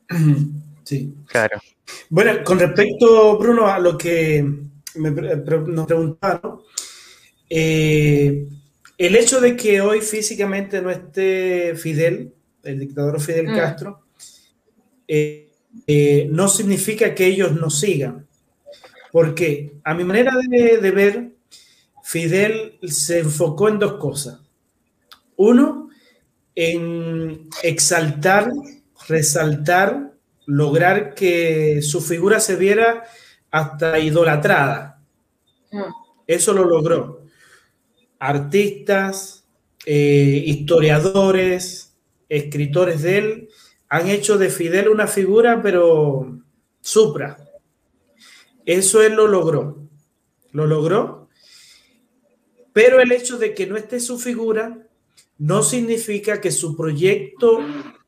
Sí. 0.84 1.12
Claro. 1.26 1.60
Bueno, 2.10 2.44
con 2.44 2.60
respecto, 2.60 3.36
Bruno, 3.38 3.66
a 3.66 3.80
lo 3.80 3.98
que 3.98 4.40
me, 4.94 5.10
nos 5.10 5.84
preguntaron, 5.84 6.60
eh, 7.50 8.46
el 8.98 9.16
hecho 9.16 9.40
de 9.40 9.56
que 9.56 9.80
hoy 9.80 10.00
físicamente 10.00 10.80
no 10.80 10.90
esté 10.90 11.74
Fidel, 11.74 12.32
el 12.62 12.78
dictador 12.78 13.20
Fidel 13.20 13.48
mm. 13.48 13.56
Castro, 13.56 14.06
eh, 15.08 15.50
eh, 15.86 16.28
no 16.30 16.48
significa 16.48 17.14
que 17.14 17.26
ellos 17.26 17.52
no 17.52 17.68
sigan. 17.68 18.26
Porque 19.12 19.78
a 19.84 19.94
mi 19.94 20.04
manera 20.04 20.32
de, 20.48 20.90
ver, 20.90 21.32
Fidel 22.02 22.78
se 22.82 23.20
enfocó 23.20 23.68
en 23.68 23.78
dos 23.78 23.94
cosas. 23.94 24.40
Uno, 25.36 25.90
en 26.54 27.48
exaltar, 27.62 28.50
resaltar, 29.08 30.12
lograr 30.46 31.14
que 31.14 31.80
su 31.82 32.00
figura 32.00 32.40
se 32.40 32.56
viera 32.56 33.04
hasta 33.50 33.98
idolatrada. 33.98 35.02
Mm. 35.70 35.82
Eso 36.26 36.52
lo 36.52 36.64
logró 36.64 37.26
artistas, 38.18 39.46
eh, 39.84 40.42
historiadores, 40.46 41.96
escritores 42.28 43.02
de 43.02 43.18
él, 43.18 43.48
han 43.88 44.08
hecho 44.08 44.36
de 44.38 44.50
Fidel 44.50 44.88
una 44.88 45.06
figura, 45.06 45.62
pero 45.62 46.40
supra. 46.80 47.38
Eso 48.64 49.02
él 49.02 49.14
lo 49.14 49.28
logró. 49.28 49.78
Lo 50.50 50.66
logró. 50.66 51.28
Pero 52.72 53.00
el 53.00 53.12
hecho 53.12 53.38
de 53.38 53.54
que 53.54 53.66
no 53.66 53.76
esté 53.76 54.00
su 54.00 54.18
figura 54.18 54.86
no 55.38 55.62
significa 55.62 56.40
que 56.40 56.50
su 56.50 56.76
proyecto 56.76 57.60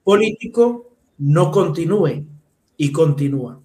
político 0.02 0.87
no 1.18 1.50
continúe 1.50 2.24
y 2.76 2.92
continúa. 2.92 3.60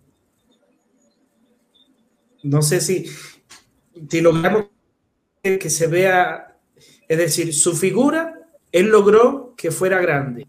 No 2.43 2.61
sé 2.61 2.82
si, 2.82 3.06
si 4.09 4.22
logramos 4.22 4.65
que 5.43 5.69
se 5.69 5.88
vea, 5.88 6.57
es 7.07 7.17
decir, 7.17 7.53
su 7.53 7.75
figura, 7.75 8.40
él 8.72 8.88
logró 8.88 9.53
que 9.56 9.72
fuera 9.72 10.01
grande, 10.01 10.48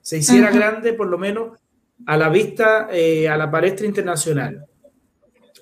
se 0.00 0.18
hiciera 0.18 0.50
grande 0.50 0.92
por 0.92 1.08
lo 1.08 1.18
menos 1.18 1.58
a 2.06 2.16
la 2.16 2.28
vista, 2.28 2.88
eh, 2.90 3.28
a 3.28 3.36
la 3.36 3.50
palestra 3.50 3.86
internacional, 3.86 4.66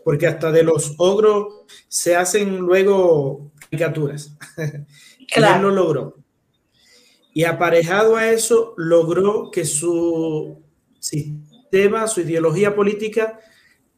porque 0.05 0.27
hasta 0.27 0.51
de 0.53 0.63
los 0.63 0.95
ogros 0.99 1.65
se 1.89 2.17
hacen 2.17 2.59
luego 2.59 3.53
caricaturas. 3.59 4.37
Claro. 5.35 5.57
él 5.57 5.63
lo 5.63 5.71
logró. 5.71 6.17
Y 7.33 7.45
aparejado 7.45 8.17
a 8.17 8.29
eso, 8.29 8.75
logró 8.77 9.51
que 9.51 9.65
su 9.65 10.63
sistema, 11.03 12.07
su 12.07 12.21
ideología 12.21 12.75
política 12.75 13.41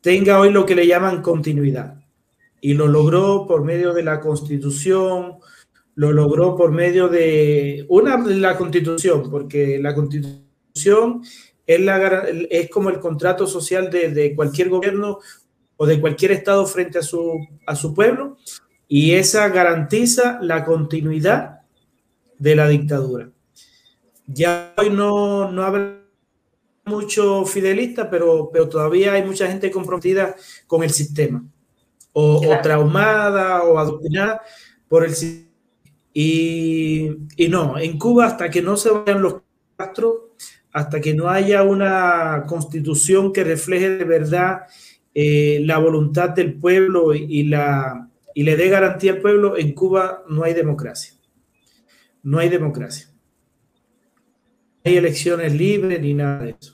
tenga 0.01 0.41
hoy 0.41 0.51
lo 0.51 0.65
que 0.67 0.75
le 0.75 0.87
llaman 0.87 1.23
continuidad 1.23 2.01
y 2.61 2.75
lo 2.75 2.87
logró 2.89 3.47
por 3.47 3.63
medio 3.63 3.93
de 3.93 4.03
la 4.03 4.21
constitución, 4.21 5.35
lo 5.97 6.13
logró 6.13 6.57
por 6.57 6.73
medio 6.73 7.09
de 7.09 7.85
una 7.89 8.17
la 8.17 8.57
constitución, 8.57 9.31
porque 9.31 9.79
la 9.79 9.95
constitución 9.95 11.23
es, 11.67 11.81
la, 11.81 12.25
es 12.51 12.71
como 12.71 12.89
el 12.89 13.01
contrato 13.01 13.47
social 13.47 13.91
de, 13.91 14.11
de, 14.11 14.35
cualquier 14.35 14.71
gobierno 14.71 15.19
o 15.77 15.87
de 15.87 16.01
cualquier 16.01 16.33
estado 16.33 16.65
frente 16.67 16.99
a 16.99 17.03
su, 17.03 17.35
a 17.67 17.77
su 17.77 17.93
pueblo 17.93 18.39
y 18.89 19.13
esa 19.13 19.49
garantiza 19.49 20.39
la 20.41 20.65
continuidad 20.65 21.61
de 22.39 22.57
la 22.57 22.69
dictadura. 22.69 23.31
Ya 24.27 24.73
hoy 24.79 24.91
no, 24.91 25.51
no 25.51 25.63
habrá 25.65 26.04
mucho 26.87 27.45
fidelista, 27.47 28.11
pero, 28.11 28.51
pero 28.53 28.69
todavía 28.69 29.13
hay 29.15 29.25
mucha 29.25 29.47
gente 29.47 29.71
comprometida 29.71 30.35
con 30.67 30.83
el 30.83 30.91
sistema 30.91 31.45
o, 32.13 32.41
traumada 32.63 33.63
o 33.65 33.79
adoctrinada 33.79 34.43
por 34.89 35.05
el 35.05 35.13
y, 36.17 37.11
y 37.37 37.49
no, 37.49 37.77
en 37.77 37.99
Cuba 37.99 38.27
hasta 38.27 38.49
que 38.49 38.63
no 38.63 38.77
se 38.77 38.91
vayan 38.91 39.21
los 39.21 39.43
Castro, 39.77 40.35
hasta 40.73 41.01
que 41.01 41.15
no 41.15 41.29
haya 41.29 41.63
una 41.65 42.45
constitución 42.47 43.33
que 43.33 43.43
refleje 43.45 43.91
de 43.91 44.05
verdad 44.05 44.63
eh, 45.15 45.61
la 45.65 45.79
voluntad 45.79 46.31
del 46.31 46.55
pueblo 46.55 47.15
y, 47.15 47.45
la, 47.45 48.09
y 48.35 48.45
le 48.45 48.57
dé 48.57 48.69
garantía 48.69 49.13
al 49.13 49.21
pueblo, 49.21 49.57
en 49.57 49.73
Cuba 49.73 50.23
no 50.29 50.45
hay 50.45 50.55
democracia. 50.55 51.15
No 52.23 52.39
hay 52.39 52.49
democracia. 52.49 53.09
No 54.85 54.91
hay 54.91 54.97
elecciones 54.97 55.53
libres 55.53 56.01
ni 56.01 56.15
nada 56.15 56.45
de 56.45 56.57
eso. 56.61 56.74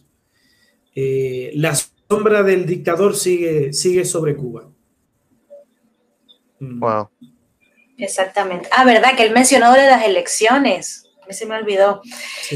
Eh, 0.94 1.52
la 1.54 1.74
sombra 2.08 2.42
del 2.42 2.66
dictador 2.66 3.16
sigue, 3.16 3.72
sigue 3.72 4.04
sobre 4.04 4.36
Cuba. 4.36 4.68
Mm. 6.58 6.80
Wow. 6.80 7.08
Exactamente. 7.98 8.68
Ah, 8.72 8.84
¿verdad? 8.84 9.16
Que 9.16 9.24
él 9.24 9.32
mencionó 9.32 9.72
de 9.72 9.86
las 9.86 10.04
elecciones. 10.04 11.06
A 11.28 11.32
se 11.32 11.46
me 11.46 11.54
olvidó. 11.54 12.02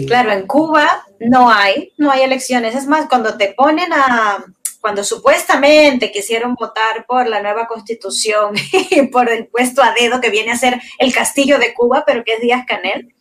Claro, 0.06 0.32
en 0.32 0.46
Cuba 0.46 1.06
no 1.20 1.50
hay, 1.50 1.92
no 1.96 2.10
hay 2.10 2.22
elecciones. 2.22 2.74
Es 2.74 2.86
más, 2.86 3.08
cuando 3.08 3.36
te 3.36 3.54
ponen 3.54 3.92
a, 3.92 4.44
cuando 4.80 5.04
supuestamente 5.04 6.10
quisieron 6.10 6.54
votar 6.54 7.06
por 7.06 7.26
la 7.26 7.40
nueva 7.40 7.66
constitución 7.66 8.54
y 8.90 9.06
por 9.06 9.30
el 9.30 9.46
puesto 9.46 9.82
a 9.82 9.94
dedo 9.98 10.20
que 10.20 10.28
viene 10.28 10.52
a 10.52 10.58
ser 10.58 10.80
el 10.98 11.14
castillo 11.14 11.58
de 11.58 11.72
Cuba, 11.72 12.04
pero 12.06 12.24
que 12.24 12.34
es 12.34 12.40
Díaz 12.40 12.66
Canel, 12.66 13.14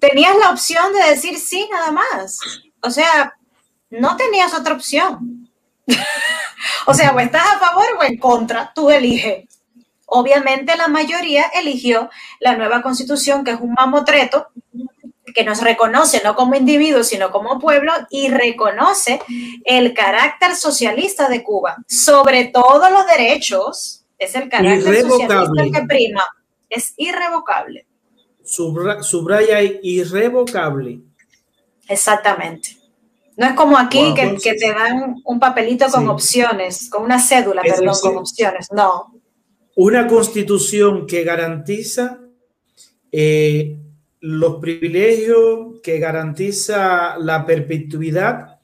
tenías 0.00 0.36
la 0.36 0.50
opción 0.50 0.92
de 0.92 1.10
decir 1.10 1.36
sí 1.38 1.68
nada 1.70 1.90
más. 1.90 2.38
O 2.80 2.90
sea, 2.90 3.36
no 3.90 4.16
tenías 4.16 4.54
otra 4.54 4.74
opción. 4.74 5.48
o 6.86 6.94
sea, 6.94 7.12
o 7.12 7.20
estás 7.20 7.42
a 7.46 7.58
favor 7.58 7.86
o 7.98 8.04
en 8.04 8.18
contra, 8.18 8.72
tú 8.74 8.90
eliges. 8.90 9.46
Obviamente 10.06 10.76
la 10.76 10.88
mayoría 10.88 11.44
eligió 11.54 12.10
la 12.40 12.56
nueva 12.56 12.82
constitución, 12.82 13.44
que 13.44 13.52
es 13.52 13.60
un 13.60 13.72
mamotreto, 13.74 14.48
que 15.32 15.44
nos 15.44 15.60
reconoce 15.62 16.20
no 16.24 16.34
como 16.34 16.56
individuos, 16.56 17.06
sino 17.06 17.30
como 17.30 17.60
pueblo, 17.60 17.92
y 18.10 18.28
reconoce 18.28 19.20
el 19.64 19.94
carácter 19.94 20.56
socialista 20.56 21.28
de 21.28 21.44
Cuba. 21.44 21.76
Sobre 21.86 22.46
todos 22.46 22.90
los 22.90 23.06
derechos, 23.06 24.04
es 24.18 24.34
el 24.34 24.48
carácter 24.48 25.02
socialista 25.02 25.62
el 25.62 25.72
que 25.72 25.82
prima. 25.82 26.24
Es 26.68 26.94
irrevocable. 26.96 27.86
subraya 28.42 29.60
irrevocable. 29.82 31.00
Exactamente. 31.88 32.79
No 33.40 33.46
es 33.46 33.54
como 33.54 33.78
aquí 33.78 34.12
que, 34.14 34.52
te 34.52 34.70
dan 34.70 35.14
un 35.24 35.40
papelito 35.40 35.86
con 35.88 36.10
opciones, 36.10 36.90
con 36.90 37.02
una 37.04 37.18
cédula, 37.18 37.62
perdón, 37.62 37.94
con 38.02 38.18
opciones. 38.18 38.68
No, 38.70 39.14
una 39.76 40.06
constitución 40.06 41.06
que 41.06 41.24
garantiza 41.24 42.20
eh, 43.10 43.78
los 44.20 44.56
privilegios, 44.56 45.80
que 45.82 45.98
garantiza 45.98 47.16
la 47.16 47.46
perpetuidad 47.46 48.58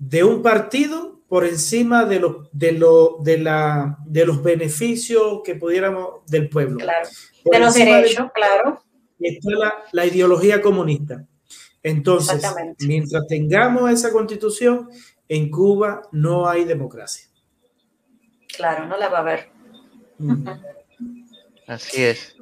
de 0.00 0.24
un 0.24 0.42
partido 0.42 1.20
por 1.28 1.44
encima 1.44 2.04
de, 2.04 2.18
los 2.18 2.48
de, 2.50 2.72
de, 3.20 3.38
la, 3.38 3.98
de 4.04 4.26
los 4.26 4.42
beneficios 4.42 5.42
que 5.44 5.54
pudiéramos 5.54 6.26
del 6.26 6.48
pueblo. 6.48 6.78
Claro. 6.78 7.08
de 7.44 7.58
los 7.60 7.72
derechos, 7.72 8.32
claro. 8.34 8.82
Está 9.20 9.50
la, 9.50 9.74
la, 9.92 10.06
ideología 10.06 10.60
comunista. 10.60 11.24
Entonces, 11.82 12.42
mientras 12.80 13.26
tengamos 13.26 13.90
esa 13.90 14.12
constitución, 14.12 14.88
en 15.28 15.50
Cuba 15.50 16.02
no 16.12 16.48
hay 16.48 16.64
democracia. 16.64 17.28
Claro, 18.56 18.86
no 18.86 18.96
la 18.96 19.08
va 19.08 19.18
a 19.18 19.20
haber. 19.20 19.50
Así 21.66 22.02
es. 22.02 22.34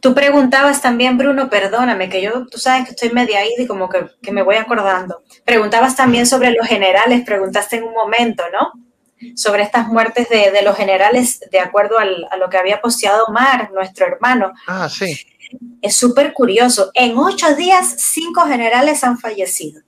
Tú 0.00 0.14
preguntabas 0.14 0.80
también, 0.80 1.18
Bruno, 1.18 1.48
perdóname, 1.50 2.08
que 2.08 2.22
yo, 2.22 2.46
tú 2.46 2.58
sabes 2.58 2.84
que 2.84 2.90
estoy 2.90 3.10
media 3.10 3.40
ahí 3.40 3.50
y 3.58 3.66
como 3.66 3.88
que, 3.88 4.32
me 4.32 4.42
voy 4.42 4.56
acordando. 4.56 5.22
Preguntabas 5.44 5.94
también 5.96 6.26
sobre 6.26 6.50
los 6.50 6.66
generales, 6.66 7.24
preguntaste 7.24 7.76
en 7.76 7.84
un 7.84 7.92
momento, 7.92 8.42
¿no? 8.52 8.72
Sobre 9.34 9.62
estas 9.62 9.88
muertes 9.88 10.28
de, 10.28 10.62
los 10.62 10.76
generales, 10.76 11.40
de 11.50 11.60
acuerdo 11.60 11.98
a 11.98 12.36
lo 12.36 12.48
que 12.50 12.58
había 12.58 12.80
posteado 12.80 13.28
Mar, 13.28 13.70
nuestro 13.72 14.06
hermano. 14.06 14.52
Ah, 14.66 14.88
sí. 14.88 15.16
Es 15.82 15.96
súper 15.96 16.32
curioso. 16.32 16.90
En 16.94 17.16
ocho 17.16 17.54
días, 17.54 17.94
cinco 17.98 18.42
generales 18.42 19.04
han 19.04 19.18
fallecido. 19.18 19.82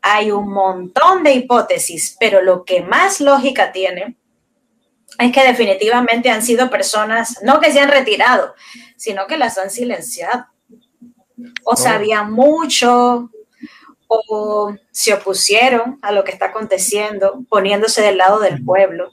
Hay 0.00 0.30
un 0.30 0.52
montón 0.52 1.22
de 1.22 1.32
hipótesis, 1.32 2.16
pero 2.18 2.42
lo 2.42 2.64
que 2.64 2.82
más 2.82 3.20
lógica 3.20 3.72
tiene 3.72 4.16
es 5.18 5.32
que 5.32 5.42
definitivamente 5.42 6.30
han 6.30 6.42
sido 6.42 6.70
personas, 6.70 7.40
no 7.42 7.60
que 7.60 7.72
se 7.72 7.80
han 7.80 7.90
retirado, 7.90 8.54
sino 8.96 9.26
que 9.26 9.36
las 9.36 9.58
han 9.58 9.70
silenciado. 9.70 10.46
O 11.64 11.76
sabían 11.76 12.32
mucho, 12.32 13.30
o 14.08 14.74
se 14.90 15.12
opusieron 15.12 15.98
a 16.02 16.12
lo 16.12 16.24
que 16.24 16.32
está 16.32 16.46
aconteciendo, 16.46 17.44
poniéndose 17.48 18.02
del 18.02 18.18
lado 18.18 18.40
del 18.40 18.64
pueblo. 18.64 19.12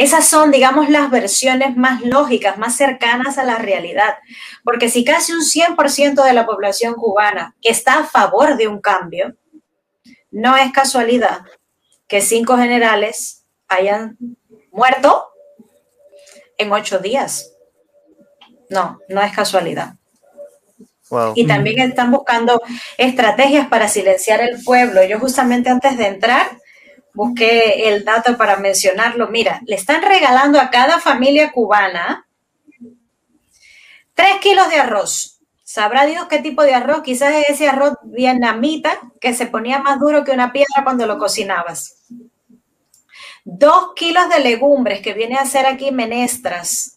Esas 0.00 0.26
son, 0.26 0.50
digamos, 0.50 0.88
las 0.88 1.10
versiones 1.10 1.76
más 1.76 2.00
lógicas, 2.00 2.56
más 2.56 2.74
cercanas 2.74 3.36
a 3.36 3.44
la 3.44 3.56
realidad. 3.56 4.14
Porque 4.64 4.88
si 4.88 5.04
casi 5.04 5.32
un 5.32 5.42
100% 5.42 6.24
de 6.24 6.32
la 6.32 6.46
población 6.46 6.94
cubana 6.94 7.54
está 7.60 7.98
a 7.98 8.04
favor 8.04 8.56
de 8.56 8.66
un 8.66 8.80
cambio, 8.80 9.36
no 10.30 10.56
es 10.56 10.72
casualidad 10.72 11.40
que 12.08 12.22
cinco 12.22 12.56
generales 12.56 13.44
hayan 13.68 14.16
muerto 14.72 15.28
en 16.56 16.72
ocho 16.72 17.00
días. 17.00 17.52
No, 18.70 19.00
no 19.10 19.20
es 19.20 19.32
casualidad. 19.34 19.96
Y 21.34 21.46
también 21.46 21.78
están 21.78 22.10
buscando 22.10 22.62
estrategias 22.96 23.68
para 23.68 23.86
silenciar 23.86 24.40
el 24.40 24.64
pueblo. 24.64 25.04
Yo 25.04 25.18
justamente 25.18 25.68
antes 25.68 25.98
de 25.98 26.06
entrar 26.06 26.59
busqué 27.14 27.88
el 27.88 28.04
dato 28.04 28.36
para 28.36 28.56
mencionarlo. 28.56 29.28
Mira, 29.28 29.60
le 29.66 29.76
están 29.76 30.02
regalando 30.02 30.60
a 30.60 30.70
cada 30.70 30.98
familia 31.00 31.52
cubana 31.52 32.26
tres 34.14 34.36
kilos 34.40 34.68
de 34.68 34.76
arroz. 34.76 35.40
Sabrá 35.64 36.04
Dios 36.04 36.26
qué 36.28 36.40
tipo 36.40 36.62
de 36.62 36.74
arroz. 36.74 37.02
Quizás 37.02 37.34
es 37.34 37.50
ese 37.50 37.68
arroz 37.68 37.94
vietnamita 38.02 38.98
que 39.20 39.34
se 39.34 39.46
ponía 39.46 39.78
más 39.78 40.00
duro 40.00 40.24
que 40.24 40.32
una 40.32 40.52
piedra 40.52 40.82
cuando 40.84 41.06
lo 41.06 41.18
cocinabas. 41.18 42.02
Dos 43.44 43.94
kilos 43.94 44.28
de 44.28 44.40
legumbres, 44.40 45.00
que 45.00 45.14
viene 45.14 45.36
a 45.36 45.46
ser 45.46 45.66
aquí 45.66 45.90
menestras. 45.92 46.96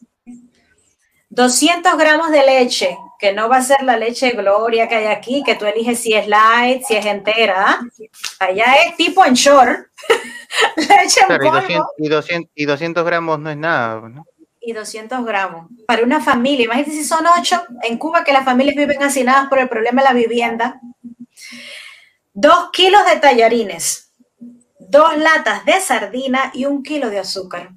200 1.30 1.98
gramos 1.98 2.30
de 2.32 2.46
leche, 2.46 2.98
que 3.18 3.32
no 3.32 3.48
va 3.48 3.58
a 3.58 3.64
ser 3.64 3.82
la 3.84 3.98
leche 3.98 4.32
Gloria 4.32 4.88
que 4.88 4.96
hay 4.96 5.06
aquí, 5.06 5.42
que 5.44 5.56
tú 5.56 5.66
eliges 5.66 6.00
si 6.00 6.14
es 6.14 6.28
light, 6.28 6.84
si 6.84 6.96
es 6.96 7.06
entera. 7.06 7.80
Allá 8.40 8.76
es 8.86 8.98
tipo 8.98 9.26
en 9.26 9.34
short. 9.34 9.88
leche 10.78 11.22
en 11.22 11.38
polvo. 11.38 11.88
Y 11.98 12.10
200, 12.10 12.52
y, 12.56 12.66
200, 12.66 13.06
gramos 13.06 13.40
no 13.40 13.50
es 13.50 13.58
nada, 13.58 14.10
¿no? 14.10 14.26
Y 14.60 14.74
200 14.74 15.26
gramos. 15.26 15.70
Para 15.88 16.04
una 16.04 16.22
familia, 16.22 16.66
imagínate 16.66 16.92
si 16.92 17.04
son 17.04 17.26
ocho, 17.38 17.62
en 17.82 17.98
Cuba 17.98 18.24
que 18.24 18.32
las 18.32 18.46
familias 18.46 18.76
viven 18.76 19.04
hacinadas 19.04 19.50
por 19.50 19.60
el 19.60 19.68
problema 19.68 20.02
de 20.02 20.08
la 20.08 20.14
vivienda. 20.14 20.80
Dos 22.34 22.70
kilos 22.72 23.06
de 23.06 23.20
tallarines 23.20 24.04
dos 24.94 25.18
latas 25.18 25.66
de 25.66 25.82
sardina 25.82 26.52
y 26.54 26.66
un 26.66 26.84
kilo 26.84 27.10
de 27.10 27.18
azúcar. 27.18 27.72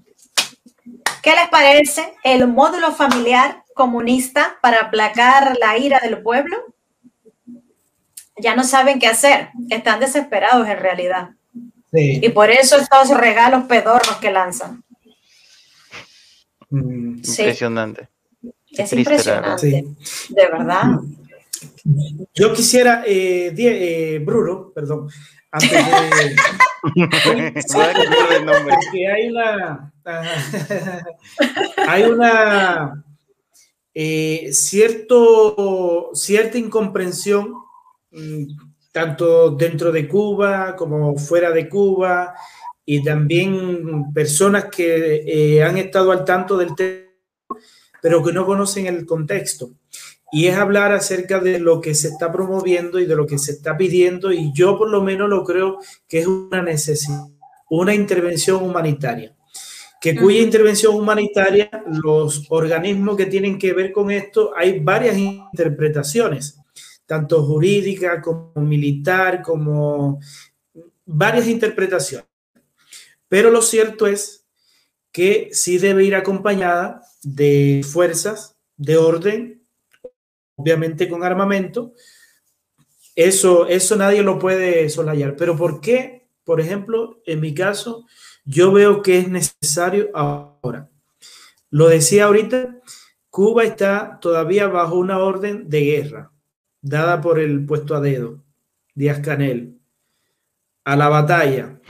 ¿Qué 1.23 1.31
les 1.31 1.49
parece 1.49 2.15
el 2.23 2.47
módulo 2.47 2.93
familiar 2.93 3.65
comunista 3.75 4.59
para 4.61 4.83
aplacar 4.83 5.57
la 5.59 5.79
ira 5.79 5.99
del 6.01 6.23
pueblo? 6.23 6.57
Ya 8.37 8.55
no 8.55 8.65
saben 8.65 8.99
qué 8.99 9.07
hacer, 9.07 9.49
están 9.71 9.99
desesperados 9.99 10.69
en 10.69 10.79
realidad. 10.79 11.31
Y 11.93 12.29
por 12.31 12.51
eso 12.51 12.77
estos 12.77 13.11
regalos 13.11 13.65
pedorros 13.65 14.17
que 14.17 14.31
lanzan. 14.31 14.83
Mm, 16.71 17.19
impresionante. 17.19 18.09
Es 18.71 18.93
impresionante, 18.93 19.85
de 20.29 20.47
verdad. 20.51 20.85
Yo 22.35 22.53
quisiera, 22.53 23.05
eh, 23.07 23.55
eh, 23.57 24.19
Bruno, 24.19 24.73
perdón, 24.75 25.09
antes 25.51 25.71
de... 25.71 26.37
hay 29.09 29.31
una... 29.31 29.93
hay 31.89 32.03
una... 32.03 33.03
Eh, 33.95 34.51
cierto, 34.53 36.11
cierta 36.13 36.59
incomprensión, 36.59 37.55
mm, 38.11 38.45
tanto 38.97 39.51
dentro 39.51 39.93
de 39.93 40.09
Cuba 40.09 40.75
como 40.75 41.19
fuera 41.19 41.51
de 41.51 41.69
Cuba, 41.69 42.33
y 42.83 43.05
también 43.05 44.11
personas 44.15 44.67
que 44.75 45.23
eh, 45.27 45.63
han 45.63 45.77
estado 45.77 46.13
al 46.13 46.25
tanto 46.25 46.57
del 46.57 46.75
tema, 46.75 47.03
pero 48.01 48.23
que 48.25 48.33
no 48.33 48.47
conocen 48.47 48.87
el 48.87 49.05
contexto. 49.05 49.73
Y 50.33 50.47
es 50.47 50.57
hablar 50.57 50.93
acerca 50.93 51.41
de 51.41 51.59
lo 51.59 51.83
que 51.83 51.95
se 51.95 52.09
está 52.09 52.33
promoviendo 52.33 52.99
y 52.99 53.05
de 53.05 53.17
lo 53.17 53.27
que 53.27 53.37
se 53.37 53.53
está 53.53 53.77
pidiendo 53.77 54.33
y 54.33 54.51
yo 54.55 54.79
por 54.79 54.89
lo 54.89 55.03
menos 55.03 55.29
lo 55.29 55.45
creo 55.45 55.79
que 56.09 56.21
es 56.21 56.27
una 56.27 56.63
necesidad, 56.63 57.27
una 57.69 57.95
intervención 57.95 58.63
humanitaria. 58.63 59.35
que 60.01 60.17
cuya 60.17 60.41
intervención 60.41 60.95
humanitaria, 60.95 61.69
los 61.87 62.47
organismos 62.49 63.17
que 63.17 63.27
tienen 63.27 63.59
que 63.59 63.75
ver 63.75 63.93
con 63.93 64.11
esto, 64.11 64.53
hay 64.57 64.79
varias 64.81 65.19
interpretaciones, 65.19 66.61
tanto 67.07 67.45
jurídica 67.45 68.21
como 68.21 68.53
militar, 68.57 69.43
como 69.43 70.21
varias 71.05 71.47
interpretaciones. 71.47 72.27
Pero 73.29 73.51
lo 73.51 73.63
cierto 73.63 74.07
es 74.07 74.47
que 75.13 75.49
sí 75.53 75.79
debe 75.79 76.05
ir 76.05 76.15
acompañada 76.15 77.03
de 77.23 77.85
fuerzas 77.91 78.57
de 78.77 78.97
orden, 78.99 79.63
obviamente 80.57 81.09
con 81.09 81.25
armamento. 81.25 81.95
Eso, 83.15 83.67
eso 83.67 83.97
nadie 83.97 84.23
lo 84.23 84.39
puede 84.39 84.91
solayar. 84.91 85.37
Pero 85.37 85.57
¿por 85.57 85.81
qué? 85.81 86.29
Por 86.45 86.61
ejemplo, 86.61 87.23
en 87.25 87.41
mi 87.41 87.55
caso, 87.55 88.05
yo 88.45 88.73
veo 88.73 89.01
que 89.03 89.19
es 89.19 89.29
necesario 89.29 90.11
ahora. 90.15 90.91
Lo 91.71 91.89
decía 91.89 92.27
ahorita, 92.27 92.81
Cuba 93.31 93.65
está 93.65 94.19
todavía 94.21 94.69
bajo 94.69 94.97
una 94.97 95.19
orden 95.19 95.69
de 95.69 95.81
guerra 95.81 96.33
dada 96.87 97.21
por 97.21 97.41
el 97.41 97.67
puesto 97.67 97.97
a 97.97 98.01
dedo, 98.01 98.45
Díaz 98.95 99.21
Canel, 99.21 99.81
a 100.85 100.97
la 100.97 101.09
batalla. 101.09 101.81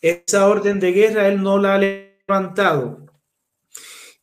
Esa 0.00 0.48
orden 0.48 0.80
de 0.80 0.92
guerra 0.92 1.28
él 1.28 1.42
no 1.42 1.58
la 1.58 1.74
ha 1.74 1.78
levantado. 1.78 3.06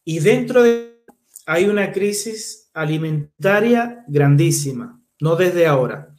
Y 0.04 0.20
dentro 0.20 0.64
de 0.64 1.04
hay 1.46 1.66
una 1.66 1.94
crisis 1.94 2.70
alimentaria 2.74 4.04
grandísima, 4.08 5.02
no 5.22 5.38
desde 5.38 5.66
ahora. 5.66 6.14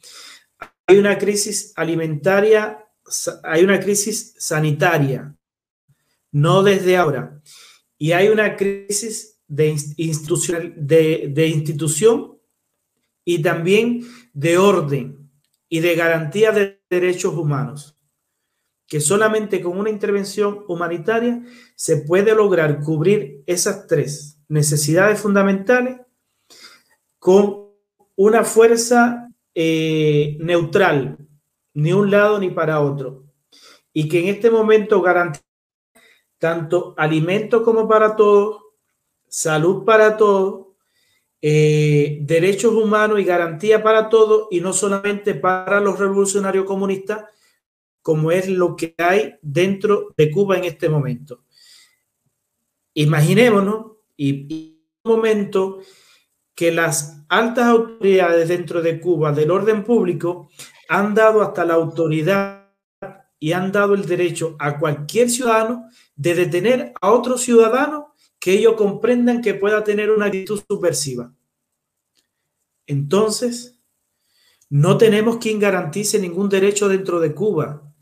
Hay 0.87 0.97
una 0.97 1.19
crisis 1.19 1.71
alimentaria, 1.75 2.83
hay 3.43 3.63
una 3.63 3.79
crisis 3.79 4.33
sanitaria, 4.39 5.35
no 6.31 6.63
desde 6.63 6.97
ahora. 6.97 7.39
Y 7.99 8.13
hay 8.13 8.29
una 8.29 8.55
crisis 8.55 9.39
de, 9.47 9.75
de, 10.77 11.31
de 11.31 11.47
institución 11.47 12.38
y 13.23 13.41
también 13.41 14.05
de 14.33 14.57
orden 14.57 15.29
y 15.69 15.79
de 15.81 15.95
garantía 15.95 16.51
de 16.51 16.81
derechos 16.89 17.35
humanos, 17.35 17.97
que 18.87 18.99
solamente 18.99 19.61
con 19.61 19.77
una 19.77 19.89
intervención 19.89 20.65
humanitaria 20.67 21.43
se 21.75 21.97
puede 21.97 22.33
lograr 22.33 22.81
cubrir 22.81 23.43
esas 23.45 23.85
tres 23.87 24.39
necesidades 24.47 25.19
fundamentales 25.19 26.01
con 27.19 27.69
una 28.15 28.43
fuerza 28.43 29.29
eh, 29.53 30.37
neutral, 30.39 31.17
ni 31.73 31.93
un 31.93 32.09
lado 32.09 32.39
ni 32.39 32.49
para 32.49 32.81
otro, 32.81 33.25
y 33.93 34.09
que 34.09 34.19
en 34.19 34.27
este 34.27 34.49
momento 34.49 35.01
garantice 35.01 35.45
tanto 36.39 36.95
alimento 36.97 37.63
como 37.63 37.87
para 37.87 38.15
todos, 38.15 38.61
salud 39.27 39.85
para 39.85 40.17
todos, 40.17 40.68
eh, 41.41 42.19
derechos 42.21 42.73
humanos 42.73 43.19
y 43.19 43.23
garantía 43.23 43.81
para 43.81 44.09
todos, 44.09 44.47
y 44.51 44.61
no 44.61 44.73
solamente 44.73 45.35
para 45.35 45.79
los 45.79 45.97
revolucionarios 45.97 46.65
comunistas, 46.65 47.25
como 48.01 48.31
es 48.31 48.49
lo 48.49 48.75
que 48.75 48.95
hay 48.97 49.35
dentro 49.41 50.13
de 50.17 50.31
Cuba 50.31 50.57
en 50.57 50.65
este 50.65 50.89
momento. 50.89 51.43
Imaginémonos, 52.93 53.85
y, 54.17 54.75
un 55.03 55.15
momento 55.15 55.79
que 56.53 56.71
las 56.71 57.23
altas 57.29 57.65
autoridades 57.65 58.49
dentro 58.49 58.81
de 58.81 58.99
Cuba 58.99 59.31
del 59.31 59.49
orden 59.49 59.83
público 59.83 60.49
han 60.89 61.15
dado 61.15 61.41
hasta 61.41 61.63
la 61.63 61.75
autoridad 61.75 62.67
y 63.39 63.53
han 63.53 63.71
dado 63.71 63.93
el 63.93 64.05
derecho 64.05 64.57
a 64.59 64.77
cualquier 64.77 65.29
ciudadano 65.29 65.87
de 66.15 66.35
detener 66.35 66.93
a 66.99 67.11
otro 67.11 67.37
ciudadano 67.37 68.08
que 68.49 68.55
ellos 68.55 68.73
comprendan 68.73 69.43
que 69.43 69.53
pueda 69.53 69.83
tener 69.83 70.09
una 70.09 70.25
actitud 70.25 70.59
subversiva. 70.67 71.31
Entonces, 72.87 73.79
no 74.71 74.97
tenemos 74.97 75.37
quien 75.37 75.59
garantice 75.59 76.17
ningún 76.17 76.49
derecho 76.49 76.89
dentro 76.89 77.19
de 77.19 77.35
Cuba. 77.35 77.93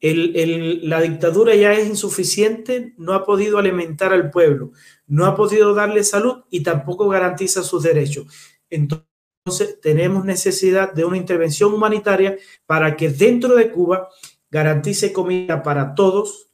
la 0.00 1.02
dictadura 1.02 1.54
ya 1.54 1.74
es 1.74 1.86
insuficiente, 1.86 2.94
no 2.96 3.12
ha 3.12 3.26
podido 3.26 3.58
alimentar 3.58 4.14
al 4.14 4.30
pueblo, 4.30 4.72
no 5.06 5.26
ha 5.26 5.36
podido 5.36 5.74
darle 5.74 6.02
salud 6.02 6.44
y 6.48 6.62
tampoco 6.62 7.06
garantiza 7.10 7.62
sus 7.62 7.82
derechos. 7.82 8.24
Entonces, 8.70 9.82
tenemos 9.82 10.24
necesidad 10.24 10.94
de 10.94 11.04
una 11.04 11.18
intervención 11.18 11.74
humanitaria 11.74 12.38
para 12.64 12.96
que 12.96 13.10
dentro 13.10 13.54
de 13.54 13.70
Cuba 13.70 14.08
garantice 14.50 15.12
comida 15.12 15.62
para 15.62 15.94
todos, 15.94 16.48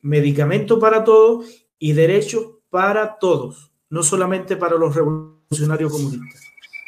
medicamento 0.00 0.78
para 0.78 1.02
todos 1.02 1.46
y 1.78 1.94
derechos 1.94 2.59
para 2.70 3.18
todos, 3.18 3.70
no 3.90 4.02
solamente 4.02 4.56
para 4.56 4.76
los 4.76 4.94
revolucionarios 4.94 5.92
comunistas. 5.92 6.42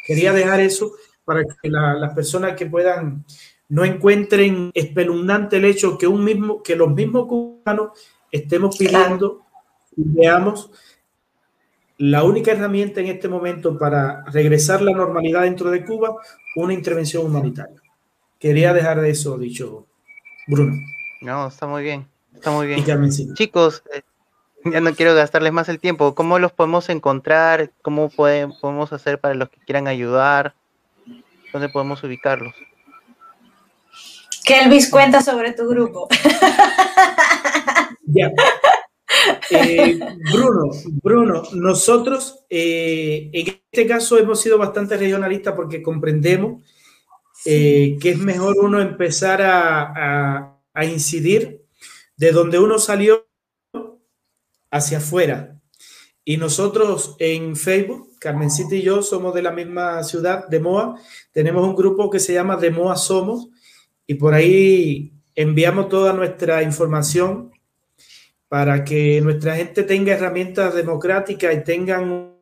Quería 0.05 0.33
dejar 0.33 0.59
eso 0.59 0.93
para 1.25 1.43
que 1.43 1.69
las 1.69 2.13
personas 2.13 2.55
que 2.55 2.65
puedan 2.65 3.25
no 3.69 3.85
encuentren 3.85 4.71
espeluznante 4.73 5.57
el 5.57 5.65
hecho 5.65 5.97
que 5.97 6.07
un 6.07 6.23
mismo 6.23 6.61
que 6.61 6.75
los 6.75 6.93
mismos 6.93 7.27
cubanos 7.27 7.91
estemos 8.31 8.77
pidiendo 8.77 9.41
y 9.95 10.03
veamos 10.05 10.69
la 11.97 12.23
única 12.23 12.51
herramienta 12.51 12.99
en 12.99 13.07
este 13.07 13.29
momento 13.29 13.77
para 13.77 14.25
regresar 14.25 14.81
la 14.81 14.91
normalidad 14.91 15.43
dentro 15.43 15.71
de 15.71 15.85
Cuba, 15.85 16.15
una 16.55 16.73
intervención 16.73 17.25
humanitaria. 17.25 17.81
Quería 18.39 18.73
dejar 18.73 18.99
de 18.99 19.11
eso 19.11 19.37
dicho, 19.37 19.87
Bruno. 20.47 20.73
No, 21.21 21.47
está 21.47 21.65
muy 21.65 21.83
bien. 21.83 22.07
Está 22.33 22.51
muy 22.51 22.67
bien. 22.67 22.83
Chicos, 23.35 23.83
eh, 23.93 24.01
ya 24.65 24.81
no 24.81 24.93
quiero 24.93 25.15
gastarles 25.15 25.53
más 25.53 25.69
el 25.69 25.79
tiempo. 25.79 26.15
¿Cómo 26.15 26.39
los 26.39 26.51
podemos 26.51 26.89
encontrar? 26.89 27.71
¿Cómo 27.81 28.09
podemos 28.09 28.93
hacer 28.93 29.19
para 29.19 29.35
los 29.35 29.49
que 29.49 29.59
quieran 29.59 29.87
ayudar? 29.87 30.55
¿Dónde 31.51 31.69
podemos 31.69 32.03
ubicarlos? 32.03 32.53
Que 34.43 34.59
Elvis 34.59 34.89
cuenta 34.89 35.21
sobre 35.21 35.53
tu 35.53 35.67
grupo. 35.67 36.07
Ya. 38.05 38.31
Eh, 39.49 39.99
Bruno, 40.31 40.69
Bruno, 41.01 41.43
nosotros 41.53 42.45
eh, 42.47 43.31
en 43.33 43.47
este 43.71 43.87
caso 43.87 44.19
hemos 44.19 44.39
sido 44.39 44.59
bastante 44.59 44.97
regionalistas 44.97 45.55
porque 45.55 45.81
comprendemos 45.81 46.61
que 47.43 47.97
es 48.03 48.17
mejor 48.19 48.55
uno 48.59 48.81
empezar 48.81 49.41
a, 49.41 50.59
a 50.73 50.85
incidir 50.85 51.63
de 52.17 52.31
donde 52.31 52.59
uno 52.59 52.77
salió 52.77 53.22
hacia 54.73 54.97
afuera. 54.97 55.55
Y 56.25 56.37
nosotros 56.37 57.15
en 57.19 57.55
Facebook, 57.55 58.09
Carmencita 58.19 58.75
y 58.75 58.81
yo 58.81 59.03
somos 59.03 59.33
de 59.35 59.43
la 59.43 59.51
misma 59.51 60.03
ciudad, 60.03 60.47
de 60.47 60.59
Moa, 60.59 60.99
tenemos 61.31 61.63
un 61.63 61.75
grupo 61.75 62.09
que 62.09 62.19
se 62.19 62.33
llama 62.33 62.57
De 62.57 62.71
Moa 62.71 62.95
Somos 62.95 63.49
y 64.07 64.15
por 64.15 64.33
ahí 64.33 65.13
enviamos 65.35 65.89
toda 65.89 66.11
nuestra 66.11 66.63
información 66.63 67.51
para 68.47 68.83
que 68.83 69.21
nuestra 69.21 69.55
gente 69.55 69.83
tenga 69.83 70.13
herramientas 70.13 70.73
democráticas 70.73 71.53
y 71.53 71.63
tengan 71.63 72.33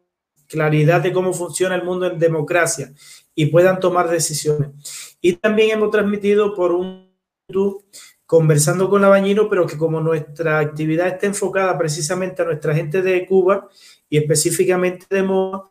claridad 0.47 1.01
de 1.01 1.11
cómo 1.11 1.33
funciona 1.33 1.75
el 1.75 1.83
mundo 1.83 2.05
en 2.07 2.17
democracia 2.17 2.93
y 3.35 3.47
puedan 3.47 3.79
tomar 3.79 4.09
decisiones. 4.09 5.17
Y 5.19 5.33
también 5.33 5.71
hemos 5.71 5.91
transmitido 5.91 6.53
por 6.53 6.71
un 6.71 7.11
YouTube 7.49 7.83
conversando 8.31 8.89
con 8.89 9.01
la 9.01 9.09
Bañino, 9.09 9.49
pero 9.49 9.67
que 9.67 9.75
como 9.75 9.99
nuestra 9.99 10.59
actividad 10.59 11.09
está 11.09 11.27
enfocada 11.27 11.77
precisamente 11.77 12.41
a 12.41 12.45
nuestra 12.45 12.73
gente 12.73 13.01
de 13.01 13.25
Cuba 13.25 13.67
y 14.07 14.17
específicamente 14.19 15.05
de 15.09 15.21
Moa, 15.21 15.69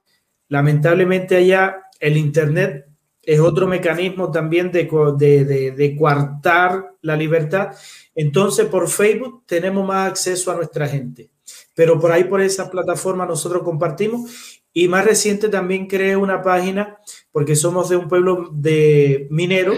lamentablemente 0.49 1.37
allá 1.37 1.85
el 1.99 2.19
Internet 2.19 2.87
es 3.23 3.41
otro 3.41 3.67
mecanismo 3.67 4.31
también 4.31 4.71
de, 4.71 4.87
de, 5.17 5.71
de, 5.71 5.97
coartar 5.97 6.97
la 7.01 7.17
libertad. 7.17 7.71
Entonces, 8.15 8.67
por 8.67 8.91
Facebook 8.91 9.45
tenemos 9.47 9.87
más 9.87 10.11
acceso 10.11 10.51
a 10.51 10.57
nuestra 10.57 10.87
gente. 10.87 11.31
Pero 11.75 11.99
por 11.99 12.13
ahí, 12.13 12.25
por 12.25 12.43
esa 12.43 12.71
plataforma, 12.71 13.25
nosotros 13.25 13.63
compartimos 13.63 14.60
y 14.73 14.89
más 14.89 15.05
reciente 15.05 15.49
también 15.49 15.87
creé 15.87 16.17
una 16.17 16.43
página, 16.43 16.99
porque 17.33 17.57
somos 17.57 17.89
de 17.89 17.97
un 17.97 18.09
pueblo 18.09 18.51
de 18.53 19.27
minero, 19.31 19.75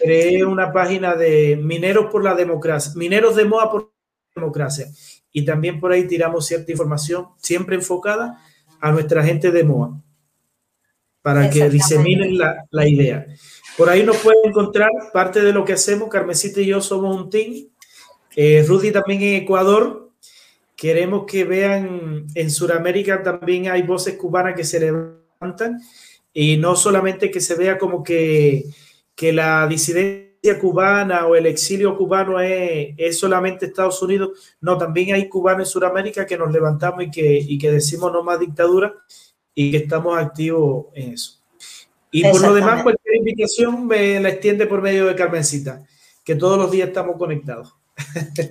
creé 0.00 0.44
una 0.44 0.72
página 0.72 1.14
de 1.14 1.56
Mineros 1.56 2.06
por 2.10 2.24
la 2.24 2.34
Democracia, 2.34 2.92
Mineros 2.96 3.36
de 3.36 3.44
Moa 3.44 3.70
por 3.70 3.82
la 3.82 4.42
Democracia. 4.42 4.86
Y 5.32 5.44
también 5.44 5.80
por 5.80 5.92
ahí 5.92 6.06
tiramos 6.06 6.46
cierta 6.46 6.72
información, 6.72 7.28
siempre 7.38 7.76
enfocada 7.76 8.38
a 8.80 8.92
nuestra 8.92 9.22
gente 9.22 9.50
de 9.50 9.64
Moa, 9.64 10.02
para 11.20 11.48
que 11.50 11.68
diseminen 11.68 12.38
la, 12.38 12.64
la 12.70 12.88
idea. 12.88 13.26
Por 13.76 13.88
ahí 13.88 14.02
nos 14.02 14.16
pueden 14.18 14.46
encontrar 14.46 14.90
parte 15.12 15.42
de 15.42 15.52
lo 15.52 15.64
que 15.64 15.72
hacemos. 15.74 16.08
Carmesita 16.08 16.60
y 16.60 16.66
yo 16.66 16.80
somos 16.80 17.16
un 17.16 17.30
team. 17.30 17.68
Eh, 18.36 18.64
Rudy 18.66 18.92
también 18.92 19.22
en 19.22 19.42
Ecuador, 19.42 20.01
Queremos 20.82 21.26
que 21.26 21.44
vean, 21.44 22.26
en 22.34 22.50
Sudamérica 22.50 23.22
también 23.22 23.70
hay 23.70 23.82
voces 23.82 24.16
cubanas 24.16 24.56
que 24.56 24.64
se 24.64 24.80
levantan 24.80 25.80
y 26.32 26.56
no 26.56 26.74
solamente 26.74 27.30
que 27.30 27.40
se 27.40 27.54
vea 27.54 27.78
como 27.78 28.02
que, 28.02 28.64
que 29.14 29.32
la 29.32 29.68
disidencia 29.68 30.58
cubana 30.60 31.28
o 31.28 31.36
el 31.36 31.46
exilio 31.46 31.96
cubano 31.96 32.40
es, 32.40 32.94
es, 32.96 33.16
solamente 33.16 33.66
Estados 33.66 34.02
Unidos. 34.02 34.56
No, 34.60 34.76
también 34.76 35.14
hay 35.14 35.28
cubanos 35.28 35.68
en 35.68 35.70
Sudamérica 35.70 36.26
que 36.26 36.36
nos 36.36 36.52
levantamos 36.52 37.04
y 37.04 37.12
que, 37.12 37.38
y 37.38 37.58
que 37.58 37.70
decimos 37.70 38.12
no 38.12 38.24
más 38.24 38.40
dictadura 38.40 38.92
y 39.54 39.70
que 39.70 39.76
estamos 39.76 40.18
activos 40.18 40.86
en 40.94 41.12
eso. 41.12 41.40
Y 42.10 42.24
por 42.24 42.40
lo 42.40 42.54
demás, 42.54 42.82
cualquier 42.82 43.18
invitación 43.18 43.86
me 43.86 44.18
la 44.18 44.30
extiende 44.30 44.66
por 44.66 44.82
medio 44.82 45.06
de 45.06 45.14
Carmencita, 45.14 45.86
que 46.24 46.34
todos 46.34 46.58
los 46.58 46.72
días 46.72 46.88
estamos 46.88 47.16
conectados. 47.18 47.72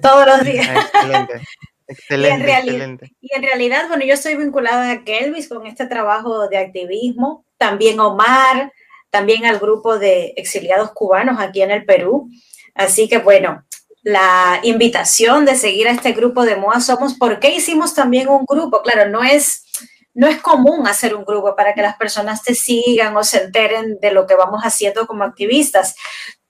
Todos 0.02 0.28
los 0.28 0.46
días. 0.46 0.86
excelente. 0.94 1.42
Excelente, 1.88 2.48
y 2.48 2.52
en, 2.52 2.58
excelente. 2.58 3.16
y 3.20 3.36
en 3.36 3.44
realidad, 3.44 3.88
bueno, 3.88 4.06
yo 4.06 4.14
estoy 4.14 4.36
vinculada 4.36 4.92
a 4.92 5.04
Kelvis 5.04 5.50
con 5.50 5.66
este 5.66 5.86
trabajo 5.86 6.48
de 6.48 6.58
activismo, 6.58 7.46
también 7.58 8.00
Omar, 8.00 8.72
también 9.10 9.46
al 9.46 9.60
grupo 9.60 10.00
de 10.00 10.34
exiliados 10.38 10.92
cubanos 10.94 11.40
aquí 11.40 11.62
en 11.62 11.72
el 11.72 11.86
Perú. 11.86 12.30
Así 12.74 13.08
que 13.08 13.20
bueno, 13.20 13.64
la 14.04 14.60
invitación 14.64 15.46
de 15.46 15.56
seguir 15.56 15.88
a 15.88 15.92
este 15.92 16.14
grupo 16.14 16.44
de 16.44 16.56
MOA 16.56 16.82
Somos, 16.82 17.14
¿por 17.16 17.40
qué 17.40 17.54
hicimos 17.54 17.94
también 17.94 18.30
un 18.30 18.46
grupo? 18.46 18.82
Claro, 18.82 19.10
no 19.10 19.24
es, 19.24 19.66
no 20.14 20.28
es 20.28 20.42
común 20.42 20.88
hacer 20.88 21.14
un 21.14 21.26
grupo 21.26 21.56
para 21.56 21.74
que 21.74 21.82
las 21.82 21.98
personas 21.98 22.42
te 22.42 22.56
sigan 22.56 23.16
o 23.16 23.24
se 23.24 23.44
enteren 23.44 24.00
de 24.02 24.12
lo 24.12 24.26
que 24.26 24.36
vamos 24.36 24.62
haciendo 24.64 25.06
como 25.06 25.24
activistas, 25.24 25.96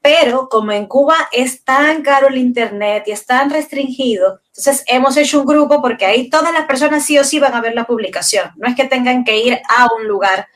pero 0.02 0.50
como 0.50 0.72
en 0.72 0.88
Cuba 0.88 1.16
es 1.32 1.64
tan 1.64 2.02
caro 2.02 2.28
el 2.28 2.38
Internet 2.38 3.04
y 3.06 3.12
es 3.12 3.26
tan 3.26 3.50
restringido, 3.50 4.40
entonces 4.48 4.84
hemos 4.88 5.16
hecho 5.16 5.40
un 5.40 5.46
grupo 5.46 5.82
porque 5.82 6.06
ahí 6.06 6.30
todas 6.30 6.54
las 6.54 6.66
personas 6.66 7.06
sí 7.06 7.18
o 7.20 7.24
sí 7.24 7.40
van 7.40 7.54
a 7.54 7.62
ver 7.62 7.76
la 7.76 7.86
publicación. 7.86 8.52
No 8.56 8.68
es 8.68 8.76
que 8.76 8.86
tengan 8.86 9.24
que 9.24 9.38
ir 9.38 9.62
a 9.70 9.88
un 9.96 10.08
lugar 10.08 10.48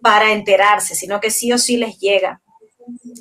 para 0.00 0.32
enterarse, 0.32 0.94
sino 0.94 1.20
que 1.20 1.30
sí 1.30 1.52
o 1.52 1.58
sí 1.58 1.76
les 1.76 1.98
llega. 1.98 2.40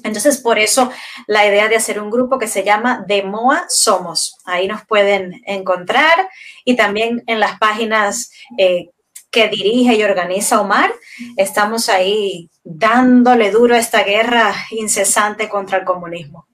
Entonces, 0.03 0.37
por 0.39 0.59
eso 0.59 0.91
la 1.27 1.45
idea 1.47 1.67
de 1.67 1.75
hacer 1.75 2.01
un 2.01 2.09
grupo 2.09 2.37
que 2.37 2.47
se 2.47 2.63
llama 2.63 3.03
De 3.07 3.23
Moa 3.23 3.65
Somos. 3.69 4.37
Ahí 4.45 4.67
nos 4.67 4.85
pueden 4.85 5.41
encontrar 5.45 6.29
y 6.65 6.75
también 6.75 7.23
en 7.27 7.39
las 7.39 7.57
páginas 7.59 8.31
eh, 8.57 8.89
que 9.33 9.49
dirige 9.49 9.95
y 9.95 10.03
organiza 10.03 10.61
Omar, 10.61 10.93
estamos 11.35 11.89
ahí 11.89 12.49
dándole 12.63 13.49
duro 13.49 13.73
a 13.73 13.79
esta 13.79 14.03
guerra 14.03 14.53
incesante 14.69 15.49
contra 15.49 15.79
el 15.79 15.85
comunismo. 15.85 16.45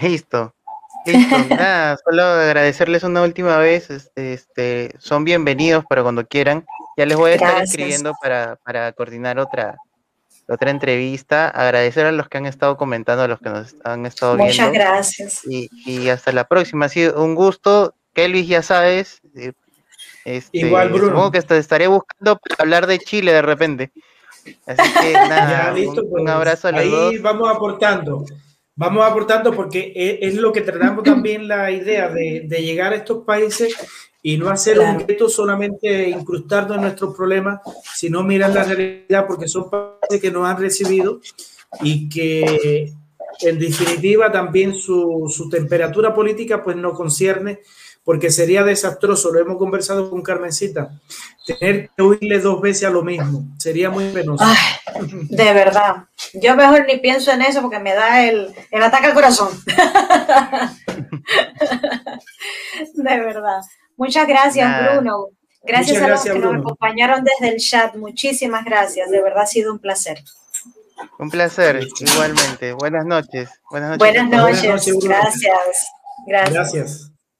Listo. 0.00 0.54
Listo. 1.04 1.36
Nada, 1.50 1.98
solo 2.02 2.22
agradecerles 2.22 3.04
una 3.04 3.22
última 3.22 3.58
vez. 3.58 3.90
Este, 3.90 4.32
este, 4.32 4.94
son 4.98 5.24
bienvenidos 5.24 5.84
para 5.84 6.02
cuando 6.02 6.26
quieran. 6.26 6.64
Ya 6.96 7.04
les 7.04 7.18
voy 7.18 7.32
a 7.32 7.34
estar 7.34 7.62
escribiendo 7.62 8.14
para, 8.20 8.56
para 8.64 8.90
coordinar 8.92 9.38
otra, 9.38 9.76
otra 10.48 10.70
entrevista. 10.70 11.50
Agradecer 11.50 12.06
a 12.06 12.12
los 12.12 12.30
que 12.30 12.38
han 12.38 12.46
estado 12.46 12.78
comentando, 12.78 13.22
a 13.22 13.28
los 13.28 13.38
que 13.38 13.50
nos 13.50 13.76
han 13.84 14.06
estado 14.06 14.36
viendo. 14.36 14.50
Muchas 14.50 14.72
gracias. 14.72 15.40
Y, 15.44 15.68
y, 15.84 16.08
hasta 16.08 16.32
la 16.32 16.48
próxima. 16.48 16.86
Ha 16.86 16.88
sido 16.88 17.22
un 17.22 17.34
gusto. 17.34 17.94
Kelvis, 18.14 18.48
ya 18.48 18.62
sabes, 18.62 19.20
eh, 19.36 19.52
este, 20.26 20.58
Igual, 20.58 20.88
Bruno. 20.88 21.06
Supongo 21.06 21.30
que 21.30 21.38
estaré 21.38 21.86
buscando 21.86 22.36
para 22.36 22.56
hablar 22.58 22.88
de 22.88 22.98
Chile 22.98 23.32
de 23.32 23.42
repente. 23.42 23.92
Así 24.66 24.92
que 25.00 25.12
nada, 25.12 25.72
un, 25.72 26.10
pues, 26.10 26.26
abrazo 26.26 26.66
a 26.66 26.72
los 26.72 26.80
Ahí 26.80 27.18
vamos 27.18 27.48
aportando. 27.48 28.24
Vamos 28.74 29.06
aportando 29.06 29.54
porque 29.54 30.18
es, 30.20 30.34
lo 30.34 30.52
que 30.52 30.62
tratamos 30.62 31.04
también 31.04 31.46
la 31.46 31.70
idea 31.70 32.08
de, 32.08 32.40
llegar 32.48 32.92
a 32.92 32.96
estos 32.96 33.24
países 33.24 33.76
y 34.20 34.36
no 34.36 34.50
hacer 34.50 34.80
un 34.80 34.98
reto 34.98 35.28
solamente 35.28 36.08
incrustarnos 36.08 36.76
en 36.76 36.82
nuestros 36.82 37.14
problemas, 37.14 37.60
sino 37.94 38.24
mirar 38.24 38.50
la 38.50 38.64
realidad 38.64 39.28
porque 39.28 39.46
son 39.46 39.70
países 39.70 40.20
que 40.20 40.32
nos 40.32 40.48
han 40.48 40.58
recibido 40.58 41.20
y 41.82 42.08
que 42.08 42.92
en 43.42 43.58
definitiva 43.60 44.32
también 44.32 44.74
su, 44.74 45.32
su 45.32 45.48
temperatura 45.48 46.12
política 46.12 46.64
pues 46.64 46.76
nos 46.76 46.96
concierne 46.96 47.60
porque 48.06 48.30
sería 48.30 48.62
desastroso, 48.62 49.32
lo 49.32 49.40
hemos 49.40 49.58
conversado 49.58 50.08
con 50.08 50.22
Carmencita, 50.22 50.92
tener 51.44 51.90
que 51.90 52.02
oírle 52.02 52.38
dos 52.38 52.60
veces 52.60 52.84
a 52.84 52.90
lo 52.90 53.02
mismo, 53.02 53.42
sería 53.58 53.90
muy 53.90 54.10
penoso. 54.10 54.44
de 55.10 55.52
verdad, 55.52 56.04
yo 56.32 56.54
mejor 56.54 56.86
ni 56.86 56.98
pienso 56.98 57.32
en 57.32 57.42
eso 57.42 57.62
porque 57.62 57.80
me 57.80 57.94
da 57.94 58.22
el, 58.22 58.54
ataque 58.80 59.06
al 59.06 59.14
corazón. 59.14 59.48
de 62.94 63.20
verdad. 63.20 63.60
Muchas 63.96 64.28
gracias, 64.28 64.92
Bruno. 64.92 65.30
Gracias, 65.64 66.00
a 66.00 66.06
los 66.06 66.22
que 66.22 66.38
nos 66.38 66.54
acompañaron 66.54 67.24
desde 67.24 67.56
el 67.56 67.60
chat. 67.60 67.96
Muchísimas 67.96 68.64
gracias. 68.64 69.10
De 69.10 69.20
verdad 69.20 69.42
ha 69.42 69.46
sido 69.46 69.72
un 69.72 69.80
placer. 69.80 70.22
Un 71.18 71.28
placer, 71.28 71.84
igualmente. 71.98 72.72
Buenas 72.72 73.04
noches. 73.04 73.50
Buenas 73.68 73.98
noches. 73.98 73.98
Buenas 73.98 74.30
noches. 74.30 74.94
gracias. 75.02 75.88
Gracias. 76.24 76.52
gracias. 76.54 77.15